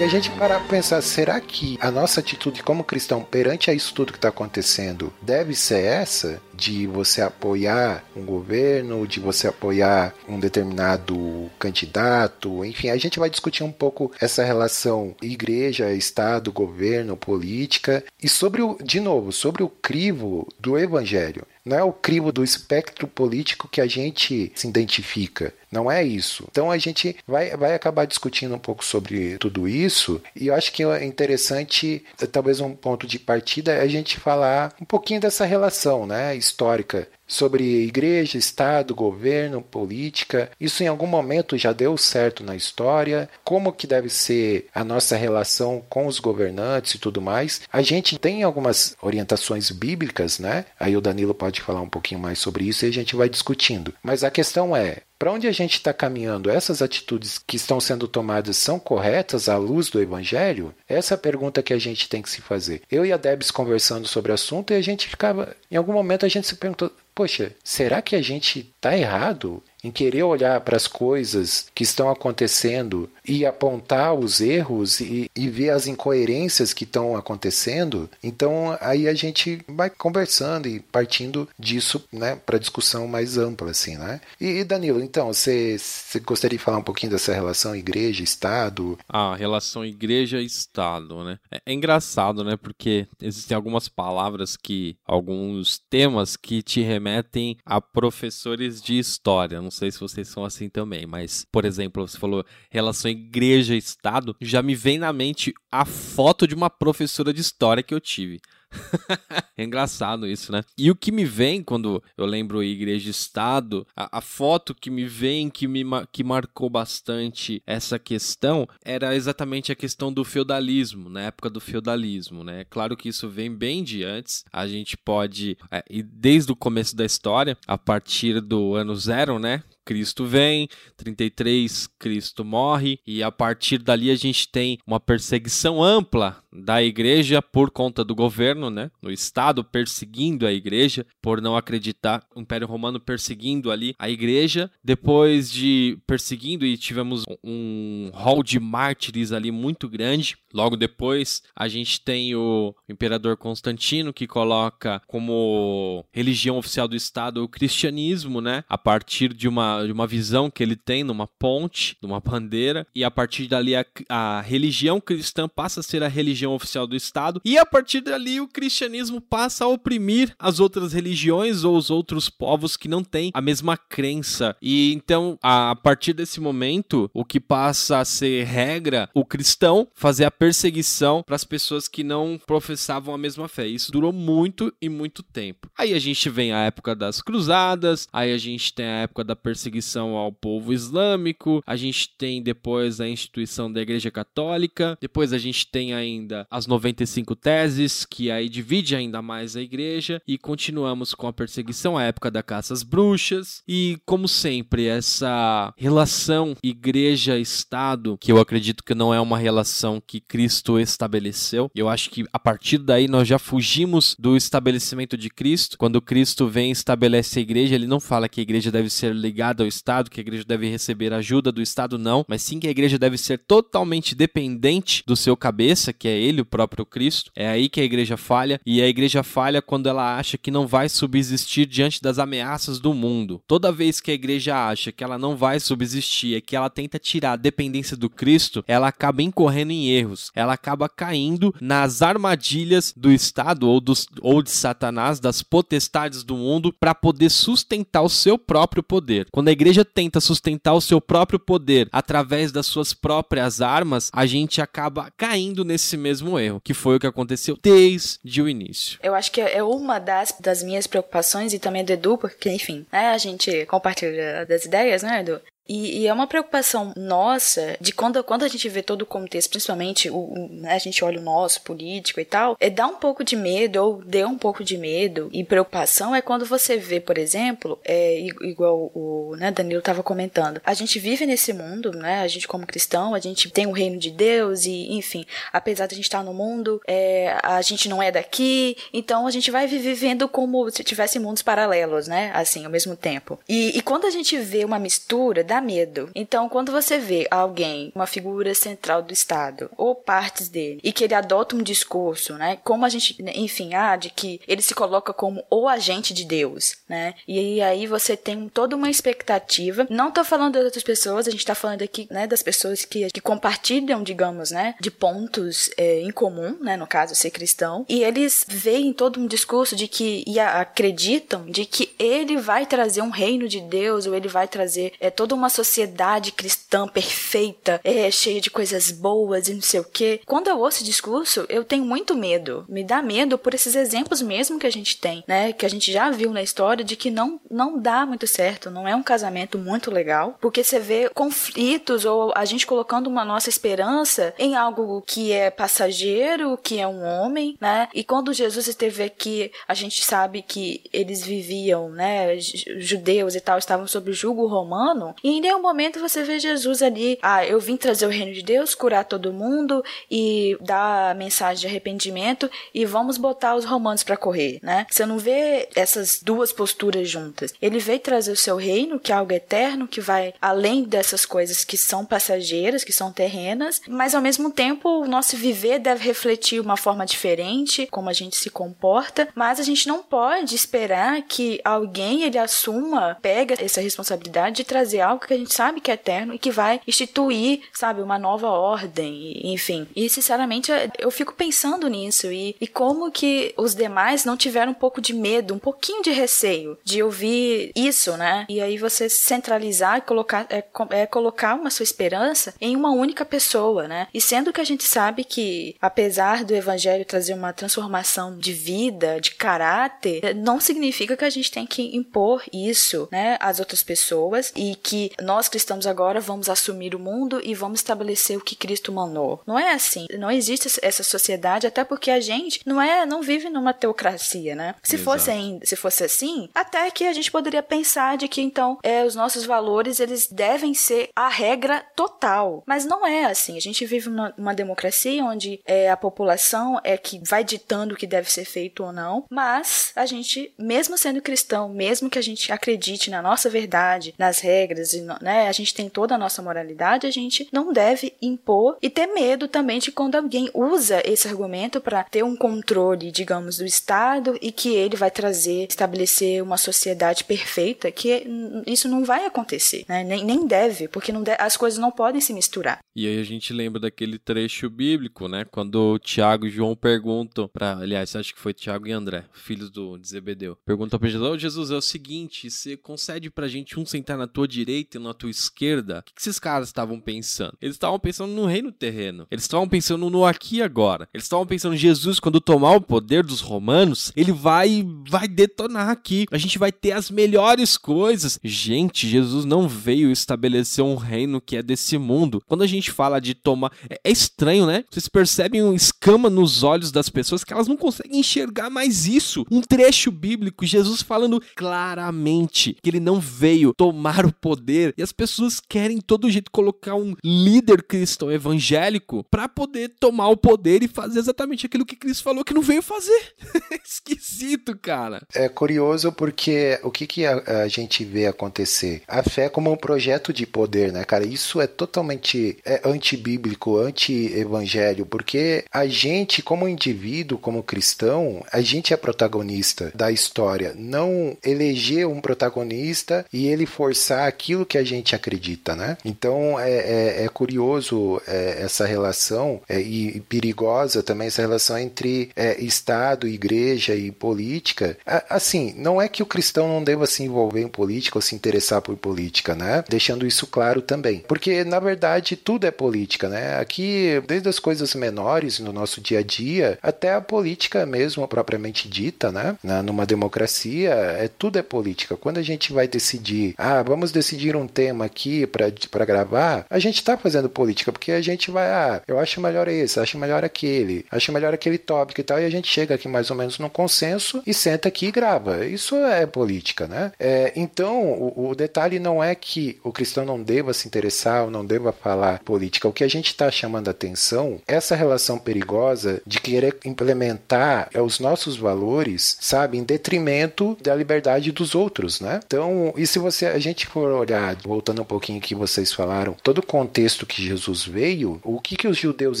E 0.00 0.02
a 0.02 0.08
gente 0.08 0.30
parar 0.30 0.60
para 0.60 0.68
pensar, 0.68 1.02
será 1.02 1.38
que 1.38 1.76
a 1.78 1.90
nossa 1.90 2.20
atitude 2.20 2.62
como 2.62 2.82
cristão 2.82 3.22
perante 3.22 3.70
a 3.70 3.74
isso 3.74 3.92
tudo 3.92 4.12
que 4.12 4.18
está 4.18 4.30
acontecendo 4.30 5.12
deve 5.20 5.54
ser 5.54 5.84
essa? 5.84 6.40
De 6.60 6.86
você 6.86 7.22
apoiar 7.22 8.04
um 8.14 8.22
governo, 8.22 9.06
de 9.06 9.18
você 9.18 9.48
apoiar 9.48 10.14
um 10.28 10.38
determinado 10.38 11.50
candidato, 11.58 12.62
enfim, 12.66 12.90
a 12.90 12.98
gente 12.98 13.18
vai 13.18 13.30
discutir 13.30 13.64
um 13.64 13.72
pouco 13.72 14.12
essa 14.20 14.44
relação 14.44 15.16
igreja, 15.22 15.90
Estado, 15.94 16.52
governo, 16.52 17.16
política 17.16 18.04
e 18.22 18.28
sobre 18.28 18.60
o, 18.60 18.76
de 18.84 19.00
novo, 19.00 19.32
sobre 19.32 19.62
o 19.62 19.70
crivo 19.70 20.46
do 20.58 20.78
evangelho. 20.78 21.46
Não 21.64 21.78
é 21.78 21.82
o 21.82 21.92
crivo 21.92 22.32
do 22.32 22.44
espectro 22.44 23.06
político 23.06 23.68
que 23.68 23.80
a 23.80 23.86
gente 23.86 24.52
se 24.54 24.68
identifica. 24.68 25.54
Não 25.70 25.90
é 25.90 26.02
isso. 26.02 26.46
Então 26.50 26.70
a 26.70 26.78
gente 26.78 27.16
vai, 27.26 27.56
vai 27.56 27.74
acabar 27.74 28.06
discutindo 28.06 28.54
um 28.54 28.58
pouco 28.58 28.84
sobre 28.84 29.38
tudo 29.38 29.68
isso. 29.68 30.20
E 30.34 30.48
eu 30.48 30.54
acho 30.54 30.72
que 30.72 30.82
é 30.82 31.04
interessante, 31.04 32.04
talvez 32.32 32.60
um 32.60 32.74
ponto 32.74 33.06
de 33.06 33.18
partida, 33.18 33.72
é 33.72 33.82
a 33.82 33.86
gente 33.86 34.18
falar 34.18 34.74
um 34.80 34.84
pouquinho 34.84 35.20
dessa 35.20 35.44
relação 35.44 36.06
né, 36.06 36.34
histórica 36.50 37.08
sobre 37.26 37.84
igreja, 37.84 38.36
Estado, 38.36 38.94
governo, 38.94 39.62
política. 39.62 40.50
Isso 40.60 40.82
em 40.82 40.88
algum 40.88 41.06
momento 41.06 41.56
já 41.56 41.72
deu 41.72 41.96
certo 41.96 42.42
na 42.42 42.56
história. 42.56 43.28
Como 43.44 43.72
que 43.72 43.86
deve 43.86 44.08
ser 44.08 44.66
a 44.74 44.82
nossa 44.82 45.16
relação 45.16 45.82
com 45.88 46.06
os 46.06 46.18
governantes 46.18 46.94
e 46.94 46.98
tudo 46.98 47.20
mais. 47.20 47.62
A 47.72 47.82
gente 47.82 48.18
tem 48.18 48.42
algumas 48.42 48.96
orientações 49.00 49.70
bíblicas, 49.70 50.38
né? 50.38 50.64
Aí 50.78 50.96
o 50.96 51.00
Danilo 51.00 51.34
pode 51.34 51.60
falar 51.60 51.80
um 51.80 51.88
pouquinho 51.88 52.20
mais 52.20 52.38
sobre 52.38 52.64
isso 52.64 52.84
e 52.84 52.88
a 52.88 52.92
gente 52.92 53.14
vai 53.14 53.28
discutindo. 53.28 53.94
Mas 54.02 54.24
a 54.24 54.30
questão 54.30 54.76
é, 54.76 54.98
para 55.20 55.32
onde 55.32 55.46
a 55.46 55.52
gente 55.52 55.74
está 55.74 55.92
caminhando? 55.92 56.50
Essas 56.50 56.80
atitudes 56.80 57.38
que 57.46 57.54
estão 57.54 57.78
sendo 57.78 58.08
tomadas 58.08 58.56
são 58.56 58.80
corretas 58.80 59.50
à 59.50 59.58
luz 59.58 59.90
do 59.90 60.00
Evangelho? 60.00 60.74
Essa 60.88 61.12
é 61.12 61.16
a 61.16 61.18
pergunta 61.18 61.62
que 61.62 61.74
a 61.74 61.78
gente 61.78 62.08
tem 62.08 62.22
que 62.22 62.30
se 62.30 62.40
fazer. 62.40 62.80
Eu 62.90 63.04
e 63.04 63.12
a 63.12 63.18
Debs 63.18 63.50
conversando 63.50 64.08
sobre 64.08 64.32
o 64.32 64.34
assunto 64.34 64.72
e 64.72 64.76
a 64.76 64.80
gente 64.80 65.08
ficava. 65.08 65.54
Em 65.70 65.76
algum 65.76 65.92
momento 65.92 66.24
a 66.24 66.28
gente 66.28 66.46
se 66.46 66.56
perguntou: 66.56 66.90
poxa, 67.14 67.52
será 67.62 68.00
que 68.00 68.16
a 68.16 68.22
gente 68.22 68.60
está 68.60 68.96
errado 68.96 69.62
em 69.82 69.90
querer 69.90 70.22
olhar 70.22 70.60
para 70.60 70.76
as 70.76 70.86
coisas 70.86 71.66
que 71.74 71.82
estão 71.82 72.10
acontecendo 72.10 73.08
e 73.26 73.46
apontar 73.46 74.14
os 74.14 74.40
erros 74.40 75.00
e, 75.00 75.30
e, 75.36 75.48
ver 75.48 75.70
as 75.70 75.86
incoerências 75.86 76.72
que 76.72 76.84
estão 76.84 77.16
acontecendo, 77.16 78.08
então 78.22 78.76
aí 78.80 79.08
a 79.08 79.14
gente 79.14 79.60
vai 79.68 79.90
conversando 79.90 80.68
e 80.68 80.80
partindo 80.80 81.48
disso 81.58 82.02
né, 82.12 82.36
para 82.36 82.58
discussão 82.58 83.06
mais 83.06 83.38
ampla, 83.38 83.70
assim, 83.70 83.96
né? 83.96 84.20
E, 84.40 84.46
e 84.60 84.64
Danilo, 84.64 85.02
então, 85.02 85.28
você, 85.28 85.76
gostaria 86.24 86.58
de 86.58 86.64
falar 86.64 86.78
um 86.78 86.82
pouquinho 86.82 87.12
dessa 87.12 87.32
relação 87.32 87.74
igreja-estado? 87.74 88.98
A 89.08 89.34
relação 89.34 89.84
igreja-estado, 89.84 91.24
né? 91.24 91.38
É, 91.50 91.60
é 91.66 91.72
engraçado, 91.72 92.44
né? 92.44 92.56
Porque 92.56 93.06
existem 93.20 93.54
algumas 93.54 93.88
palavras 93.88 94.56
que, 94.56 94.96
alguns 95.06 95.78
temas 95.90 96.36
que 96.36 96.62
te 96.62 96.80
remetem 96.80 97.56
a 97.64 97.80
professores 97.80 98.80
de 98.80 98.98
história, 98.98 99.60
não 99.60 99.69
sei 99.70 99.90
se 99.90 100.00
vocês 100.00 100.28
são 100.28 100.44
assim 100.44 100.68
também, 100.68 101.06
mas, 101.06 101.46
por 101.50 101.64
exemplo, 101.64 102.06
você 102.06 102.18
falou 102.18 102.44
relação 102.70 103.10
igreja-estado, 103.10 104.36
já 104.40 104.62
me 104.62 104.74
vem 104.74 104.98
na 104.98 105.12
mente 105.12 105.54
a 105.70 105.84
foto 105.84 106.46
de 106.46 106.54
uma 106.54 106.70
professora 106.70 107.32
de 107.32 107.40
história 107.40 107.82
que 107.82 107.94
eu 107.94 108.00
tive. 108.00 108.40
é 109.56 109.64
engraçado 109.64 110.26
isso, 110.26 110.52
né? 110.52 110.62
E 110.76 110.90
o 110.90 110.96
que 110.96 111.10
me 111.10 111.24
vem 111.24 111.62
quando 111.62 112.02
eu 112.16 112.24
lembro 112.24 112.62
Igreja 112.62 113.08
e 113.08 113.10
Estado, 113.10 113.86
a, 113.96 114.18
a 114.18 114.20
foto 114.20 114.74
que 114.74 114.90
me 114.90 115.04
vem, 115.04 115.50
que 115.50 115.66
me 115.66 115.84
que 116.12 116.22
marcou 116.22 116.70
bastante 116.70 117.62
essa 117.66 117.98
questão, 117.98 118.68
era 118.84 119.14
exatamente 119.14 119.72
a 119.72 119.76
questão 119.76 120.12
do 120.12 120.24
feudalismo, 120.24 121.08
na 121.08 121.22
época 121.22 121.50
do 121.50 121.60
feudalismo, 121.60 122.44
né? 122.44 122.64
Claro 122.70 122.96
que 122.96 123.08
isso 123.08 123.28
vem 123.28 123.54
bem 123.54 123.82
de 123.82 124.04
antes, 124.04 124.44
a 124.52 124.66
gente 124.66 124.96
pode, 124.96 125.56
é, 125.70 125.84
e 125.90 126.02
desde 126.02 126.52
o 126.52 126.56
começo 126.56 126.94
da 126.94 127.04
história, 127.04 127.56
a 127.66 127.76
partir 127.78 128.40
do 128.40 128.74
ano 128.74 128.94
zero, 128.94 129.38
né? 129.38 129.62
Cristo 129.84 130.24
vem, 130.24 130.68
33 130.96 131.88
Cristo 131.98 132.44
morre 132.44 133.00
e 133.04 133.22
a 133.24 133.32
partir 133.32 133.78
dali 133.78 134.10
a 134.10 134.14
gente 134.14 134.48
tem 134.48 134.78
uma 134.86 135.00
perseguição 135.00 135.82
ampla 135.82 136.39
da 136.52 136.82
igreja 136.82 137.40
por 137.40 137.70
conta 137.70 138.04
do 138.04 138.14
governo, 138.14 138.70
né? 138.70 138.90
No 139.00 139.10
estado 139.10 139.62
perseguindo 139.62 140.46
a 140.46 140.52
igreja 140.52 141.06
por 141.20 141.40
não 141.40 141.56
acreditar, 141.56 142.24
o 142.34 142.40
Império 142.40 142.66
Romano 142.66 142.98
perseguindo 142.98 143.70
ali 143.70 143.94
a 143.98 144.10
igreja, 144.10 144.70
depois 144.82 145.50
de 145.50 145.98
perseguindo 146.06 146.66
e 146.66 146.76
tivemos 146.76 147.24
um 147.44 148.10
hall 148.14 148.42
de 148.42 148.58
mártires 148.58 149.32
ali 149.32 149.50
muito 149.50 149.88
grande. 149.88 150.36
Logo 150.52 150.76
depois, 150.76 151.42
a 151.54 151.68
gente 151.68 152.00
tem 152.00 152.34
o 152.34 152.74
imperador 152.88 153.36
Constantino 153.36 154.12
que 154.12 154.26
coloca 154.26 155.00
como 155.06 156.04
religião 156.12 156.58
oficial 156.58 156.88
do 156.88 156.96
estado 156.96 157.44
o 157.44 157.48
cristianismo, 157.48 158.40
né? 158.40 158.64
A 158.68 158.76
partir 158.76 159.32
de 159.32 159.48
uma 159.48 159.84
de 159.84 159.92
uma 159.92 160.06
visão 160.06 160.50
que 160.50 160.62
ele 160.62 160.76
tem 160.76 161.04
numa 161.04 161.26
ponte, 161.26 161.96
numa 162.02 162.20
bandeira, 162.20 162.86
e 162.94 163.04
a 163.04 163.10
partir 163.10 163.46
dali 163.46 163.76
a, 163.76 163.84
a 164.08 164.40
religião 164.40 165.00
cristã 165.00 165.48
passa 165.48 165.80
a 165.80 165.82
ser 165.82 166.02
a 166.02 166.08
religião 166.08 166.39
oficial 166.48 166.86
do 166.86 166.96
Estado, 166.96 167.40
e 167.44 167.58
a 167.58 167.66
partir 167.66 168.00
dali 168.00 168.40
o 168.40 168.48
cristianismo 168.48 169.20
passa 169.20 169.64
a 169.64 169.68
oprimir 169.68 170.34
as 170.38 170.60
outras 170.60 170.92
religiões 170.92 171.64
ou 171.64 171.76
os 171.76 171.90
outros 171.90 172.28
povos 172.28 172.76
que 172.76 172.88
não 172.88 173.02
têm 173.02 173.30
a 173.34 173.40
mesma 173.40 173.76
crença. 173.76 174.56
E 174.60 174.92
então, 174.92 175.38
a, 175.42 175.76
partir 175.76 176.12
desse 176.12 176.40
momento, 176.40 177.10
o 177.12 177.24
que 177.24 177.40
passa 177.40 177.98
a 177.98 178.04
ser 178.04 178.44
regra, 178.44 179.08
o 179.14 179.24
cristão 179.24 179.88
fazer 179.94 180.24
a 180.24 180.30
perseguição 180.30 181.22
para 181.22 181.36
as 181.36 181.44
pessoas 181.44 181.88
que 181.88 182.04
não 182.04 182.40
professavam 182.46 183.14
a 183.14 183.18
mesma 183.18 183.48
fé. 183.48 183.66
Isso 183.66 183.92
durou 183.92 184.12
muito 184.12 184.72
e 184.80 184.88
muito 184.88 185.22
tempo. 185.22 185.70
Aí 185.76 185.94
a 185.94 185.98
gente 185.98 186.28
vem 186.28 186.52
a 186.52 186.64
época 186.64 186.94
das 186.94 187.20
cruzadas, 187.20 188.08
aí 188.12 188.32
a 188.32 188.38
gente 188.38 188.72
tem 188.72 188.86
a 188.86 189.00
época 189.02 189.24
da 189.24 189.36
perseguição 189.36 190.16
ao 190.16 190.32
povo 190.32 190.72
islâmico, 190.72 191.62
a 191.66 191.76
gente 191.76 192.10
tem 192.16 192.42
depois 192.42 193.00
a 193.00 193.08
instituição 193.08 193.72
da 193.72 193.80
Igreja 193.80 194.10
Católica, 194.10 194.96
depois 195.00 195.32
a 195.32 195.38
gente 195.38 195.66
tem 195.66 195.94
ainda 195.94 196.29
as 196.50 196.66
95 196.66 197.34
teses, 197.36 198.04
que 198.04 198.30
aí 198.30 198.48
divide 198.48 198.96
ainda 198.96 199.22
mais 199.22 199.56
a 199.56 199.62
igreja, 199.62 200.20
e 200.26 200.38
continuamos 200.38 201.14
com 201.14 201.26
a 201.26 201.32
perseguição, 201.32 201.96
a 201.96 202.04
época 202.04 202.30
da 202.30 202.42
caça 202.42 202.72
às 202.72 202.82
bruxas, 202.82 203.62
e 203.66 203.98
como 204.04 204.28
sempre, 204.28 204.86
essa 204.86 205.72
relação 205.76 206.56
igreja-estado, 206.62 208.18
que 208.20 208.32
eu 208.32 208.40
acredito 208.40 208.84
que 208.84 208.94
não 208.94 209.12
é 209.12 209.20
uma 209.20 209.38
relação 209.38 210.02
que 210.04 210.20
Cristo 210.20 210.78
estabeleceu, 210.78 211.70
eu 211.74 211.88
acho 211.88 212.10
que 212.10 212.24
a 212.32 212.38
partir 212.38 212.78
daí 212.78 213.08
nós 213.08 213.26
já 213.26 213.38
fugimos 213.38 214.16
do 214.18 214.36
estabelecimento 214.36 215.16
de 215.16 215.30
Cristo, 215.30 215.76
quando 215.78 216.00
Cristo 216.00 216.46
vem 216.46 216.70
e 216.70 216.72
estabelece 216.72 217.38
a 217.38 217.42
igreja, 217.42 217.74
ele 217.74 217.86
não 217.86 218.00
fala 218.00 218.28
que 218.28 218.40
a 218.40 218.42
igreja 218.42 218.70
deve 218.70 218.90
ser 218.90 219.14
ligada 219.14 219.62
ao 219.62 219.68
Estado, 219.68 220.10
que 220.10 220.20
a 220.20 220.22
igreja 220.22 220.44
deve 220.44 220.68
receber 220.68 221.12
ajuda 221.12 221.52
do 221.52 221.62
Estado, 221.62 221.98
não, 221.98 222.24
mas 222.28 222.42
sim 222.42 222.58
que 222.58 222.66
a 222.66 222.70
igreja 222.70 222.98
deve 222.98 223.16
ser 223.18 223.38
totalmente 223.38 224.14
dependente 224.14 225.02
do 225.06 225.16
seu 225.16 225.36
cabeça, 225.36 225.92
que 225.92 226.08
é 226.08 226.18
ele, 226.20 226.42
o 226.42 226.46
próprio 226.46 226.84
Cristo. 226.84 227.30
É 227.34 227.48
aí 227.48 227.68
que 227.68 227.80
a 227.80 227.84
igreja 227.84 228.16
falha, 228.16 228.60
e 228.66 228.82
a 228.82 228.88
igreja 228.88 229.22
falha 229.22 229.62
quando 229.62 229.88
ela 229.88 230.16
acha 230.16 230.36
que 230.36 230.50
não 230.50 230.66
vai 230.66 230.88
subsistir 230.88 231.66
diante 231.66 232.02
das 232.02 232.18
ameaças 232.18 232.78
do 232.78 232.92
mundo. 232.92 233.42
Toda 233.46 233.72
vez 233.72 234.00
que 234.00 234.10
a 234.10 234.14
igreja 234.14 234.68
acha 234.68 234.92
que 234.92 235.02
ela 235.02 235.18
não 235.18 235.36
vai 235.36 235.58
subsistir, 235.58 236.36
é 236.36 236.40
que 236.40 236.54
ela 236.54 236.70
tenta 236.70 236.98
tirar 236.98 237.32
a 237.32 237.36
dependência 237.36 237.96
do 237.96 238.10
Cristo, 238.10 238.64
ela 238.66 238.88
acaba 238.88 239.22
incorrendo 239.22 239.72
em 239.72 239.88
erros, 239.88 240.30
ela 240.34 240.52
acaba 240.52 240.88
caindo 240.88 241.54
nas 241.60 242.02
armadilhas 242.02 242.92
do 242.96 243.10
Estado 243.10 243.68
ou, 243.68 243.80
dos, 243.80 244.06
ou 244.20 244.42
de 244.42 244.50
Satanás, 244.50 245.20
das 245.20 245.42
potestades 245.42 246.22
do 246.22 246.36
mundo, 246.36 246.74
para 246.78 246.94
poder 246.94 247.30
sustentar 247.30 248.02
o 248.02 248.08
seu 248.08 248.38
próprio 248.38 248.82
poder. 248.82 249.26
Quando 249.30 249.48
a 249.48 249.52
igreja 249.52 249.84
tenta 249.84 250.20
sustentar 250.20 250.74
o 250.74 250.80
seu 250.80 251.00
próprio 251.00 251.38
poder 251.38 251.88
através 251.92 252.52
das 252.52 252.66
suas 252.66 252.92
próprias 252.92 253.60
armas, 253.60 254.10
a 254.12 254.26
gente 254.26 254.60
acaba 254.60 255.10
caindo 255.16 255.64
nesse 255.64 255.96
mesmo 255.96 256.09
erro, 256.38 256.60
que 256.60 256.74
foi 256.74 256.96
o 256.96 257.00
que 257.00 257.06
aconteceu 257.06 257.56
desde 257.62 258.42
o 258.42 258.48
início. 258.48 258.98
Eu 259.02 259.14
acho 259.14 259.30
que 259.30 259.40
é 259.40 259.62
uma 259.62 259.98
das, 259.98 260.34
das 260.40 260.62
minhas 260.62 260.86
preocupações 260.86 261.52
e 261.52 261.58
também 261.58 261.84
do 261.84 261.92
Edu, 261.92 262.18
porque, 262.18 262.50
enfim, 262.50 262.84
né, 262.92 263.08
a 263.08 263.18
gente 263.18 263.64
compartilha 263.66 264.44
das 264.46 264.64
ideias, 264.64 265.02
né, 265.02 265.20
Edu? 265.20 265.40
E, 265.70 266.00
e, 266.00 266.06
é 266.08 266.12
uma 266.12 266.26
preocupação 266.26 266.92
nossa 266.96 267.76
de 267.80 267.92
quando, 267.92 268.24
quando 268.24 268.42
a 268.42 268.48
gente 268.48 268.68
vê 268.68 268.82
todo 268.82 269.02
o 269.02 269.06
contexto, 269.06 269.50
principalmente 269.50 270.10
o, 270.10 270.16
o 270.16 270.48
né, 270.50 270.74
a 270.74 270.78
gente 270.78 271.04
olha 271.04 271.20
o 271.20 271.22
nosso 271.22 271.62
político 271.62 272.18
e 272.18 272.24
tal, 272.24 272.56
é 272.58 272.68
dar 272.68 272.88
um 272.88 272.96
pouco 272.96 273.22
de 273.22 273.36
medo 273.36 273.76
ou 273.76 274.02
deu 274.04 274.26
um 274.26 274.36
pouco 274.36 274.64
de 274.64 274.76
medo 274.76 275.30
e 275.32 275.44
preocupação 275.44 276.12
é 276.12 276.20
quando 276.20 276.44
você 276.44 276.76
vê, 276.76 276.98
por 276.98 277.16
exemplo, 277.16 277.78
é, 277.84 278.20
igual 278.20 278.90
o 278.92 279.36
né, 279.38 279.52
Danilo 279.52 279.78
estava 279.78 280.02
comentando, 280.02 280.60
a 280.64 280.74
gente 280.74 280.98
vive 280.98 281.24
nesse 281.24 281.52
mundo, 281.52 281.92
né? 281.92 282.20
A 282.20 282.26
gente 282.26 282.48
como 282.48 282.66
cristão, 282.66 283.14
a 283.14 283.20
gente 283.20 283.48
tem 283.48 283.68
o 283.68 283.72
reino 283.72 283.96
de 283.96 284.10
Deus 284.10 284.66
e, 284.66 284.92
enfim, 284.92 285.24
apesar 285.52 285.86
de 285.86 285.94
a 285.94 285.96
gente 285.96 286.06
estar 286.06 286.24
no 286.24 286.34
mundo, 286.34 286.80
é, 286.84 287.38
a 287.44 287.62
gente 287.62 287.88
não 287.88 288.02
é 288.02 288.10
daqui, 288.10 288.76
então 288.92 289.24
a 289.24 289.30
gente 289.30 289.52
vai 289.52 289.68
vivendo 289.68 290.28
como 290.28 290.68
se 290.68 290.82
tivesse 290.82 291.20
mundos 291.20 291.42
paralelos, 291.42 292.08
né? 292.08 292.32
Assim, 292.34 292.64
ao 292.64 292.70
mesmo 292.70 292.96
tempo. 292.96 293.38
E, 293.48 293.78
e 293.78 293.82
quando 293.82 294.06
a 294.06 294.10
gente 294.10 294.36
vê 294.36 294.64
uma 294.64 294.78
mistura 294.78 295.44
medo. 295.60 296.10
Então, 296.14 296.48
quando 296.48 296.72
você 296.72 296.98
vê 296.98 297.26
alguém, 297.30 297.92
uma 297.94 298.06
figura 298.06 298.54
central 298.54 299.02
do 299.02 299.12
Estado, 299.12 299.70
ou 299.76 299.94
partes 299.94 300.48
dele, 300.48 300.80
e 300.82 300.92
que 300.92 301.04
ele 301.04 301.14
adota 301.14 301.56
um 301.56 301.62
discurso, 301.62 302.34
né? 302.34 302.58
Como 302.64 302.84
a 302.84 302.88
gente, 302.88 303.16
enfim, 303.34 303.74
ah, 303.74 303.96
de 303.96 304.10
que 304.10 304.40
ele 304.46 304.62
se 304.62 304.74
coloca 304.74 305.12
como 305.12 305.44
o 305.50 305.68
agente 305.68 306.14
de 306.14 306.24
Deus, 306.24 306.76
né? 306.88 307.14
E 307.26 307.60
aí 307.60 307.86
você 307.86 308.16
tem 308.16 308.48
toda 308.48 308.76
uma 308.76 308.90
expectativa. 308.90 309.86
Não 309.90 310.10
tô 310.10 310.24
falando 310.24 310.54
das 310.54 310.64
outras 310.64 310.82
pessoas, 310.82 311.28
a 311.28 311.30
gente 311.30 311.44
tá 311.44 311.54
falando 311.54 311.82
aqui, 311.82 312.06
né, 312.10 312.26
das 312.26 312.42
pessoas 312.42 312.84
que, 312.84 313.08
que 313.10 313.20
compartilham, 313.20 314.02
digamos, 314.02 314.50
né, 314.50 314.74
de 314.80 314.90
pontos 314.90 315.70
é, 315.76 316.00
em 316.00 316.10
comum, 316.10 316.56
né, 316.60 316.76
no 316.76 316.86
caso, 316.86 317.14
ser 317.14 317.30
cristão, 317.30 317.84
e 317.88 318.02
eles 318.02 318.44
veem 318.48 318.92
todo 318.92 319.20
um 319.20 319.26
discurso 319.26 319.76
de 319.76 319.86
que, 319.86 320.24
e 320.26 320.38
acreditam 320.38 321.44
de 321.46 321.66
que 321.66 321.94
ele 321.98 322.36
vai 322.36 322.64
trazer 322.64 323.02
um 323.02 323.10
reino 323.10 323.48
de 323.48 323.60
Deus, 323.60 324.06
ou 324.06 324.14
ele 324.14 324.28
vai 324.28 324.48
trazer 324.48 324.92
é, 325.00 325.10
toda 325.10 325.34
uma 325.34 325.49
sociedade 325.50 326.32
cristã 326.32 326.88
perfeita, 326.88 327.80
é, 327.84 328.10
cheia 328.10 328.40
de 328.40 328.50
coisas 328.50 328.90
boas 328.90 329.48
e 329.48 329.54
não 329.54 329.62
sei 329.62 329.80
o 329.80 329.84
quê. 329.84 330.20
Quando 330.24 330.48
eu 330.48 330.58
ouço 330.58 330.78
esse 330.78 330.84
discurso, 330.84 331.44
eu 331.48 331.64
tenho 331.64 331.84
muito 331.84 332.16
medo. 332.16 332.64
Me 332.68 332.82
dá 332.82 333.02
medo 333.02 333.36
por 333.36 333.52
esses 333.54 333.74
exemplos 333.74 334.22
mesmo 334.22 334.58
que 334.58 334.66
a 334.66 334.72
gente 334.72 334.98
tem, 334.98 335.22
né? 335.26 335.52
Que 335.52 335.66
a 335.66 335.68
gente 335.68 335.92
já 335.92 336.10
viu 336.10 336.30
na 336.32 336.42
história 336.42 336.84
de 336.84 336.96
que 336.96 337.10
não, 337.10 337.40
não 337.50 337.78
dá 337.78 338.06
muito 338.06 338.26
certo, 338.26 338.70
não 338.70 338.86
é 338.86 338.94
um 338.94 339.02
casamento 339.02 339.58
muito 339.58 339.90
legal, 339.90 340.36
porque 340.40 340.64
você 340.64 340.78
vê 340.78 341.08
conflitos 341.10 342.04
ou 342.04 342.32
a 342.34 342.44
gente 342.44 342.66
colocando 342.66 343.08
uma 343.08 343.24
nossa 343.24 343.48
esperança 343.48 344.34
em 344.38 344.54
algo 344.54 345.02
que 345.02 345.32
é 345.32 345.50
passageiro, 345.50 346.56
que 346.56 346.78
é 346.78 346.86
um 346.86 347.04
homem, 347.04 347.56
né? 347.60 347.88
E 347.92 348.04
quando 348.04 348.32
Jesus 348.32 348.68
esteve 348.68 349.02
aqui, 349.02 349.50
a 349.66 349.74
gente 349.74 350.04
sabe 350.04 350.42
que 350.42 350.82
eles 350.92 351.24
viviam, 351.24 351.90
né? 351.90 352.38
Judeus 352.38 353.34
e 353.34 353.40
tal 353.40 353.58
estavam 353.58 353.86
sob 353.86 354.10
o 354.10 354.14
jugo 354.14 354.46
romano, 354.46 355.14
e 355.22 355.29
em 355.38 355.40
nenhum 355.40 355.60
momento 355.60 356.00
você 356.00 356.22
vê 356.22 356.38
Jesus 356.38 356.82
ali, 356.82 357.18
ah, 357.22 357.44
eu 357.44 357.60
vim 357.60 357.76
trazer 357.76 358.06
o 358.06 358.10
reino 358.10 358.32
de 358.32 358.42
Deus, 358.42 358.74
curar 358.74 359.04
todo 359.04 359.32
mundo 359.32 359.84
e 360.10 360.56
dar 360.60 361.10
a 361.10 361.14
mensagem 361.14 361.60
de 361.60 361.66
arrependimento 361.66 362.50
e 362.74 362.84
vamos 362.84 363.16
botar 363.16 363.54
os 363.54 363.64
romanos 363.64 364.02
para 364.02 364.16
correr, 364.16 364.58
né? 364.62 364.86
Você 364.90 365.04
não 365.06 365.18
vê 365.18 365.68
essas 365.74 366.20
duas 366.22 366.52
posturas 366.52 367.08
juntas. 367.08 367.52
Ele 367.60 367.78
veio 367.78 367.98
trazer 368.00 368.32
o 368.32 368.36
seu 368.36 368.56
reino, 368.56 368.98
que 368.98 369.12
é 369.12 369.14
algo 369.14 369.32
eterno, 369.32 369.88
que 369.88 370.00
vai 370.00 370.34
além 370.40 370.84
dessas 370.84 371.24
coisas 371.24 371.64
que 371.64 371.76
são 371.76 372.04
passageiras, 372.04 372.84
que 372.84 372.92
são 372.92 373.12
terrenas, 373.12 373.80
mas 373.88 374.14
ao 374.14 374.22
mesmo 374.22 374.50
tempo 374.50 374.88
o 374.88 375.06
nosso 375.06 375.36
viver 375.36 375.78
deve 375.78 376.04
refletir 376.04 376.60
uma 376.60 376.76
forma 376.76 377.06
diferente, 377.06 377.86
como 377.90 378.08
a 378.08 378.12
gente 378.12 378.36
se 378.36 378.50
comporta, 378.50 379.28
mas 379.34 379.60
a 379.60 379.62
gente 379.62 379.86
não 379.86 380.02
pode 380.02 380.54
esperar 380.54 381.22
que 381.22 381.60
alguém 381.64 382.22
ele 382.22 382.38
assuma, 382.38 383.16
pega 383.20 383.56
essa 383.62 383.80
responsabilidade 383.80 384.56
de 384.56 384.64
trazer 384.64 385.00
algo 385.00 385.19
algo 385.20 385.26
que 385.26 385.34
a 385.34 385.38
gente 385.38 385.52
sabe 385.52 385.80
que 385.80 385.90
é 385.90 385.94
eterno 385.94 386.34
e 386.34 386.38
que 386.38 386.50
vai 386.50 386.80
instituir, 386.86 387.60
sabe, 387.72 388.00
uma 388.00 388.18
nova 388.18 388.48
ordem, 388.48 389.52
enfim. 389.52 389.86
E 389.94 390.08
sinceramente 390.08 390.72
eu 390.98 391.10
fico 391.10 391.34
pensando 391.34 391.88
nisso 391.88 392.32
e, 392.32 392.56
e 392.60 392.66
como 392.66 393.10
que 393.10 393.52
os 393.56 393.74
demais 393.74 394.24
não 394.24 394.36
tiveram 394.36 394.72
um 394.72 394.74
pouco 394.74 395.00
de 395.00 395.12
medo, 395.12 395.54
um 395.54 395.58
pouquinho 395.58 396.02
de 396.02 396.10
receio 396.10 396.78
de 396.82 397.02
ouvir 397.02 397.72
isso, 397.74 398.16
né? 398.16 398.46
E 398.48 398.60
aí 398.60 398.78
você 398.78 399.08
centralizar 399.08 399.98
e 399.98 400.00
colocar, 400.00 400.46
é, 400.48 400.64
é 400.90 401.06
colocar 401.06 401.54
uma 401.54 401.70
sua 401.70 401.84
esperança 401.84 402.54
em 402.60 402.74
uma 402.74 402.90
única 402.90 403.24
pessoa, 403.24 403.86
né? 403.86 404.08
E 404.14 404.20
sendo 404.20 404.52
que 404.52 404.60
a 404.60 404.64
gente 404.64 404.84
sabe 404.84 405.24
que, 405.24 405.76
apesar 405.80 406.44
do 406.44 406.54
evangelho 406.54 407.04
trazer 407.04 407.34
uma 407.34 407.52
transformação 407.52 408.38
de 408.38 408.52
vida, 408.52 409.20
de 409.20 409.32
caráter, 409.32 410.34
não 410.36 410.60
significa 410.60 411.16
que 411.16 411.24
a 411.24 411.30
gente 411.30 411.50
tem 411.50 411.66
que 411.66 411.94
impor 411.96 412.42
isso, 412.52 413.08
né, 413.10 413.36
às 413.40 413.58
outras 413.58 413.82
pessoas 413.82 414.52
e 414.54 414.76
que 414.76 415.09
nós 415.20 415.48
cristãos 415.48 415.86
agora 415.86 416.20
vamos 416.20 416.48
assumir 416.48 416.94
o 416.94 416.98
mundo 416.98 417.40
e 417.42 417.54
vamos 417.54 417.80
estabelecer 417.80 418.36
o 418.36 418.40
que 418.40 418.56
Cristo 418.56 418.92
mandou. 418.92 419.42
Não 419.46 419.58
é 419.58 419.72
assim. 419.72 420.06
Não 420.18 420.30
existe 420.30 420.68
essa 420.82 421.02
sociedade, 421.02 421.66
até 421.66 421.84
porque 421.84 422.10
a 422.10 422.20
gente 422.20 422.60
não 422.66 422.80
é, 422.80 423.06
não 423.06 423.22
vive 423.22 423.48
numa 423.48 423.72
teocracia, 423.72 424.54
né? 424.54 424.74
Se 424.82 424.96
Exato. 424.96 425.04
fosse 425.04 425.30
se 425.62 425.76
fosse 425.76 426.04
assim, 426.04 426.48
até 426.54 426.90
que 426.90 427.04
a 427.04 427.12
gente 427.12 427.30
poderia 427.30 427.62
pensar 427.62 428.16
de 428.16 428.28
que 428.28 428.40
então 428.40 428.78
é, 428.82 429.04
os 429.04 429.14
nossos 429.14 429.44
valores 429.44 430.00
eles 430.00 430.26
devem 430.26 430.74
ser 430.74 431.10
a 431.14 431.28
regra 431.28 431.84
total, 431.94 432.62
mas 432.66 432.84
não 432.84 433.06
é 433.06 433.24
assim. 433.24 433.56
A 433.56 433.60
gente 433.60 433.84
vive 433.84 434.08
numa, 434.08 434.34
numa 434.36 434.54
democracia 434.54 435.24
onde 435.24 435.60
é, 435.64 435.90
a 435.90 435.96
população 435.96 436.80
é 436.82 436.96
que 436.96 437.20
vai 437.24 437.44
ditando 437.44 437.94
o 437.94 437.96
que 437.96 438.06
deve 438.06 438.30
ser 438.30 438.44
feito 438.44 438.84
ou 438.84 438.92
não, 438.92 439.24
mas 439.30 439.92
a 439.94 440.06
gente, 440.06 440.52
mesmo 440.58 440.96
sendo 440.98 441.22
cristão, 441.22 441.68
mesmo 441.68 442.10
que 442.10 442.18
a 442.18 442.22
gente 442.22 442.52
acredite 442.52 443.10
na 443.10 443.22
nossa 443.22 443.48
verdade, 443.48 444.14
nas 444.18 444.40
regras, 444.40 444.92
né, 445.00 445.48
a 445.48 445.52
gente 445.52 445.74
tem 445.74 445.88
toda 445.88 446.14
a 446.14 446.18
nossa 446.18 446.42
moralidade, 446.42 447.06
a 447.06 447.10
gente 447.10 447.48
não 447.52 447.72
deve 447.72 448.14
impor 448.20 448.76
e 448.80 448.90
ter 448.90 449.06
medo 449.06 449.48
também 449.48 449.78
de 449.78 449.92
quando 449.92 450.16
alguém 450.16 450.50
usa 450.54 451.02
esse 451.04 451.28
argumento 451.28 451.80
para 451.80 452.04
ter 452.04 452.22
um 452.22 452.36
controle, 452.36 453.10
digamos, 453.10 453.58
do 453.58 453.64
Estado 453.64 454.38
e 454.40 454.52
que 454.52 454.74
ele 454.74 454.96
vai 454.96 455.10
trazer, 455.10 455.66
estabelecer 455.68 456.42
uma 456.42 456.56
sociedade 456.56 457.24
perfeita, 457.24 457.90
que 457.90 458.24
isso 458.66 458.88
não 458.88 459.04
vai 459.04 459.26
acontecer, 459.26 459.84
né? 459.88 460.04
nem, 460.04 460.24
nem 460.24 460.46
deve, 460.46 460.88
porque 460.88 461.12
não 461.12 461.22
deve, 461.22 461.40
as 461.40 461.56
coisas 461.56 461.78
não 461.78 461.90
podem 461.90 462.20
se 462.20 462.32
misturar. 462.32 462.78
E 462.94 463.06
aí 463.06 463.20
a 463.20 463.24
gente 463.24 463.52
lembra 463.52 463.80
daquele 463.80 464.18
trecho 464.18 464.68
bíblico, 464.68 465.28
né? 465.28 465.44
Quando 465.50 465.98
Tiago 465.98 466.46
e 466.46 466.50
João 466.50 466.74
perguntam 466.74 467.48
para, 467.48 467.78
aliás, 467.78 468.14
acho 468.16 468.34
que 468.34 468.40
foi 468.40 468.52
Tiago 468.52 468.86
e 468.86 468.92
André, 468.92 469.24
filhos 469.32 469.70
do 469.70 469.96
de 469.96 470.08
Zebedeu, 470.08 470.56
perguntam 470.64 470.98
para 470.98 471.08
Jesus: 471.08 471.30
oh, 471.30 471.38
Jesus, 471.38 471.70
é 471.70 471.76
o 471.76 471.80
seguinte, 471.80 472.50
você 472.50 472.76
concede 472.76 473.30
pra 473.30 473.48
gente 473.48 473.78
um 473.78 473.86
sentar 473.86 474.18
na 474.18 474.26
tua 474.26 474.48
direita 474.48 474.89
e 474.96 475.00
na 475.00 475.14
tua 475.14 475.30
esquerda? 475.30 476.00
O 476.00 476.02
que, 476.02 476.14
que 476.14 476.20
esses 476.20 476.38
caras 476.38 476.68
estavam 476.68 477.00
pensando? 477.00 477.56
Eles 477.60 477.76
estavam 477.76 477.98
pensando 477.98 478.32
no 478.32 478.46
reino 478.46 478.72
terreno. 478.72 479.26
Eles 479.30 479.44
estavam 479.44 479.68
pensando 479.68 480.08
no 480.10 480.24
aqui 480.24 480.56
e 480.56 480.62
agora. 480.62 481.08
Eles 481.12 481.24
estavam 481.24 481.46
pensando 481.46 481.76
Jesus 481.76 482.20
quando 482.20 482.40
tomar 482.40 482.76
o 482.76 482.80
poder 482.80 483.24
dos 483.24 483.40
romanos, 483.40 484.12
ele 484.16 484.32
vai 484.32 484.86
vai 485.08 485.28
detonar 485.28 485.88
aqui. 485.88 486.26
A 486.30 486.38
gente 486.38 486.58
vai 486.58 486.72
ter 486.72 486.92
as 486.92 487.10
melhores 487.10 487.76
coisas. 487.76 488.38
Gente, 488.42 489.08
Jesus 489.08 489.44
não 489.44 489.68
veio 489.68 490.10
estabelecer 490.10 490.84
um 490.84 490.96
reino 490.96 491.40
que 491.40 491.56
é 491.56 491.62
desse 491.62 491.98
mundo. 491.98 492.42
Quando 492.46 492.62
a 492.62 492.66
gente 492.66 492.90
fala 492.90 493.20
de 493.20 493.34
tomar, 493.34 493.72
é, 493.88 494.00
é 494.04 494.10
estranho, 494.10 494.66
né? 494.66 494.84
Vocês 494.90 495.08
percebem 495.08 495.62
um 495.62 495.74
escama 495.74 496.30
nos 496.30 496.62
olhos 496.62 496.90
das 496.90 497.08
pessoas 497.08 497.44
que 497.44 497.52
elas 497.52 497.68
não 497.68 497.76
conseguem 497.76 498.20
enxergar 498.20 498.70
mais 498.70 499.06
isso. 499.06 499.44
Um 499.50 499.60
trecho 499.60 500.10
bíblico, 500.10 500.66
Jesus 500.66 501.02
falando 501.02 501.42
claramente 501.54 502.76
que 502.82 502.90
ele 502.90 503.00
não 503.00 503.20
veio 503.20 503.74
tomar 503.76 504.24
o 504.24 504.32
poder 504.32 504.79
e 504.96 505.02
as 505.02 505.12
pessoas 505.12 505.60
querem 505.60 506.00
todo 506.00 506.30
jeito 506.30 506.50
colocar 506.50 506.94
um 506.94 507.14
líder 507.24 507.82
cristão 507.82 508.30
evangélico 508.30 509.24
para 509.30 509.48
poder 509.48 509.92
tomar 510.00 510.28
o 510.28 510.36
poder 510.36 510.82
e 510.82 510.88
fazer 510.88 511.18
exatamente 511.18 511.66
aquilo 511.66 511.86
que 511.86 511.96
Cristo 511.96 512.24
falou 512.24 512.44
que 512.44 512.54
não 512.54 512.62
veio 512.62 512.82
fazer. 512.82 513.34
Esquisito, 513.84 514.76
cara. 514.76 515.22
É 515.34 515.48
curioso 515.48 516.12
porque 516.12 516.78
o 516.82 516.90
que, 516.90 517.06
que 517.06 517.26
a, 517.26 517.62
a, 517.62 517.68
gente 517.68 518.04
vê 518.04 518.26
acontecer? 518.26 519.02
A 519.06 519.22
fé 519.22 519.48
como 519.48 519.72
um 519.72 519.76
projeto 519.76 520.32
de 520.32 520.46
poder, 520.46 520.92
né, 520.92 521.04
cara? 521.04 521.26
Isso 521.26 521.60
é 521.60 521.66
totalmente 521.66 522.58
é, 522.64 522.80
antibíblico, 522.84 523.78
anti-evangelho, 523.78 525.06
porque 525.06 525.64
a 525.70 525.86
gente, 525.86 526.42
como 526.42 526.68
indivíduo, 526.68 527.38
como 527.38 527.62
cristão, 527.62 528.44
a 528.52 528.60
gente 528.60 528.92
é 528.92 528.96
protagonista 528.96 529.92
da 529.94 530.10
história. 530.10 530.74
Não 530.76 531.36
eleger 531.44 532.06
um 532.06 532.20
protagonista 532.20 533.24
e 533.32 533.46
ele 533.46 533.66
forçar 533.66 534.26
aquilo 534.26 534.66
que 534.70 534.78
a 534.78 534.84
gente 534.84 535.16
acredita, 535.16 535.74
né? 535.74 535.98
Então 536.04 536.58
é, 536.58 536.70
é, 536.70 537.24
é 537.24 537.28
curioso 537.28 538.22
é, 538.24 538.62
essa 538.62 538.86
relação 538.86 539.60
é, 539.68 539.80
e, 539.80 540.16
e, 540.16 540.20
perigosa 540.20 541.02
também 541.02 541.26
essa 541.26 541.42
relação 541.42 541.76
entre 541.76 542.30
é, 542.36 542.60
Estado, 542.62 543.26
igreja 543.26 543.96
e 543.96 544.12
política. 544.12 544.96
Assim, 545.28 545.74
não 545.76 546.00
é 546.00 546.06
que 546.06 546.22
o 546.22 546.26
cristão 546.26 546.68
não 546.68 546.84
deva 546.84 547.04
se 547.04 547.24
envolver 547.24 547.62
em 547.62 547.68
política 547.68 548.18
ou 548.18 548.22
se 548.22 548.36
interessar 548.36 548.80
por 548.80 548.96
política, 548.96 549.56
né? 549.56 549.82
Deixando 549.88 550.24
isso 550.24 550.46
claro 550.46 550.80
também. 550.80 551.24
Porque, 551.26 551.64
na 551.64 551.80
verdade, 551.80 552.36
tudo 552.36 552.64
é 552.64 552.70
política, 552.70 553.28
né? 553.28 553.58
Aqui, 553.58 554.22
desde 554.28 554.48
as 554.48 554.60
coisas 554.60 554.94
menores 554.94 555.58
no 555.58 555.72
nosso 555.72 556.00
dia 556.00 556.20
a 556.20 556.22
dia, 556.22 556.78
até 556.80 557.12
a 557.12 557.20
política 557.20 557.84
mesmo, 557.84 558.26
propriamente 558.28 558.88
dita, 558.88 559.32
né? 559.32 559.56
numa 559.84 560.06
democracia, 560.06 560.90
é, 560.90 561.28
tudo 561.28 561.58
é 561.58 561.62
política. 561.62 562.16
Quando 562.16 562.38
a 562.38 562.42
gente 562.42 562.72
vai 562.72 562.86
decidir, 562.86 563.54
ah, 563.58 563.82
vamos 563.82 564.12
decidir 564.12 564.54
um 564.54 564.59
tema 564.66 565.04
aqui 565.04 565.46
para 565.46 566.04
gravar, 566.04 566.66
a 566.68 566.78
gente 566.78 566.96
está 566.96 567.16
fazendo 567.16 567.48
política, 567.48 567.92
porque 567.92 568.12
a 568.12 568.20
gente 568.20 568.50
vai, 568.50 568.66
ah, 568.68 569.02
eu 569.06 569.18
acho 569.18 569.40
melhor 569.40 569.68
esse, 569.68 570.00
acho 570.00 570.18
melhor 570.18 570.44
aquele, 570.44 571.04
acho 571.10 571.32
melhor 571.32 571.54
aquele 571.54 571.78
tópico 571.78 572.20
e 572.20 572.24
tal, 572.24 572.40
e 572.40 572.44
a 572.44 572.50
gente 572.50 572.68
chega 572.68 572.94
aqui 572.94 573.08
mais 573.08 573.30
ou 573.30 573.36
menos 573.36 573.58
num 573.58 573.68
consenso 573.68 574.42
e 574.46 574.54
senta 574.54 574.88
aqui 574.88 575.06
e 575.06 575.10
grava. 575.10 575.64
Isso 575.66 575.96
é 575.96 576.26
política, 576.26 576.86
né? 576.86 577.12
É, 577.18 577.52
então, 577.56 578.02
o, 578.02 578.50
o, 578.50 578.54
detalhe 578.54 578.98
não 578.98 579.22
é 579.22 579.34
que 579.34 579.78
o 579.82 579.92
cristão 579.92 580.24
não 580.24 580.42
deva 580.42 580.72
se 580.72 580.86
interessar 580.86 581.44
ou 581.44 581.50
não 581.50 581.64
deva 581.64 581.92
falar 581.92 582.40
política. 582.40 582.88
O 582.88 582.92
que 582.92 583.04
a 583.04 583.08
gente 583.08 583.28
está 583.28 583.50
chamando 583.50 583.88
a 583.88 583.90
atenção 583.90 584.60
é 584.66 584.74
essa 584.74 584.94
relação 584.94 585.38
perigosa 585.38 586.22
de 586.26 586.40
querer 586.40 586.78
implementar 586.84 587.88
é, 587.92 588.00
os 588.00 588.18
nossos 588.18 588.56
valores, 588.56 589.36
sabe, 589.40 589.78
em 589.78 589.84
detrimento 589.84 590.76
da 590.82 590.94
liberdade 590.94 591.52
dos 591.52 591.74
outros, 591.74 592.20
né? 592.20 592.40
Então, 592.46 592.92
e 592.96 593.06
se 593.06 593.18
você 593.18 593.46
a 593.46 593.58
gente 593.58 593.86
for 593.86 594.10
olhar, 594.12 594.39
voltando 594.64 595.02
um 595.02 595.04
pouquinho 595.04 595.40
que 595.40 595.54
vocês 595.54 595.92
falaram, 595.92 596.36
todo 596.42 596.58
o 596.58 596.66
contexto 596.66 597.26
que 597.26 597.42
Jesus 597.42 597.84
veio, 597.84 598.40
o 598.42 598.60
que 598.60 598.76
que 598.76 598.88
os 598.88 598.96
judeus 598.96 599.40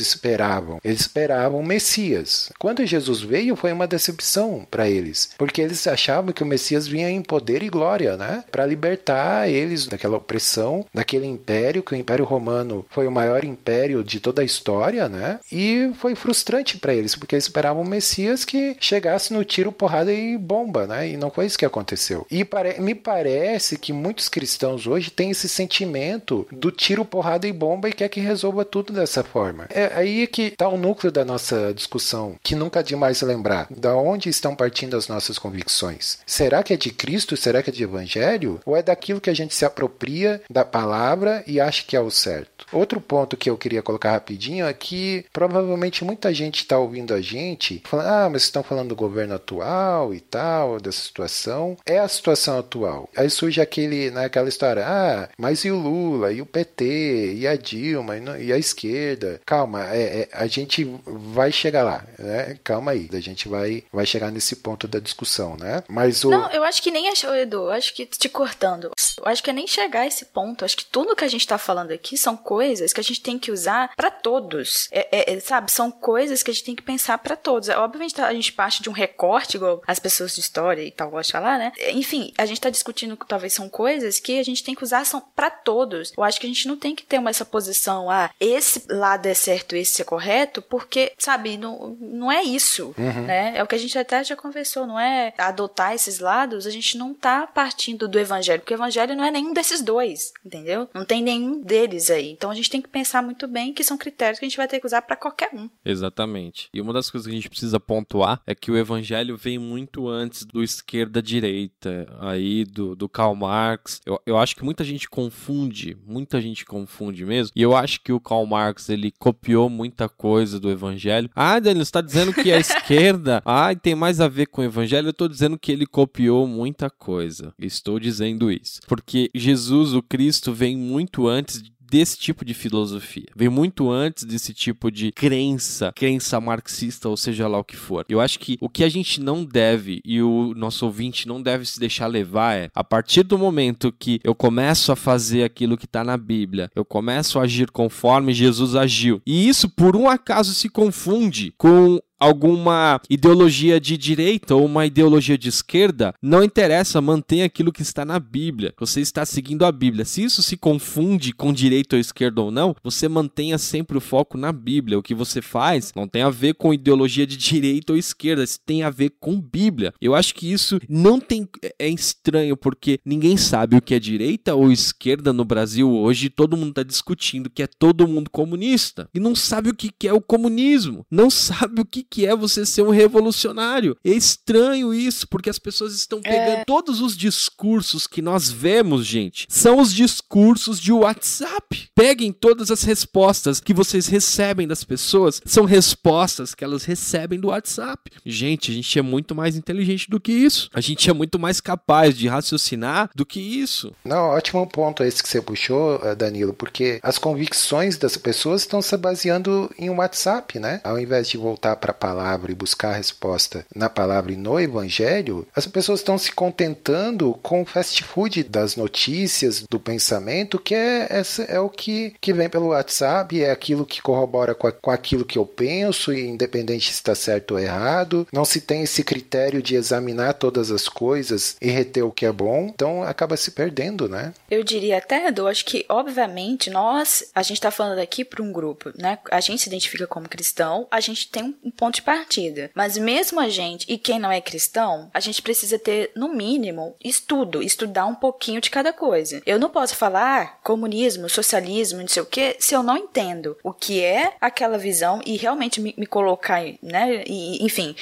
esperavam? 0.00 0.80
Eles 0.84 1.00
esperavam 1.00 1.60
o 1.60 1.66
Messias. 1.66 2.50
Quando 2.58 2.84
Jesus 2.86 3.20
veio, 3.20 3.56
foi 3.56 3.72
uma 3.72 3.86
decepção 3.86 4.66
para 4.70 4.88
eles, 4.88 5.30
porque 5.38 5.60
eles 5.60 5.86
achavam 5.86 6.32
que 6.32 6.42
o 6.42 6.46
Messias 6.46 6.86
vinha 6.86 7.10
em 7.10 7.22
poder 7.22 7.62
e 7.62 7.68
glória, 7.68 8.16
né? 8.16 8.44
Para 8.50 8.66
libertar 8.66 9.48
eles 9.48 9.86
daquela 9.86 10.16
opressão, 10.16 10.84
daquele 10.92 11.26
império, 11.26 11.82
que 11.82 11.94
o 11.94 11.96
Império 11.96 12.24
Romano 12.24 12.84
foi 12.90 13.06
o 13.06 13.12
maior 13.12 13.44
império 13.44 14.02
de 14.02 14.20
toda 14.20 14.42
a 14.42 14.44
história, 14.44 15.08
né? 15.08 15.40
E 15.50 15.90
foi 15.98 16.14
frustrante 16.14 16.78
para 16.78 16.94
eles, 16.94 17.14
porque 17.14 17.34
eles 17.34 17.44
esperavam 17.44 17.82
um 17.82 17.86
Messias 17.86 18.44
que 18.44 18.76
chegasse 18.80 19.32
no 19.32 19.44
tiro, 19.44 19.72
porrada 19.72 20.12
e 20.12 20.36
bomba, 20.36 20.86
né? 20.86 21.08
E 21.08 21.16
não 21.16 21.30
foi 21.30 21.46
isso 21.46 21.58
que 21.58 21.66
aconteceu. 21.66 22.26
E 22.30 22.46
me 22.78 22.94
parece 22.94 23.78
que 23.78 23.92
muitos 23.92 24.28
cristãos 24.28 24.86
hoje 24.90 25.10
têm 25.10 25.30
esse 25.30 25.48
sentimento 25.48 26.46
do 26.50 26.70
tiro, 26.70 27.04
porrada 27.04 27.46
e 27.46 27.52
bomba 27.52 27.88
e 27.88 27.92
quer 27.92 28.08
que 28.08 28.20
resolva 28.20 28.64
tudo 28.64 28.92
dessa 28.92 29.22
forma. 29.22 29.66
É 29.70 29.90
aí 29.94 30.26
que 30.26 30.42
está 30.42 30.68
o 30.68 30.76
núcleo 30.76 31.12
da 31.12 31.24
nossa 31.24 31.72
discussão, 31.74 32.36
que 32.42 32.54
nunca 32.54 32.80
é 32.80 32.82
demais 32.82 33.22
lembrar. 33.22 33.66
Da 33.70 33.94
onde 33.94 34.28
estão 34.28 34.54
partindo 34.54 34.96
as 34.96 35.08
nossas 35.08 35.38
convicções? 35.38 36.18
Será 36.26 36.62
que 36.62 36.72
é 36.72 36.76
de 36.76 36.90
Cristo? 36.90 37.36
Será 37.36 37.62
que 37.62 37.70
é 37.70 37.72
de 37.72 37.82
Evangelho? 37.82 38.60
Ou 38.64 38.76
é 38.76 38.82
daquilo 38.82 39.20
que 39.20 39.30
a 39.30 39.34
gente 39.34 39.54
se 39.54 39.64
apropria 39.64 40.42
da 40.50 40.64
palavra 40.64 41.42
e 41.46 41.60
acha 41.60 41.84
que 41.84 41.96
é 41.96 42.00
o 42.00 42.10
certo? 42.10 42.66
Outro 42.72 43.00
ponto 43.00 43.36
que 43.36 43.50
eu 43.50 43.56
queria 43.56 43.82
colocar 43.82 44.12
rapidinho 44.12 44.66
é 44.66 44.72
que 44.72 45.24
provavelmente 45.32 46.04
muita 46.04 46.32
gente 46.32 46.58
está 46.58 46.78
ouvindo 46.78 47.14
a 47.14 47.20
gente 47.20 47.82
falando, 47.84 48.06
ah, 48.06 48.28
mas 48.30 48.42
estão 48.42 48.62
falando 48.62 48.90
do 48.90 48.96
governo 48.96 49.34
atual 49.34 50.14
e 50.14 50.20
tal, 50.20 50.80
dessa 50.80 51.00
situação. 51.00 51.76
É 51.84 51.98
a 51.98 52.08
situação 52.08 52.58
atual. 52.58 53.08
Aí 53.16 53.28
surge 53.30 53.60
aquele, 53.60 54.10
naquela 54.10 54.44
né, 54.44 54.48
história, 54.80 54.86
ah, 54.86 55.28
mas 55.38 55.64
e 55.64 55.70
o 55.70 55.78
Lula, 55.78 56.32
e 56.32 56.40
o 56.40 56.46
PT, 56.46 57.34
e 57.34 57.46
a 57.46 57.56
Dilma, 57.56 58.16
e 58.38 58.52
a 58.52 58.58
esquerda? 58.58 59.40
Calma, 59.44 59.86
é, 59.94 60.22
é, 60.22 60.28
a 60.32 60.46
gente 60.46 60.84
vai 61.06 61.52
chegar 61.52 61.82
lá, 61.82 62.04
né? 62.18 62.58
Calma 62.64 62.92
aí, 62.92 63.08
a 63.12 63.20
gente 63.20 63.48
vai, 63.48 63.84
vai 63.92 64.06
chegar 64.06 64.30
nesse 64.30 64.56
ponto 64.56 64.88
da 64.88 64.98
discussão, 64.98 65.56
né? 65.56 65.82
Mas 65.88 66.24
o... 66.24 66.30
Não, 66.30 66.50
eu 66.50 66.64
acho 66.64 66.82
que 66.82 66.90
nem 66.90 67.08
achou, 67.08 67.34
Edu, 67.34 67.64
eu 67.64 67.70
acho 67.70 67.94
que 67.94 68.06
te 68.06 68.28
cortando. 68.28 68.90
Eu 69.18 69.26
acho 69.26 69.42
que 69.42 69.50
é 69.50 69.52
nem 69.52 69.66
chegar 69.66 70.00
a 70.00 70.06
esse 70.06 70.24
ponto. 70.26 70.62
Eu 70.62 70.66
acho 70.66 70.76
que 70.76 70.84
tudo 70.86 71.14
que 71.14 71.24
a 71.24 71.28
gente 71.28 71.46
tá 71.46 71.58
falando 71.58 71.92
aqui 71.92 72.16
são 72.16 72.36
coisas 72.36 72.92
que 72.92 73.00
a 73.00 73.04
gente 73.04 73.20
tem 73.20 73.38
que 73.38 73.52
usar 73.52 73.92
para 73.94 74.10
todos. 74.10 74.88
É, 74.90 75.32
é, 75.32 75.34
é, 75.34 75.40
sabe? 75.40 75.70
São 75.70 75.90
coisas 75.90 76.42
que 76.42 76.50
a 76.50 76.54
gente 76.54 76.64
tem 76.64 76.74
que 76.74 76.82
pensar 76.82 77.18
para 77.18 77.36
todos. 77.36 77.68
Obviamente 77.68 78.20
a 78.20 78.32
gente 78.32 78.52
parte 78.52 78.82
de 78.82 78.88
um 78.88 78.92
recorte, 78.92 79.56
igual 79.56 79.82
as 79.86 79.98
pessoas 79.98 80.34
de 80.34 80.40
história 80.40 80.82
e 80.82 80.90
tal 80.90 81.10
gostam 81.10 81.40
falar, 81.40 81.58
né? 81.58 81.72
Enfim, 81.92 82.32
a 82.38 82.46
gente 82.46 82.60
tá 82.60 82.70
discutindo 82.70 83.16
que 83.16 83.26
talvez 83.26 83.52
são 83.52 83.68
coisas 83.68 84.18
que 84.18 84.38
a 84.38 84.42
gente 84.42 84.64
tem 84.64 84.69
tem 84.70 84.74
que 84.74 84.84
usar 84.84 85.04
são 85.04 85.20
para 85.20 85.50
todos. 85.50 86.12
Eu 86.16 86.22
acho 86.22 86.40
que 86.40 86.46
a 86.46 86.48
gente 86.48 86.68
não 86.68 86.76
tem 86.76 86.94
que 86.94 87.04
ter 87.04 87.18
uma 87.18 87.30
essa 87.30 87.44
posição, 87.44 88.10
ah, 88.10 88.30
esse 88.38 88.84
lado 88.88 89.26
é 89.26 89.34
certo, 89.34 89.74
esse 89.76 90.02
é 90.02 90.04
correto, 90.04 90.60
porque, 90.62 91.12
sabe, 91.18 91.56
não, 91.56 91.96
não 92.00 92.30
é 92.30 92.42
isso, 92.42 92.94
né? 92.98 93.56
É 93.56 93.62
o 93.62 93.66
que 93.66 93.74
a 93.74 93.78
gente 93.78 93.96
até 93.98 94.22
já 94.22 94.36
conversou, 94.36 94.86
não 94.86 94.98
é 94.98 95.32
adotar 95.38 95.94
esses 95.94 96.18
lados, 96.18 96.66
a 96.66 96.70
gente 96.70 96.98
não 96.98 97.14
tá 97.14 97.46
partindo 97.46 98.08
do 98.08 98.18
evangelho, 98.18 98.60
porque 98.60 98.74
o 98.74 98.76
evangelho 98.76 99.16
não 99.16 99.24
é 99.24 99.30
nenhum 99.30 99.52
desses 99.52 99.80
dois, 99.80 100.32
entendeu? 100.44 100.88
Não 100.94 101.04
tem 101.04 101.22
nenhum 101.22 101.60
deles 101.60 102.10
aí. 102.10 102.30
Então 102.30 102.50
a 102.50 102.54
gente 102.54 102.70
tem 102.70 102.82
que 102.82 102.88
pensar 102.88 103.22
muito 103.22 103.46
bem 103.48 103.72
que 103.72 103.84
são 103.84 103.96
critérios 103.96 104.38
que 104.38 104.44
a 104.44 104.48
gente 104.48 104.56
vai 104.56 104.68
ter 104.68 104.80
que 104.80 104.86
usar 104.86 105.02
para 105.02 105.16
qualquer 105.16 105.50
um. 105.52 105.68
Exatamente. 105.84 106.68
E 106.72 106.80
uma 106.80 106.92
das 106.92 107.10
coisas 107.10 107.26
que 107.26 107.32
a 107.32 107.36
gente 107.36 107.50
precisa 107.50 107.80
pontuar 107.80 108.40
é 108.46 108.54
que 108.54 108.70
o 108.70 108.76
evangelho 108.76 109.36
vem 109.36 109.58
muito 109.58 110.08
antes 110.08 110.44
do 110.44 110.62
esquerda-direita, 110.62 112.06
aí 112.20 112.64
do, 112.64 112.94
do 112.94 113.08
Karl 113.08 113.34
Marx. 113.34 114.00
Eu, 114.04 114.20
eu 114.26 114.38
acho 114.38 114.56
que 114.56 114.59
muita 114.64 114.84
gente 114.84 115.08
confunde, 115.08 115.96
muita 116.06 116.40
gente 116.40 116.64
confunde 116.64 117.24
mesmo. 117.24 117.52
E 117.54 117.62
eu 117.62 117.76
acho 117.76 118.00
que 118.02 118.12
o 118.12 118.20
Karl 118.20 118.46
Marx, 118.46 118.88
ele 118.88 119.12
copiou 119.18 119.68
muita 119.68 120.08
coisa 120.08 120.58
do 120.58 120.70
evangelho. 120.70 121.30
Ah, 121.34 121.58
Daniel, 121.58 121.84
você 121.84 121.92
tá 121.92 122.00
dizendo 122.00 122.32
que 122.32 122.52
a 122.52 122.58
esquerda, 122.60 123.42
ah, 123.44 123.74
tem 123.74 123.94
mais 123.94 124.20
a 124.20 124.28
ver 124.28 124.46
com 124.46 124.60
o 124.60 124.64
evangelho. 124.64 125.08
Eu 125.08 125.14
tô 125.14 125.28
dizendo 125.28 125.58
que 125.58 125.72
ele 125.72 125.86
copiou 125.86 126.46
muita 126.46 126.90
coisa. 126.90 127.52
Estou 127.58 127.98
dizendo 127.98 128.50
isso. 128.50 128.80
Porque 128.86 129.30
Jesus, 129.34 129.94
o 129.94 130.02
Cristo, 130.02 130.52
vem 130.52 130.76
muito 130.76 131.26
antes 131.26 131.62
desse 131.90 132.16
tipo 132.16 132.44
de 132.44 132.54
filosofia. 132.54 133.26
Vem 133.34 133.48
muito 133.48 133.90
antes 133.90 134.24
desse 134.24 134.54
tipo 134.54 134.90
de 134.90 135.10
crença, 135.10 135.92
crença 135.94 136.40
marxista, 136.40 137.08
ou 137.08 137.16
seja 137.16 137.48
lá 137.48 137.58
o 137.58 137.64
que 137.64 137.76
for. 137.76 138.04
Eu 138.08 138.20
acho 138.20 138.38
que 138.38 138.56
o 138.60 138.68
que 138.68 138.84
a 138.84 138.88
gente 138.88 139.20
não 139.20 139.44
deve 139.44 140.00
e 140.04 140.22
o 140.22 140.54
nosso 140.54 140.86
ouvinte 140.86 141.26
não 141.26 141.42
deve 141.42 141.66
se 141.66 141.80
deixar 141.80 142.06
levar 142.06 142.56
é, 142.56 142.70
a 142.74 142.84
partir 142.84 143.24
do 143.24 143.36
momento 143.36 143.92
que 143.92 144.20
eu 144.22 144.34
começo 144.34 144.92
a 144.92 144.96
fazer 144.96 145.42
aquilo 145.42 145.76
que 145.76 145.86
está 145.86 146.04
na 146.04 146.16
Bíblia, 146.16 146.70
eu 146.74 146.84
começo 146.84 147.38
a 147.38 147.42
agir 147.42 147.70
conforme 147.70 148.32
Jesus 148.32 148.76
agiu. 148.76 149.20
E 149.26 149.48
isso 149.48 149.68
por 149.68 149.96
um 149.96 150.08
acaso 150.08 150.54
se 150.54 150.68
confunde 150.68 151.52
com 151.58 152.00
alguma 152.20 153.00
ideologia 153.08 153.80
de 153.80 153.96
direita 153.96 154.54
ou 154.54 154.66
uma 154.66 154.84
ideologia 154.84 155.38
de 155.38 155.48
esquerda, 155.48 156.14
não 156.22 156.44
interessa, 156.44 157.00
mantenha 157.00 157.46
aquilo 157.46 157.72
que 157.72 157.82
está 157.82 158.04
na 158.04 158.20
Bíblia. 158.20 158.74
Você 158.78 159.00
está 159.00 159.24
seguindo 159.24 159.64
a 159.64 159.72
Bíblia. 159.72 160.04
Se 160.04 160.22
isso 160.22 160.42
se 160.42 160.56
confunde 160.56 161.32
com 161.32 161.52
direita 161.52 161.96
ou 161.96 162.00
esquerda 162.00 162.42
ou 162.42 162.50
não, 162.50 162.76
você 162.84 163.08
mantenha 163.08 163.56
sempre 163.56 163.96
o 163.96 164.00
foco 164.00 164.36
na 164.36 164.52
Bíblia. 164.52 164.98
O 164.98 165.02
que 165.02 165.14
você 165.14 165.40
faz 165.40 165.92
não 165.96 166.06
tem 166.06 166.22
a 166.22 166.30
ver 166.30 166.54
com 166.54 166.74
ideologia 166.74 167.26
de 167.26 167.36
direita 167.36 167.92
ou 167.92 167.98
esquerda, 167.98 168.44
isso 168.44 168.60
tem 168.64 168.82
a 168.82 168.90
ver 168.90 169.14
com 169.18 169.40
Bíblia. 169.40 169.94
Eu 170.00 170.14
acho 170.14 170.34
que 170.34 170.52
isso 170.52 170.78
não 170.88 171.18
tem 171.18 171.48
é 171.78 171.88
estranho 171.88 172.56
porque 172.56 173.00
ninguém 173.04 173.36
sabe 173.36 173.76
o 173.76 173.82
que 173.82 173.94
é 173.94 173.98
direita 173.98 174.54
ou 174.54 174.70
esquerda 174.70 175.32
no 175.32 175.44
Brasil 175.44 175.90
hoje, 175.90 176.28
todo 176.28 176.56
mundo 176.56 176.70
está 176.70 176.82
discutindo 176.82 177.48
que 177.48 177.62
é 177.62 177.66
todo 177.66 178.06
mundo 178.06 178.30
comunista 178.30 179.08
e 179.14 179.20
não 179.20 179.34
sabe 179.34 179.70
o 179.70 179.74
que 179.74 180.06
é 180.06 180.12
o 180.12 180.20
comunismo, 180.20 181.06
não 181.10 181.30
sabe 181.30 181.80
o 181.80 181.84
que 181.84 182.04
que 182.10 182.26
é 182.26 182.34
você 182.34 182.66
ser 182.66 182.82
um 182.82 182.90
revolucionário. 182.90 183.96
É 184.04 184.10
estranho 184.10 184.92
isso, 184.92 185.28
porque 185.28 185.48
as 185.48 185.58
pessoas 185.58 185.94
estão 185.94 186.20
pegando 186.20 186.64
todos 186.66 187.00
os 187.00 187.16
discursos 187.16 188.06
que 188.06 188.20
nós 188.20 188.50
vemos, 188.50 189.06
gente, 189.06 189.46
são 189.48 189.78
os 189.78 189.92
discursos 189.92 190.80
de 190.80 190.92
WhatsApp. 190.92 191.88
Peguem 191.94 192.32
todas 192.32 192.70
as 192.70 192.82
respostas 192.82 193.60
que 193.60 193.74
vocês 193.74 194.06
recebem 194.06 194.66
das 194.66 194.84
pessoas, 194.84 195.40
são 195.44 195.64
respostas 195.64 196.54
que 196.54 196.64
elas 196.64 196.84
recebem 196.84 197.38
do 197.38 197.48
WhatsApp. 197.48 198.10
Gente, 198.24 198.70
a 198.70 198.74
gente 198.74 198.98
é 198.98 199.02
muito 199.02 199.34
mais 199.34 199.56
inteligente 199.56 200.10
do 200.10 200.20
que 200.20 200.32
isso. 200.32 200.68
A 200.72 200.80
gente 200.80 201.08
é 201.08 201.12
muito 201.12 201.38
mais 201.38 201.60
capaz 201.60 202.16
de 202.16 202.28
raciocinar 202.28 203.10
do 203.14 203.24
que 203.24 203.40
isso. 203.40 203.92
Não, 204.04 204.30
ótimo 204.30 204.66
ponto 204.66 205.04
esse 205.04 205.22
que 205.22 205.28
você 205.28 205.40
puxou, 205.40 206.00
eh, 206.02 206.14
Danilo, 206.14 206.52
porque 206.52 206.98
as 207.02 207.18
convicções 207.18 207.96
das 207.96 208.16
pessoas 208.16 208.62
estão 208.62 208.82
se 208.82 208.96
baseando 208.96 209.70
em 209.78 209.90
um 209.90 209.96
WhatsApp, 209.96 210.58
né? 210.58 210.80
Ao 210.82 210.98
invés 210.98 211.28
de 211.28 211.36
voltar 211.36 211.76
para 211.76 211.92
a 211.92 211.94
palavra 212.00 212.50
e 212.50 212.54
buscar 212.54 212.90
a 212.90 212.96
resposta 212.96 213.66
na 213.74 213.90
palavra 213.90 214.32
e 214.32 214.36
no 214.36 214.58
evangelho, 214.58 215.46
as 215.54 215.66
pessoas 215.66 216.00
estão 216.00 216.16
se 216.16 216.32
contentando 216.32 217.38
com 217.42 217.60
o 217.60 217.66
fast 217.66 218.02
food 218.02 218.42
das 218.44 218.74
notícias, 218.74 219.64
do 219.68 219.78
pensamento, 219.78 220.58
que 220.58 220.74
é, 220.74 221.08
é, 221.10 221.22
é 221.54 221.60
o 221.60 221.68
que, 221.68 222.14
que 222.20 222.32
vem 222.32 222.48
pelo 222.48 222.68
WhatsApp, 222.68 223.42
é 223.42 223.50
aquilo 223.50 223.84
que 223.84 224.00
corrobora 224.00 224.54
com, 224.54 224.66
a, 224.66 224.72
com 224.72 224.90
aquilo 224.90 225.24
que 225.24 225.38
eu 225.38 225.44
penso, 225.44 226.12
independente 226.12 226.86
se 226.86 226.94
está 226.94 227.14
certo 227.14 227.52
ou 227.52 227.60
errado. 227.60 228.26
Não 228.32 228.44
se 228.44 228.60
tem 228.60 228.82
esse 228.82 229.04
critério 229.04 229.62
de 229.62 229.74
examinar 229.74 230.34
todas 230.34 230.70
as 230.70 230.88
coisas 230.88 231.56
e 231.60 231.70
reter 231.70 232.04
o 232.04 232.12
que 232.12 232.24
é 232.24 232.32
bom, 232.32 232.70
então 232.72 233.02
acaba 233.02 233.36
se 233.36 233.50
perdendo, 233.50 234.08
né? 234.08 234.32
Eu 234.50 234.64
diria 234.64 234.98
até, 234.98 235.26
Edu, 235.26 235.46
acho 235.46 235.64
que, 235.64 235.84
obviamente, 235.88 236.70
nós, 236.70 237.24
a 237.34 237.42
gente 237.42 237.58
está 237.58 237.70
falando 237.70 237.98
aqui 237.98 238.24
para 238.24 238.42
um 238.42 238.52
grupo, 238.52 238.92
né? 238.96 239.18
A 239.30 239.40
gente 239.40 239.62
se 239.62 239.68
identifica 239.68 240.06
como 240.06 240.28
cristão, 240.28 240.86
a 240.90 241.00
gente 241.00 241.28
tem 241.28 241.56
um 241.62 241.70
ponto 241.70 241.89
de 241.90 242.02
partida. 242.02 242.70
Mas 242.74 242.96
mesmo 242.96 243.40
a 243.40 243.48
gente, 243.48 243.84
e 243.88 243.98
quem 243.98 244.18
não 244.18 244.30
é 244.30 244.40
cristão, 244.40 245.10
a 245.12 245.20
gente 245.20 245.42
precisa 245.42 245.78
ter, 245.78 246.10
no 246.14 246.28
mínimo, 246.28 246.94
estudo, 247.02 247.62
estudar 247.62 248.06
um 248.06 248.14
pouquinho 248.14 248.60
de 248.60 248.70
cada 248.70 248.92
coisa. 248.92 249.42
Eu 249.44 249.58
não 249.58 249.70
posso 249.70 249.96
falar 249.96 250.60
comunismo, 250.62 251.28
socialismo, 251.28 252.00
não 252.00 252.08
sei 252.08 252.22
o 252.22 252.26
que, 252.26 252.56
se 252.58 252.74
eu 252.74 252.82
não 252.82 252.96
entendo 252.96 253.56
o 253.62 253.72
que 253.72 254.02
é 254.02 254.34
aquela 254.40 254.78
visão 254.78 255.20
e 255.24 255.36
realmente 255.36 255.80
me, 255.80 255.94
me 255.96 256.06
colocar, 256.06 256.62
né? 256.82 257.24
E, 257.26 257.64
enfim, 257.64 257.94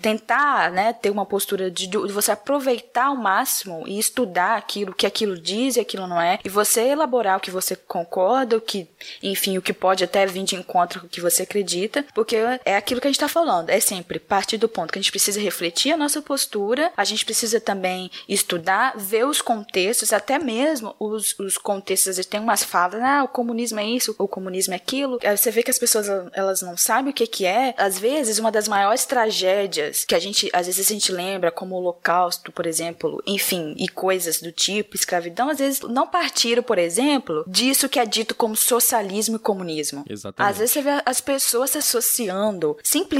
tentar, 0.00 0.70
né, 0.70 0.92
ter 0.92 1.10
uma 1.10 1.26
postura 1.26 1.70
de, 1.70 1.86
de 1.86 1.96
você 1.96 2.32
aproveitar 2.32 3.06
ao 3.06 3.16
máximo 3.16 3.84
e 3.86 3.98
estudar 3.98 4.56
aquilo 4.56 4.94
que 4.94 5.06
aquilo 5.06 5.38
diz 5.38 5.76
e 5.76 5.80
aquilo 5.80 6.06
não 6.06 6.20
é, 6.20 6.38
e 6.44 6.48
você 6.48 6.82
elaborar 6.82 7.38
o 7.38 7.40
que 7.40 7.50
você 7.50 7.76
concorda, 7.76 8.56
o 8.56 8.60
que, 8.60 8.88
enfim, 9.22 9.58
o 9.58 9.62
que 9.62 9.72
pode 9.72 10.04
até 10.04 10.26
vir 10.26 10.44
de 10.44 10.56
encontro 10.56 11.00
com 11.00 11.06
o 11.06 11.10
que 11.10 11.20
você 11.20 11.42
acredita, 11.42 12.04
porque 12.14 12.36
é 12.64 12.76
aquilo 12.76 13.00
que 13.00 13.06
a 13.06 13.10
gente 13.10 13.20
está 13.24 13.28
falando, 13.28 13.70
é 13.70 13.80
sempre 13.80 14.18
partir 14.18 14.56
do 14.56 14.68
ponto 14.68 14.92
que 14.92 14.98
a 14.98 15.02
gente 15.02 15.10
precisa 15.10 15.40
refletir 15.40 15.92
a 15.92 15.96
nossa 15.96 16.20
postura, 16.20 16.92
a 16.96 17.04
gente 17.04 17.24
precisa 17.24 17.60
também 17.60 18.10
estudar, 18.28 18.94
ver 18.96 19.26
os 19.26 19.40
contextos, 19.40 20.12
até 20.12 20.38
mesmo 20.38 20.94
os, 20.98 21.38
os 21.38 21.56
contextos, 21.56 22.10
às 22.10 22.16
vezes 22.16 22.30
tem 22.30 22.40
umas 22.40 22.62
falas, 22.62 23.02
ah, 23.02 23.24
o 23.24 23.28
comunismo 23.28 23.80
é 23.80 23.84
isso, 23.84 24.14
o 24.18 24.28
comunismo 24.28 24.74
é 24.74 24.76
aquilo, 24.76 25.18
você 25.36 25.50
vê 25.50 25.62
que 25.62 25.70
as 25.70 25.78
pessoas, 25.78 26.06
elas 26.32 26.62
não 26.62 26.76
sabem 26.76 27.10
o 27.10 27.14
que 27.14 27.26
que 27.26 27.46
é, 27.46 27.74
às 27.76 27.98
vezes 27.98 28.38
uma 28.38 28.52
das 28.52 28.68
maiores 28.68 29.04
tragédias 29.04 30.04
que 30.04 30.14
a 30.14 30.18
gente, 30.18 30.50
às 30.52 30.66
vezes 30.66 30.86
a 30.86 30.92
gente 30.92 31.10
lembra, 31.10 31.50
como 31.50 31.74
o 31.74 31.78
holocausto, 31.78 32.52
por 32.52 32.66
exemplo, 32.66 33.22
enfim, 33.26 33.74
e 33.78 33.88
coisas 33.88 34.40
do 34.40 34.52
tipo, 34.52 34.94
escravidão, 34.94 35.48
às 35.48 35.58
vezes 35.58 35.80
não 35.80 36.06
partiram, 36.06 36.62
por 36.62 36.78
exemplo, 36.78 37.44
disso 37.46 37.88
que 37.88 37.98
é 37.98 38.06
dito 38.06 38.34
como 38.34 38.56
socialismo 38.56 39.36
e 39.36 39.38
comunismo. 39.38 40.04
Exatamente. 40.08 40.50
Às 40.50 40.58
vezes 40.58 40.72
você 40.72 40.82
vê 40.82 41.02
as 41.04 41.20
pessoas 41.20 41.70
se 41.70 41.78
associando 41.78 42.76
simplesmente 42.82 43.13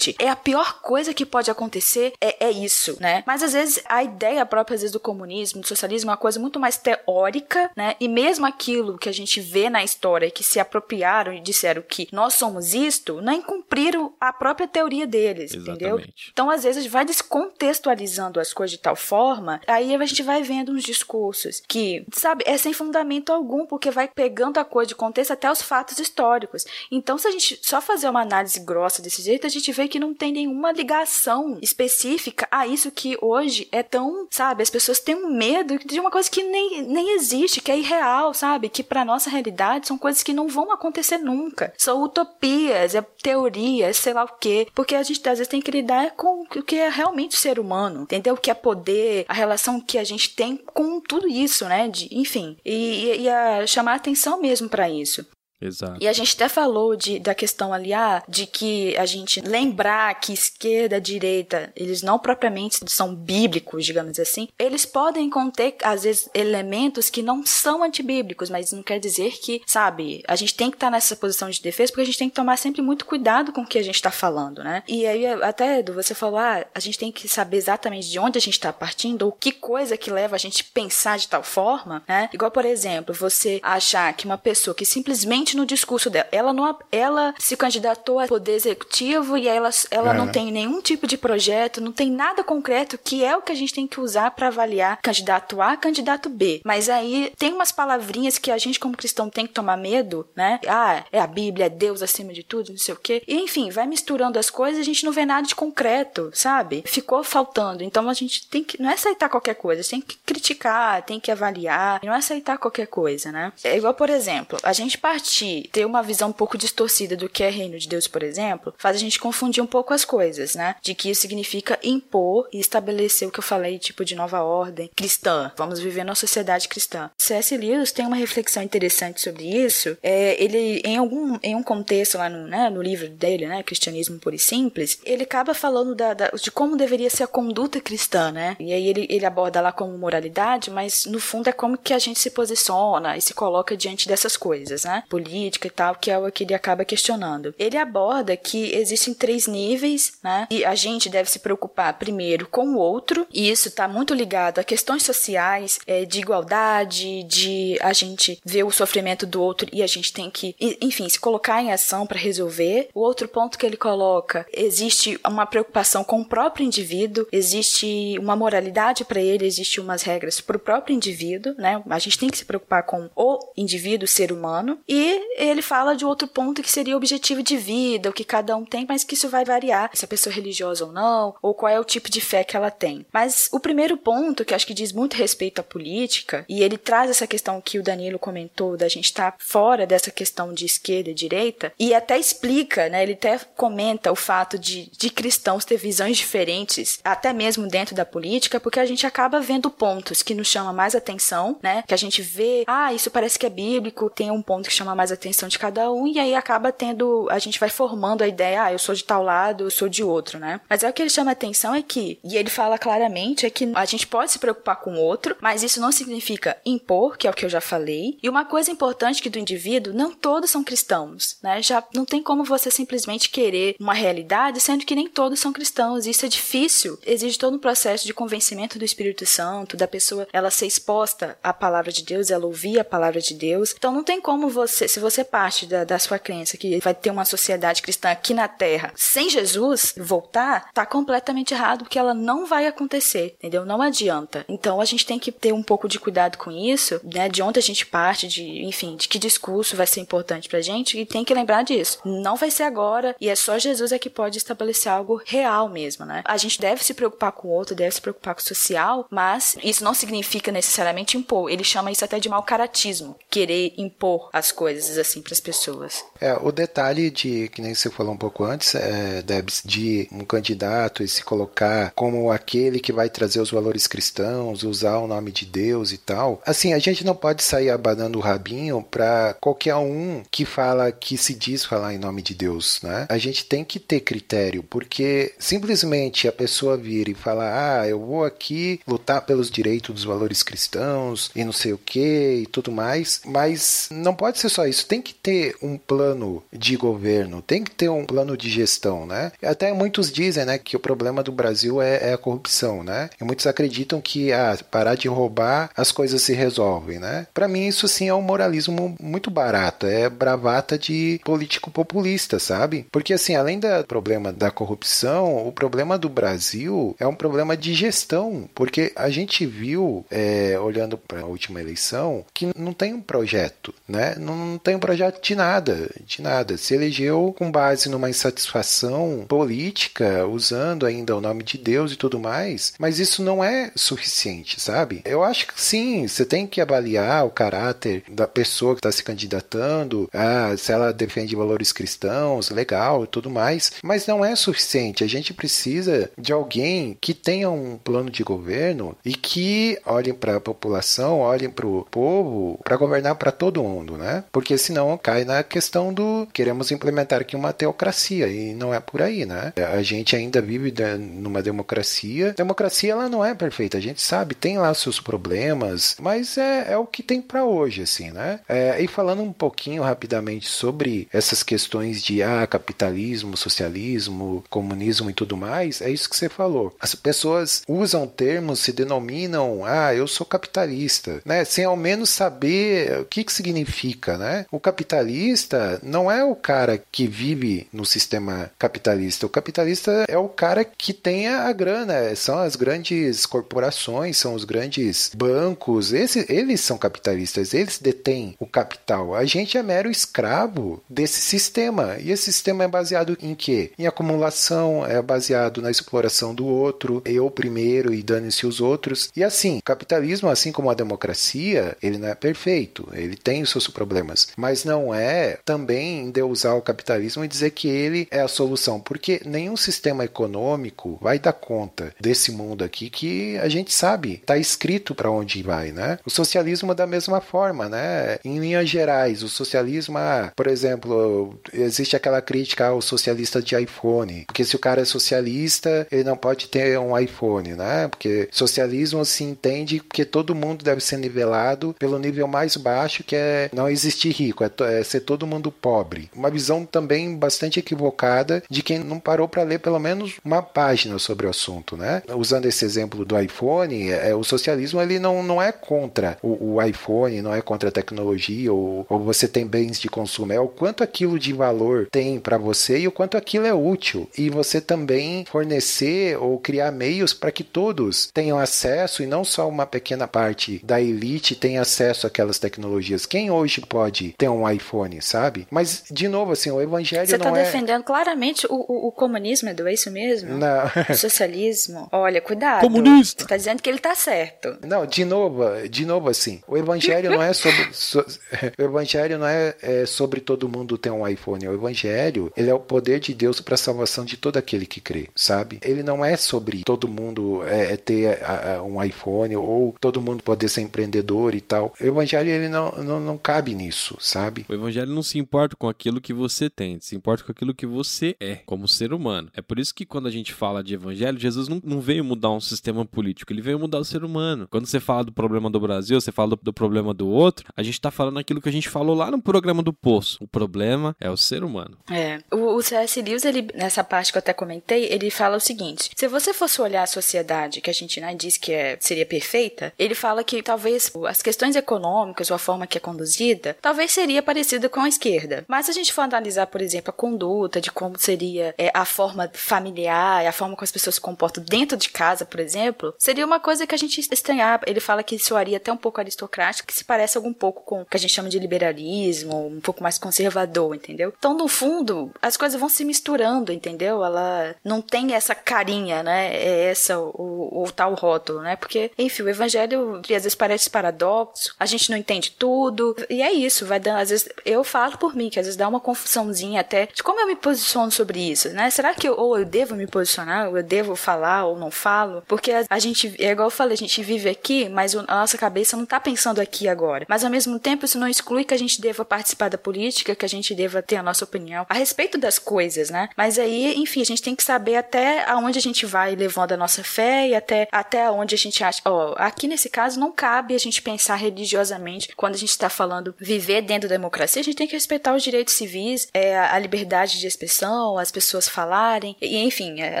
é 0.18 0.28
a 0.28 0.36
pior 0.36 0.80
coisa 0.80 1.14
que 1.14 1.26
pode 1.26 1.50
acontecer 1.50 2.12
é, 2.20 2.46
é 2.46 2.50
isso, 2.50 2.96
né? 3.00 3.22
Mas 3.26 3.42
às 3.42 3.52
vezes 3.52 3.82
a 3.86 4.02
ideia 4.02 4.44
própria 4.44 4.74
às 4.74 4.82
vezes 4.82 4.92
do 4.92 5.00
comunismo, 5.00 5.60
do 5.60 5.66
socialismo 5.66 6.10
é 6.10 6.12
uma 6.12 6.16
coisa 6.16 6.38
muito 6.38 6.60
mais 6.60 6.76
teórica, 6.76 7.70
né? 7.76 7.94
E 8.00 8.08
mesmo 8.08 8.46
aquilo 8.46 8.98
que 8.98 9.08
a 9.08 9.12
gente 9.12 9.40
vê 9.40 9.70
na 9.70 9.82
história 9.82 10.30
que 10.30 10.44
se 10.44 10.60
apropriaram 10.60 11.32
e 11.32 11.40
disseram 11.40 11.82
que 11.82 12.08
nós 12.12 12.34
somos 12.34 12.74
isto, 12.74 13.20
nem 13.20 13.40
cumpriram 13.40 14.12
a 14.20 14.32
própria 14.32 14.68
teoria 14.68 15.06
deles, 15.06 15.52
entendeu? 15.52 15.96
Exatamente. 15.96 16.30
Então 16.32 16.50
às 16.50 16.62
vezes 16.62 16.78
a 16.78 16.80
gente 16.82 16.92
vai 16.92 17.04
descontextualizando 17.04 18.40
as 18.40 18.52
coisas 18.52 18.76
de 18.76 18.82
tal 18.82 18.96
forma, 18.96 19.60
aí 19.66 19.94
a 19.94 20.06
gente 20.06 20.22
vai 20.22 20.42
vendo 20.42 20.72
uns 20.72 20.82
discursos 20.82 21.62
que, 21.66 22.04
sabe, 22.12 22.44
é 22.46 22.56
sem 22.58 22.72
fundamento 22.72 23.32
algum, 23.32 23.66
porque 23.66 23.90
vai 23.90 24.08
pegando 24.08 24.58
a 24.58 24.64
coisa 24.64 24.88
de 24.88 24.94
contexto 24.94 25.32
até 25.32 25.50
os 25.50 25.62
fatos 25.62 25.98
históricos. 25.98 26.64
Então 26.90 27.18
se 27.18 27.26
a 27.26 27.30
gente 27.30 27.58
só 27.62 27.80
fazer 27.80 28.08
uma 28.08 28.22
análise 28.22 28.60
grossa 28.60 29.02
desse 29.02 29.22
jeito, 29.22 29.37
a 29.46 29.50
gente 29.50 29.72
vê 29.72 29.88
que 29.88 30.00
não 30.00 30.14
tem 30.14 30.32
nenhuma 30.32 30.72
ligação 30.72 31.58
específica 31.62 32.46
a 32.50 32.66
isso 32.66 32.90
que 32.90 33.16
hoje 33.20 33.68
é 33.72 33.82
tão, 33.82 34.26
sabe, 34.30 34.62
as 34.62 34.70
pessoas 34.70 35.00
têm 35.00 35.14
um 35.14 35.32
medo 35.32 35.78
de 35.78 36.00
uma 36.00 36.10
coisa 36.10 36.30
que 36.30 36.42
nem, 36.42 36.82
nem 36.82 37.14
existe, 37.14 37.60
que 37.60 37.70
é 37.70 37.78
irreal, 37.78 38.34
sabe? 38.34 38.68
Que 38.68 38.82
pra 38.82 39.04
nossa 39.04 39.30
realidade 39.30 39.86
são 39.86 39.98
coisas 39.98 40.22
que 40.22 40.32
não 40.32 40.48
vão 40.48 40.72
acontecer 40.72 41.18
nunca. 41.18 41.72
São 41.76 42.02
utopias, 42.02 42.94
é 42.94 43.02
teorias, 43.22 43.96
sei 43.96 44.12
lá 44.12 44.24
o 44.24 44.38
quê. 44.38 44.68
Porque 44.74 44.94
a 44.94 45.02
gente 45.02 45.26
às 45.28 45.38
vezes 45.38 45.48
tem 45.48 45.60
que 45.60 45.70
lidar 45.70 46.12
com 46.12 46.42
o 46.42 46.62
que 46.62 46.76
é 46.76 46.88
realmente 46.88 47.36
ser 47.36 47.58
humano, 47.58 48.02
entendeu? 48.02 48.34
O 48.34 48.38
que 48.38 48.50
é 48.50 48.54
poder, 48.54 49.24
a 49.28 49.34
relação 49.34 49.80
que 49.80 49.98
a 49.98 50.04
gente 50.04 50.34
tem 50.34 50.56
com 50.56 51.00
tudo 51.00 51.28
isso, 51.28 51.64
né? 51.66 51.88
De, 51.88 52.08
enfim, 52.12 52.56
e, 52.64 53.22
e 53.22 53.28
a 53.28 53.66
chamar 53.66 53.94
atenção 53.94 54.40
mesmo 54.40 54.68
para 54.68 54.88
isso. 54.88 55.26
Exato. 55.60 55.98
E 56.00 56.06
a 56.06 56.12
gente 56.12 56.34
até 56.34 56.48
falou 56.48 56.94
de, 56.94 57.18
da 57.18 57.34
questão 57.34 57.72
ali, 57.72 57.92
ah, 57.92 58.22
de 58.28 58.46
que 58.46 58.96
a 58.96 59.04
gente 59.04 59.40
lembrar 59.40 60.14
que 60.20 60.32
esquerda, 60.32 61.00
direita, 61.00 61.72
eles 61.74 62.02
não 62.02 62.18
propriamente 62.18 62.78
são 62.86 63.14
bíblicos, 63.14 63.84
digamos 63.84 64.18
assim. 64.18 64.48
Eles 64.58 64.86
podem 64.86 65.28
conter, 65.28 65.76
às 65.82 66.04
vezes, 66.04 66.28
elementos 66.32 67.10
que 67.10 67.22
não 67.22 67.44
são 67.44 67.82
antibíblicos, 67.82 68.50
mas 68.50 68.72
não 68.72 68.82
quer 68.82 69.00
dizer 69.00 69.32
que, 69.38 69.62
sabe, 69.66 70.22
a 70.28 70.36
gente 70.36 70.54
tem 70.54 70.70
que 70.70 70.76
estar 70.76 70.90
nessa 70.90 71.16
posição 71.16 71.50
de 71.50 71.60
defesa 71.60 71.90
porque 71.90 72.02
a 72.02 72.06
gente 72.06 72.18
tem 72.18 72.28
que 72.28 72.36
tomar 72.36 72.56
sempre 72.56 72.80
muito 72.80 73.04
cuidado 73.04 73.52
com 73.52 73.62
o 73.62 73.66
que 73.66 73.78
a 73.78 73.82
gente 73.82 73.96
está 73.96 74.10
falando, 74.10 74.62
né? 74.62 74.82
E 74.86 75.06
aí, 75.06 75.26
até, 75.26 75.80
Edu, 75.80 75.92
você 75.92 76.14
falou, 76.14 76.38
ah, 76.38 76.64
a 76.74 76.80
gente 76.80 76.98
tem 76.98 77.10
que 77.10 77.28
saber 77.28 77.56
exatamente 77.56 78.08
de 78.08 78.18
onde 78.18 78.38
a 78.38 78.40
gente 78.40 78.54
está 78.54 78.72
partindo 78.72 79.22
ou 79.22 79.32
que 79.32 79.50
coisa 79.50 79.96
que 79.96 80.10
leva 80.10 80.36
a 80.36 80.38
gente 80.38 80.62
pensar 80.64 81.18
de 81.18 81.28
tal 81.28 81.42
forma, 81.42 82.02
né? 82.06 82.30
Igual, 82.32 82.50
por 82.50 82.64
exemplo, 82.64 83.14
você 83.14 83.58
achar 83.62 84.12
que 84.12 84.24
uma 84.24 84.38
pessoa 84.38 84.74
que 84.74 84.84
simplesmente 84.84 85.47
no 85.56 85.66
discurso 85.66 86.10
dela, 86.10 86.28
ela 86.32 86.52
não 86.52 86.76
ela 86.92 87.34
se 87.38 87.56
candidatou 87.56 88.20
a 88.20 88.26
poder 88.26 88.52
executivo 88.52 89.36
e 89.36 89.48
ela, 89.48 89.70
ela 89.90 90.10
É. 90.14 90.16
não 90.16 90.28
tem 90.28 90.50
nenhum 90.52 90.80
tipo 90.80 91.06
de 91.06 91.16
projeto, 91.18 91.80
não 91.80 91.92
tem 91.92 92.10
nada 92.10 92.42
concreto 92.44 92.98
que 92.98 93.24
é 93.24 93.36
o 93.36 93.42
que 93.42 93.52
a 93.52 93.54
gente 93.54 93.72
tem 93.74 93.86
que 93.86 94.00
usar 94.00 94.30
para 94.32 94.48
avaliar 94.48 94.98
candidato 95.02 95.60
A, 95.60 95.76
candidato 95.76 96.28
B. 96.28 96.60
Mas 96.64 96.88
aí 96.88 97.32
tem 97.38 97.52
umas 97.52 97.72
palavrinhas 97.72 98.38
que 98.38 98.50
a 98.50 98.58
gente 98.58 98.78
como 98.80 98.96
cristão 98.96 99.28
tem 99.30 99.46
que 99.46 99.52
tomar 99.52 99.76
medo, 99.76 100.26
né? 100.36 100.60
Ah, 100.66 101.04
é 101.12 101.20
a 101.20 101.26
Bíblia, 101.26 101.66
é 101.66 101.68
Deus 101.68 102.02
acima 102.02 102.32
de 102.32 102.42
tudo, 102.42 102.70
não 102.70 102.78
sei 102.78 102.94
o 102.94 102.98
quê. 102.98 103.22
E, 103.26 103.36
enfim, 103.36 103.70
vai 103.70 103.86
misturando 103.86 104.38
as 104.38 104.50
coisas 104.50 104.78
e 104.78 104.80
a 104.80 104.84
gente 104.84 105.04
não 105.04 105.12
vê 105.12 105.24
nada 105.24 105.46
de 105.46 105.54
concreto, 105.54 106.30
sabe? 106.34 106.82
Ficou 106.86 107.22
faltando. 107.24 107.82
Então 107.82 108.08
a 108.08 108.14
gente 108.14 108.46
tem 108.48 108.62
que 108.64 108.80
não 108.80 108.90
é 108.90 108.94
aceitar 108.94 109.28
qualquer 109.28 109.54
coisa, 109.54 109.82
tem 109.88 110.00
que 110.00 110.16
criticar, 110.24 111.02
tem 111.02 111.20
que 111.20 111.30
avaliar, 111.30 112.00
não 112.04 112.12
é 112.12 112.16
aceitar 112.16 112.58
qualquer 112.58 112.86
coisa, 112.86 113.30
né? 113.32 113.52
É 113.64 113.76
igual, 113.76 113.94
por 113.94 114.10
exemplo, 114.10 114.58
a 114.62 114.72
gente 114.72 114.98
partir, 115.38 115.68
ter 115.72 115.84
uma 115.84 116.02
visão 116.02 116.30
um 116.30 116.32
pouco 116.32 116.58
distorcida 116.58 117.16
do 117.16 117.28
que 117.28 117.42
é 117.42 117.50
reino 117.50 117.78
de 117.78 117.88
Deus, 117.88 118.06
por 118.06 118.22
exemplo, 118.22 118.74
faz 118.78 118.96
a 118.96 118.98
gente 118.98 119.18
confundir 119.20 119.62
um 119.62 119.66
pouco 119.66 119.94
as 119.94 120.04
coisas, 120.04 120.54
né? 120.54 120.76
De 120.82 120.94
que 120.94 121.10
isso 121.10 121.20
significa 121.22 121.78
impor 121.82 122.48
e 122.52 122.58
estabelecer 122.58 123.28
o 123.28 123.30
que 123.30 123.38
eu 123.38 123.42
falei, 123.44 123.78
tipo 123.78 124.04
de 124.04 124.14
nova 124.14 124.42
ordem 124.42 124.90
cristã. 124.96 125.52
Vamos 125.56 125.78
viver 125.80 126.04
numa 126.04 126.14
sociedade 126.14 126.68
cristã. 126.68 127.10
C.S. 127.18 127.56
Lewis 127.56 127.92
tem 127.92 128.06
uma 128.06 128.16
reflexão 128.16 128.62
interessante 128.62 129.20
sobre 129.20 129.44
isso. 129.44 129.96
É, 130.02 130.42
ele, 130.42 130.80
em 130.84 130.96
algum 130.96 131.38
em 131.42 131.54
um 131.54 131.62
contexto 131.62 132.18
lá 132.18 132.28
no, 132.28 132.46
né, 132.48 132.70
no 132.70 132.82
livro 132.82 133.08
dele, 133.08 133.46
né, 133.46 133.62
Cristianismo 133.62 134.18
Puro 134.18 134.34
e 134.34 134.38
Simples, 134.38 134.98
ele 135.04 135.22
acaba 135.22 135.54
falando 135.54 135.94
da, 135.94 136.14
da- 136.14 136.30
de 136.30 136.50
como 136.50 136.76
deveria 136.76 137.10
ser 137.10 137.24
a 137.24 137.26
conduta 137.28 137.80
cristã, 137.80 138.32
né? 138.32 138.56
E 138.58 138.72
aí 138.72 138.86
ele, 138.88 139.06
ele 139.08 139.24
aborda 139.26 139.60
lá 139.60 139.72
como 139.72 139.96
moralidade, 139.96 140.70
mas 140.70 141.04
no 141.06 141.20
fundo 141.20 141.48
é 141.48 141.52
como 141.52 141.76
que 141.78 141.92
a 141.94 141.98
gente 141.98 142.18
se 142.18 142.30
posiciona 142.30 143.16
e 143.16 143.20
se 143.20 143.34
coloca 143.34 143.76
diante 143.76 144.08
dessas 144.08 144.36
coisas, 144.36 144.84
né? 144.84 145.02
Política 145.08 145.27
e 145.66 145.70
tal, 145.70 145.94
que 145.94 146.10
é 146.10 146.18
o 146.18 146.30
que 146.30 146.44
ele 146.44 146.54
acaba 146.54 146.84
questionando. 146.84 147.54
Ele 147.58 147.76
aborda 147.76 148.36
que 148.36 148.74
existem 148.74 149.14
três 149.14 149.46
níveis, 149.46 150.12
né? 150.22 150.46
E 150.50 150.64
a 150.64 150.74
gente 150.74 151.08
deve 151.08 151.30
se 151.30 151.38
preocupar 151.38 151.98
primeiro 151.98 152.46
com 152.48 152.68
o 152.68 152.78
outro, 152.78 153.26
e 153.32 153.50
isso 153.50 153.68
está 153.68 153.86
muito 153.88 154.14
ligado 154.14 154.58
a 154.58 154.64
questões 154.64 155.02
sociais, 155.02 155.78
é, 155.86 156.04
de 156.04 156.20
igualdade, 156.20 157.22
de 157.24 157.78
a 157.80 157.92
gente 157.92 158.40
ver 158.44 158.64
o 158.64 158.70
sofrimento 158.70 159.26
do 159.26 159.42
outro 159.42 159.68
e 159.72 159.82
a 159.82 159.86
gente 159.86 160.12
tem 160.12 160.30
que, 160.30 160.54
enfim, 160.80 161.08
se 161.08 161.18
colocar 161.18 161.62
em 161.62 161.72
ação 161.72 162.06
para 162.06 162.18
resolver. 162.18 162.88
O 162.94 163.00
outro 163.00 163.28
ponto 163.28 163.58
que 163.58 163.66
ele 163.66 163.76
coloca, 163.76 164.46
existe 164.52 165.18
uma 165.26 165.46
preocupação 165.46 166.04
com 166.04 166.20
o 166.20 166.24
próprio 166.24 166.66
indivíduo, 166.66 167.26
existe 167.32 168.16
uma 168.18 168.36
moralidade 168.36 169.04
para 169.04 169.20
ele, 169.20 169.46
existe 169.46 169.80
umas 169.80 170.02
regras 170.02 170.40
para 170.40 170.56
o 170.56 170.60
próprio 170.60 170.94
indivíduo, 170.94 171.54
né? 171.58 171.82
A 171.88 171.98
gente 171.98 172.18
tem 172.18 172.28
que 172.28 172.38
se 172.38 172.44
preocupar 172.44 172.82
com 172.84 173.08
o 173.14 173.38
indivíduo, 173.56 174.04
o 174.04 174.08
ser 174.08 174.32
humano. 174.32 174.78
E 174.88 175.17
ele 175.36 175.62
fala 175.62 175.94
de 175.94 176.04
outro 176.04 176.26
ponto 176.26 176.62
que 176.62 176.70
seria 176.70 176.94
o 176.94 176.96
objetivo 176.96 177.42
de 177.42 177.56
vida, 177.56 178.10
o 178.10 178.12
que 178.12 178.24
cada 178.24 178.56
um 178.56 178.64
tem, 178.64 178.86
mas 178.88 179.04
que 179.04 179.14
isso 179.14 179.28
vai 179.28 179.44
variar, 179.44 179.90
se 179.94 180.04
a 180.04 180.08
pessoa 180.08 180.32
é 180.32 180.36
religiosa 180.36 180.84
ou 180.84 180.92
não, 180.92 181.34
ou 181.42 181.54
qual 181.54 181.72
é 181.72 181.80
o 181.80 181.84
tipo 181.84 182.10
de 182.10 182.20
fé 182.20 182.44
que 182.44 182.56
ela 182.56 182.70
tem. 182.70 183.06
Mas 183.12 183.48
o 183.52 183.60
primeiro 183.60 183.96
ponto, 183.96 184.44
que 184.44 184.54
acho 184.54 184.66
que 184.66 184.74
diz 184.74 184.92
muito 184.92 185.16
respeito 185.16 185.60
à 185.60 185.64
política, 185.64 186.44
e 186.48 186.62
ele 186.62 186.76
traz 186.76 187.10
essa 187.10 187.26
questão 187.26 187.60
que 187.60 187.78
o 187.78 187.82
Danilo 187.82 188.18
comentou, 188.18 188.76
da 188.76 188.88
gente 188.88 189.06
estar 189.06 189.34
fora 189.38 189.86
dessa 189.86 190.10
questão 190.10 190.52
de 190.52 190.64
esquerda 190.64 191.10
e 191.10 191.14
direita, 191.14 191.72
e 191.78 191.94
até 191.94 192.18
explica, 192.18 192.88
né? 192.88 193.02
Ele 193.02 193.12
até 193.12 193.38
comenta 193.56 194.12
o 194.12 194.16
fato 194.16 194.58
de, 194.58 194.90
de 194.96 195.10
cristãos 195.10 195.64
ter 195.64 195.76
visões 195.76 196.16
diferentes, 196.16 196.98
até 197.04 197.32
mesmo 197.32 197.68
dentro 197.68 197.94
da 197.94 198.04
política, 198.04 198.60
porque 198.60 198.80
a 198.80 198.86
gente 198.86 199.06
acaba 199.06 199.40
vendo 199.40 199.70
pontos 199.70 200.22
que 200.22 200.34
nos 200.34 200.48
chamam 200.48 200.72
mais 200.74 200.94
atenção, 200.94 201.58
né? 201.62 201.82
Que 201.86 201.94
a 201.94 201.98
gente 201.98 202.22
vê, 202.22 202.64
ah, 202.66 202.92
isso 202.92 203.10
parece 203.10 203.38
que 203.38 203.46
é 203.46 203.50
bíblico, 203.50 204.10
tem 204.10 204.30
um 204.30 204.42
ponto 204.42 204.68
que 204.68 204.74
chama 204.74 204.94
mais 204.94 205.07
atenção 205.12 205.48
de 205.48 205.58
cada 205.58 205.90
um, 205.90 206.06
e 206.06 206.18
aí 206.18 206.34
acaba 206.34 206.72
tendo, 206.72 207.28
a 207.30 207.38
gente 207.38 207.58
vai 207.58 207.68
formando 207.68 208.22
a 208.22 208.28
ideia, 208.28 208.64
ah, 208.64 208.72
eu 208.72 208.78
sou 208.78 208.94
de 208.94 209.04
tal 209.04 209.22
lado, 209.22 209.64
eu 209.64 209.70
sou 209.70 209.88
de 209.88 210.02
outro, 210.02 210.38
né? 210.38 210.60
Mas 210.68 210.82
é 210.82 210.88
o 210.88 210.92
que 210.92 211.02
ele 211.02 211.10
chama 211.10 211.30
atenção 211.30 211.74
é 211.74 211.82
que, 211.82 212.18
e 212.24 212.36
ele 212.36 212.50
fala 212.50 212.78
claramente, 212.78 213.46
é 213.46 213.50
que 213.50 213.70
a 213.74 213.84
gente 213.84 214.06
pode 214.06 214.32
se 214.32 214.38
preocupar 214.38 214.76
com 214.76 214.94
o 214.94 215.00
outro, 215.00 215.36
mas 215.40 215.62
isso 215.62 215.80
não 215.80 215.92
significa 215.92 216.56
impor, 216.64 217.16
que 217.16 217.26
é 217.26 217.30
o 217.30 217.34
que 217.34 217.44
eu 217.44 217.48
já 217.48 217.60
falei. 217.60 218.18
E 218.22 218.28
uma 218.28 218.44
coisa 218.44 218.70
importante 218.70 219.22
que 219.22 219.30
do 219.30 219.38
indivíduo, 219.38 219.94
não 219.94 220.12
todos 220.12 220.50
são 220.50 220.64
cristãos, 220.64 221.36
né? 221.42 221.62
Já 221.62 221.82
não 221.94 222.04
tem 222.04 222.22
como 222.22 222.44
você 222.44 222.70
simplesmente 222.70 223.30
querer 223.30 223.76
uma 223.78 223.94
realidade, 223.94 224.60
sendo 224.60 224.84
que 224.84 224.94
nem 224.94 225.08
todos 225.08 225.40
são 225.40 225.52
cristãos. 225.52 226.06
Isso 226.06 226.26
é 226.26 226.28
difícil. 226.28 226.98
Exige 227.06 227.38
todo 227.38 227.56
um 227.56 227.60
processo 227.60 228.06
de 228.06 228.14
convencimento 228.14 228.78
do 228.78 228.84
Espírito 228.84 229.26
Santo, 229.26 229.76
da 229.76 229.88
pessoa 229.88 230.26
ela 230.32 230.50
ser 230.50 230.66
exposta 230.66 231.38
à 231.42 231.52
palavra 231.52 231.92
de 231.92 232.04
Deus, 232.04 232.30
ela 232.30 232.46
ouvir 232.46 232.78
a 232.78 232.84
palavra 232.84 233.20
de 233.20 233.34
Deus. 233.34 233.74
Então 233.76 233.92
não 233.92 234.04
tem 234.04 234.20
como 234.20 234.48
você, 234.48 234.88
se 234.88 234.97
você 234.98 235.24
parte 235.24 235.66
da, 235.66 235.84
da 235.84 235.98
sua 235.98 236.18
crença 236.18 236.56
que 236.56 236.78
vai 236.78 236.94
ter 236.94 237.10
uma 237.10 237.24
sociedade 237.24 237.82
cristã 237.82 238.10
aqui 238.10 238.34
na 238.34 238.48
Terra 238.48 238.92
sem 238.96 239.28
Jesus 239.28 239.94
voltar, 239.96 240.70
tá 240.72 240.84
completamente 240.86 241.54
errado, 241.54 241.84
porque 241.84 241.98
ela 241.98 242.14
não 242.14 242.46
vai 242.46 242.66
acontecer, 242.66 243.36
entendeu? 243.38 243.64
Não 243.64 243.80
adianta. 243.80 244.44
Então 244.48 244.80
a 244.80 244.84
gente 244.84 245.06
tem 245.06 245.18
que 245.18 245.32
ter 245.32 245.52
um 245.52 245.62
pouco 245.62 245.88
de 245.88 245.98
cuidado 245.98 246.38
com 246.38 246.50
isso, 246.50 247.00
né? 247.02 247.28
De 247.28 247.42
onde 247.42 247.58
a 247.58 247.62
gente 247.62 247.86
parte, 247.86 248.28
de, 248.28 248.64
enfim, 248.64 248.96
de 248.96 249.08
que 249.08 249.18
discurso 249.18 249.76
vai 249.76 249.86
ser 249.86 250.00
importante 250.00 250.48
pra 250.48 250.60
gente, 250.60 250.98
e 250.98 251.06
tem 251.06 251.24
que 251.24 251.34
lembrar 251.34 251.62
disso. 251.62 251.98
Não 252.04 252.36
vai 252.36 252.50
ser 252.50 252.64
agora, 252.64 253.16
e 253.20 253.28
é 253.28 253.34
só 253.34 253.58
Jesus 253.58 253.92
é 253.92 253.98
que 253.98 254.10
pode 254.10 254.38
estabelecer 254.38 254.90
algo 254.92 255.20
real 255.24 255.68
mesmo, 255.68 256.04
né? 256.04 256.22
A 256.24 256.36
gente 256.36 256.60
deve 256.60 256.84
se 256.84 256.94
preocupar 256.94 257.32
com 257.32 257.48
o 257.48 257.50
outro, 257.50 257.74
deve 257.74 257.94
se 257.94 258.00
preocupar 258.00 258.34
com 258.34 258.40
o 258.40 258.44
social, 258.44 259.06
mas 259.10 259.56
isso 259.62 259.82
não 259.82 259.94
significa 259.94 260.52
necessariamente 260.52 261.16
impor. 261.16 261.50
Ele 261.50 261.64
chama 261.64 261.90
isso 261.90 262.04
até 262.04 262.18
de 262.20 262.28
mau 262.28 262.42
caratismo, 262.42 263.16
querer 263.30 263.74
impor 263.76 264.28
as 264.32 264.52
coisas 264.52 264.77
assim 264.98 265.20
pras 265.20 265.40
pessoas. 265.40 266.04
É, 266.20 266.34
o 266.34 266.52
detalhe 266.52 267.10
de, 267.10 267.48
que 267.48 267.62
nem 267.62 267.74
você 267.74 267.90
falou 267.90 268.12
um 268.12 268.16
pouco 268.16 268.44
antes, 268.44 268.74
é, 268.74 269.22
Debs, 269.22 269.62
de 269.64 270.08
um 270.12 270.24
candidato 270.24 271.02
e 271.02 271.08
se 271.08 271.24
colocar 271.24 271.92
como 271.94 272.30
aquele 272.30 272.80
que 272.80 272.92
vai 272.92 273.08
trazer 273.08 273.40
os 273.40 273.50
valores 273.50 273.86
cristãos, 273.86 274.62
usar 274.62 274.98
o 274.98 275.06
nome 275.06 275.32
de 275.32 275.46
Deus 275.46 275.92
e 275.92 275.98
tal. 275.98 276.40
Assim, 276.46 276.72
a 276.72 276.78
gente 276.78 277.04
não 277.04 277.14
pode 277.14 277.42
sair 277.42 277.70
abanando 277.70 278.18
o 278.18 278.22
rabinho 278.22 278.82
para 278.82 279.34
qualquer 279.40 279.76
um 279.76 280.22
que 280.30 280.44
fala, 280.44 280.92
que 280.92 281.16
se 281.16 281.34
diz 281.34 281.64
falar 281.64 281.94
em 281.94 281.98
nome 281.98 282.22
de 282.22 282.34
Deus, 282.34 282.80
né? 282.82 283.06
A 283.08 283.18
gente 283.18 283.44
tem 283.44 283.64
que 283.64 283.78
ter 283.78 284.00
critério, 284.00 284.62
porque 284.62 285.34
simplesmente 285.38 286.28
a 286.28 286.32
pessoa 286.32 286.76
vir 286.76 287.08
e 287.08 287.14
falar, 287.14 287.80
ah, 287.80 287.88
eu 287.88 287.98
vou 287.98 288.24
aqui 288.24 288.80
lutar 288.86 289.22
pelos 289.22 289.50
direitos 289.50 289.94
dos 289.94 290.04
valores 290.04 290.42
cristãos 290.42 291.30
e 291.34 291.44
não 291.44 291.52
sei 291.52 291.72
o 291.72 291.78
que 291.78 292.42
e 292.42 292.46
tudo 292.46 292.70
mais, 292.70 293.20
mas 293.24 293.88
não 293.90 294.14
pode 294.14 294.38
ser 294.38 294.48
só 294.48 294.66
isso, 294.68 294.86
tem 294.86 295.00
que 295.00 295.14
ter 295.14 295.56
um 295.62 295.76
plano 295.76 296.42
de 296.52 296.76
governo, 296.76 297.42
tem 297.42 297.64
que 297.64 297.70
ter 297.70 297.88
um 297.88 298.04
plano 298.04 298.36
de 298.36 298.50
gestão, 298.50 299.06
né? 299.06 299.32
Até 299.42 299.72
muitos 299.72 300.10
dizem, 300.10 300.44
né, 300.44 300.58
que 300.58 300.76
o 300.76 300.80
problema 300.80 301.22
do 301.22 301.32
Brasil 301.32 301.80
é, 301.80 302.10
é 302.10 302.12
a 302.12 302.18
corrupção, 302.18 302.82
né? 302.82 303.10
E 303.20 303.24
muitos 303.24 303.46
acreditam 303.46 304.00
que, 304.00 304.32
ah, 304.32 304.58
parar 304.70 304.94
de 304.94 305.08
roubar, 305.08 305.70
as 305.76 305.92
coisas 305.92 306.22
se 306.22 306.32
resolvem, 306.32 306.98
né? 306.98 307.26
Para 307.32 307.48
mim 307.48 307.66
isso 307.66 307.88
sim 307.88 308.08
é 308.08 308.14
um 308.14 308.22
moralismo 308.22 308.96
muito 309.00 309.30
barato, 309.30 309.86
é 309.86 310.08
bravata 310.08 310.78
de 310.78 311.20
político 311.24 311.70
populista, 311.70 312.38
sabe? 312.38 312.86
Porque 312.90 313.12
assim, 313.12 313.34
além 313.34 313.58
do 313.58 313.68
problema 313.86 314.32
da 314.32 314.50
corrupção, 314.50 315.46
o 315.46 315.52
problema 315.52 315.98
do 315.98 316.08
Brasil 316.08 316.94
é 316.98 317.06
um 317.06 317.14
problema 317.14 317.56
de 317.56 317.74
gestão, 317.74 318.48
porque 318.54 318.92
a 318.96 319.08
gente 319.10 319.46
viu, 319.46 320.04
é, 320.10 320.58
olhando 320.58 320.98
para 320.98 321.20
a 321.20 321.26
última 321.26 321.60
eleição, 321.60 322.24
que 322.34 322.50
não 322.56 322.72
tem 322.72 322.94
um 322.94 323.00
projeto, 323.00 323.74
né? 323.88 324.14
Não, 324.18 324.57
não 324.58 324.60
tem 324.60 324.74
um 324.74 324.80
projeto 324.80 325.22
de 325.22 325.36
nada, 325.36 325.88
de 326.04 326.20
nada. 326.20 326.56
Se 326.56 326.74
elegeu 326.74 327.32
com 327.38 327.50
base 327.50 327.88
numa 327.88 328.10
insatisfação 328.10 329.24
política, 329.28 330.26
usando 330.26 330.84
ainda 330.84 331.16
o 331.16 331.20
nome 331.20 331.44
de 331.44 331.56
Deus 331.56 331.92
e 331.92 331.96
tudo 331.96 332.18
mais, 332.18 332.72
mas 332.78 332.98
isso 332.98 333.22
não 333.22 333.42
é 333.42 333.70
suficiente, 333.76 334.60
sabe? 334.60 335.00
Eu 335.04 335.22
acho 335.22 335.46
que 335.46 335.60
sim, 335.60 336.08
você 336.08 336.24
tem 336.24 336.46
que 336.46 336.60
avaliar 336.60 337.24
o 337.24 337.30
caráter 337.30 338.02
da 338.10 338.26
pessoa 338.26 338.74
que 338.74 338.80
está 338.80 338.90
se 338.90 339.04
candidatando, 339.04 340.10
ah, 340.12 340.52
se 340.56 340.72
ela 340.72 340.92
defende 340.92 341.36
valores 341.36 341.70
cristãos, 341.70 342.50
legal 342.50 343.04
e 343.04 343.06
tudo 343.06 343.30
mais, 343.30 343.72
mas 343.82 344.08
não 344.08 344.24
é 344.24 344.34
suficiente. 344.34 345.04
A 345.04 345.08
gente 345.08 345.32
precisa 345.32 346.10
de 346.18 346.32
alguém 346.32 346.98
que 347.00 347.14
tenha 347.14 347.48
um 347.48 347.78
plano 347.78 348.10
de 348.10 348.24
governo 348.24 348.96
e 349.04 349.14
que 349.14 349.78
olhem 349.86 350.14
para 350.14 350.36
a 350.36 350.40
população, 350.40 351.20
olhem 351.20 351.48
para 351.48 351.66
o 351.66 351.86
povo, 351.88 352.58
para 352.64 352.76
governar 352.76 353.14
para 353.14 353.30
todo 353.30 353.62
mundo, 353.62 353.96
né? 353.96 354.24
Porque 354.32 354.47
porque 354.48 354.56
senão 354.56 354.96
cai 354.96 355.26
na 355.26 355.42
questão 355.42 355.92
do 355.92 356.26
queremos 356.32 356.70
implementar 356.70 357.20
aqui 357.20 357.36
uma 357.36 357.52
teocracia 357.52 358.28
e 358.28 358.54
não 358.54 358.72
é 358.72 358.80
por 358.80 359.02
aí, 359.02 359.26
né? 359.26 359.52
A 359.74 359.82
gente 359.82 360.16
ainda 360.16 360.40
vive 360.40 360.72
numa 360.98 361.42
democracia. 361.42 362.32
Democracia 362.32 362.92
ela 362.92 363.10
não 363.10 363.22
é 363.22 363.34
perfeita, 363.34 363.76
a 363.76 363.80
gente 363.80 364.00
sabe, 364.00 364.34
tem 364.34 364.56
lá 364.56 364.72
seus 364.72 364.98
problemas, 364.98 365.96
mas 366.00 366.38
é, 366.38 366.72
é 366.72 366.78
o 366.78 366.86
que 366.86 367.02
tem 367.02 367.20
para 367.20 367.44
hoje, 367.44 367.82
assim, 367.82 368.10
né? 368.10 368.40
É, 368.48 368.82
e 368.82 368.88
falando 368.88 369.20
um 369.20 369.34
pouquinho 369.34 369.82
rapidamente 369.82 370.48
sobre 370.48 371.06
essas 371.12 371.42
questões 371.42 372.02
de 372.02 372.22
ah, 372.22 372.46
capitalismo, 372.46 373.36
socialismo, 373.36 374.42
comunismo 374.48 375.10
e 375.10 375.12
tudo 375.12 375.36
mais, 375.36 375.82
é 375.82 375.90
isso 375.90 376.08
que 376.08 376.16
você 376.16 376.30
falou. 376.30 376.74
As 376.80 376.94
pessoas 376.94 377.62
usam 377.68 378.06
termos, 378.06 378.60
se 378.60 378.72
denominam, 378.72 379.62
ah, 379.66 379.94
eu 379.94 380.08
sou 380.08 380.26
capitalista, 380.26 381.20
né? 381.22 381.44
Sem 381.44 381.66
ao 381.66 381.76
menos 381.76 382.08
saber 382.08 383.00
o 383.00 383.04
que, 383.04 383.22
que 383.22 383.32
significa, 383.32 384.16
né? 384.16 384.37
O 384.50 384.60
capitalista 384.60 385.80
não 385.82 386.10
é 386.10 386.24
o 386.24 386.34
cara 386.34 386.82
que 386.90 387.06
vive 387.06 387.66
no 387.72 387.84
sistema 387.84 388.50
capitalista. 388.58 389.26
O 389.26 389.30
capitalista 389.30 390.04
é 390.08 390.18
o 390.18 390.28
cara 390.28 390.64
que 390.64 390.92
tem 390.92 391.28
a 391.28 391.52
grana, 391.52 392.14
são 392.16 392.38
as 392.38 392.56
grandes 392.56 393.26
corporações, 393.26 394.16
são 394.16 394.34
os 394.34 394.44
grandes 394.44 395.10
bancos, 395.14 395.92
Esse, 395.92 396.26
eles 396.28 396.60
são 396.60 396.78
capitalistas, 396.78 397.54
eles 397.54 397.78
detêm 397.78 398.34
o 398.38 398.46
capital. 398.46 399.14
A 399.14 399.24
gente 399.24 399.56
é 399.56 399.62
mero 399.62 399.90
escravo 399.90 400.82
desse 400.88 401.20
sistema. 401.20 401.96
E 401.98 402.10
esse 402.10 402.24
sistema 402.24 402.64
é 402.64 402.68
baseado 402.68 403.16
em 403.20 403.34
quê? 403.34 403.72
Em 403.78 403.86
acumulação, 403.86 404.84
é 404.86 405.00
baseado 405.00 405.62
na 405.62 405.70
exploração 405.70 406.34
do 406.34 406.46
outro, 406.46 407.02
eu 407.04 407.30
primeiro 407.30 407.92
e 407.92 408.02
dane-se 408.02 408.46
os 408.46 408.60
outros. 408.60 409.10
E 409.16 409.22
assim, 409.22 409.58
o 409.58 409.62
capitalismo, 409.62 410.28
assim 410.28 410.52
como 410.52 410.70
a 410.70 410.74
democracia, 410.74 411.76
ele 411.82 411.98
não 411.98 412.08
é 412.08 412.14
perfeito, 412.14 412.88
ele 412.92 413.16
tem 413.16 413.42
os 413.42 413.50
seus 413.50 413.68
problemas, 413.68 414.27
mas 414.36 414.64
não 414.64 414.94
é 414.94 415.38
também 415.44 416.12
usar 416.28 416.54
o 416.54 416.62
capitalismo 416.62 417.24
e 417.24 417.28
dizer 417.28 417.50
que 417.50 417.68
ele 417.68 418.08
é 418.10 418.20
a 418.20 418.28
solução, 418.28 418.80
porque 418.80 419.20
nenhum 419.24 419.56
sistema 419.56 420.04
econômico 420.04 420.98
vai 421.00 421.18
dar 421.18 421.32
conta 421.32 421.92
desse 422.00 422.32
mundo 422.32 422.64
aqui 422.64 422.90
que 422.90 423.38
a 423.38 423.48
gente 423.48 423.72
sabe, 423.72 424.14
está 424.14 424.36
escrito 424.36 424.94
para 424.94 425.10
onde 425.10 425.42
vai, 425.42 425.72
né? 425.72 425.98
O 426.04 426.10
socialismo 426.10 426.74
da 426.74 426.86
mesma 426.86 427.20
forma, 427.20 427.68
né? 427.68 428.18
Em 428.24 428.38
linhas 428.38 428.68
gerais, 428.68 429.22
o 429.22 429.28
socialismo, 429.28 429.98
ah, 429.98 430.32
por 430.34 430.46
exemplo, 430.46 431.38
existe 431.52 431.96
aquela 431.96 432.20
crítica 432.20 432.66
ao 432.66 432.80
socialista 432.80 433.40
de 433.40 433.56
iPhone, 433.56 434.24
porque 434.26 434.44
se 434.44 434.56
o 434.56 434.58
cara 434.58 434.82
é 434.82 434.84
socialista, 434.84 435.86
ele 435.90 436.04
não 436.04 436.16
pode 436.16 436.48
ter 436.48 436.78
um 436.78 436.98
iPhone, 436.98 437.54
né? 437.54 437.88
Porque 437.88 438.28
socialismo 438.30 439.04
se 439.04 439.24
entende 439.24 439.80
que 439.80 440.04
todo 440.04 440.34
mundo 440.34 440.64
deve 440.64 440.80
ser 440.80 440.98
nivelado 440.98 441.74
pelo 441.78 441.98
nível 441.98 442.26
mais 442.26 442.56
baixo, 442.56 443.04
que 443.04 443.16
é 443.16 443.50
não 443.52 443.68
existir 443.68 444.12
rico, 444.18 444.44
é, 444.44 444.50
é 444.78 444.84
ser 444.84 445.00
todo 445.00 445.26
mundo 445.26 445.50
pobre. 445.50 446.10
Uma 446.14 446.30
visão 446.30 446.64
também 446.64 447.16
bastante 447.16 447.58
equivocada 447.58 448.42
de 448.48 448.62
quem 448.62 448.78
não 448.78 448.98
parou 448.98 449.28
para 449.28 449.42
ler 449.42 449.60
pelo 449.60 449.78
menos 449.78 450.18
uma 450.24 450.42
página 450.42 450.98
sobre 450.98 451.26
o 451.26 451.30
assunto, 451.30 451.76
né? 451.76 452.02
Usando 452.16 452.46
esse 452.46 452.64
exemplo 452.64 453.04
do 453.04 453.18
iPhone, 453.18 453.90
é, 453.90 454.14
o 454.14 454.24
socialismo 454.24 454.80
ele 454.80 454.98
não, 454.98 455.22
não 455.22 455.40
é 455.40 455.52
contra 455.52 456.18
o, 456.22 456.54
o 456.54 456.62
iPhone, 456.62 457.22
não 457.22 457.34
é 457.34 457.40
contra 457.40 457.68
a 457.68 457.72
tecnologia 457.72 458.52
ou, 458.52 458.86
ou 458.88 458.98
você 459.00 459.28
tem 459.28 459.46
bens 459.46 459.80
de 459.80 459.88
consumo, 459.88 460.32
é 460.32 460.40
o 460.40 460.48
quanto 460.48 460.82
aquilo 460.82 461.18
de 461.18 461.32
valor 461.32 461.88
tem 461.90 462.18
para 462.18 462.38
você 462.38 462.80
e 462.80 462.88
o 462.88 462.92
quanto 462.92 463.16
aquilo 463.16 463.46
é 463.46 463.54
útil. 463.54 464.08
E 464.16 464.30
você 464.30 464.60
também 464.60 465.24
fornecer 465.26 466.18
ou 466.18 466.38
criar 466.38 466.70
meios 466.72 467.12
para 467.12 467.30
que 467.30 467.44
todos 467.44 468.10
tenham 468.12 468.38
acesso 468.38 469.02
e 469.02 469.06
não 469.06 469.24
só 469.24 469.48
uma 469.48 469.66
pequena 469.66 470.06
parte 470.06 470.60
da 470.64 470.80
elite 470.80 471.34
tenha 471.34 471.60
acesso 471.60 472.06
àquelas 472.06 472.38
tecnologias. 472.38 473.06
Quem 473.06 473.30
hoje 473.30 473.60
pode 473.60 474.07
ter 474.16 474.28
um 474.28 474.48
iPhone, 474.48 475.00
sabe? 475.02 475.46
Mas, 475.50 475.84
de 475.90 476.08
novo, 476.08 476.32
assim, 476.32 476.50
o 476.50 476.60
evangelho 476.60 477.06
Você 477.06 477.18
não 477.18 477.32
tá 477.32 477.38
é... 477.38 477.44
defendendo 477.44 477.82
claramente 477.82 478.46
o, 478.46 478.54
o, 478.54 478.88
o 478.88 478.92
comunismo, 478.92 479.48
Edu, 479.48 479.66
é 479.66 479.74
isso 479.74 479.90
mesmo? 479.90 480.36
Não. 480.36 480.64
O 480.88 480.94
socialismo? 480.94 481.88
Olha, 481.92 482.20
cuidado. 482.20 482.60
Comunista. 482.60 483.22
Você 483.22 483.28
tá 483.28 483.36
dizendo 483.36 483.62
que 483.62 483.68
ele 483.68 483.78
tá 483.78 483.94
certo. 483.94 484.56
Não, 484.62 484.86
de 484.86 485.04
novo, 485.04 485.44
de 485.68 485.84
novo 485.84 486.08
assim, 486.08 486.40
o 486.46 486.56
evangelho 486.56 487.10
não 487.10 487.22
é 487.22 487.32
sobre 487.32 487.68
so, 487.72 488.00
o 488.58 488.62
evangelho 488.62 489.18
não 489.18 489.26
é, 489.26 489.54
é, 489.62 489.86
sobre 489.86 490.20
todo 490.20 490.48
mundo 490.48 490.78
ter 490.78 490.90
um 490.90 491.06
iPhone, 491.06 491.48
o 491.48 491.54
evangelho, 491.54 492.32
ele 492.36 492.50
é 492.50 492.54
o 492.54 492.60
poder 492.60 493.00
de 493.00 493.14
Deus 493.14 493.40
para 493.40 493.54
a 493.54 493.58
salvação 493.58 494.04
de 494.04 494.16
todo 494.16 494.36
aquele 494.36 494.66
que 494.66 494.80
crê, 494.80 495.08
sabe? 495.14 495.58
Ele 495.62 495.82
não 495.82 496.04
é 496.04 496.16
sobre 496.16 496.62
todo 496.64 496.88
mundo 496.88 497.42
é, 497.46 497.72
é 497.72 497.76
ter 497.76 498.22
a, 498.22 498.56
a, 498.56 498.62
um 498.62 498.82
iPhone 498.82 499.36
ou 499.36 499.74
todo 499.80 500.00
mundo 500.00 500.22
poder 500.22 500.48
ser 500.48 500.62
empreendedor 500.62 501.34
e 501.34 501.40
tal. 501.40 501.72
O 501.80 501.84
evangelho 501.84 502.30
ele 502.30 502.48
não, 502.48 502.72
não, 502.72 503.00
não 503.00 503.18
cabe 503.18 503.54
nisso, 503.54 503.96
sabe? 503.98 504.44
O 504.48 504.54
evangelho 504.54 504.92
não 504.92 505.02
se 505.02 505.18
importa 505.18 505.56
com 505.56 505.68
aquilo 505.68 506.00
que 506.00 506.12
você 506.12 506.48
tem, 506.48 506.80
se 506.80 506.96
importa 506.96 507.24
com 507.24 507.32
aquilo 507.32 507.54
que 507.54 507.66
você 507.66 508.16
é 508.20 508.36
como 508.46 508.68
ser 508.68 508.92
humano. 508.92 509.30
É 509.34 509.42
por 509.42 509.58
isso 509.58 509.74
que 509.74 509.86
quando 509.86 510.06
a 510.06 510.10
gente 510.10 510.32
fala 510.32 510.62
de 510.62 510.74
evangelho, 510.74 511.18
Jesus 511.18 511.48
não, 511.48 511.60
não 511.64 511.80
veio 511.80 512.04
mudar 512.04 512.30
um 512.30 512.40
sistema 512.40 512.84
político, 512.84 513.32
ele 513.32 513.42
veio 513.42 513.58
mudar 513.58 513.78
o 513.78 513.84
ser 513.84 514.04
humano. 514.04 514.46
Quando 514.50 514.66
você 514.66 514.80
fala 514.80 515.04
do 515.04 515.12
problema 515.12 515.50
do 515.50 515.60
Brasil, 515.60 516.00
você 516.00 516.12
fala 516.12 516.30
do, 516.30 516.40
do 516.42 516.52
problema 516.52 516.94
do 516.94 517.08
outro, 517.08 517.52
a 517.56 517.62
gente 517.62 517.80
tá 517.80 517.90
falando 517.90 518.18
aquilo 518.18 518.40
que 518.40 518.48
a 518.48 518.52
gente 518.52 518.68
falou 518.68 518.94
lá 518.94 519.10
no 519.10 519.20
programa 519.20 519.62
do 519.62 519.72
Poço. 519.72 520.18
O 520.22 520.28
problema 520.28 520.96
é 521.00 521.10
o 521.10 521.16
ser 521.16 521.44
humano. 521.44 521.78
É. 521.90 522.20
O, 522.30 522.56
o 522.56 522.62
C.S. 522.62 523.00
Lewis, 523.02 523.24
ele, 523.24 523.48
nessa 523.54 523.82
parte 523.84 524.12
que 524.12 524.18
eu 524.18 524.20
até 524.20 524.32
comentei, 524.32 524.84
ele 524.86 525.10
fala 525.10 525.36
o 525.36 525.40
seguinte: 525.40 525.90
se 525.94 526.08
você 526.08 526.32
fosse 526.32 526.60
olhar 526.60 526.82
a 526.82 526.86
sociedade 526.86 527.60
que 527.60 527.70
a 527.70 527.74
gente 527.74 528.00
né, 528.00 528.14
diz 528.14 528.36
que 528.36 528.52
é, 528.52 528.76
seria 528.80 529.06
perfeita, 529.06 529.72
ele 529.78 529.94
fala 529.94 530.24
que 530.24 530.42
talvez 530.42 530.90
as 531.06 531.22
questões 531.22 531.56
econômicas 531.56 532.30
ou 532.30 532.34
a 532.34 532.38
forma 532.38 532.66
que 532.66 532.78
é 532.78 532.80
conduzida, 532.80 533.56
talvez 533.78 533.92
seria 533.92 534.20
parecida 534.20 534.68
com 534.68 534.80
a 534.80 534.88
esquerda. 534.88 535.44
Mas 535.46 535.66
se 535.66 535.70
a 535.70 535.74
gente 535.74 535.92
for 535.92 536.02
analisar, 536.02 536.48
por 536.48 536.60
exemplo, 536.60 536.90
a 536.90 536.92
conduta 536.92 537.60
de 537.60 537.70
como 537.70 537.96
seria 537.96 538.52
é, 538.58 538.72
a 538.74 538.84
forma 538.84 539.30
familiar, 539.32 540.26
a 540.26 540.32
forma 540.32 540.56
como 540.56 540.64
as 540.64 540.72
pessoas 540.72 540.96
se 540.96 541.00
comportam 541.00 541.44
dentro 541.44 541.76
de 541.76 541.88
casa, 541.88 542.26
por 542.26 542.40
exemplo, 542.40 542.92
seria 542.98 543.24
uma 543.24 543.38
coisa 543.38 543.68
que 543.68 543.74
a 543.76 543.78
gente 543.78 544.00
estranhar. 544.00 544.60
Ele 544.66 544.80
fala 544.80 545.04
que 545.04 545.16
soaria 545.16 545.58
até 545.58 545.72
um 545.72 545.76
pouco 545.76 546.00
aristocrático, 546.00 546.66
que 546.66 546.74
se 546.74 546.84
parece 546.84 547.16
algum 547.16 547.32
pouco 547.32 547.62
com 547.62 547.82
o 547.82 547.84
que 547.84 547.96
a 547.96 548.00
gente 548.00 548.12
chama 548.12 548.28
de 548.28 548.40
liberalismo, 548.40 549.46
um 549.46 549.60
pouco 549.60 549.80
mais 549.80 549.96
conservador, 549.96 550.74
entendeu? 550.74 551.14
Então, 551.16 551.36
no 551.36 551.46
fundo, 551.46 552.10
as 552.20 552.36
coisas 552.36 552.58
vão 552.58 552.68
se 552.68 552.84
misturando, 552.84 553.52
entendeu? 553.52 554.04
Ela 554.04 554.56
não 554.64 554.82
tem 554.82 555.14
essa 555.14 555.36
carinha, 555.36 556.02
né? 556.02 556.34
É 556.34 556.64
essa 556.70 556.98
o, 556.98 557.62
o 557.62 557.70
tal 557.70 557.94
rótulo, 557.94 558.40
né? 558.40 558.56
Porque, 558.56 558.90
enfim, 558.98 559.22
o 559.22 559.28
evangelho 559.28 559.98
às 559.98 560.08
vezes 560.08 560.34
parece 560.34 560.68
paradoxo, 560.68 561.54
a 561.60 561.66
gente 561.66 561.90
não 561.90 561.96
entende 561.96 562.32
tudo, 562.32 562.96
e 563.08 563.22
é 563.22 563.32
isso, 563.32 563.67
vai 563.68 563.78
dando, 563.80 563.98
às 563.98 564.10
vezes, 564.10 564.28
eu 564.44 564.64
falo 564.64 564.98
por 564.98 565.14
mim, 565.14 565.30
que 565.30 565.38
às 565.38 565.46
vezes 565.46 565.56
dá 565.56 565.68
uma 565.68 565.80
confusãozinha 565.80 566.60
até 566.60 566.86
de 566.86 567.02
como 567.02 567.20
eu 567.20 567.26
me 567.26 567.36
posiciono 567.36 567.90
sobre 567.90 568.18
isso, 568.20 568.48
né? 568.50 568.70
Será 568.70 568.94
que 568.94 569.08
eu, 569.08 569.14
ou 569.16 569.38
eu 569.38 569.44
devo 569.44 569.74
me 569.74 569.86
posicionar, 569.86 570.48
ou 570.48 570.56
eu 570.56 570.62
devo 570.62 570.96
falar, 570.96 571.44
ou 571.44 571.58
não 571.58 571.70
falo? 571.70 572.22
Porque 572.26 572.52
a, 572.68 572.78
gente, 572.78 573.14
é 573.18 573.30
igual 573.30 573.46
eu 573.46 573.50
falei, 573.50 573.74
a 573.74 573.78
gente 573.78 574.02
vive 574.02 574.28
aqui, 574.28 574.68
mas 574.68 574.94
a 574.94 575.02
nossa 575.02 575.38
cabeça 575.38 575.76
não 575.76 575.86
tá 575.86 576.00
pensando 576.00 576.40
aqui 576.40 576.68
agora. 576.68 577.06
Mas 577.08 577.24
ao 577.24 577.30
mesmo 577.30 577.58
tempo, 577.58 577.84
isso 577.84 577.98
não 577.98 578.08
exclui 578.08 578.44
que 578.44 578.54
a 578.54 578.58
gente 578.58 578.80
deva 578.80 579.04
participar 579.04 579.48
da 579.48 579.58
política, 579.58 580.14
que 580.14 580.24
a 580.24 580.28
gente 580.28 580.54
deva 580.54 580.82
ter 580.82 580.96
a 580.96 581.02
nossa 581.02 581.24
opinião 581.24 581.66
a 581.68 581.74
respeito 581.74 582.18
das 582.18 582.38
coisas, 582.38 582.90
né? 582.90 583.08
Mas 583.16 583.38
aí, 583.38 583.74
enfim, 583.76 584.02
a 584.02 584.06
gente 584.06 584.22
tem 584.22 584.34
que 584.34 584.42
saber 584.42 584.76
até 584.76 585.28
aonde 585.28 585.58
a 585.58 585.62
gente 585.62 585.86
vai 585.86 586.14
levando 586.14 586.52
a 586.52 586.56
nossa 586.56 586.82
fé 586.82 587.28
e 587.28 587.34
até, 587.34 587.68
até 587.70 588.10
onde 588.10 588.34
a 588.34 588.38
gente 588.38 588.62
acha. 588.64 588.80
Ó, 588.84 589.14
aqui 589.16 589.46
nesse 589.46 589.68
caso 589.68 590.00
não 590.00 590.12
cabe 590.12 590.54
a 590.54 590.58
gente 590.58 590.82
pensar 590.82 591.16
religiosamente 591.16 592.10
quando 592.16 592.34
a 592.34 592.38
gente 592.38 592.50
está 592.50 592.68
falando 592.68 593.14
viver 593.18 593.57
dentro 593.60 593.88
da 593.88 593.94
democracia, 593.94 594.40
a 594.40 594.44
gente 594.44 594.56
tem 594.56 594.66
que 594.66 594.74
respeitar 594.74 595.14
os 595.14 595.22
direitos 595.22 595.54
civis, 595.54 596.08
é, 596.12 596.38
a 596.38 596.58
liberdade 596.58 597.18
de 597.18 597.26
expressão, 597.26 597.98
as 597.98 598.10
pessoas 598.10 598.48
falarem, 598.48 599.16
e 599.20 599.38
enfim, 599.38 599.80
a 599.80 600.00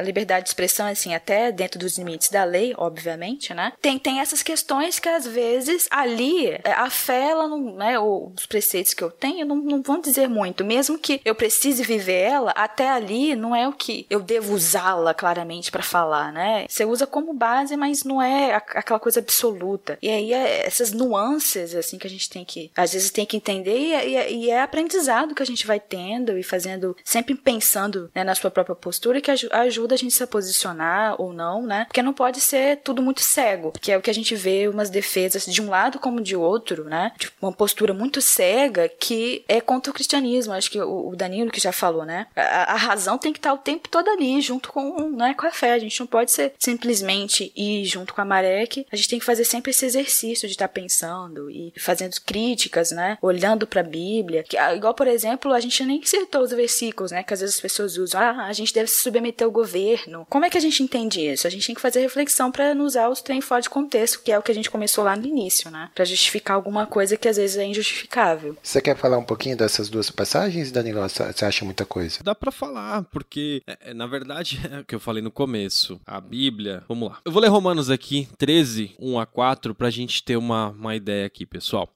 liberdade 0.00 0.44
de 0.44 0.50
expressão, 0.50 0.86
assim, 0.86 1.14
até 1.14 1.50
dentro 1.52 1.78
dos 1.78 1.98
limites 1.98 2.28
da 2.28 2.44
lei, 2.44 2.74
obviamente, 2.76 3.52
né? 3.54 3.72
Tem, 3.80 3.98
tem 3.98 4.20
essas 4.20 4.42
questões 4.42 4.98
que 4.98 5.08
às 5.08 5.26
vezes 5.26 5.86
ali 5.90 6.48
é, 6.64 6.72
a 6.72 6.90
fé, 6.90 7.30
ela 7.30 7.48
não, 7.48 7.76
né, 7.76 7.98
os 7.98 8.46
preceitos 8.46 8.94
que 8.94 9.02
eu 9.02 9.10
tenho 9.10 9.46
não, 9.46 9.56
não 9.56 9.82
vão 9.82 10.00
dizer 10.00 10.28
muito, 10.28 10.64
mesmo 10.64 10.98
que 10.98 11.20
eu 11.24 11.34
precise 11.34 11.82
viver 11.82 12.20
ela, 12.20 12.50
até 12.52 12.88
ali 12.88 13.34
não 13.34 13.54
é 13.54 13.68
o 13.68 13.72
que 13.72 14.06
eu 14.10 14.20
devo 14.20 14.54
usá-la 14.54 15.14
claramente 15.14 15.70
para 15.70 15.82
falar, 15.82 16.32
né? 16.32 16.66
Você 16.68 16.84
usa 16.84 17.06
como 17.06 17.32
base, 17.32 17.76
mas 17.76 18.04
não 18.04 18.20
é 18.20 18.54
aquela 18.54 19.00
coisa 19.00 19.20
absoluta. 19.20 19.98
E 20.02 20.08
aí 20.08 20.32
é 20.32 20.66
essas 20.66 20.92
nuances 20.92 21.74
assim 21.74 21.98
que 21.98 22.06
a 22.06 22.10
gente 22.10 22.28
tem 22.28 22.44
que 22.44 22.70
às 22.76 22.92
vezes 22.92 23.10
tem 23.10 23.26
que 23.26 23.36
entender 23.48 23.78
e, 23.78 23.94
e, 23.94 24.36
e 24.44 24.50
é 24.50 24.60
aprendizado 24.60 25.34
que 25.34 25.42
a 25.42 25.46
gente 25.46 25.66
vai 25.66 25.80
tendo 25.80 26.36
e 26.36 26.42
fazendo 26.42 26.96
sempre 27.02 27.34
pensando 27.34 28.10
né, 28.14 28.22
na 28.22 28.34
sua 28.34 28.50
própria 28.50 28.76
postura 28.76 29.20
que 29.20 29.30
ajuda 29.30 29.94
a 29.94 29.98
gente 29.98 30.14
a 30.14 30.18
se 30.18 30.26
posicionar 30.26 31.20
ou 31.20 31.32
não, 31.32 31.62
né? 31.62 31.86
Porque 31.86 32.02
não 32.02 32.12
pode 32.12 32.40
ser 32.40 32.78
tudo 32.78 33.02
muito 33.02 33.20
cego, 33.20 33.72
que 33.80 33.90
é 33.90 33.96
o 33.96 34.02
que 34.02 34.10
a 34.10 34.14
gente 34.14 34.34
vê 34.34 34.68
umas 34.68 34.90
defesas 34.90 35.46
de 35.46 35.62
um 35.62 35.68
lado 35.68 35.98
como 35.98 36.20
de 36.20 36.36
outro, 36.36 36.84
né? 36.84 37.12
De 37.18 37.30
uma 37.40 37.52
postura 37.52 37.94
muito 37.94 38.20
cega 38.20 38.88
que 38.88 39.44
é 39.48 39.60
contra 39.60 39.90
o 39.90 39.94
cristianismo. 39.94 40.52
Acho 40.52 40.70
que 40.70 40.80
o, 40.80 41.08
o 41.08 41.16
Danilo 41.16 41.50
que 41.50 41.60
já 41.60 41.72
falou, 41.72 42.04
né? 42.04 42.26
A, 42.36 42.74
a, 42.74 42.76
razão 42.76 43.16
tem 43.16 43.32
que 43.32 43.38
estar 43.38 43.52
o 43.52 43.58
tempo 43.58 43.88
todo 43.88 44.08
ali, 44.10 44.40
junto 44.40 44.70
com, 44.70 45.10
né, 45.10 45.34
com 45.34 45.46
a 45.46 45.50
fé. 45.50 45.72
A 45.72 45.78
gente 45.78 45.98
não 46.00 46.06
pode 46.06 46.30
ser 46.30 46.52
simplesmente 46.58 47.52
ir 47.56 47.84
junto 47.84 48.12
com 48.12 48.20
a 48.20 48.24
maré, 48.24 48.66
que 48.66 48.86
a 48.90 48.96
gente 48.96 49.08
tem 49.08 49.18
que 49.18 49.24
fazer 49.24 49.44
sempre 49.44 49.70
esse 49.70 49.86
exercício 49.86 50.48
de 50.48 50.54
estar 50.54 50.68
pensando 50.68 51.50
e 51.50 51.72
fazendo 51.78 52.14
críticas, 52.24 52.90
né? 52.90 53.16
olhando 53.22 53.37
para 53.66 53.80
a 53.80 53.84
Bíblia, 53.84 54.42
que, 54.42 54.56
ah, 54.56 54.74
igual 54.74 54.94
por 54.94 55.06
exemplo, 55.06 55.52
a 55.52 55.60
gente 55.60 55.84
nem 55.84 56.02
citou 56.02 56.42
os 56.42 56.50
versículos, 56.50 57.12
né, 57.12 57.22
que 57.22 57.34
às 57.34 57.40
vezes 57.40 57.56
as 57.56 57.60
pessoas 57.60 57.96
usam, 57.96 58.20
ah, 58.20 58.46
a 58.46 58.52
gente 58.52 58.72
deve 58.72 58.88
se 58.88 59.02
submeter 59.02 59.44
ao 59.46 59.50
governo. 59.50 60.26
Como 60.28 60.44
é 60.44 60.50
que 60.50 60.58
a 60.58 60.60
gente 60.60 60.82
entende 60.82 61.20
isso? 61.20 61.46
A 61.46 61.50
gente 61.50 61.66
tem 61.66 61.74
que 61.74 61.80
fazer 61.80 62.00
reflexão 62.00 62.50
para 62.50 62.74
não 62.74 62.84
usar 62.84 63.08
os 63.08 63.20
trem 63.20 63.40
fora 63.40 63.62
de 63.62 63.70
contexto, 63.70 64.22
que 64.22 64.32
é 64.32 64.38
o 64.38 64.42
que 64.42 64.52
a 64.52 64.54
gente 64.54 64.70
começou 64.70 65.04
lá 65.04 65.16
no 65.16 65.26
início, 65.26 65.70
né, 65.70 65.90
para 65.94 66.04
justificar 66.04 66.56
alguma 66.56 66.86
coisa 66.86 67.16
que 67.16 67.28
às 67.28 67.36
vezes 67.36 67.56
é 67.56 67.64
injustificável. 67.64 68.56
Você 68.62 68.80
quer 68.80 68.96
falar 68.96 69.18
um 69.18 69.24
pouquinho 69.24 69.56
dessas 69.56 69.88
duas 69.88 70.10
passagens, 70.10 70.72
Danilo? 70.72 71.00
Você 71.08 71.44
acha 71.44 71.64
muita 71.64 71.84
coisa? 71.84 72.18
Dá 72.22 72.34
pra 72.34 72.50
falar, 72.50 73.04
porque 73.04 73.62
é, 73.66 73.90
é, 73.90 73.94
na 73.94 74.06
verdade 74.06 74.60
é 74.70 74.80
o 74.80 74.84
que 74.84 74.94
eu 74.94 75.00
falei 75.00 75.22
no 75.22 75.30
começo. 75.30 76.00
A 76.06 76.20
Bíblia. 76.20 76.82
Vamos 76.88 77.10
lá. 77.10 77.18
Eu 77.24 77.32
vou 77.32 77.40
ler 77.40 77.48
Romanos 77.48 77.90
aqui, 77.90 78.28
13, 78.38 78.94
1 78.98 79.18
a 79.18 79.26
4, 79.26 79.74
pra 79.74 79.90
gente 79.90 80.22
ter 80.22 80.36
uma, 80.36 80.68
uma 80.70 80.96
ideia 80.96 81.26
aqui, 81.26 81.46
pessoal. 81.46 81.88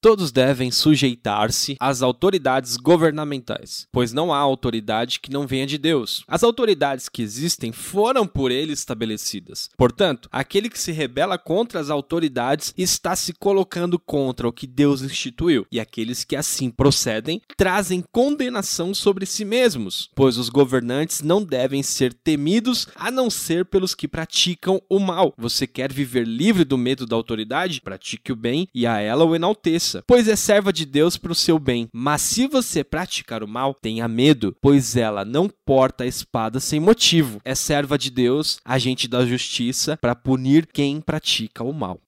Todos 0.00 0.30
devem 0.30 0.70
sujeitar-se 0.70 1.76
às 1.80 2.02
autoridades 2.02 2.76
governamentais, 2.76 3.88
pois 3.90 4.12
não 4.12 4.32
há 4.32 4.38
autoridade 4.38 5.18
que 5.18 5.32
não 5.32 5.44
venha 5.44 5.66
de 5.66 5.76
Deus. 5.76 6.22
As 6.28 6.44
autoridades 6.44 7.08
que 7.08 7.20
existem 7.20 7.72
foram 7.72 8.24
por 8.24 8.52
ele 8.52 8.72
estabelecidas. 8.72 9.68
Portanto, 9.76 10.28
aquele 10.30 10.70
que 10.70 10.78
se 10.78 10.92
rebela 10.92 11.36
contra 11.36 11.80
as 11.80 11.90
autoridades 11.90 12.72
está 12.78 13.16
se 13.16 13.32
colocando 13.32 13.98
contra 13.98 14.46
o 14.46 14.52
que 14.52 14.68
Deus 14.68 15.02
instituiu, 15.02 15.66
e 15.70 15.80
aqueles 15.80 16.22
que 16.22 16.36
assim 16.36 16.70
procedem 16.70 17.42
trazem 17.56 18.04
condenação 18.12 18.94
sobre 18.94 19.26
si 19.26 19.44
mesmos, 19.44 20.10
pois 20.14 20.38
os 20.38 20.48
governantes 20.48 21.22
não 21.22 21.42
devem 21.42 21.82
ser 21.82 22.14
temidos 22.14 22.86
a 22.94 23.10
não 23.10 23.28
ser 23.28 23.64
pelos 23.64 23.96
que 23.96 24.06
praticam 24.06 24.80
o 24.88 25.00
mal. 25.00 25.34
Você 25.36 25.66
quer 25.66 25.92
viver 25.92 26.24
livre 26.24 26.62
do 26.62 26.78
medo 26.78 27.04
da 27.04 27.16
autoridade? 27.16 27.80
Pratique 27.80 28.30
o 28.30 28.36
bem 28.36 28.68
e 28.72 28.86
a 28.86 29.00
ela 29.00 29.24
o 29.24 29.34
enalteça 29.34 29.87
pois 30.06 30.28
é 30.28 30.36
serva 30.36 30.72
de 30.72 30.84
Deus 30.84 31.16
para 31.16 31.32
o 31.32 31.34
seu 31.34 31.58
bem. 31.58 31.88
Mas 31.92 32.22
se 32.22 32.46
você 32.46 32.82
praticar 32.82 33.42
o 33.42 33.48
mal, 33.48 33.74
tenha 33.74 34.08
medo, 34.08 34.54
pois 34.60 34.96
ela 34.96 35.24
não 35.24 35.50
porta 35.64 36.04
a 36.04 36.06
espada 36.06 36.60
sem 36.60 36.80
motivo. 36.80 37.40
É 37.44 37.54
serva 37.54 37.98
de 37.98 38.10
Deus, 38.10 38.58
agente 38.64 39.08
da 39.08 39.24
justiça, 39.24 39.96
para 40.00 40.14
punir 40.14 40.66
quem 40.66 41.00
pratica 41.00 41.64
o 41.64 41.72
mal. 41.72 42.00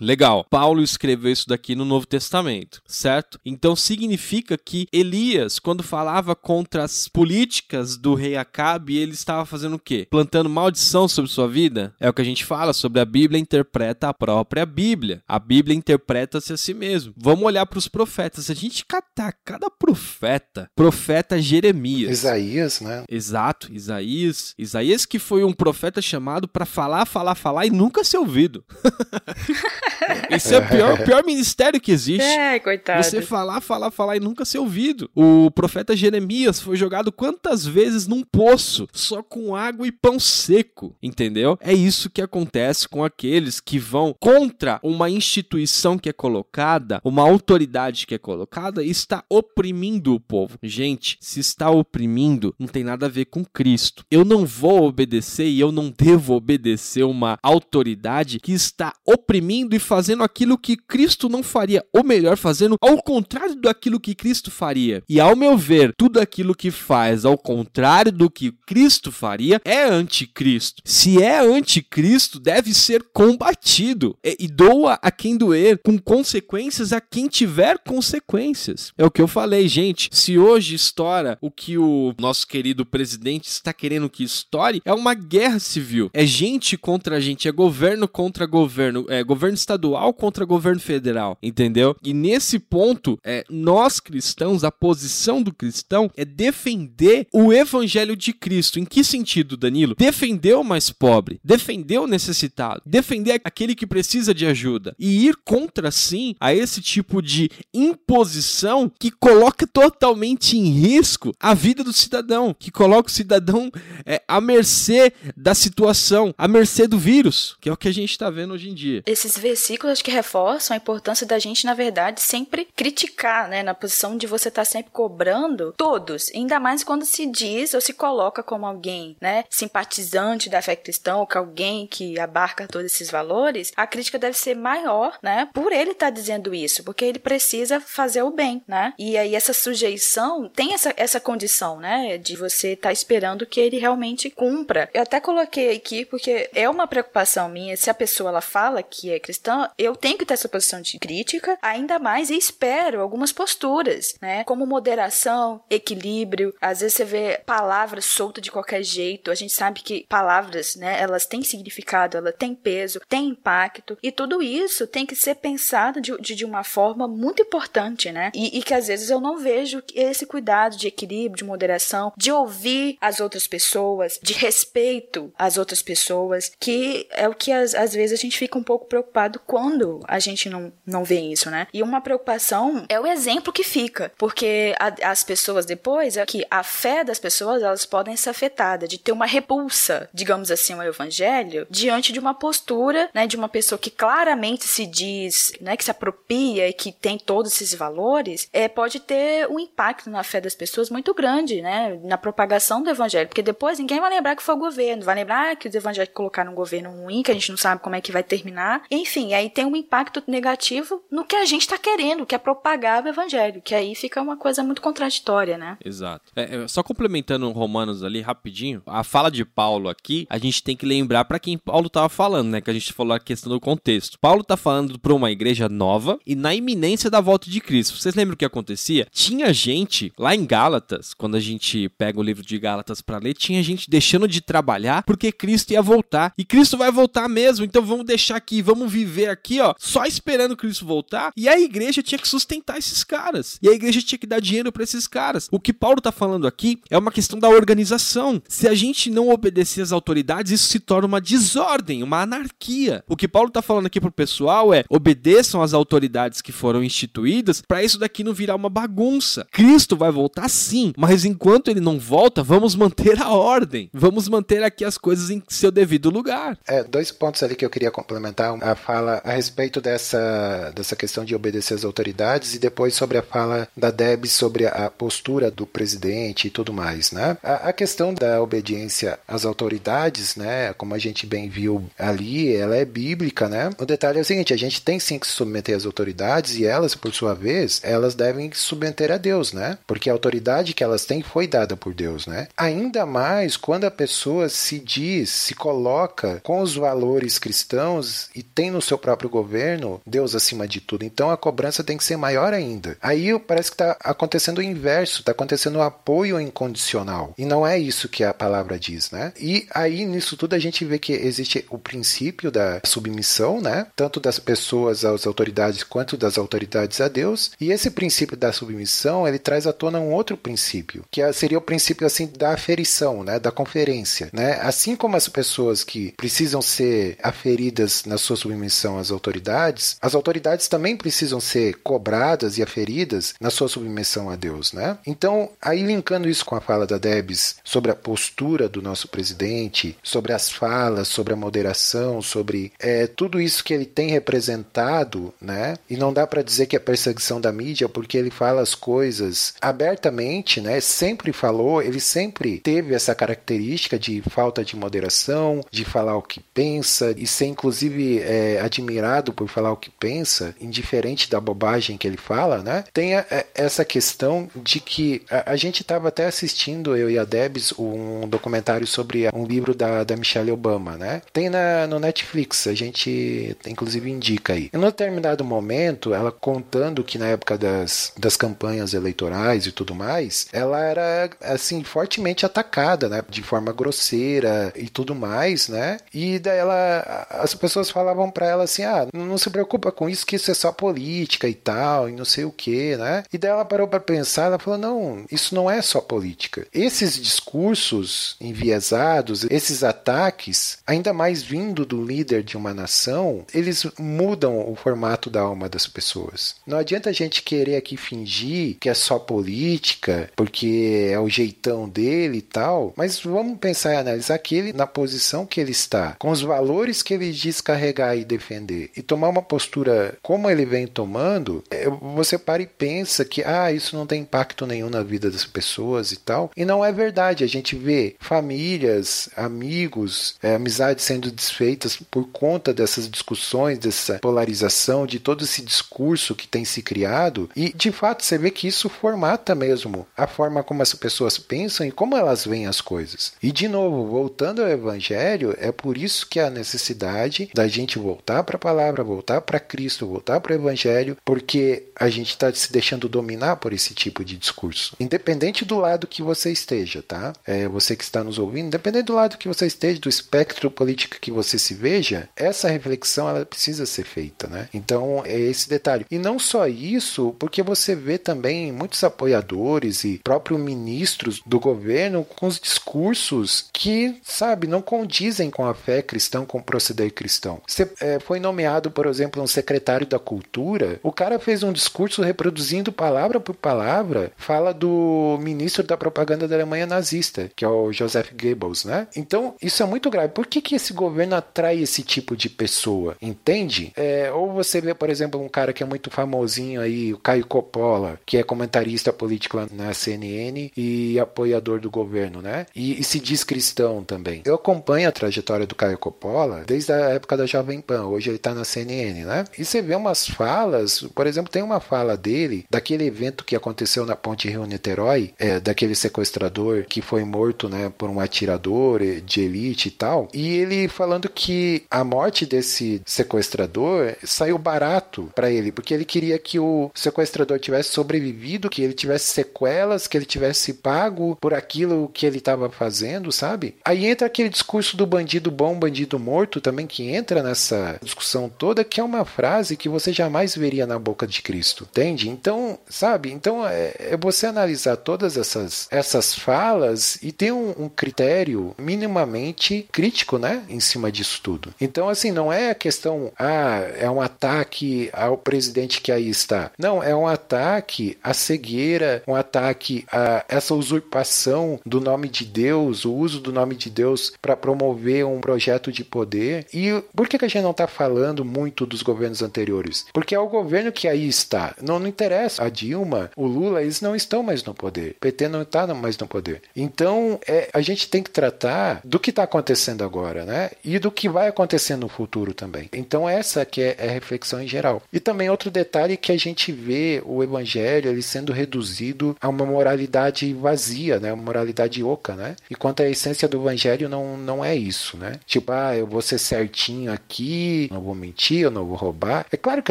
Legal. 0.00 0.44
Paulo 0.50 0.82
escreveu 0.82 1.32
isso 1.32 1.48
daqui 1.48 1.74
no 1.74 1.84
Novo 1.84 2.06
Testamento, 2.06 2.82
certo? 2.86 3.38
Então 3.44 3.74
significa 3.74 4.58
que 4.58 4.86
Elias, 4.92 5.58
quando 5.58 5.82
falava 5.82 6.34
contra 6.34 6.84
as 6.84 7.08
políticas 7.08 7.96
do 7.96 8.14
rei 8.14 8.36
Acabe, 8.36 8.96
ele 8.96 9.12
estava 9.12 9.44
fazendo 9.44 9.76
o 9.76 9.78
quê? 9.78 10.06
Plantando 10.10 10.48
maldição 10.48 11.08
sobre 11.08 11.30
sua 11.30 11.48
vida? 11.48 11.94
É 12.00 12.08
o 12.08 12.12
que 12.12 12.22
a 12.22 12.24
gente 12.24 12.44
fala 12.44 12.72
sobre 12.72 13.00
a 13.00 13.04
Bíblia 13.04 13.40
interpreta 13.40 14.08
a 14.08 14.14
própria 14.14 14.66
Bíblia. 14.66 15.22
A 15.26 15.38
Bíblia 15.38 15.76
interpreta-se 15.76 16.52
a 16.52 16.56
si 16.56 16.74
mesmo. 16.74 17.14
Vamos 17.16 17.44
olhar 17.44 17.66
para 17.66 17.78
os 17.78 17.88
profetas. 17.88 18.50
A 18.50 18.54
gente 18.54 18.84
catar 18.84 19.32
cada 19.44 19.70
profeta, 19.70 20.70
profeta 20.74 21.40
Jeremias. 21.40 22.10
Isaías, 22.10 22.80
né? 22.80 23.04
Exato, 23.08 23.72
Isaías. 23.72 24.54
Isaías 24.58 25.06
que 25.06 25.18
foi 25.18 25.44
um 25.44 25.52
profeta 25.52 26.02
chamado 26.02 26.48
para 26.48 26.66
falar, 26.66 27.06
falar, 27.06 27.34
falar 27.34 27.66
e 27.66 27.70
nunca 27.70 28.04
ser 28.04 28.18
ouvido. 28.18 28.64
Esse 30.30 30.54
é 30.54 30.58
o 30.58 30.68
pior, 30.68 31.04
pior 31.04 31.24
ministério 31.24 31.80
que 31.80 31.92
existe. 31.92 32.22
É, 32.22 32.58
coitado. 32.58 33.02
Você 33.02 33.22
falar, 33.22 33.60
falar, 33.60 33.90
falar 33.90 34.16
e 34.16 34.20
nunca 34.20 34.44
ser 34.44 34.58
ouvido. 34.58 35.10
O 35.14 35.50
profeta 35.50 35.96
Jeremias 35.96 36.60
foi 36.60 36.76
jogado 36.76 37.12
quantas 37.12 37.66
vezes 37.66 38.06
num 38.06 38.22
poço, 38.22 38.88
só 38.92 39.22
com 39.22 39.54
água 39.54 39.86
e 39.86 39.92
pão 39.92 40.18
seco, 40.18 40.94
entendeu? 41.02 41.58
É 41.60 41.72
isso 41.72 42.10
que 42.10 42.22
acontece 42.22 42.88
com 42.88 43.04
aqueles 43.04 43.60
que 43.60 43.78
vão 43.78 44.14
contra 44.18 44.80
uma 44.82 45.08
instituição 45.08 45.98
que 45.98 46.08
é 46.08 46.12
colocada, 46.12 47.00
uma 47.04 47.22
autoridade 47.22 48.06
que 48.06 48.14
é 48.14 48.18
colocada 48.18 48.82
e 48.82 48.90
está 48.90 49.24
oprimindo 49.28 50.14
o 50.14 50.20
povo. 50.20 50.58
Gente, 50.62 51.16
se 51.20 51.40
está 51.40 51.70
oprimindo, 51.70 52.54
não 52.58 52.66
tem 52.66 52.84
nada 52.84 53.06
a 53.06 53.10
ver 53.10 53.26
com 53.26 53.44
Cristo. 53.44 54.04
Eu 54.10 54.24
não 54.24 54.44
vou 54.44 54.84
obedecer 54.86 55.46
e 55.46 55.60
eu 55.60 55.70
não 55.70 55.92
devo 55.96 56.34
obedecer 56.34 57.04
uma 57.04 57.38
autoridade 57.42 58.40
que 58.40 58.52
está 58.52 58.92
oprimindo 59.06 59.75
e 59.76 59.78
fazendo 59.78 60.22
aquilo 60.22 60.58
que 60.58 60.76
Cristo 60.76 61.28
não 61.28 61.42
faria, 61.42 61.84
ou 61.92 62.02
melhor, 62.02 62.36
fazendo 62.36 62.76
ao 62.80 63.02
contrário 63.02 63.54
daquilo 63.56 64.00
que 64.00 64.14
Cristo 64.14 64.50
faria. 64.50 65.02
E 65.08 65.20
ao 65.20 65.36
meu 65.36 65.56
ver, 65.56 65.94
tudo 65.96 66.18
aquilo 66.18 66.54
que 66.54 66.70
faz 66.70 67.24
ao 67.24 67.36
contrário 67.36 68.10
do 68.10 68.30
que 68.30 68.52
Cristo 68.66 69.12
faria 69.12 69.60
é 69.64 69.84
anticristo. 69.84 70.82
Se 70.84 71.22
é 71.22 71.40
anticristo, 71.40 72.40
deve 72.40 72.72
ser 72.72 73.04
combatido 73.12 74.16
e 74.24 74.48
doa 74.48 74.98
a 75.02 75.10
quem 75.10 75.36
doer, 75.36 75.78
com 75.84 75.98
consequências 75.98 76.92
a 76.92 77.00
quem 77.00 77.28
tiver 77.28 77.78
consequências. 77.78 78.92
É 78.96 79.04
o 79.04 79.10
que 79.10 79.20
eu 79.20 79.28
falei, 79.28 79.68
gente. 79.68 80.08
Se 80.12 80.38
hoje 80.38 80.74
estoura 80.74 81.38
o 81.40 81.50
que 81.50 81.76
o 81.76 82.14
nosso 82.18 82.46
querido 82.46 82.86
presidente 82.86 83.48
está 83.48 83.72
querendo 83.72 84.08
que 84.08 84.24
estoure, 84.24 84.80
é 84.84 84.92
uma 84.92 85.14
guerra 85.14 85.58
civil. 85.58 86.10
É 86.14 86.24
gente 86.24 86.76
contra 86.78 87.20
gente, 87.20 87.48
é 87.48 87.52
governo 87.52 88.08
contra 88.08 88.46
governo, 88.46 89.04
é 89.08 89.22
governo 89.22 89.54
estadual 89.66 90.14
contra 90.14 90.44
governo 90.44 90.80
federal, 90.80 91.36
entendeu? 91.42 91.96
E 92.02 92.14
nesse 92.14 92.58
ponto, 92.58 93.18
é, 93.24 93.44
nós 93.50 93.98
cristãos, 93.98 94.62
a 94.62 94.70
posição 94.70 95.42
do 95.42 95.52
cristão 95.52 96.10
é 96.16 96.24
defender 96.24 97.26
o 97.32 97.52
evangelho 97.52 98.16
de 98.16 98.32
Cristo. 98.32 98.78
Em 98.78 98.84
que 98.84 99.02
sentido, 99.02 99.56
Danilo? 99.56 99.96
Defender 99.98 100.54
o 100.54 100.62
mais 100.62 100.90
pobre, 100.90 101.40
defender 101.42 101.98
o 101.98 102.06
necessitado, 102.06 102.80
defender 102.86 103.40
aquele 103.44 103.74
que 103.74 103.86
precisa 103.86 104.32
de 104.32 104.46
ajuda 104.46 104.94
e 104.98 105.26
ir 105.26 105.36
contra, 105.44 105.90
sim, 105.90 106.34
a 106.38 106.54
esse 106.54 106.80
tipo 106.80 107.20
de 107.20 107.50
imposição 107.74 108.90
que 108.98 109.10
coloca 109.10 109.66
totalmente 109.66 110.56
em 110.56 110.70
risco 110.70 111.34
a 111.40 111.54
vida 111.54 111.82
do 111.82 111.92
cidadão, 111.92 112.54
que 112.56 112.70
coloca 112.70 113.08
o 113.08 113.12
cidadão 113.12 113.70
é, 114.04 114.22
à 114.28 114.40
mercê 114.40 115.12
da 115.36 115.54
situação, 115.54 116.32
à 116.38 116.46
mercê 116.46 116.86
do 116.86 116.98
vírus, 116.98 117.56
que 117.60 117.68
é 117.68 117.72
o 117.72 117.76
que 117.76 117.88
a 117.88 117.92
gente 117.92 118.10
está 118.10 118.30
vendo 118.30 118.54
hoje 118.54 118.70
em 118.70 118.74
dia. 118.74 119.02
Esses 119.06 119.36
versículos 119.56 120.02
que 120.02 120.10
reforçam 120.10 120.74
a 120.74 120.76
importância 120.76 121.26
da 121.26 121.38
gente, 121.38 121.64
na 121.64 121.72
verdade, 121.72 122.20
sempre 122.20 122.68
criticar, 122.76 123.48
né? 123.48 123.62
Na 123.62 123.72
posição 123.72 124.14
de 124.14 124.26
você 124.26 124.48
estar 124.48 124.60
tá 124.60 124.66
sempre 124.66 124.92
cobrando 124.92 125.72
todos, 125.78 126.30
ainda 126.34 126.60
mais 126.60 126.84
quando 126.84 127.06
se 127.06 127.24
diz 127.24 127.72
ou 127.72 127.80
se 127.80 127.94
coloca 127.94 128.42
como 128.42 128.66
alguém, 128.66 129.16
né? 129.18 129.44
Simpatizante 129.48 130.50
da 130.50 130.60
fé 130.60 130.76
cristã, 130.76 131.16
ou 131.16 131.26
que 131.26 131.38
alguém 131.38 131.86
que 131.86 132.20
abarca 132.20 132.68
todos 132.68 132.92
esses 132.92 133.10
valores, 133.10 133.72
a 133.74 133.86
crítica 133.86 134.18
deve 134.18 134.36
ser 134.36 134.54
maior, 134.54 135.18
né? 135.22 135.48
Por 135.54 135.72
ele 135.72 135.92
estar 135.92 136.06
tá 136.06 136.10
dizendo 136.10 136.54
isso, 136.54 136.84
porque 136.84 137.06
ele 137.06 137.18
precisa 137.18 137.80
fazer 137.80 138.22
o 138.22 138.30
bem, 138.30 138.62
né? 138.68 138.92
E 138.98 139.16
aí 139.16 139.34
essa 139.34 139.54
sujeição 139.54 140.50
tem 140.50 140.74
essa, 140.74 140.92
essa 140.98 141.18
condição, 141.18 141.80
né? 141.80 142.18
De 142.18 142.36
você 142.36 142.74
estar 142.74 142.90
tá 142.90 142.92
esperando 142.92 143.46
que 143.46 143.58
ele 143.58 143.78
realmente 143.78 144.28
cumpra. 144.28 144.90
Eu 144.92 145.02
até 145.02 145.18
coloquei 145.18 145.74
aqui 145.74 146.04
porque 146.04 146.50
é 146.54 146.68
uma 146.68 146.86
preocupação 146.86 147.48
minha 147.48 147.74
se 147.74 147.88
a 147.88 147.94
pessoa 147.94 148.28
ela 148.28 148.42
fala 148.42 148.82
que 148.82 149.10
é 149.10 149.18
cristã, 149.18 149.45
eu 149.78 149.94
tenho 149.96 150.18
que 150.18 150.26
ter 150.26 150.34
essa 150.34 150.48
posição 150.48 150.80
de 150.80 150.98
crítica, 150.98 151.58
ainda 151.62 151.98
mais 151.98 152.30
e 152.30 152.36
espero 152.36 153.00
algumas 153.00 153.32
posturas, 153.32 154.14
né? 154.20 154.44
Como 154.44 154.66
moderação, 154.66 155.62
equilíbrio. 155.70 156.54
Às 156.60 156.80
vezes 156.80 156.94
você 156.94 157.04
vê 157.04 157.40
palavras 157.44 158.04
soltas 158.04 158.42
de 158.42 158.50
qualquer 158.50 158.82
jeito. 158.82 159.30
A 159.30 159.34
gente 159.34 159.52
sabe 159.52 159.80
que 159.80 160.06
palavras, 160.08 160.76
né? 160.76 161.00
Elas 161.00 161.26
têm 161.26 161.42
significado, 161.42 162.16
elas 162.16 162.34
têm 162.38 162.54
peso, 162.54 163.00
têm 163.08 163.28
impacto 163.28 163.98
e 164.02 164.10
tudo 164.10 164.42
isso 164.42 164.86
tem 164.86 165.06
que 165.06 165.14
ser 165.16 165.36
pensado 165.36 166.00
de, 166.00 166.16
de, 166.18 166.34
de 166.34 166.44
uma 166.44 166.64
forma 166.64 167.06
muito 167.08 167.42
importante, 167.42 168.10
né? 168.10 168.30
E, 168.34 168.58
e 168.58 168.62
que 168.62 168.74
às 168.74 168.86
vezes 168.86 169.10
eu 169.10 169.20
não 169.20 169.38
vejo 169.38 169.82
esse 169.94 170.26
cuidado 170.26 170.76
de 170.76 170.88
equilíbrio, 170.88 171.38
de 171.38 171.44
moderação, 171.44 172.12
de 172.16 172.32
ouvir 172.32 172.96
as 173.00 173.20
outras 173.20 173.46
pessoas, 173.46 174.18
de 174.22 174.32
respeito 174.32 175.32
às 175.38 175.56
outras 175.56 175.82
pessoas, 175.82 176.52
que 176.58 177.06
é 177.10 177.28
o 177.28 177.34
que 177.34 177.52
às, 177.52 177.74
às 177.74 177.92
vezes 177.92 178.18
a 178.18 178.22
gente 178.22 178.38
fica 178.38 178.58
um 178.58 178.62
pouco 178.62 178.86
preocupado 178.86 179.25
quando 179.44 180.00
a 180.06 180.18
gente 180.18 180.48
não, 180.48 180.72
não 180.86 181.04
vê 181.04 181.20
isso, 181.20 181.50
né? 181.50 181.66
E 181.72 181.82
uma 181.82 182.00
preocupação 182.00 182.84
é 182.88 182.98
o 182.98 183.06
exemplo 183.06 183.52
que 183.52 183.64
fica, 183.64 184.12
porque 184.16 184.74
a, 184.78 185.10
as 185.10 185.22
pessoas 185.22 185.66
depois, 185.66 186.16
é 186.16 186.24
que 186.26 186.46
a 186.50 186.62
fé 186.62 187.04
das 187.04 187.18
pessoas, 187.18 187.62
elas 187.62 187.86
podem 187.86 188.16
ser 188.16 188.30
afetadas, 188.30 188.88
de 188.88 188.98
ter 188.98 189.12
uma 189.12 189.26
repulsa, 189.26 190.08
digamos 190.12 190.50
assim, 190.50 190.74
ao 190.74 190.82
evangelho, 190.82 191.66
diante 191.70 192.12
de 192.12 192.18
uma 192.18 192.34
postura, 192.34 193.08
né, 193.14 193.26
de 193.26 193.36
uma 193.36 193.48
pessoa 193.48 193.78
que 193.78 193.90
claramente 193.90 194.64
se 194.64 194.86
diz, 194.86 195.52
né, 195.60 195.76
que 195.76 195.84
se 195.84 195.90
apropria 195.90 196.68
e 196.68 196.72
que 196.72 196.92
tem 196.92 197.18
todos 197.18 197.52
esses 197.52 197.74
valores, 197.74 198.48
é, 198.52 198.68
pode 198.68 199.00
ter 199.00 199.48
um 199.48 199.58
impacto 199.58 200.10
na 200.10 200.22
fé 200.22 200.40
das 200.40 200.54
pessoas 200.54 200.90
muito 200.90 201.12
grande, 201.14 201.62
né, 201.62 201.98
na 202.02 202.18
propagação 202.18 202.82
do 202.82 202.90
evangelho, 202.90 203.28
porque 203.28 203.42
depois 203.42 203.78
ninguém 203.78 204.00
vai 204.00 204.10
lembrar 204.10 204.36
que 204.36 204.42
foi 204.42 204.54
o 204.54 204.58
governo, 204.58 205.04
vai 205.04 205.14
lembrar 205.14 205.56
que 205.56 205.68
os 205.68 205.74
evangélicos 205.74 206.14
colocaram 206.14 206.52
um 206.52 206.54
governo 206.54 206.90
ruim, 206.90 207.22
que 207.22 207.30
a 207.30 207.34
gente 207.34 207.50
não 207.50 207.56
sabe 207.56 207.80
como 207.80 207.96
é 207.96 208.00
que 208.00 208.12
vai 208.12 208.22
terminar, 208.22 208.82
enfim, 208.90 209.15
assim, 209.16 209.32
aí 209.32 209.48
tem 209.48 209.64
um 209.64 209.74
impacto 209.74 210.22
negativo 210.26 211.02
no 211.10 211.24
que 211.24 211.34
a 211.34 211.44
gente 211.46 211.62
está 211.62 211.78
querendo, 211.78 212.26
que 212.26 212.34
é 212.34 212.38
propagar 212.38 213.02
o 213.02 213.08
evangelho, 213.08 213.62
que 213.62 213.74
aí 213.74 213.94
fica 213.94 214.20
uma 214.20 214.36
coisa 214.36 214.62
muito 214.62 214.82
contraditória, 214.82 215.56
né? 215.56 215.78
Exato. 215.84 216.30
É, 216.36 216.56
é, 216.56 216.68
só 216.68 216.82
complementando 216.82 217.50
Romanos 217.50 218.04
ali 218.04 218.20
rapidinho, 218.20 218.82
a 218.86 219.02
fala 219.02 219.30
de 219.30 219.44
Paulo 219.44 219.88
aqui, 219.88 220.26
a 220.28 220.38
gente 220.38 220.62
tem 220.62 220.76
que 220.76 220.84
lembrar 220.84 221.24
para 221.24 221.38
quem 221.38 221.56
Paulo 221.56 221.86
estava 221.86 222.08
falando, 222.08 222.48
né? 222.48 222.60
Que 222.60 222.70
a 222.70 222.74
gente 222.74 222.92
falou 222.92 223.14
a 223.14 223.20
questão 223.20 223.50
do 223.50 223.60
contexto. 223.60 224.18
Paulo 224.20 224.44
tá 224.44 224.56
falando 224.56 224.98
para 224.98 225.14
uma 225.14 225.30
igreja 225.30 225.68
nova 225.68 226.18
e 226.26 226.34
na 226.34 226.54
iminência 226.54 227.10
da 227.10 227.20
volta 227.20 227.50
de 227.50 227.60
Cristo. 227.60 227.96
Vocês 227.96 228.14
lembram 228.14 228.34
o 228.34 228.36
que 228.36 228.44
acontecia? 228.44 229.06
Tinha 229.10 229.52
gente 229.52 230.12
lá 230.18 230.34
em 230.34 230.44
Gálatas, 230.44 231.14
quando 231.14 231.36
a 231.36 231.40
gente 231.40 231.88
pega 231.90 232.20
o 232.20 232.22
livro 232.22 232.44
de 232.44 232.58
Gálatas 232.58 233.00
para 233.00 233.18
ler, 233.18 233.34
tinha 233.34 233.62
gente 233.62 233.88
deixando 233.88 234.28
de 234.28 234.40
trabalhar 234.40 235.02
porque 235.04 235.32
Cristo 235.32 235.72
ia 235.72 235.80
voltar. 235.80 236.32
E 236.36 236.44
Cristo 236.44 236.76
vai 236.76 236.90
voltar 236.90 237.28
mesmo, 237.28 237.64
então 237.64 237.82
vamos 237.82 238.04
deixar 238.04 238.36
aqui, 238.36 238.60
vamos 238.60 238.92
viver 238.92 239.05
aqui, 239.30 239.60
ó, 239.60 239.74
só 239.78 240.04
esperando 240.04 240.56
Cristo 240.56 240.86
voltar. 240.86 241.32
E 241.36 241.48
a 241.48 241.58
igreja 241.58 242.02
tinha 242.02 242.18
que 242.18 242.28
sustentar 242.28 242.78
esses 242.78 243.04
caras. 243.04 243.58
E 243.62 243.68
a 243.68 243.72
igreja 243.72 244.02
tinha 244.02 244.18
que 244.18 244.26
dar 244.26 244.40
dinheiro 244.40 244.72
para 244.72 244.82
esses 244.82 245.06
caras. 245.06 245.48
O 245.50 245.60
que 245.60 245.72
Paulo 245.72 246.00
tá 246.00 246.12
falando 246.12 246.46
aqui 246.46 246.80
é 246.90 246.98
uma 246.98 247.12
questão 247.12 247.38
da 247.38 247.48
organização. 247.48 248.42
Se 248.48 248.68
a 248.68 248.74
gente 248.74 249.10
não 249.10 249.30
obedecer 249.30 249.82
às 249.82 249.92
autoridades, 249.92 250.52
isso 250.52 250.68
se 250.68 250.80
torna 250.80 251.06
uma 251.06 251.20
desordem, 251.20 252.02
uma 252.02 252.22
anarquia. 252.22 253.04
O 253.08 253.16
que 253.16 253.28
Paulo 253.28 253.50
tá 253.50 253.62
falando 253.62 253.86
aqui 253.86 254.00
pro 254.00 254.10
pessoal 254.10 254.72
é: 254.72 254.84
obedeçam 254.88 255.62
às 255.62 255.72
autoridades 255.72 256.40
que 256.40 256.52
foram 256.52 256.82
instituídas 256.82 257.62
para 257.66 257.82
isso 257.82 257.98
daqui 257.98 258.24
não 258.24 258.32
virar 258.32 258.54
uma 258.54 258.68
bagunça. 258.68 259.46
Cristo 259.50 259.96
vai 259.96 260.10
voltar 260.10 260.48
sim, 260.48 260.92
mas 260.96 261.24
enquanto 261.24 261.68
ele 261.68 261.80
não 261.80 261.98
volta, 261.98 262.42
vamos 262.42 262.74
manter 262.74 263.20
a 263.20 263.30
ordem. 263.30 263.90
Vamos 263.92 264.28
manter 264.28 264.62
aqui 264.62 264.84
as 264.84 264.98
coisas 264.98 265.30
em 265.30 265.42
seu 265.48 265.70
devido 265.70 266.10
lugar. 266.10 266.58
É, 266.66 266.82
dois 266.84 267.10
pontos 267.10 267.42
ali 267.42 267.54
que 267.54 267.64
eu 267.64 267.70
queria 267.70 267.90
complementar. 267.90 268.56
A 268.62 268.74
fala 268.74 268.95
a 268.98 269.32
respeito 269.32 269.80
dessa, 269.80 270.72
dessa 270.74 270.96
questão 270.96 271.24
de 271.24 271.34
obedecer 271.34 271.74
às 271.74 271.84
autoridades 271.84 272.54
e 272.54 272.58
depois 272.58 272.94
sobre 272.94 273.18
a 273.18 273.22
fala 273.22 273.68
da 273.76 273.90
Deb 273.90 274.26
sobre 274.26 274.66
a 274.66 274.90
postura 274.90 275.50
do 275.50 275.66
presidente 275.66 276.46
e 276.46 276.50
tudo 276.50 276.72
mais, 276.72 277.12
né? 277.12 277.36
A, 277.42 277.68
a 277.68 277.72
questão 277.72 278.12
da 278.12 278.42
obediência 278.42 279.18
às 279.26 279.44
autoridades, 279.44 280.36
né, 280.36 280.72
como 280.74 280.94
a 280.94 280.98
gente 280.98 281.26
bem 281.26 281.48
viu 281.48 281.84
ali, 281.98 282.54
ela 282.54 282.76
é 282.76 282.84
bíblica, 282.84 283.48
né? 283.48 283.70
O 283.78 283.84
detalhe 283.84 284.18
é 284.18 284.22
o 284.22 284.24
seguinte, 284.24 284.52
a 284.52 284.58
gente 284.58 284.82
tem 284.82 284.98
sim 284.98 285.18
que 285.18 285.26
se 285.26 285.32
submeter 285.32 285.76
às 285.76 285.86
autoridades 285.86 286.56
e 286.56 286.64
elas, 286.64 286.94
por 286.94 287.12
sua 287.14 287.34
vez, 287.34 287.80
elas 287.82 288.14
devem 288.14 288.50
se 288.52 288.60
submeter 288.60 289.10
a 289.12 289.16
Deus, 289.16 289.52
né? 289.52 289.78
Porque 289.86 290.10
a 290.10 290.12
autoridade 290.12 290.74
que 290.74 290.84
elas 290.84 291.04
têm 291.04 291.22
foi 291.22 291.46
dada 291.46 291.76
por 291.76 291.94
Deus, 291.94 292.26
né? 292.26 292.48
Ainda 292.56 293.06
mais 293.06 293.56
quando 293.56 293.84
a 293.84 293.90
pessoa 293.90 294.48
se 294.48 294.78
diz, 294.78 295.30
se 295.30 295.54
coloca 295.54 296.40
com 296.42 296.60
os 296.60 296.74
valores 296.74 297.38
cristãos 297.38 298.28
e 298.34 298.42
tem 298.42 298.70
no 298.70 298.82
seu 298.86 298.98
próprio 298.98 299.28
governo 299.28 300.00
Deus 300.06 300.34
acima 300.34 300.66
de 300.66 300.80
tudo. 300.80 301.04
Então 301.04 301.30
a 301.30 301.36
cobrança 301.36 301.84
tem 301.84 301.96
que 301.96 302.04
ser 302.04 302.16
maior 302.16 302.52
ainda. 302.52 302.96
Aí 303.00 303.38
parece 303.38 303.70
que 303.70 303.74
está 303.74 303.96
acontecendo 304.00 304.58
o 304.58 304.62
inverso, 304.62 305.20
está 305.20 305.32
acontecendo 305.32 305.76
o 305.76 305.82
apoio 305.82 306.40
incondicional. 306.40 307.34
E 307.36 307.44
não 307.44 307.66
é 307.66 307.78
isso 307.78 308.08
que 308.08 308.24
a 308.24 308.32
palavra 308.32 308.78
diz, 308.78 309.10
né? 309.10 309.32
E 309.38 309.66
aí 309.74 310.04
nisso 310.04 310.36
tudo 310.36 310.54
a 310.54 310.58
gente 310.58 310.84
vê 310.84 310.98
que 310.98 311.12
existe 311.12 311.64
o 311.70 311.78
princípio 311.78 312.50
da 312.50 312.80
submissão, 312.84 313.60
né? 313.60 313.86
Tanto 313.94 314.20
das 314.20 314.38
pessoas 314.38 315.04
às 315.04 315.26
autoridades 315.26 315.82
quanto 315.82 316.16
das 316.16 316.38
autoridades 316.38 317.00
a 317.00 317.08
Deus. 317.08 317.52
E 317.60 317.70
esse 317.70 317.90
princípio 317.90 318.36
da 318.36 318.52
submissão, 318.52 319.26
ele 319.26 319.38
traz 319.38 319.66
à 319.66 319.72
tona 319.72 319.98
um 319.98 320.12
outro 320.12 320.36
princípio, 320.36 321.04
que 321.10 321.20
seria 321.32 321.58
o 321.58 321.62
princípio 321.62 322.06
assim 322.06 322.26
da 322.26 322.52
aferição, 322.52 323.22
né? 323.24 323.38
Da 323.38 323.50
conferência, 323.50 324.30
né? 324.32 324.58
Assim 324.62 324.94
como 324.96 325.16
as 325.16 325.28
pessoas 325.28 325.82
que 325.84 326.12
precisam 326.16 326.62
ser 326.62 327.18
aferidas 327.22 328.04
na 328.04 328.18
sua 328.18 328.36
submissão 328.36 328.75
às 328.98 329.10
autoridades, 329.10 329.96
as 330.00 330.14
autoridades 330.14 330.68
também 330.68 330.96
precisam 330.96 331.40
ser 331.40 331.76
cobradas 331.82 332.58
e 332.58 332.62
aferidas 332.62 333.34
na 333.40 333.50
sua 333.50 333.68
submissão 333.68 334.30
a 334.30 334.36
Deus, 334.36 334.72
né? 334.72 334.98
Então, 335.06 335.50
aí 335.60 335.82
linkando 335.82 336.28
isso 336.28 336.44
com 336.44 336.56
a 336.56 336.60
fala 336.60 336.86
da 336.86 336.98
Debs 336.98 337.56
sobre 337.64 337.90
a 337.90 337.94
postura 337.94 338.68
do 338.68 338.82
nosso 338.82 339.08
presidente, 339.08 339.96
sobre 340.02 340.32
as 340.32 340.50
falas, 340.50 341.08
sobre 341.08 341.32
a 341.32 341.36
moderação, 341.36 342.20
sobre 342.20 342.72
é, 342.78 343.06
tudo 343.06 343.40
isso 343.40 343.64
que 343.64 343.72
ele 343.72 343.86
tem 343.86 344.10
representado, 344.10 345.32
né? 345.40 345.76
E 345.88 345.96
não 345.96 346.12
dá 346.12 346.26
para 346.26 346.42
dizer 346.42 346.66
que 346.66 346.76
é 346.76 346.78
perseguição 346.78 347.40
da 347.40 347.52
mídia, 347.52 347.88
porque 347.88 348.16
ele 348.18 348.30
fala 348.30 348.62
as 348.62 348.74
coisas 348.74 349.54
abertamente, 349.60 350.60
né? 350.60 350.80
Sempre 350.80 351.32
falou, 351.32 351.82
ele 351.82 352.00
sempre 352.00 352.58
teve 352.58 352.94
essa 352.94 353.14
característica 353.14 353.98
de 353.98 354.22
falta 354.22 354.64
de 354.64 354.76
moderação, 354.76 355.60
de 355.70 355.84
falar 355.84 356.16
o 356.16 356.22
que 356.22 356.40
pensa 356.40 357.14
e 357.16 357.26
ser 357.26 357.46
inclusive 357.46 358.20
é, 358.20 358.60
admirado 358.66 359.32
por 359.32 359.48
falar 359.48 359.72
o 359.72 359.76
que 359.76 359.90
pensa, 359.90 360.54
indiferente 360.60 361.30
da 361.30 361.40
bobagem 361.40 361.96
que 361.96 362.06
ele 362.06 362.16
fala, 362.16 362.62
né? 362.62 362.84
Tem 362.92 363.14
a, 363.14 363.20
a, 363.30 363.44
essa 363.54 363.84
questão 363.84 364.48
de 364.54 364.80
que 364.80 365.22
a, 365.30 365.52
a 365.52 365.56
gente 365.56 365.82
estava 365.82 366.08
até 366.08 366.26
assistindo, 366.26 366.96
eu 366.96 367.10
e 367.10 367.18
a 367.18 367.24
Debs, 367.24 367.72
um 367.78 368.28
documentário 368.28 368.86
sobre 368.86 369.28
um 369.34 369.44
livro 369.44 369.74
da, 369.74 370.04
da 370.04 370.16
Michelle 370.16 370.50
Obama, 370.50 370.96
né? 370.96 371.22
Tem 371.32 371.48
na, 371.48 371.86
no 371.86 371.98
Netflix, 371.98 372.66
a 372.66 372.74
gente 372.74 373.56
inclusive 373.66 374.10
indica 374.10 374.52
aí. 374.52 374.70
Em 374.72 374.78
um 374.78 374.82
determinado 374.82 375.44
momento, 375.44 376.14
ela 376.14 376.30
contando 376.32 377.04
que 377.04 377.18
na 377.18 377.26
época 377.26 377.56
das, 377.58 378.12
das 378.18 378.36
campanhas 378.36 378.94
eleitorais 378.94 379.66
e 379.66 379.72
tudo 379.72 379.94
mais, 379.94 380.46
ela 380.52 380.80
era 380.80 381.30
assim 381.40 381.82
fortemente 381.82 382.44
atacada, 382.44 383.08
né? 383.08 383.22
De 383.28 383.42
forma 383.42 383.72
grosseira 383.72 384.72
e 384.74 384.88
tudo 384.88 385.14
mais, 385.14 385.68
né? 385.68 385.98
E 386.12 386.38
daí 386.38 386.58
ela, 386.58 387.26
as 387.30 387.54
pessoas 387.54 387.90
falavam 387.90 388.30
para 388.30 388.46
ela 388.46 388.55
assim, 388.64 388.82
ah, 388.84 389.06
não 389.12 389.38
se 389.38 389.50
preocupa 389.50 389.92
com 389.92 390.08
isso, 390.08 390.26
que 390.26 390.36
isso 390.36 390.50
é 390.50 390.54
só 390.54 390.72
política 390.72 391.48
e 391.48 391.54
tal, 391.54 392.08
e 392.08 392.12
não 392.12 392.24
sei 392.24 392.44
o 392.44 392.50
que, 392.50 392.96
né? 392.96 393.24
E 393.32 393.38
daí 393.38 393.50
ela 393.50 393.64
parou 393.64 393.88
para 393.88 394.00
pensar, 394.00 394.46
ela 394.46 394.58
falou, 394.58 394.78
não, 394.78 395.24
isso 395.30 395.54
não 395.54 395.70
é 395.70 395.80
só 395.82 396.00
política. 396.00 396.66
Esses 396.72 397.16
discursos 397.16 398.36
enviesados, 398.40 399.44
esses 399.50 399.82
ataques, 399.82 400.78
ainda 400.86 401.12
mais 401.12 401.42
vindo 401.42 401.84
do 401.84 402.02
líder 402.04 402.42
de 402.42 402.56
uma 402.56 402.74
nação, 402.74 403.44
eles 403.52 403.86
mudam 403.98 404.70
o 404.70 404.74
formato 404.74 405.30
da 405.30 405.40
alma 405.40 405.68
das 405.68 405.86
pessoas. 405.86 406.56
Não 406.66 406.78
adianta 406.78 407.10
a 407.10 407.12
gente 407.12 407.42
querer 407.42 407.76
aqui 407.76 407.96
fingir 407.96 408.76
que 408.80 408.88
é 408.88 408.94
só 408.94 409.18
política, 409.18 410.30
porque 410.36 411.10
é 411.10 411.18
o 411.18 411.28
jeitão 411.28 411.88
dele 411.88 412.38
e 412.38 412.42
tal, 412.42 412.92
mas 412.96 413.20
vamos 413.20 413.58
pensar 413.58 413.94
e 413.94 413.96
analisar 413.96 414.34
aquele 414.34 414.72
na 414.72 414.86
posição 414.86 415.46
que 415.46 415.60
ele 415.60 415.72
está, 415.72 416.16
com 416.18 416.30
os 416.30 416.42
valores 416.42 417.02
que 417.02 417.14
ele 417.14 417.32
diz 417.32 417.60
carregar 417.60 418.16
e 418.16 418.24
defender, 418.36 418.90
e 418.96 419.02
tomar 419.02 419.28
uma 419.28 419.42
postura 419.42 420.16
como 420.22 420.50
ele 420.50 420.64
vem 420.64 420.86
tomando, 420.86 421.64
é, 421.70 421.88
você 421.88 422.38
para 422.38 422.62
e 422.62 422.66
pensa 422.66 423.24
que 423.24 423.42
ah, 423.42 423.72
isso 423.72 423.96
não 423.96 424.06
tem 424.06 424.22
impacto 424.22 424.66
nenhum 424.66 424.90
na 424.90 425.02
vida 425.02 425.30
das 425.30 425.44
pessoas 425.44 426.12
e 426.12 426.16
tal. 426.16 426.50
E 426.56 426.64
não 426.64 426.84
é 426.84 426.92
verdade. 426.92 427.44
A 427.44 427.46
gente 427.46 427.74
vê 427.76 428.14
famílias, 428.20 429.28
amigos, 429.36 430.36
é, 430.42 430.54
amizades 430.54 431.04
sendo 431.04 431.30
desfeitas 431.30 431.96
por 432.10 432.28
conta 432.28 432.72
dessas 432.72 433.08
discussões, 433.08 433.78
dessa 433.78 434.18
polarização, 434.18 435.06
de 435.06 435.18
todo 435.18 435.44
esse 435.44 435.62
discurso 435.62 436.34
que 436.34 436.46
tem 436.46 436.64
se 436.64 436.82
criado. 436.82 437.48
E 437.56 437.72
de 437.72 437.90
fato 437.90 438.24
você 438.24 438.38
vê 438.38 438.50
que 438.50 438.68
isso 438.68 438.88
formata 438.88 439.54
mesmo 439.54 440.06
a 440.16 440.26
forma 440.26 440.62
como 440.62 440.82
as 440.82 440.92
pessoas 440.94 441.38
pensam 441.38 441.86
e 441.86 441.92
como 441.92 442.16
elas 442.16 442.44
veem 442.44 442.66
as 442.66 442.80
coisas. 442.80 443.32
E 443.42 443.50
de 443.50 443.68
novo, 443.68 444.06
voltando 444.06 444.62
ao 444.62 444.68
evangelho, 444.68 445.54
é 445.58 445.72
por 445.72 445.96
isso 445.96 446.26
que 446.28 446.40
a 446.40 446.50
necessidade 446.50 447.50
da 447.54 447.68
gente 447.68 447.98
voltar 447.98 448.25
para 448.44 448.56
a 448.56 448.60
palavra, 448.60 449.04
voltar 449.04 449.40
para 449.40 449.60
Cristo, 449.60 450.06
voltar 450.06 450.40
para 450.40 450.52
o 450.52 450.56
evangelho, 450.56 451.16
porque 451.24 451.84
a 451.94 452.08
gente 452.08 452.30
está 452.30 452.52
se 452.52 452.72
deixando 452.72 453.08
dominar 453.08 453.56
por 453.56 453.72
esse 453.72 453.94
tipo 453.94 454.24
de 454.24 454.36
discurso. 454.36 454.96
Independente 454.98 455.64
do 455.64 455.78
lado 455.78 456.06
que 456.06 456.22
você 456.22 456.50
esteja, 456.50 457.02
tá? 457.02 457.32
É, 457.46 457.68
você 457.68 457.96
que 457.96 458.04
está 458.04 458.22
nos 458.22 458.38
ouvindo, 458.38 458.66
independente 458.66 459.06
do 459.06 459.14
lado 459.14 459.38
que 459.38 459.48
você 459.48 459.66
esteja, 459.66 460.00
do 460.00 460.08
espectro 460.08 460.70
político 460.70 461.16
que 461.20 461.30
você 461.30 461.58
se 461.58 461.74
veja, 461.74 462.28
essa 462.36 462.68
reflexão 462.68 463.28
ela 463.28 463.46
precisa 463.46 463.86
ser 463.86 464.04
feita, 464.04 464.46
né? 464.46 464.68
Então 464.72 465.22
é 465.24 465.38
esse 465.38 465.68
detalhe. 465.68 466.06
E 466.10 466.18
não 466.18 466.38
só 466.38 466.66
isso, 466.66 467.34
porque 467.38 467.62
você 467.62 467.94
vê 467.94 468.18
também 468.18 468.72
muitos 468.72 469.02
apoiadores 469.04 470.04
e 470.04 470.20
próprios 470.22 470.60
ministros 470.60 471.40
do 471.46 471.60
governo 471.60 472.24
com 472.24 472.46
os 472.46 472.60
discursos 472.60 473.68
que, 473.72 474.18
sabe, 474.22 474.66
não 474.66 474.82
condizem 474.82 475.50
com 475.50 475.64
a 475.64 475.74
fé 475.74 476.02
cristã, 476.02 476.44
com 476.44 476.58
o 476.58 476.62
proceder 476.62 477.12
cristão. 477.12 477.60
Você 477.66 477.90
é, 478.00 478.15
foi 478.20 478.40
nomeado, 478.40 478.90
por 478.90 479.06
exemplo, 479.06 479.42
um 479.42 479.46
secretário 479.46 480.06
da 480.06 480.18
cultura, 480.18 481.00
o 481.02 481.12
cara 481.12 481.38
fez 481.38 481.62
um 481.62 481.72
discurso 481.72 482.22
reproduzindo 482.22 482.92
palavra 482.92 483.40
por 483.40 483.54
palavra, 483.54 484.32
fala 484.36 484.72
do 484.72 485.38
ministro 485.40 485.82
da 485.82 485.96
propaganda 485.96 486.48
da 486.48 486.54
Alemanha 486.54 486.86
nazista, 486.86 487.50
que 487.54 487.64
é 487.64 487.68
o 487.68 487.92
Joseph 487.92 488.30
Goebbels, 488.32 488.84
né? 488.84 489.06
Então, 489.16 489.54
isso 489.60 489.82
é 489.82 489.86
muito 489.86 490.10
grave. 490.10 490.32
Por 490.32 490.46
que, 490.46 490.60
que 490.60 490.74
esse 490.74 490.92
governo 490.92 491.36
atrai 491.36 491.80
esse 491.80 492.02
tipo 492.02 492.36
de 492.36 492.48
pessoa? 492.48 493.16
Entende? 493.20 493.92
É, 493.96 494.30
ou 494.32 494.52
você 494.52 494.80
vê, 494.80 494.94
por 494.94 495.10
exemplo, 495.10 495.40
um 495.40 495.48
cara 495.48 495.72
que 495.72 495.82
é 495.82 495.86
muito 495.86 496.10
famosinho 496.10 496.80
aí, 496.80 497.12
o 497.12 497.18
Caio 497.18 497.46
Coppola, 497.46 498.18
que 498.24 498.36
é 498.36 498.42
comentarista 498.42 499.12
político 499.12 499.56
lá 499.56 499.66
na 499.70 499.92
CNN 499.92 500.70
e 500.76 501.18
apoiador 501.18 501.80
do 501.80 501.90
governo, 501.90 502.40
né? 502.42 502.66
E, 502.74 503.00
e 503.00 503.04
se 503.04 503.20
diz 503.20 503.44
cristão 503.44 504.04
também. 504.04 504.42
Eu 504.44 504.54
acompanho 504.54 505.08
a 505.08 505.12
trajetória 505.12 505.66
do 505.66 505.74
Caio 505.74 505.98
Coppola 505.98 506.64
desde 506.66 506.92
a 506.92 506.96
época 507.10 507.36
da 507.36 507.46
Jovem 507.46 507.80
Pan, 507.80 508.05
hoje 508.06 508.30
ele 508.30 508.38
tá 508.38 508.54
na 508.54 508.64
CNN, 508.64 509.24
né? 509.24 509.44
E 509.58 509.64
você 509.64 509.82
vê 509.82 509.94
umas 509.94 510.26
falas, 510.26 511.02
por 511.14 511.26
exemplo, 511.26 511.50
tem 511.50 511.62
uma 511.62 511.80
fala 511.80 512.16
dele 512.16 512.64
daquele 512.70 513.04
evento 513.04 513.44
que 513.44 513.56
aconteceu 513.56 514.04
na 514.06 514.16
Ponte 514.16 514.48
Rio-Niterói, 514.48 515.32
é, 515.38 515.60
daquele 515.60 515.94
sequestrador 515.94 516.84
que 516.88 517.00
foi 517.00 517.24
morto, 517.24 517.68
né, 517.68 517.92
por 517.96 518.10
um 518.10 518.20
atirador 518.20 519.00
de 519.24 519.40
elite 519.40 519.88
e 519.88 519.90
tal, 519.90 520.28
e 520.32 520.56
ele 520.56 520.88
falando 520.88 521.28
que 521.28 521.84
a 521.90 522.04
morte 522.04 522.46
desse 522.46 523.02
sequestrador 523.04 524.14
saiu 524.24 524.58
barato 524.58 525.30
para 525.34 525.50
ele, 525.50 525.72
porque 525.72 525.94
ele 525.94 526.04
queria 526.04 526.38
que 526.38 526.58
o 526.58 526.90
sequestrador 526.94 527.58
tivesse 527.58 527.90
sobrevivido, 527.90 528.70
que 528.70 528.82
ele 528.82 528.92
tivesse 528.92 529.30
sequelas, 529.30 530.06
que 530.06 530.16
ele 530.16 530.24
tivesse 530.24 530.74
pago 530.74 531.36
por 531.40 531.54
aquilo 531.54 532.10
que 532.12 532.26
ele 532.26 532.38
estava 532.38 532.70
fazendo, 532.70 533.30
sabe? 533.32 533.76
Aí 533.84 534.06
entra 534.06 534.26
aquele 534.26 534.48
discurso 534.48 534.96
do 534.96 535.06
bandido 535.06 535.50
bom, 535.50 535.78
bandido 535.78 536.18
morto 536.18 536.60
também 536.60 536.86
que 536.86 537.08
entra 537.08 537.42
nessa 537.42 537.95
discussão 538.02 538.48
toda, 538.48 538.84
que 538.84 539.00
é 539.00 539.04
uma 539.04 539.24
frase 539.24 539.76
que 539.76 539.88
você 539.88 540.12
jamais 540.12 540.54
veria 540.54 540.86
na 540.86 540.98
boca 540.98 541.26
de 541.26 541.42
Cristo, 541.42 541.86
entende? 541.90 542.28
Então, 542.28 542.78
sabe? 542.88 543.32
Então 543.32 543.66
é, 543.66 543.94
é 543.98 544.16
você 544.16 544.46
analisar 544.46 544.96
todas 544.96 545.36
essas, 545.36 545.88
essas 545.90 546.34
falas 546.34 547.18
e 547.22 547.32
ter 547.32 547.52
um, 547.52 547.74
um 547.78 547.88
critério 547.88 548.74
minimamente 548.78 549.88
crítico, 549.92 550.38
né? 550.38 550.62
Em 550.68 550.80
cima 550.80 551.10
disso 551.10 551.40
tudo. 551.42 551.74
Então, 551.80 552.08
assim, 552.08 552.30
não 552.30 552.52
é 552.52 552.70
a 552.70 552.74
questão, 552.74 553.32
ah, 553.38 553.80
é 553.98 554.10
um 554.10 554.20
ataque 554.20 555.10
ao 555.12 555.36
presidente 555.36 556.00
que 556.00 556.12
aí 556.12 556.28
está. 556.28 556.70
Não, 556.78 557.02
é 557.02 557.14
um 557.14 557.26
ataque 557.26 558.18
à 558.22 558.32
cegueira, 558.34 559.22
um 559.26 559.34
ataque 559.34 560.04
a 560.10 560.44
essa 560.48 560.74
usurpação 560.74 561.80
do 561.84 562.00
nome 562.00 562.28
de 562.28 562.44
Deus, 562.44 563.04
o 563.04 563.12
uso 563.12 563.40
do 563.40 563.52
nome 563.52 563.74
de 563.74 563.90
Deus 563.90 564.32
para 564.40 564.56
promover 564.56 565.24
um 565.26 565.40
projeto 565.40 565.92
de 565.92 566.04
poder. 566.04 566.66
E 566.72 567.02
por 567.14 567.28
que, 567.28 567.38
que 567.38 567.44
a 567.44 567.48
gente 567.48 567.62
não 567.62 567.70
está 567.70 567.85
falando 567.86 568.44
muito 568.44 568.86
dos 568.86 569.02
governos 569.02 569.42
anteriores? 569.42 570.06
Porque 570.12 570.34
é 570.34 570.38
o 570.38 570.48
governo 570.48 570.92
que 570.92 571.08
aí 571.08 571.28
está. 571.28 571.74
Não, 571.82 571.98
não 571.98 572.06
interessa. 572.06 572.62
A 572.62 572.68
Dilma, 572.68 573.30
o 573.36 573.46
Lula, 573.46 573.82
eles 573.82 574.00
não 574.00 574.14
estão 574.14 574.42
mais 574.42 574.64
no 574.64 574.74
poder. 574.74 575.12
O 575.12 575.20
PT 575.20 575.48
não 575.48 575.62
está 575.62 575.86
mais 575.94 576.16
no 576.18 576.26
poder. 576.26 576.62
Então, 576.74 577.38
é, 577.46 577.68
a 577.72 577.80
gente 577.80 578.08
tem 578.08 578.22
que 578.22 578.30
tratar 578.30 579.00
do 579.04 579.18
que 579.18 579.30
está 579.30 579.42
acontecendo 579.42 580.04
agora, 580.04 580.44
né? 580.44 580.70
E 580.84 580.98
do 580.98 581.10
que 581.10 581.28
vai 581.28 581.48
acontecer 581.48 581.96
no 581.96 582.08
futuro 582.08 582.54
também. 582.54 582.88
Então, 582.92 583.28
essa 583.28 583.64
que 583.64 583.82
é, 583.82 583.96
é 583.98 584.08
a 584.08 584.12
reflexão 584.12 584.60
em 584.62 584.68
geral. 584.68 585.02
E 585.12 585.20
também 585.20 585.50
outro 585.50 585.70
detalhe 585.70 586.16
que 586.16 586.32
a 586.32 586.38
gente 586.38 586.72
vê 586.72 587.22
o 587.24 587.42
evangelho 587.42 588.10
ele 588.10 588.22
sendo 588.22 588.52
reduzido 588.52 589.36
a 589.40 589.48
uma 589.48 589.64
moralidade 589.64 590.52
vazia, 590.54 591.18
né? 591.18 591.32
Uma 591.32 591.42
moralidade 591.42 592.02
oca, 592.02 592.34
né? 592.34 592.56
Enquanto 592.70 593.02
a 593.02 593.08
essência 593.08 593.48
do 593.48 593.60
evangelho 593.60 594.08
não, 594.08 594.36
não 594.36 594.64
é 594.64 594.74
isso, 594.74 595.16
né? 595.16 595.38
Tipo, 595.46 595.72
ah, 595.72 595.96
eu 595.96 596.06
vou 596.06 596.22
ser 596.22 596.38
certinho 596.38 597.12
aqui, 597.12 597.75
não 597.90 598.00
vou 598.00 598.14
mentir, 598.14 598.60
eu 598.60 598.70
não 598.70 598.84
vou 598.84 598.96
roubar. 598.96 599.46
É 599.50 599.56
claro 599.56 599.82
que 599.82 599.90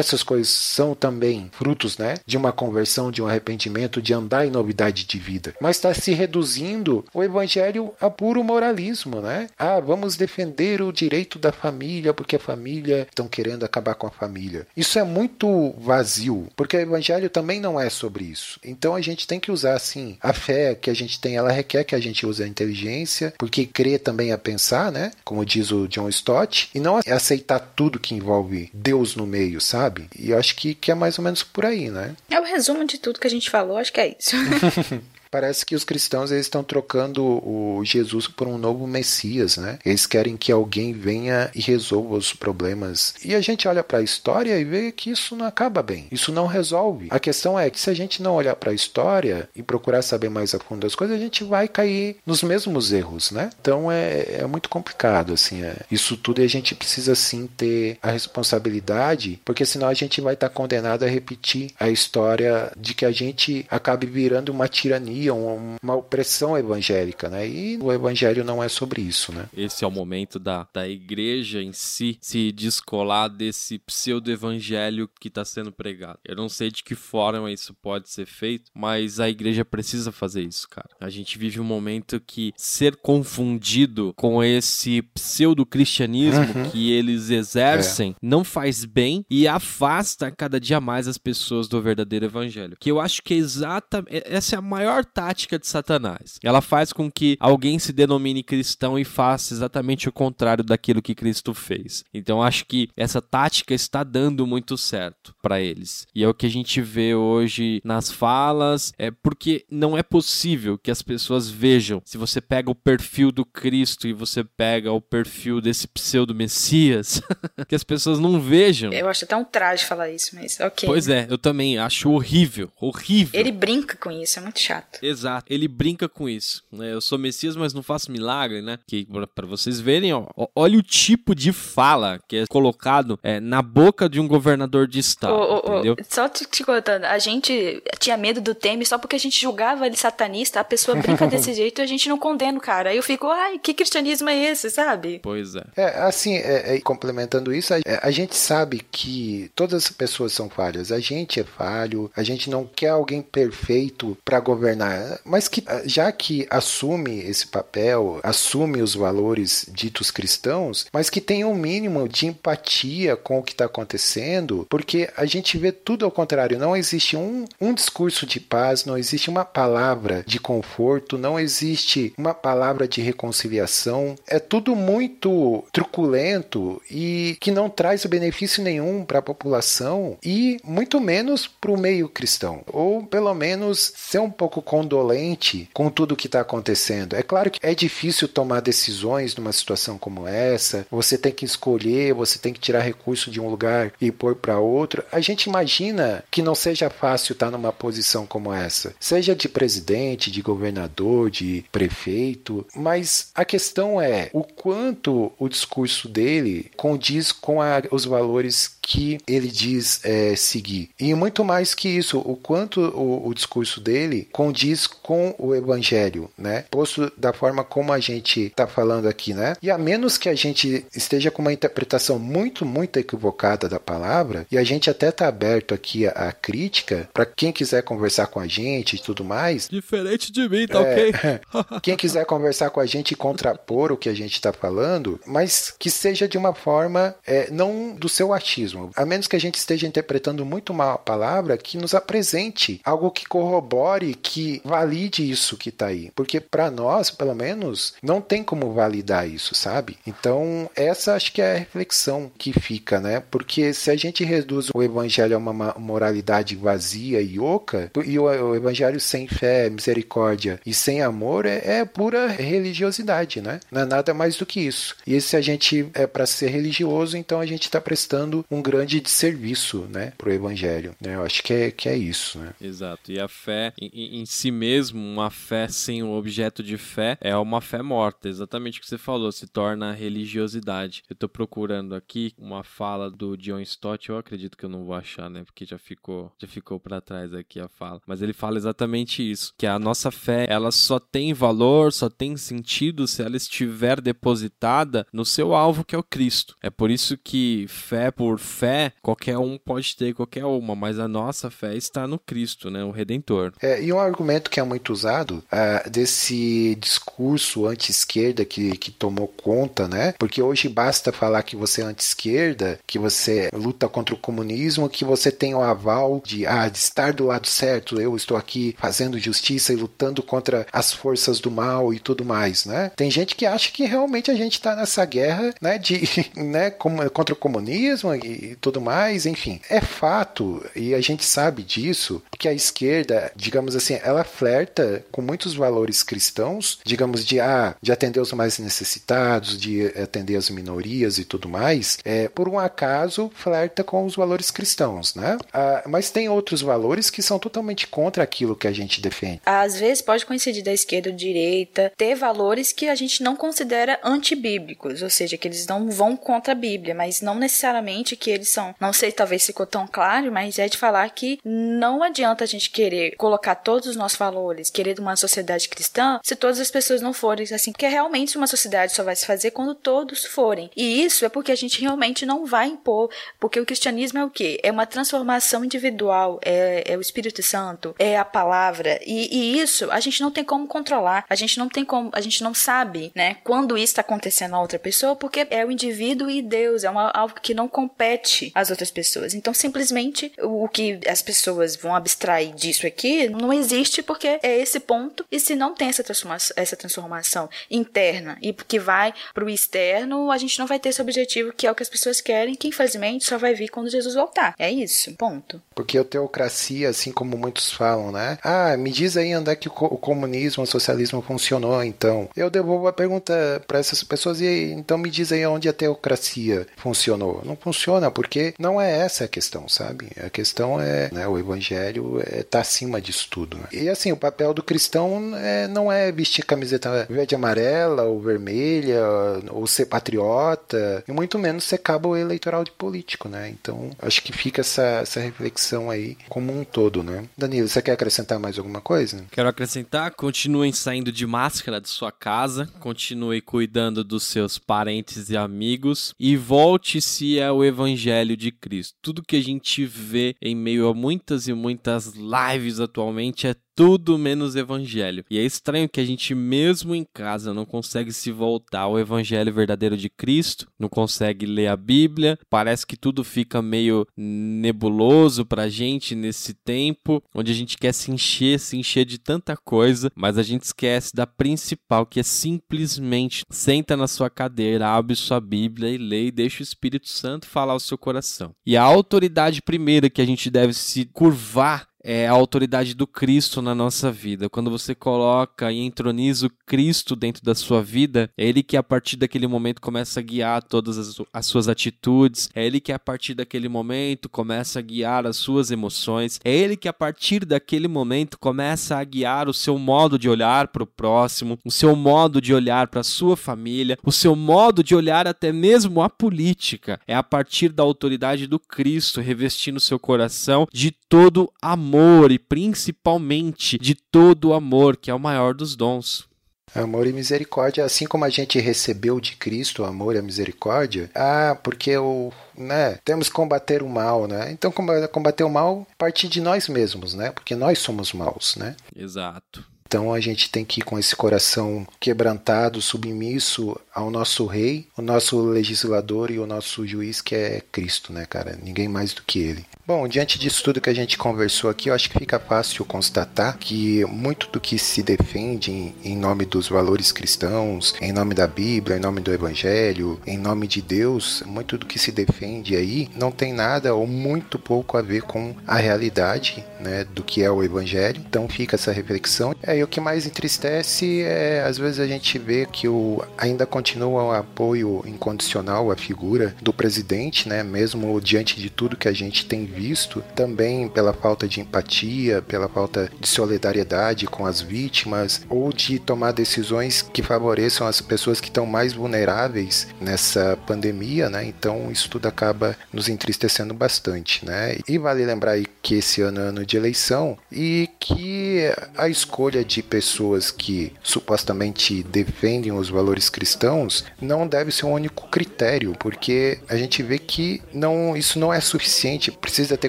essas 0.00 0.22
coisas 0.22 0.48
são 0.48 0.94
também 0.94 1.50
frutos, 1.52 1.98
né? 1.98 2.14
De 2.26 2.36
uma 2.36 2.52
conversão, 2.52 3.10
de 3.10 3.22
um 3.22 3.26
arrependimento, 3.26 4.02
de 4.02 4.12
andar 4.12 4.46
em 4.46 4.50
novidade 4.50 5.04
de 5.04 5.18
vida. 5.18 5.54
Mas 5.60 5.76
está 5.76 5.92
se 5.94 6.12
reduzindo 6.12 7.04
o 7.12 7.22
evangelho 7.22 7.92
a 8.00 8.10
puro 8.10 8.42
moralismo, 8.42 9.20
né? 9.20 9.48
Ah, 9.58 9.80
vamos 9.80 10.16
defender 10.16 10.82
o 10.82 10.92
direito 10.92 11.38
da 11.38 11.52
família 11.52 12.12
porque 12.12 12.36
a 12.36 12.40
família 12.40 13.06
estão 13.08 13.28
querendo 13.28 13.64
acabar 13.64 13.94
com 13.94 14.06
a 14.06 14.10
família. 14.10 14.66
Isso 14.76 14.98
é 14.98 15.04
muito 15.04 15.74
vazio, 15.78 16.48
porque 16.56 16.76
o 16.76 16.80
evangelho 16.80 17.30
também 17.30 17.60
não 17.60 17.80
é 17.80 17.90
sobre 17.90 18.24
isso. 18.24 18.58
Então 18.64 18.94
a 18.94 19.00
gente 19.00 19.26
tem 19.26 19.38
que 19.38 19.52
usar 19.52 19.74
assim 19.74 20.16
a 20.20 20.32
fé 20.32 20.74
que 20.74 20.90
a 20.90 20.94
gente 20.94 21.20
tem, 21.20 21.36
ela 21.36 21.52
requer 21.52 21.84
que 21.84 21.94
a 21.94 22.00
gente 22.00 22.26
use 22.26 22.42
a 22.42 22.48
inteligência, 22.48 23.32
porque 23.38 23.66
crer 23.66 24.00
também 24.00 24.32
é 24.32 24.36
pensar, 24.36 24.90
né? 24.90 25.12
Como 25.24 25.44
diz 25.44 25.70
o 25.70 25.86
John 25.88 26.08
Stott, 26.08 26.70
e 26.74 26.80
não 26.80 27.00
aceitar 27.06 27.58
tudo 27.76 28.00
que 28.00 28.14
envolve 28.14 28.70
Deus 28.72 29.14
no 29.14 29.26
meio, 29.26 29.60
sabe? 29.60 30.08
E 30.18 30.30
eu 30.30 30.38
acho 30.38 30.56
que, 30.56 30.74
que 30.74 30.90
é 30.90 30.94
mais 30.94 31.18
ou 31.18 31.24
menos 31.24 31.42
por 31.42 31.66
aí, 31.66 31.90
né? 31.90 32.16
É 32.30 32.40
o 32.40 32.44
resumo 32.44 32.84
de 32.86 32.98
tudo 32.98 33.20
que 33.20 33.26
a 33.26 33.30
gente 33.30 33.50
falou, 33.50 33.76
acho 33.76 33.92
que 33.92 34.00
é 34.00 34.16
isso. 34.18 34.34
Parece 35.30 35.64
que 35.64 35.74
os 35.74 35.84
cristãos 35.84 36.30
eles 36.30 36.46
estão 36.46 36.62
trocando 36.62 37.24
o 37.24 37.82
Jesus 37.84 38.26
por 38.26 38.46
um 38.46 38.58
novo 38.58 38.86
Messias, 38.86 39.56
né? 39.56 39.78
Eles 39.84 40.06
querem 40.06 40.36
que 40.36 40.52
alguém 40.52 40.92
venha 40.92 41.50
e 41.54 41.60
resolva 41.60 42.16
os 42.16 42.32
problemas. 42.32 43.14
E 43.24 43.34
a 43.34 43.40
gente 43.40 43.68
olha 43.68 43.82
para 43.82 43.98
a 43.98 44.02
história 44.02 44.58
e 44.58 44.64
vê 44.64 44.92
que 44.92 45.10
isso 45.10 45.36
não 45.36 45.46
acaba 45.46 45.82
bem. 45.82 46.06
Isso 46.10 46.32
não 46.32 46.46
resolve. 46.46 47.08
A 47.10 47.18
questão 47.18 47.58
é 47.58 47.70
que 47.70 47.80
se 47.80 47.90
a 47.90 47.94
gente 47.94 48.22
não 48.22 48.34
olhar 48.34 48.56
para 48.56 48.70
a 48.70 48.74
história 48.74 49.48
e 49.54 49.62
procurar 49.62 50.02
saber 50.02 50.28
mais 50.28 50.54
a 50.54 50.58
fundo 50.58 50.86
as 50.86 50.94
coisas, 50.94 51.16
a 51.16 51.20
gente 51.20 51.44
vai 51.44 51.68
cair 51.68 52.16
nos 52.24 52.42
mesmos 52.42 52.92
erros, 52.92 53.30
né? 53.30 53.50
Então 53.60 53.90
é, 53.90 54.38
é 54.40 54.46
muito 54.46 54.68
complicado, 54.68 55.32
assim. 55.32 55.62
É. 55.62 55.76
Isso 55.90 56.16
tudo 56.16 56.40
e 56.40 56.44
a 56.44 56.48
gente 56.48 56.74
precisa 56.74 57.14
sim 57.14 57.46
ter 57.46 57.98
a 58.02 58.10
responsabilidade, 58.10 59.40
porque 59.44 59.64
senão 59.64 59.88
a 59.88 59.94
gente 59.94 60.20
vai 60.20 60.34
estar 60.34 60.48
tá 60.48 60.54
condenado 60.54 61.04
a 61.04 61.08
repetir 61.08 61.70
a 61.78 61.88
história 61.88 62.72
de 62.76 62.94
que 62.94 63.04
a 63.04 63.12
gente 63.12 63.66
acabe 63.70 64.06
virando 64.06 64.50
uma 64.50 64.68
tirania 64.68 65.15
uma 65.30 65.94
opressão 65.94 66.56
evangélica, 66.56 67.28
né? 67.28 67.48
E 67.48 67.78
o 67.78 67.92
evangelho 67.92 68.44
não 68.44 68.62
é 68.62 68.68
sobre 68.68 69.00
isso, 69.00 69.32
né? 69.32 69.46
Esse 69.56 69.84
é 69.84 69.86
o 69.86 69.90
momento 69.90 70.38
da, 70.38 70.66
da 70.72 70.88
igreja 70.88 71.62
em 71.62 71.72
si 71.72 72.18
se 72.20 72.52
descolar 72.52 73.28
desse 73.28 73.78
pseudo-evangelho 73.78 75.08
que 75.20 75.28
está 75.28 75.44
sendo 75.44 75.72
pregado. 75.72 76.18
Eu 76.24 76.36
não 76.36 76.48
sei 76.48 76.70
de 76.70 76.82
que 76.82 76.94
forma 76.94 77.50
isso 77.50 77.74
pode 77.74 78.10
ser 78.10 78.26
feito, 78.26 78.70
mas 78.74 79.20
a 79.20 79.28
igreja 79.28 79.64
precisa 79.64 80.12
fazer 80.12 80.42
isso, 80.42 80.68
cara. 80.68 80.88
A 81.00 81.08
gente 81.08 81.38
vive 81.38 81.60
um 81.60 81.64
momento 81.64 82.20
que 82.20 82.52
ser 82.56 82.96
confundido 82.96 84.12
com 84.16 84.42
esse 84.42 85.02
pseudo-cristianismo 85.02 86.40
uhum. 86.40 86.70
que 86.70 86.92
eles 86.92 87.30
exercem 87.30 88.10
é. 88.10 88.14
não 88.20 88.44
faz 88.44 88.84
bem 88.84 89.24
e 89.30 89.48
afasta 89.48 90.30
cada 90.30 90.60
dia 90.60 90.80
mais 90.80 91.08
as 91.08 91.18
pessoas 91.18 91.68
do 91.68 91.80
verdadeiro 91.80 92.26
evangelho. 92.26 92.76
Que 92.78 92.90
eu 92.90 93.00
acho 93.00 93.22
que 93.22 93.34
é 93.34 93.36
exatamente 93.36 94.26
essa 94.26 94.56
é 94.56 94.58
a 94.58 94.62
maior 94.62 95.04
tática 95.06 95.58
de 95.58 95.66
Satanás. 95.66 96.38
Ela 96.42 96.60
faz 96.60 96.92
com 96.92 97.10
que 97.10 97.36
alguém 97.40 97.78
se 97.78 97.92
denomine 97.92 98.42
cristão 98.42 98.98
e 98.98 99.04
faça 99.04 99.54
exatamente 99.54 100.08
o 100.08 100.12
contrário 100.12 100.64
daquilo 100.64 101.00
que 101.00 101.14
Cristo 101.14 101.54
fez. 101.54 102.04
Então 102.12 102.42
acho 102.42 102.66
que 102.66 102.88
essa 102.96 103.22
tática 103.22 103.72
está 103.72 104.04
dando 104.04 104.46
muito 104.46 104.76
certo 104.76 105.34
para 105.40 105.60
eles. 105.60 106.06
E 106.14 106.22
é 106.22 106.28
o 106.28 106.34
que 106.34 106.46
a 106.46 106.50
gente 106.50 106.80
vê 106.80 107.14
hoje 107.14 107.80
nas 107.84 108.10
falas, 108.10 108.92
é 108.98 109.10
porque 109.10 109.64
não 109.70 109.96
é 109.96 110.02
possível 110.02 110.78
que 110.78 110.90
as 110.90 111.02
pessoas 111.02 111.48
vejam. 111.48 112.02
Se 112.04 112.18
você 112.18 112.40
pega 112.40 112.70
o 112.70 112.74
perfil 112.74 113.30
do 113.30 113.44
Cristo 113.44 114.06
e 114.06 114.12
você 114.12 114.42
pega 114.44 114.92
o 114.92 115.00
perfil 115.00 115.60
desse 115.60 115.86
pseudo 115.86 116.34
Messias, 116.34 117.20
que 117.68 117.74
as 117.74 117.84
pessoas 117.84 118.18
não 118.18 118.40
vejam. 118.40 118.92
Eu 118.92 119.08
acho 119.08 119.24
até 119.24 119.36
um 119.36 119.44
traje 119.44 119.84
falar 119.84 120.10
isso, 120.10 120.34
mas 120.34 120.58
ok. 120.60 120.88
Pois 120.88 121.08
é, 121.08 121.26
eu 121.30 121.38
também 121.38 121.78
acho 121.78 122.10
horrível, 122.10 122.70
horrível. 122.80 123.38
Ele 123.38 123.52
brinca 123.52 123.96
com 123.96 124.10
isso, 124.10 124.38
é 124.38 124.42
muito 124.42 124.60
chato. 124.60 124.95
Exato. 125.02 125.52
Ele 125.52 125.68
brinca 125.68 126.08
com 126.08 126.28
isso. 126.28 126.62
Né? 126.72 126.92
Eu 126.92 127.00
sou 127.00 127.18
Messias, 127.18 127.56
mas 127.56 127.74
não 127.74 127.82
faço 127.82 128.10
milagre, 128.10 128.62
né? 128.62 128.78
Que 128.86 129.06
para 129.34 129.46
vocês 129.46 129.80
verem, 129.80 130.12
ó, 130.12 130.26
olha 130.54 130.78
o 130.78 130.82
tipo 130.82 131.34
de 131.34 131.52
fala 131.52 132.20
que 132.28 132.36
é 132.36 132.46
colocado 132.46 133.18
é, 133.22 133.40
na 133.40 133.62
boca 133.62 134.08
de 134.08 134.20
um 134.20 134.28
governador 134.28 134.86
de 134.86 134.98
estado, 134.98 135.34
oh, 135.34 135.62
oh, 135.64 135.72
entendeu? 135.74 135.96
Oh, 135.98 136.04
só 136.08 136.28
te, 136.28 136.44
te 136.44 136.64
contando, 136.64 137.04
a 137.04 137.18
gente 137.18 137.82
tinha 137.98 138.16
medo 138.16 138.40
do 138.40 138.54
Temer 138.54 138.86
só 138.86 138.98
porque 138.98 139.16
a 139.16 139.18
gente 139.18 139.40
julgava 139.40 139.86
ele 139.86 139.96
satanista, 139.96 140.60
a 140.60 140.64
pessoa 140.64 140.96
brinca 140.96 141.26
desse 141.28 141.54
jeito 141.54 141.80
e 141.80 141.82
a 141.82 141.86
gente 141.86 142.08
não 142.08 142.18
condena 142.18 142.58
o 142.58 142.60
cara. 142.60 142.90
Aí 142.90 142.96
eu 142.96 143.02
fico, 143.02 143.26
ai, 143.28 143.58
que 143.58 143.74
cristianismo 143.74 144.28
é 144.28 144.50
esse, 144.50 144.70
sabe? 144.70 145.20
Pois 145.22 145.54
é. 145.54 145.64
É, 145.76 145.84
assim, 146.02 146.34
é, 146.36 146.76
é, 146.76 146.80
complementando 146.80 147.54
isso, 147.54 147.74
a, 147.74 147.78
a 148.02 148.10
gente 148.10 148.36
sabe 148.36 148.80
que 148.90 149.50
todas 149.54 149.84
as 149.84 149.90
pessoas 149.90 150.32
são 150.32 150.48
falhas. 150.48 150.92
A 150.92 151.00
gente 151.00 151.40
é 151.40 151.44
falho, 151.44 152.10
a 152.16 152.22
gente 152.22 152.48
não 152.50 152.64
quer 152.64 152.90
alguém 152.90 153.22
perfeito 153.22 154.16
para 154.24 154.40
governar 154.40 154.85
mas 155.24 155.48
que 155.48 155.64
já 155.84 156.10
que 156.12 156.46
assume 156.50 157.20
esse 157.20 157.46
papel, 157.46 158.20
assume 158.22 158.82
os 158.82 158.94
valores 158.94 159.66
ditos 159.72 160.10
cristãos, 160.10 160.86
mas 160.92 161.10
que 161.10 161.20
tem 161.20 161.44
um 161.44 161.54
mínimo 161.54 162.08
de 162.08 162.26
empatia 162.26 163.16
com 163.16 163.38
o 163.38 163.42
que 163.42 163.52
está 163.52 163.66
acontecendo, 163.66 164.66
porque 164.68 165.08
a 165.16 165.24
gente 165.24 165.58
vê 165.58 165.72
tudo 165.72 166.04
ao 166.04 166.10
contrário. 166.10 166.58
Não 166.58 166.76
existe 166.76 167.16
um, 167.16 167.44
um 167.60 167.74
discurso 167.74 168.26
de 168.26 168.40
paz, 168.40 168.84
não 168.84 168.96
existe 168.96 169.28
uma 169.30 169.44
palavra 169.44 170.24
de 170.26 170.38
conforto, 170.38 171.18
não 171.18 171.38
existe 171.38 172.12
uma 172.16 172.34
palavra 172.34 172.88
de 172.88 173.00
reconciliação. 173.00 174.14
É 174.26 174.38
tudo 174.38 174.74
muito 174.74 175.64
truculento 175.72 176.80
e 176.90 177.36
que 177.40 177.50
não 177.50 177.68
traz 177.68 178.04
benefício 178.06 178.62
nenhum 178.62 179.04
para 179.04 179.18
a 179.18 179.22
população 179.22 180.16
e 180.24 180.58
muito 180.64 181.00
menos 181.00 181.46
para 181.46 181.70
o 181.70 181.78
meio 181.78 182.08
cristão, 182.08 182.62
ou 182.66 183.04
pelo 183.04 183.34
menos 183.34 183.92
ser 183.96 184.20
um 184.20 184.30
pouco 184.30 184.62
condolente 184.76 185.70
com 185.72 185.88
tudo 185.88 186.14
que 186.14 186.26
está 186.26 186.42
acontecendo. 186.42 187.16
É 187.16 187.22
claro 187.22 187.50
que 187.50 187.58
é 187.62 187.74
difícil 187.74 188.28
tomar 188.28 188.60
decisões 188.60 189.34
numa 189.34 189.50
situação 189.52 189.96
como 189.96 190.28
essa. 190.28 190.86
Você 190.90 191.16
tem 191.16 191.32
que 191.32 191.46
escolher, 191.46 192.12
você 192.12 192.38
tem 192.38 192.52
que 192.52 192.60
tirar 192.60 192.80
recurso 192.80 193.30
de 193.30 193.40
um 193.40 193.48
lugar 193.48 193.92
e 193.98 194.12
pôr 194.12 194.34
para 194.34 194.58
outro. 194.58 195.02
A 195.10 195.18
gente 195.18 195.44
imagina 195.44 196.22
que 196.30 196.42
não 196.42 196.54
seja 196.54 196.90
fácil 196.90 197.32
estar 197.32 197.50
numa 197.50 197.72
posição 197.72 198.26
como 198.26 198.52
essa, 198.52 198.94
seja 199.00 199.34
de 199.34 199.48
presidente, 199.48 200.30
de 200.30 200.42
governador, 200.42 201.30
de 201.30 201.64
prefeito, 201.72 202.66
mas 202.74 203.30
a 203.34 203.46
questão 203.46 203.98
é 203.98 204.28
o 204.34 204.44
quanto 204.44 205.32
o 205.38 205.48
discurso 205.48 206.06
dele 206.06 206.70
condiz 206.76 207.32
com 207.32 207.62
a, 207.62 207.82
os 207.90 208.04
valores 208.04 208.76
que 208.86 209.18
ele 209.26 209.48
diz 209.48 210.00
é, 210.04 210.36
seguir. 210.36 210.90
E 210.98 211.12
muito 211.14 211.44
mais 211.44 211.74
que 211.74 211.88
isso, 211.88 212.18
o 212.18 212.36
quanto 212.36 212.80
o, 212.80 213.28
o, 213.28 213.34
discurso 213.34 213.80
dele 213.80 214.28
condiz 214.32 214.65
com 214.86 215.34
o 215.38 215.54
evangelho, 215.54 216.30
né? 216.36 216.64
Posto 216.70 217.12
da 217.16 217.32
forma 217.32 217.62
como 217.62 217.92
a 217.92 218.00
gente 218.00 218.46
está 218.46 218.66
falando 218.66 219.06
aqui, 219.06 219.34
né? 219.34 219.54
E 219.62 219.70
a 219.70 219.78
menos 219.78 220.16
que 220.16 220.28
a 220.28 220.34
gente 220.34 220.86
esteja 220.94 221.30
com 221.30 221.42
uma 221.42 221.52
interpretação 221.52 222.18
muito, 222.18 222.64
muito 222.64 222.98
equivocada 222.98 223.68
da 223.68 223.78
palavra, 223.78 224.46
e 224.50 224.56
a 224.56 224.64
gente 224.64 224.88
até 224.88 225.10
está 225.10 225.28
aberto 225.28 225.74
aqui 225.74 226.06
à, 226.06 226.32
crítica, 226.32 227.08
para 227.12 227.26
quem 227.26 227.52
quiser 227.52 227.82
conversar 227.82 228.26
com 228.26 228.40
a 228.40 228.46
gente 228.46 228.96
e 228.96 228.98
tudo 228.98 229.24
mais. 229.24 229.68
Diferente 229.68 230.32
de 230.32 230.48
mim, 230.48 230.66
tá 230.66 230.80
é, 230.80 230.92
ok? 230.92 231.80
quem 231.82 231.96
quiser 231.96 232.24
conversar 232.24 232.70
com 232.70 232.80
a 232.80 232.86
gente 232.86 233.12
e 233.12 233.16
contrapor 233.16 233.92
o 233.92 233.96
que 233.96 234.08
a 234.08 234.14
gente 234.14 234.34
está 234.34 234.52
falando, 234.52 235.20
mas 235.26 235.74
que 235.78 235.90
seja 235.90 236.26
de 236.26 236.38
uma 236.38 236.54
forma 236.54 237.14
é, 237.26 237.50
não 237.50 237.94
do 237.94 238.08
seu 238.08 238.32
achismo, 238.32 238.90
a 238.96 239.04
menos 239.04 239.26
que 239.26 239.36
a 239.36 239.40
gente 239.40 239.56
esteja 239.56 239.86
interpretando 239.86 240.44
muito 240.44 240.72
mal 240.72 240.94
a 240.94 240.98
palavra, 240.98 241.56
que 241.56 241.76
nos 241.76 241.94
apresente 241.94 242.80
algo 242.84 243.10
que 243.10 243.26
corrobore, 243.26 244.14
que 244.14 244.55
valide 244.64 245.28
isso 245.28 245.56
que 245.56 245.68
está 245.68 245.86
aí, 245.86 246.10
porque 246.14 246.40
para 246.40 246.70
nós, 246.70 247.10
pelo 247.10 247.34
menos, 247.34 247.94
não 248.02 248.20
tem 248.20 248.42
como 248.42 248.72
validar 248.72 249.28
isso, 249.28 249.54
sabe? 249.54 249.98
Então 250.06 250.70
essa 250.74 251.14
acho 251.14 251.32
que 251.32 251.42
é 251.42 251.54
a 251.54 251.58
reflexão 251.58 252.30
que 252.36 252.52
fica, 252.52 253.00
né? 253.00 253.22
Porque 253.30 253.72
se 253.72 253.90
a 253.90 253.96
gente 253.96 254.24
reduz 254.24 254.68
o 254.74 254.82
evangelho 254.82 255.34
a 255.34 255.38
uma 255.38 255.74
moralidade 255.78 256.56
vazia 256.56 257.20
e 257.20 257.38
oca, 257.38 257.90
e 258.04 258.18
o 258.18 258.54
evangelho 258.54 259.00
sem 259.00 259.26
fé, 259.26 259.68
misericórdia 259.70 260.60
e 260.64 260.72
sem 260.74 261.02
amor 261.02 261.46
é, 261.46 261.62
é 261.64 261.84
pura 261.84 262.26
religiosidade, 262.28 263.40
né? 263.40 263.60
Não 263.70 263.82
é 263.82 263.84
nada 263.84 264.12
mais 264.14 264.36
do 264.36 264.46
que 264.46 264.60
isso. 264.60 264.96
E 265.06 265.20
se 265.20 265.36
a 265.36 265.40
gente 265.40 265.88
é 265.94 266.06
para 266.06 266.26
ser 266.26 266.48
religioso, 266.48 267.16
então 267.16 267.40
a 267.40 267.46
gente 267.46 267.62
está 267.62 267.80
prestando 267.80 268.44
um 268.50 268.62
grande 268.62 269.00
desserviço, 269.00 269.86
né, 269.90 270.12
pro 270.16 270.32
evangelho. 270.32 270.94
Né? 271.00 271.14
Eu 271.14 271.22
acho 271.22 271.42
que 271.42 271.52
é, 271.52 271.70
que 271.70 271.88
é 271.88 271.96
isso, 271.96 272.38
né? 272.38 272.52
Exato. 272.60 273.10
E 273.10 273.20
a 273.20 273.28
fé 273.28 273.72
em, 273.80 274.20
em 274.20 274.26
si 274.26 274.45
mesmo, 274.50 275.00
uma 275.00 275.30
fé 275.30 275.68
sem 275.68 276.02
um 276.02 276.12
objeto 276.12 276.62
de 276.62 276.76
fé, 276.76 277.16
é 277.20 277.36
uma 277.36 277.60
fé 277.60 277.82
morta. 277.82 278.28
Exatamente 278.28 278.78
o 278.78 278.82
que 278.82 278.88
você 278.88 278.98
falou, 278.98 279.30
se 279.32 279.46
torna 279.46 279.92
religiosidade. 279.92 281.02
Eu 281.08 281.16
tô 281.16 281.28
procurando 281.28 281.94
aqui 281.94 282.32
uma 282.38 282.62
fala 282.62 283.10
do 283.10 283.36
John 283.36 283.60
Stott, 283.60 284.08
eu 284.08 284.18
acredito 284.18 284.56
que 284.56 284.64
eu 284.64 284.68
não 284.68 284.84
vou 284.84 284.94
achar, 284.94 285.30
né, 285.30 285.42
porque 285.44 285.64
já 285.64 285.78
ficou, 285.78 286.32
já 286.38 286.46
ficou 286.46 286.78
para 286.78 287.00
trás 287.00 287.32
aqui 287.34 287.60
a 287.60 287.68
fala. 287.68 288.00
Mas 288.06 288.22
ele 288.22 288.32
fala 288.32 288.56
exatamente 288.56 289.28
isso, 289.28 289.52
que 289.56 289.66
a 289.66 289.78
nossa 289.78 290.10
fé, 290.10 290.46
ela 290.48 290.70
só 290.70 290.98
tem 290.98 291.32
valor, 291.32 291.92
só 291.92 292.08
tem 292.08 292.36
sentido 292.36 293.06
se 293.06 293.22
ela 293.22 293.36
estiver 293.36 294.00
depositada 294.00 295.06
no 295.12 295.24
seu 295.24 295.54
alvo 295.54 295.84
que 295.84 295.94
é 295.94 295.98
o 295.98 296.02
Cristo. 296.02 296.56
É 296.62 296.70
por 296.70 296.90
isso 296.90 297.16
que 297.16 297.66
fé 297.68 298.10
por 298.10 298.38
fé, 298.38 298.92
qualquer 299.02 299.38
um 299.38 299.58
pode 299.58 299.96
ter 299.96 300.14
qualquer 300.14 300.44
uma, 300.44 300.74
mas 300.74 300.98
a 300.98 301.08
nossa 301.08 301.50
fé 301.50 301.76
está 301.76 302.06
no 302.06 302.18
Cristo, 302.18 302.70
né, 302.70 302.84
o 302.84 302.90
Redentor. 302.90 303.52
É, 303.60 303.82
e 303.82 303.92
um 303.92 304.00
argumento 304.00 304.25
que 304.50 304.60
é 304.60 304.62
muito 304.62 304.92
usado 304.92 305.42
uh, 305.52 305.90
desse 305.90 306.76
discurso 306.80 307.66
anti-esquerda 307.66 308.44
que, 308.44 308.76
que 308.76 308.90
tomou 308.90 309.28
conta, 309.28 309.88
né? 309.88 310.14
Porque 310.18 310.42
hoje 310.42 310.68
basta 310.68 311.12
falar 311.12 311.42
que 311.42 311.56
você 311.56 311.82
é 311.82 311.84
anti-esquerda, 311.84 312.78
que 312.86 312.98
você 312.98 313.48
luta 313.52 313.88
contra 313.88 314.14
o 314.14 314.18
comunismo, 314.18 314.88
que 314.88 315.04
você 315.04 315.30
tem 315.30 315.54
o 315.54 315.62
aval 315.62 316.20
de, 316.24 316.46
ah, 316.46 316.68
de 316.68 316.78
estar 316.78 317.12
do 317.12 317.26
lado 317.26 317.46
certo, 317.46 318.00
eu 318.00 318.16
estou 318.16 318.36
aqui 318.36 318.74
fazendo 318.78 319.18
justiça 319.18 319.72
e 319.72 319.76
lutando 319.76 320.22
contra 320.22 320.66
as 320.72 320.92
forças 320.92 321.40
do 321.40 321.50
mal 321.50 321.92
e 321.92 321.98
tudo 321.98 322.24
mais, 322.24 322.64
né? 322.64 322.90
Tem 322.96 323.10
gente 323.10 323.34
que 323.34 323.46
acha 323.46 323.70
que 323.70 323.84
realmente 323.84 324.30
a 324.30 324.34
gente 324.34 324.54
está 324.54 324.74
nessa 324.74 325.04
guerra, 325.04 325.54
né, 325.60 325.78
de, 325.78 326.02
né, 326.36 326.70
contra 326.70 327.34
o 327.34 327.38
comunismo 327.38 328.14
e, 328.14 328.52
e 328.52 328.56
tudo 328.56 328.80
mais, 328.80 329.26
enfim. 329.26 329.60
É 329.68 329.80
fato, 329.80 330.64
e 330.74 330.94
a 330.94 331.00
gente 331.00 331.24
sabe 331.24 331.62
disso, 331.62 332.22
que 332.38 332.48
a 332.48 332.52
esquerda, 332.52 333.30
digamos 333.34 333.76
assim, 333.76 333.98
ela 334.02 334.15
flerta 334.24 335.04
com 335.10 335.22
muitos 335.22 335.54
valores 335.54 336.02
cristãos, 336.02 336.78
digamos, 336.84 337.24
de, 337.24 337.40
ah, 337.40 337.74
de 337.80 337.92
atender 337.92 338.20
os 338.20 338.32
mais 338.32 338.58
necessitados, 338.58 339.58
de 339.58 339.86
atender 340.00 340.36
as 340.36 340.50
minorias 340.50 341.18
e 341.18 341.24
tudo 341.24 341.48
mais, 341.48 341.98
é, 342.04 342.28
por 342.28 342.48
um 342.48 342.58
acaso 342.58 343.30
flerta 343.34 343.82
com 343.82 344.04
os 344.04 344.16
valores 344.16 344.50
cristãos, 344.50 345.14
né? 345.14 345.38
Ah, 345.52 345.82
mas 345.86 346.10
tem 346.10 346.28
outros 346.28 346.62
valores 346.62 347.10
que 347.10 347.22
são 347.22 347.38
totalmente 347.38 347.86
contra 347.86 348.22
aquilo 348.22 348.56
que 348.56 348.68
a 348.68 348.72
gente 348.72 349.00
defende. 349.00 349.40
Às 349.44 349.78
vezes 349.78 350.02
pode 350.02 350.26
coincidir 350.26 350.62
da 350.62 350.72
esquerda 350.72 351.10
ou 351.10 351.16
direita, 351.16 351.92
ter 351.96 352.14
valores 352.14 352.72
que 352.72 352.88
a 352.88 352.94
gente 352.94 353.22
não 353.22 353.36
considera 353.36 353.98
antibíblicos, 354.04 355.02
ou 355.02 355.10
seja, 355.10 355.36
que 355.36 355.48
eles 355.48 355.66
não 355.66 355.90
vão 355.90 356.16
contra 356.16 356.52
a 356.52 356.56
Bíblia, 356.56 356.94
mas 356.94 357.20
não 357.20 357.34
necessariamente 357.34 358.16
que 358.16 358.30
eles 358.30 358.48
são, 358.48 358.74
não 358.80 358.92
sei, 358.92 359.12
talvez 359.12 359.44
ficou 359.46 359.66
tão 359.66 359.86
claro, 359.86 360.30
mas 360.32 360.58
é 360.58 360.68
de 360.68 360.76
falar 360.76 361.08
que 361.10 361.38
não 361.44 362.02
adianta 362.02 362.44
a 362.44 362.46
gente 362.46 362.70
querer 362.70 363.16
colocar 363.16 363.54
todos 363.54 363.86
os 363.88 363.96
nossos 364.06 364.18
valores, 364.18 364.70
querer 364.70 364.98
uma 365.00 365.16
sociedade 365.16 365.68
cristã, 365.68 366.20
se 366.22 366.36
todas 366.36 366.60
as 366.60 366.70
pessoas 366.70 367.00
não 367.00 367.12
forem 367.12 367.46
assim, 367.52 367.72
porque 367.72 367.86
realmente 367.86 368.36
uma 368.36 368.46
sociedade 368.46 368.92
só 368.92 369.02
vai 369.02 369.16
se 369.16 369.26
fazer 369.26 369.50
quando 369.50 369.74
todos 369.74 370.24
forem. 370.24 370.70
E 370.76 371.02
isso 371.04 371.24
é 371.24 371.28
porque 371.28 371.52
a 371.52 371.56
gente 371.56 371.80
realmente 371.80 372.24
não 372.24 372.46
vai 372.46 372.68
impor, 372.68 373.10
porque 373.38 373.60
o 373.60 373.66
cristianismo 373.66 374.18
é 374.18 374.24
o 374.24 374.30
quê? 374.30 374.60
É 374.62 374.70
uma 374.70 374.86
transformação 374.86 375.64
individual, 375.64 376.38
é, 376.44 376.84
é 376.86 376.96
o 376.96 377.00
Espírito 377.00 377.42
Santo, 377.42 377.94
é 377.98 378.16
a 378.16 378.24
palavra, 378.24 379.00
e, 379.04 379.28
e, 379.36 379.60
isso 379.60 379.90
a 379.90 380.00
gente 380.00 380.20
não 380.20 380.30
tem 380.30 380.44
como 380.44 380.66
controlar, 380.66 381.24
a 381.28 381.34
gente 381.34 381.58
não 381.58 381.68
tem 381.68 381.84
como, 381.84 382.10
a 382.12 382.20
gente 382.20 382.42
não 382.42 382.54
sabe, 382.54 383.10
né, 383.14 383.36
quando 383.42 383.76
isso 383.76 383.92
está 383.92 384.02
acontecendo 384.02 384.54
a 384.54 384.60
outra 384.60 384.78
pessoa, 384.78 385.16
porque 385.16 385.46
é 385.50 385.64
o 385.64 385.70
indivíduo 385.70 386.30
e 386.30 386.40
Deus, 386.40 386.84
é 386.84 386.90
uma, 386.90 387.10
algo 387.10 387.34
que 387.40 387.54
não 387.54 387.68
compete 387.68 388.52
as 388.54 388.70
outras 388.70 388.90
pessoas. 388.90 389.34
Então, 389.34 389.52
simplesmente, 389.52 390.32
o 390.40 390.68
que 390.68 391.00
as 391.08 391.22
pessoas 391.22 391.74
vão 391.76 391.94
abstrair 391.94 392.54
disso 392.54 392.86
aqui 392.86 393.28
não 393.28 393.52
existe 393.52 393.95
porque 394.02 394.38
é 394.42 394.58
esse 394.58 394.80
ponto. 394.80 395.24
E 395.30 395.38
se 395.40 395.54
não 395.54 395.74
tem 395.74 395.88
essa 395.88 396.02
transformação, 396.02 396.54
essa 396.56 396.76
transformação 396.76 397.48
interna 397.70 398.38
e 398.40 398.52
que 398.52 398.78
vai 398.78 399.12
para 399.34 399.44
o 399.44 399.50
externo, 399.50 400.30
a 400.30 400.38
gente 400.38 400.58
não 400.58 400.66
vai 400.66 400.78
ter 400.78 400.90
esse 400.90 401.02
objetivo 401.02 401.52
que 401.52 401.66
é 401.66 401.70
o 401.70 401.74
que 401.74 401.82
as 401.82 401.88
pessoas 401.88 402.20
querem, 402.20 402.54
que 402.54 402.68
infelizmente 402.68 403.26
só 403.26 403.38
vai 403.38 403.54
vir 403.54 403.68
quando 403.68 403.90
Jesus 403.90 404.14
voltar. 404.14 404.54
É 404.58 404.70
isso, 404.70 405.12
ponto. 405.14 405.60
Porque 405.74 405.98
a 405.98 406.04
teocracia, 406.04 406.88
assim 406.88 407.12
como 407.12 407.36
muitos 407.36 407.72
falam, 407.72 408.12
né? 408.12 408.38
Ah, 408.42 408.76
me 408.76 408.90
diz 408.90 409.16
aí 409.16 409.34
onde 409.36 409.50
é 409.50 409.56
que 409.56 409.68
o 409.68 409.70
comunismo, 409.70 410.62
o 410.62 410.66
socialismo 410.66 411.22
funcionou, 411.22 411.82
então. 411.82 412.28
Eu 412.36 412.50
devolvo 412.50 412.86
a 412.86 412.92
pergunta 412.92 413.62
para 413.66 413.78
essas 413.78 414.02
pessoas 414.02 414.40
e 414.40 414.72
então 414.72 414.98
me 414.98 415.10
diz 415.10 415.32
aí 415.32 415.44
onde 415.46 415.68
a 415.68 415.72
teocracia 415.72 416.66
funcionou. 416.76 417.42
Não 417.44 417.56
funciona 417.56 418.10
porque 418.10 418.54
não 418.58 418.80
é 418.80 418.98
essa 418.98 419.24
a 419.24 419.28
questão, 419.28 419.68
sabe? 419.68 420.08
A 420.24 420.30
questão 420.30 420.80
é, 420.80 421.10
né, 421.12 421.26
o 421.26 421.38
evangelho 421.38 422.20
está 422.20 422.36
é, 422.36 422.42
tá 422.42 422.60
acima 422.60 423.00
disso 423.00 423.28
tudo. 423.30 423.56
Né? 423.56 423.64
E 423.86 423.90
assim, 423.90 424.12
o 424.12 424.16
papel 424.16 424.52
do 424.52 424.62
cristão 424.62 425.32
é, 425.36 425.68
não 425.68 425.90
é 425.90 426.10
vestir 426.12 426.44
camiseta 426.44 427.06
verde 427.08 427.34
amarela 427.34 428.02
ou 428.02 428.20
vermelha, 428.20 429.02
ou 429.50 429.66
ser 429.66 429.86
patriota, 429.86 431.04
e 431.06 431.12
muito 431.12 431.38
menos 431.38 431.64
ser 431.64 431.78
cabo 431.78 432.16
eleitoral 432.16 432.64
de 432.64 432.72
político, 432.72 433.28
né? 433.28 433.48
Então, 433.48 433.90
acho 433.98 434.22
que 434.22 434.32
fica 434.32 434.60
essa, 434.60 434.82
essa 434.82 435.20
reflexão 435.20 435.90
aí 435.90 436.16
como 436.28 436.52
um 436.52 436.64
todo, 436.64 437.02
né? 437.02 437.24
Danilo, 437.36 437.68
você 437.68 437.80
quer 437.80 437.92
acrescentar 437.92 438.38
mais 438.38 438.58
alguma 438.58 438.80
coisa? 438.80 439.24
Quero 439.30 439.48
acrescentar, 439.48 440.10
continuem 440.12 440.72
saindo 440.72 441.12
de 441.12 441.26
máscara 441.26 441.80
de 441.80 441.88
sua 441.88 442.12
casa, 442.12 442.68
continue 442.80 443.40
cuidando 443.40 444.02
dos 444.02 444.24
seus 444.24 444.58
parentes 444.58 445.30
e 445.30 445.36
amigos, 445.36 446.12
e 446.18 446.36
volte 446.36 447.00
se 447.00 447.38
é 447.38 447.50
o 447.50 447.64
evangelho 447.64 447.96
Evangelho 447.96 448.36
de 448.36 448.50
Cristo. 448.50 448.96
Tudo 449.00 449.22
que 449.22 449.36
a 449.36 449.42
gente 449.42 449.84
vê 449.84 450.34
em 450.40 450.54
meio 450.54 450.88
a 450.88 450.94
muitas 450.94 451.46
e 451.48 451.52
muitas 451.52 452.14
lives 452.14 452.80
atualmente 452.80 453.46
é 453.46 453.54
tudo 453.76 454.16
menos 454.16 454.56
evangelho. 454.56 455.22
E 455.30 455.38
é 455.38 455.42
estranho 455.42 455.88
que 455.88 456.00
a 456.00 456.04
gente, 456.04 456.34
mesmo 456.34 456.94
em 456.94 457.04
casa, 457.04 457.52
não 457.52 457.66
consegue 457.66 458.10
se 458.10 458.32
voltar 458.32 458.80
ao 458.80 458.98
evangelho 458.98 459.52
verdadeiro 459.52 459.98
de 459.98 460.08
Cristo, 460.08 460.66
não 460.78 460.88
consegue 460.88 461.44
ler 461.44 461.66
a 461.66 461.76
Bíblia, 461.76 462.38
parece 462.48 462.86
que 462.86 462.96
tudo 462.96 463.22
fica 463.22 463.60
meio 463.60 464.06
nebuloso 464.16 465.44
pra 465.44 465.68
gente 465.68 466.14
nesse 466.14 466.54
tempo, 466.54 467.22
onde 467.34 467.52
a 467.52 467.54
gente 467.54 467.76
quer 467.76 467.92
se 467.92 468.10
encher, 468.10 468.58
se 468.58 468.78
encher 468.78 469.04
de 469.04 469.18
tanta 469.18 469.54
coisa, 469.56 470.10
mas 470.16 470.38
a 470.38 470.42
gente 470.42 470.62
esquece 470.62 471.14
da 471.14 471.26
principal, 471.26 472.06
que 472.06 472.20
é 472.20 472.22
simplesmente 472.22 473.44
senta 473.50 473.94
na 473.94 474.08
sua 474.08 474.30
cadeira, 474.30 474.88
abre 474.88 475.14
sua 475.14 475.38
Bíblia 475.38 475.90
e 475.90 475.98
lê 475.98 476.28
e 476.28 476.32
deixa 476.32 476.60
o 476.60 476.62
Espírito 476.62 477.10
Santo 477.10 477.46
falar 477.46 477.74
ao 477.74 477.80
seu 477.80 477.98
coração. 477.98 478.54
E 478.64 478.74
a 478.74 478.82
autoridade 478.82 479.60
primeira 479.60 480.08
que 480.08 480.22
a 480.22 480.26
gente 480.26 480.50
deve 480.50 480.72
se 480.72 481.04
curvar 481.04 481.86
é 482.06 482.28
a 482.28 482.32
autoridade 482.32 482.94
do 482.94 483.04
Cristo 483.04 483.60
na 483.60 483.74
nossa 483.74 484.12
vida. 484.12 484.48
Quando 484.48 484.70
você 484.70 484.94
coloca 484.94 485.72
e 485.72 485.80
entroniza 485.80 486.46
o 486.46 486.50
Cristo 486.64 487.16
dentro 487.16 487.42
da 487.42 487.52
sua 487.52 487.82
vida, 487.82 488.30
é 488.38 488.46
Ele 488.46 488.62
que 488.62 488.76
a 488.76 488.82
partir 488.82 489.16
daquele 489.16 489.48
momento 489.48 489.80
começa 489.80 490.20
a 490.20 490.22
guiar 490.22 490.62
todas 490.62 490.96
as, 490.96 491.20
as 491.32 491.46
suas 491.46 491.68
atitudes, 491.68 492.48
é 492.54 492.64
Ele 492.64 492.78
que 492.78 492.92
a 492.92 492.98
partir 492.98 493.34
daquele 493.34 493.68
momento 493.68 494.28
começa 494.28 494.78
a 494.78 494.82
guiar 494.82 495.26
as 495.26 495.36
suas 495.36 495.72
emoções, 495.72 496.38
é 496.44 496.54
Ele 496.54 496.76
que 496.76 496.88
a 496.88 496.92
partir 496.92 497.44
daquele 497.44 497.88
momento 497.88 498.38
começa 498.38 498.96
a 498.96 499.02
guiar 499.02 499.48
o 499.48 499.54
seu 499.54 499.76
modo 499.76 500.16
de 500.16 500.28
olhar 500.28 500.68
para 500.68 500.84
o 500.84 500.86
próximo, 500.86 501.58
o 501.64 501.72
seu 501.72 501.96
modo 501.96 502.40
de 502.40 502.54
olhar 502.54 502.86
para 502.86 503.00
a 503.00 503.04
sua 503.04 503.36
família, 503.36 503.98
o 504.04 504.12
seu 504.12 504.36
modo 504.36 504.84
de 504.84 504.94
olhar 504.94 505.26
até 505.26 505.50
mesmo 505.50 506.00
a 506.00 506.08
política. 506.08 507.00
É 507.04 507.16
a 507.16 507.22
partir 507.22 507.70
da 507.70 507.82
autoridade 507.82 508.46
do 508.46 508.60
Cristo 508.60 509.20
revestindo 509.20 509.80
seu 509.80 509.98
coração 509.98 510.68
de 510.72 510.92
todo 511.08 511.50
amor 511.60 511.95
e 512.30 512.38
principalmente 512.38 513.78
de 513.78 513.94
todo 513.94 514.52
amor, 514.52 514.96
que 514.96 515.10
é 515.10 515.14
o 515.14 515.20
maior 515.20 515.54
dos 515.54 515.76
dons. 515.76 516.28
Amor 516.74 517.06
e 517.06 517.12
misericórdia, 517.12 517.84
assim 517.84 518.06
como 518.06 518.24
a 518.24 518.28
gente 518.28 518.58
recebeu 518.58 519.20
de 519.20 519.36
Cristo 519.36 519.82
o 519.82 519.86
amor 519.86 520.14
e 520.14 520.18
a 520.18 520.22
misericórdia, 520.22 521.10
ah, 521.14 521.56
porque 521.62 521.96
o, 521.96 522.32
né, 522.56 522.98
temos 523.04 523.28
que 523.28 523.34
combater 523.34 523.82
o 523.82 523.88
mal, 523.88 524.26
né? 524.26 524.50
Então 524.50 524.70
combater 524.70 525.44
o 525.44 525.50
mal 525.50 525.86
a 525.92 525.96
partir 525.96 526.28
de 526.28 526.40
nós 526.40 526.68
mesmos, 526.68 527.14
né? 527.14 527.30
Porque 527.30 527.54
nós 527.54 527.78
somos 527.78 528.12
maus, 528.12 528.56
né? 528.56 528.76
Exato. 528.94 529.64
Então 529.86 530.12
a 530.12 530.18
gente 530.18 530.50
tem 530.50 530.64
que 530.64 530.80
ir 530.80 530.82
com 530.82 530.98
esse 530.98 531.14
coração 531.14 531.86
quebrantado, 532.00 532.82
submisso 532.82 533.78
ao 533.94 534.10
nosso 534.10 534.44
rei, 534.44 534.88
o 534.98 535.02
nosso 535.02 535.40
legislador 535.40 536.30
e 536.30 536.38
o 536.38 536.46
nosso 536.46 536.84
juiz 536.84 537.22
que 537.22 537.34
é 537.34 537.62
Cristo, 537.72 538.12
né, 538.12 538.26
cara? 538.26 538.58
Ninguém 538.60 538.88
mais 538.88 539.14
do 539.14 539.22
que 539.22 539.38
ele. 539.38 539.64
Bom, 539.86 540.08
diante 540.08 540.36
disso 540.36 540.64
tudo 540.64 540.80
que 540.80 540.90
a 540.90 540.94
gente 540.94 541.16
conversou 541.16 541.70
aqui, 541.70 541.88
eu 541.88 541.94
acho 541.94 542.10
que 542.10 542.18
fica 542.18 542.40
fácil 542.40 542.84
constatar 542.84 543.56
que 543.56 544.04
muito 544.06 544.48
do 544.50 544.58
que 544.58 544.80
se 544.80 545.00
defende 545.00 545.94
em 546.02 546.16
nome 546.16 546.44
dos 546.44 546.68
valores 546.68 547.12
cristãos, 547.12 547.94
em 548.00 548.12
nome 548.12 548.34
da 548.34 548.48
Bíblia, 548.48 548.96
em 548.96 549.00
nome 549.00 549.20
do 549.20 549.32
Evangelho, 549.32 550.20
em 550.26 550.36
nome 550.36 550.66
de 550.66 550.82
Deus, 550.82 551.44
muito 551.46 551.78
do 551.78 551.86
que 551.86 552.00
se 552.00 552.10
defende 552.10 552.74
aí 552.74 553.08
não 553.14 553.30
tem 553.30 553.52
nada 553.52 553.94
ou 553.94 554.08
muito 554.08 554.58
pouco 554.58 554.96
a 554.96 555.02
ver 555.02 555.22
com 555.22 555.54
a 555.64 555.76
realidade 555.76 556.64
né, 556.80 557.04
do 557.04 557.22
que 557.22 557.42
é 557.42 557.50
o 557.50 557.62
Evangelho. 557.62 558.20
Então 558.28 558.48
fica 558.48 558.74
essa 558.74 558.90
reflexão. 558.90 559.54
É, 559.62 559.78
e 559.78 559.84
o 559.84 559.88
que 559.88 560.00
mais 560.00 560.26
entristece 560.26 561.22
é, 561.22 561.62
às 561.62 561.78
vezes, 561.78 562.00
a 562.00 562.06
gente 562.06 562.38
vê 562.38 562.66
que 562.66 562.88
o, 562.88 563.22
ainda 563.38 563.64
continua 563.64 564.24
o 564.24 564.32
apoio 564.32 565.02
incondicional 565.06 565.90
à 565.90 565.96
figura 565.96 566.56
do 566.60 566.72
presidente, 566.72 567.48
né, 567.48 567.62
mesmo 567.62 568.20
diante 568.20 568.60
de 568.60 568.68
tudo 568.68 568.96
que 568.96 569.08
a 569.08 569.12
gente 569.12 569.46
tem 569.46 569.64
visto, 569.76 570.24
também 570.34 570.88
pela 570.88 571.12
falta 571.12 571.46
de 571.46 571.60
empatia, 571.60 572.40
pela 572.40 572.68
falta 572.68 573.10
de 573.20 573.28
solidariedade 573.28 574.26
com 574.26 574.46
as 574.46 574.60
vítimas, 574.62 575.42
ou 575.50 575.72
de 575.72 575.98
tomar 575.98 576.32
decisões 576.32 577.02
que 577.02 577.22
favoreçam 577.22 577.86
as 577.86 578.00
pessoas 578.00 578.40
que 578.40 578.48
estão 578.48 578.64
mais 578.64 578.94
vulneráveis 578.94 579.88
nessa 580.00 580.58
pandemia, 580.66 581.28
né? 581.28 581.44
Então 581.44 581.90
isso 581.90 582.08
tudo 582.08 582.26
acaba 582.26 582.76
nos 582.92 583.08
entristecendo 583.08 583.74
bastante, 583.74 584.44
né? 584.44 584.78
E 584.88 584.96
vale 584.96 585.24
lembrar 585.24 585.52
aí 585.52 585.66
que 585.82 585.96
esse 585.96 586.22
ano 586.22 586.40
é 586.40 586.42
ano 586.44 586.64
de 586.64 586.76
eleição 586.76 587.36
e 587.52 587.88
que 588.00 588.62
a 588.96 589.08
escolha 589.08 589.64
de 589.64 589.82
pessoas 589.82 590.50
que 590.50 590.92
supostamente 591.02 592.02
defendem 592.02 592.72
os 592.72 592.88
valores 592.88 593.28
cristãos 593.28 594.04
não 594.20 594.46
deve 594.46 594.70
ser 594.70 594.86
um 594.86 594.92
único 594.92 595.28
critério, 595.28 595.94
porque 595.98 596.58
a 596.68 596.76
gente 596.76 597.02
vê 597.02 597.18
que 597.18 597.60
não 597.72 598.16
isso 598.16 598.38
não 598.38 598.52
é 598.52 598.60
suficiente, 598.60 599.30
precisa 599.30 599.65
precisa 599.66 599.76
ter 599.76 599.88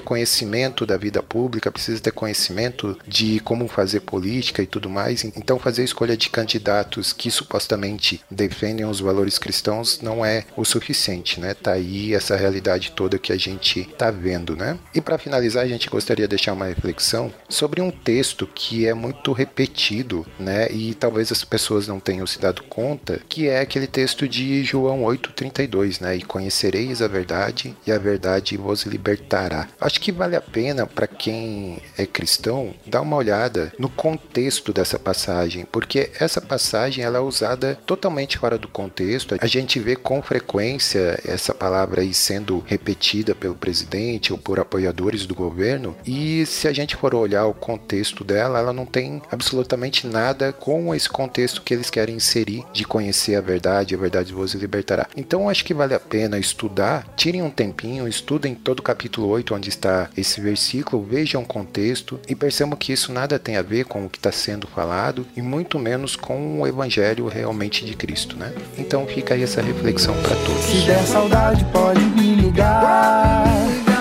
conhecimento 0.00 0.84
da 0.84 0.96
vida 0.96 1.22
pública, 1.22 1.70
precisa 1.70 2.00
ter 2.00 2.10
conhecimento 2.10 2.98
de 3.06 3.38
como 3.40 3.68
fazer 3.68 4.00
política 4.00 4.60
e 4.60 4.66
tudo 4.66 4.90
mais. 4.90 5.22
Então, 5.22 5.58
fazer 5.58 5.84
escolha 5.84 6.16
de 6.16 6.28
candidatos 6.28 7.12
que 7.12 7.30
supostamente 7.30 8.20
defendem 8.28 8.84
os 8.84 8.98
valores 8.98 9.38
cristãos 9.38 10.00
não 10.02 10.24
é 10.24 10.44
o 10.56 10.64
suficiente, 10.64 11.38
né? 11.38 11.54
Tá 11.54 11.72
aí 11.72 12.12
essa 12.12 12.36
realidade 12.36 12.92
toda 12.92 13.18
que 13.18 13.32
a 13.32 13.36
gente 13.36 13.84
tá 13.96 14.10
vendo, 14.10 14.56
né? 14.56 14.76
E 14.92 15.00
para 15.00 15.18
finalizar, 15.18 15.62
a 15.62 15.68
gente 15.68 15.88
gostaria 15.88 16.26
de 16.26 16.30
deixar 16.30 16.54
uma 16.54 16.66
reflexão 16.66 17.32
sobre 17.48 17.80
um 17.80 17.90
texto 17.90 18.48
que 18.52 18.86
é 18.86 18.94
muito 18.94 19.32
repetido, 19.32 20.26
né? 20.40 20.68
E 20.72 20.94
talvez 20.94 21.30
as 21.30 21.44
pessoas 21.44 21.86
não 21.86 22.00
tenham 22.00 22.26
se 22.26 22.40
dado 22.40 22.64
conta, 22.64 23.20
que 23.28 23.46
é 23.46 23.60
aquele 23.60 23.86
texto 23.86 24.26
de 24.26 24.64
João 24.64 25.04
8:32, 25.04 26.00
né? 26.00 26.16
E 26.16 26.22
conhecereis 26.22 27.00
a 27.00 27.06
verdade, 27.06 27.76
e 27.86 27.92
a 27.92 27.98
verdade 27.98 28.56
vos 28.56 28.82
libertará. 28.82 29.67
Acho 29.80 30.00
que 30.00 30.12
vale 30.12 30.36
a 30.36 30.40
pena 30.40 30.86
para 30.86 31.06
quem 31.06 31.78
é 31.96 32.06
cristão 32.06 32.74
dar 32.86 33.00
uma 33.00 33.16
olhada 33.16 33.72
no 33.78 33.88
contexto 33.88 34.72
dessa 34.72 34.98
passagem, 34.98 35.66
porque 35.70 36.10
essa 36.18 36.40
passagem 36.40 37.04
ela 37.04 37.18
é 37.18 37.20
usada 37.20 37.78
totalmente 37.86 38.38
fora 38.38 38.58
do 38.58 38.68
contexto. 38.68 39.36
A 39.40 39.46
gente 39.46 39.78
vê 39.78 39.96
com 39.96 40.22
frequência 40.22 41.20
essa 41.24 41.54
palavra 41.54 42.02
aí 42.02 42.12
sendo 42.12 42.62
repetida 42.66 43.34
pelo 43.34 43.54
presidente 43.54 44.32
ou 44.32 44.38
por 44.38 44.58
apoiadores 44.58 45.26
do 45.26 45.34
governo, 45.34 45.96
e 46.06 46.44
se 46.46 46.66
a 46.66 46.72
gente 46.72 46.96
for 46.96 47.14
olhar 47.14 47.46
o 47.46 47.54
contexto 47.54 48.24
dela, 48.24 48.58
ela 48.58 48.72
não 48.72 48.86
tem 48.86 49.22
absolutamente 49.30 50.06
nada 50.06 50.52
com 50.52 50.94
esse 50.94 51.08
contexto 51.08 51.62
que 51.62 51.74
eles 51.74 51.90
querem 51.90 52.16
inserir 52.16 52.64
de 52.72 52.84
conhecer 52.84 53.36
a 53.36 53.40
verdade, 53.40 53.94
a 53.94 53.98
verdade 53.98 54.32
vos 54.32 54.54
libertará. 54.54 55.06
Então 55.16 55.48
acho 55.48 55.64
que 55.64 55.74
vale 55.74 55.94
a 55.94 56.00
pena 56.00 56.38
estudar, 56.38 57.06
tirem 57.16 57.42
um 57.42 57.50
tempinho, 57.50 58.08
estudem 58.08 58.54
todo 58.54 58.80
o 58.80 58.82
capítulo 58.82 59.28
8 59.28 59.54
onde 59.58 59.68
está 59.68 60.08
esse 60.16 60.40
versículo, 60.40 61.04
vejam 61.04 61.42
o 61.42 61.46
contexto 61.46 62.18
e 62.28 62.34
percebam 62.34 62.76
que 62.76 62.92
isso 62.92 63.12
nada 63.12 63.38
tem 63.38 63.56
a 63.56 63.62
ver 63.62 63.84
com 63.84 64.06
o 64.06 64.08
que 64.08 64.18
está 64.18 64.32
sendo 64.32 64.66
falado 64.66 65.26
e 65.36 65.42
muito 65.42 65.78
menos 65.78 66.16
com 66.16 66.60
o 66.60 66.66
evangelho 66.66 67.26
realmente 67.26 67.84
de 67.84 67.94
Cristo, 67.94 68.36
né? 68.36 68.52
Então 68.78 69.06
fica 69.06 69.34
aí 69.34 69.42
essa 69.42 69.60
reflexão 69.60 70.14
para 70.22 70.36
todos. 70.36 70.64
Se 70.64 70.86
der 70.86 71.04
saudade 71.04 71.64
pode 71.72 72.00
me 72.00 72.36
ligar, 72.36 73.44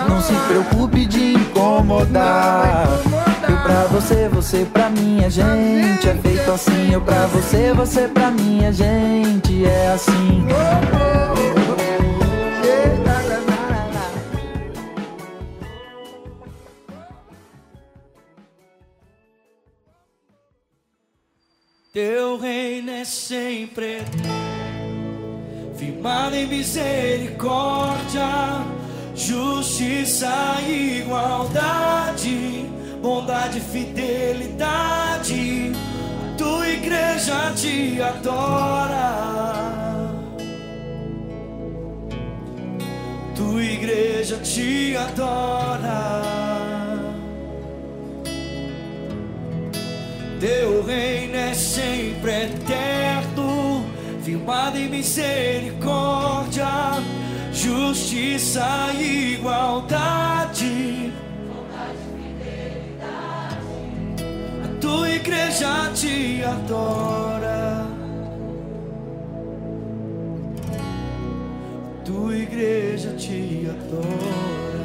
não 0.07 0.21
se 0.21 0.34
preocupe 0.47 1.05
de 1.05 1.34
incomodar. 1.34 2.88
Eu 3.49 3.57
pra 3.63 3.85
você, 3.85 4.29
você 4.29 4.65
pra 4.71 4.89
minha 4.89 5.29
gente, 5.29 6.07
é 6.07 6.15
feito 6.15 6.51
assim. 6.51 6.93
Eu 6.93 7.01
pra 7.01 7.25
você, 7.27 7.73
você 7.73 8.07
pra 8.07 8.29
minha 8.29 8.71
gente, 8.71 9.65
é 9.65 9.88
assim. 9.93 10.45
Teu 21.98 22.38
reino 22.38 22.91
é 22.91 23.03
sempre 23.03 24.03
firmado 25.76 26.36
em 26.36 26.45
misericórdia, 26.45 28.22
justiça 29.15 30.57
e 30.68 30.99
igualdade, 30.99 32.69
bondade 33.02 33.57
e 33.57 33.61
fidelidade. 33.61 35.72
Tua 36.38 36.69
igreja 36.69 37.52
te 37.56 37.99
adora. 37.99 39.15
Tua 43.36 43.64
igreja 43.64 44.38
te 44.38 44.95
adora. 44.95 46.66
Teu 50.39 50.84
reino 50.84 51.35
é 51.35 51.51
sempre 51.55 52.43
eterno, 52.43 53.84
firmado 54.22 54.77
em 54.77 54.88
misericórdia, 54.88 56.68
justiça 57.51 58.93
e 58.93 59.34
igualdade. 59.34 61.11
A 64.64 64.80
tua 64.80 65.09
igreja 65.09 65.91
te 65.95 66.43
adora. 66.43 67.88
A 71.95 72.05
tua 72.05 72.35
igreja 72.35 73.15
te 73.15 73.68
adora. 73.72 74.77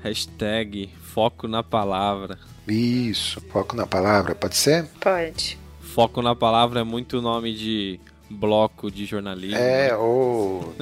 Hashtag 0.03 0.89
foco 1.13 1.47
na 1.47 1.63
palavra. 1.63 2.37
Isso, 2.67 3.41
foco 3.49 3.75
na 3.75 3.87
palavra, 3.87 4.35
pode 4.35 4.55
ser? 4.55 4.85
Pode. 4.99 5.57
Foco 5.81 6.21
na 6.21 6.35
palavra 6.35 6.81
é 6.81 6.83
muito 6.83 7.21
nome 7.21 7.53
de 7.55 7.99
bloco 8.29 8.91
de 8.91 9.05
jornalismo. 9.05 9.57
É, 9.57 9.95
ou. 9.97 10.75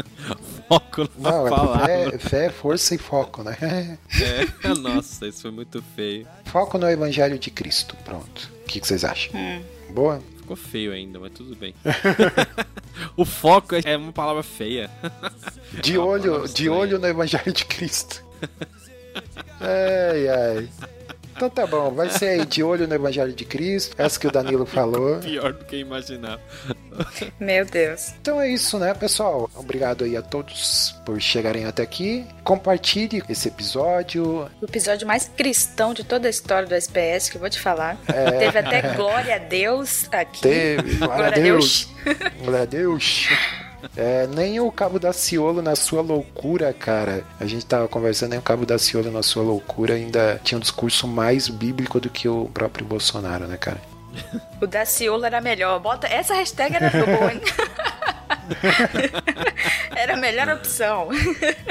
Foco 0.68 1.08
na 1.18 1.32
Não, 1.32 1.50
palavra. 1.50 1.92
é 1.92 2.12
fé, 2.12 2.18
fé, 2.20 2.50
força 2.50 2.96
e 2.96 2.98
foco, 2.98 3.44
né? 3.44 3.98
É, 4.62 4.74
nossa, 4.76 5.28
isso 5.28 5.44
foi 5.44 5.52
muito 5.52 5.82
feio. 5.96 6.28
Foco 6.46 6.78
no 6.78 6.90
Evangelho 6.90 7.38
de 7.40 7.50
Cristo, 7.52 7.96
pronto. 8.04 8.52
O 8.64 8.66
que, 8.66 8.80
que 8.80 8.88
vocês 8.88 9.04
acham? 9.04 9.40
Hum. 9.40 9.62
Boa? 9.92 10.22
Ficou 10.38 10.56
feio 10.56 10.92
ainda, 10.92 11.20
mas 11.20 11.32
tudo 11.34 11.56
bem. 11.56 11.74
o 13.16 13.26
foco 13.26 13.76
é 13.84 13.96
uma 13.98 14.12
palavra 14.12 14.44
feia. 14.44 14.90
De 15.82 15.96
É 15.96 16.00
uma 16.00 16.08
olho, 16.08 16.32
palavra 16.32 16.48
de 16.50 16.70
olho 16.70 17.00
no 17.00 17.08
Evangelho 17.08 17.52
de 17.54 17.66
Cristo. 17.66 18.24
Ai, 19.60 20.28
ai. 20.28 20.70
Então 21.36 21.50
tá 21.50 21.68
bom, 21.68 21.92
vai 21.92 22.10
ser 22.10 22.28
aí, 22.28 22.46
de 22.46 22.64
olho 22.64 22.88
no 22.88 22.96
Evangelho 22.96 23.34
de 23.34 23.44
Cristo, 23.44 23.94
essa 23.98 24.18
que 24.18 24.26
o 24.26 24.32
Danilo 24.32 24.66
falou. 24.66 25.18
Pior 25.18 25.52
do 25.52 25.66
que 25.66 25.76
imaginar. 25.76 26.40
Meu 27.38 27.66
Deus. 27.66 28.14
Então 28.22 28.40
é 28.40 28.48
isso, 28.48 28.80
né, 28.80 28.94
pessoal? 28.94 29.50
Obrigado 29.54 30.06
aí 30.06 30.16
a 30.16 30.22
todos 30.22 30.96
por 31.06 31.20
chegarem 31.20 31.66
até 31.66 31.84
aqui. 31.84 32.26
Compartilhe 32.42 33.22
esse 33.28 33.50
episódio. 33.50 34.50
O 34.62 34.66
episódio 34.66 35.06
mais 35.06 35.30
cristão 35.36 35.94
de 35.94 36.06
toda 36.06 36.28
a 36.28 36.30
história 36.30 36.70
do 36.70 36.74
SPS, 36.74 37.30
que 37.30 37.36
eu 37.36 37.42
vou 37.42 37.50
te 37.50 37.60
falar. 37.60 37.98
É. 38.08 38.32
Teve 38.32 38.60
até 38.60 38.96
glória 38.96 39.36
a 39.36 39.40
Deus 39.40 40.08
aqui. 40.14 40.42
Teve, 40.42 40.96
glória 40.96 41.28
a 41.28 41.32
Deus. 41.32 41.90
Glória 42.40 42.62
a 42.62 42.66
Deus. 42.66 43.28
É, 43.96 44.28
nem 44.28 44.60
o 44.60 44.72
Cabo 44.72 45.00
da 45.00 45.12
Ciolo 45.14 45.62
na 45.62 45.76
sua 45.76 46.02
loucura, 46.02 46.74
cara. 46.74 47.24
A 47.40 47.46
gente 47.46 47.66
tava 47.66 47.88
conversando, 47.88 48.32
nem 48.32 48.40
o 48.40 48.42
Cabo 48.42 48.66
da 48.66 48.78
Ciolo 48.78 49.12
na 49.12 49.24
sua 49.24 49.44
loucura 49.44 49.96
ainda 49.96 50.40
tinha 50.44 50.58
um 50.58 50.62
discurso 50.62 51.08
mais 51.08 51.48
bíblico 51.48 52.00
do 52.00 52.10
que 52.10 52.28
o 52.28 52.50
próprio 52.54 52.86
Bolsonaro, 52.86 53.48
né, 53.48 53.58
cara? 53.58 53.82
O 54.62 54.68
Daciolo 54.68 55.26
era 55.26 55.42
melhor. 55.42 55.80
Bota 55.80 56.08
essa 56.08 56.36
hashtag 56.36 56.76
era 56.76 56.90
boa, 56.90 57.34
hein? 57.34 57.42
era 59.96 60.14
a 60.14 60.18
melhor 60.18 60.50
opção. 60.50 61.10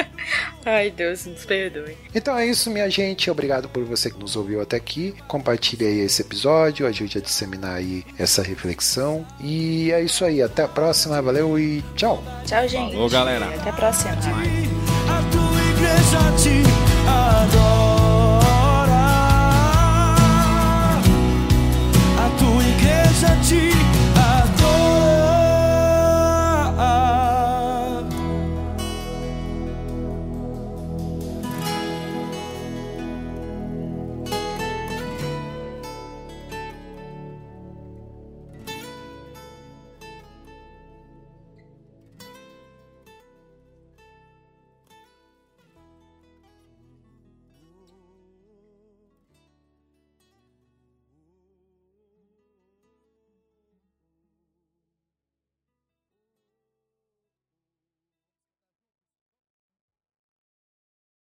Ai, 0.65 0.91
Deus, 0.91 1.27
nos 1.27 1.45
perdoe. 1.45 1.97
Então 2.15 2.37
é 2.37 2.47
isso, 2.47 2.71
minha 2.71 2.89
gente. 2.89 3.31
Obrigado 3.31 3.69
por 3.69 3.85
você 3.85 4.11
que 4.11 4.19
nos 4.19 4.37
ouviu 4.37 4.63
até 4.63 4.77
aqui. 4.77 5.15
Compartilhe 5.29 5.87
aí 5.87 6.01
esse 6.01 6.23
episódio, 6.23 6.87
ajude 6.87 7.19
a 7.19 7.21
disseminar 7.21 7.77
aí 7.77 8.05
essa 8.19 8.43
reflexão. 8.43 9.27
E 9.41 9.93
é 9.93 10.03
isso 10.03 10.25
aí. 10.25 10.43
Até 10.43 10.63
a 10.63 10.69
próxima. 10.69 11.21
Valeu 11.21 11.59
e 11.59 11.83
tchau. 11.95 12.23
Tchau, 12.47 12.67
gente. 12.67 12.93
Falou, 12.93 13.11
galera. 13.11 13.47
Até 13.47 13.71
a 13.71 13.73
próxima. 13.73 14.13
A 14.13 15.23
tua 15.31 15.63
igreja 15.71 16.19
te 16.43 16.63
adora. 17.07 17.74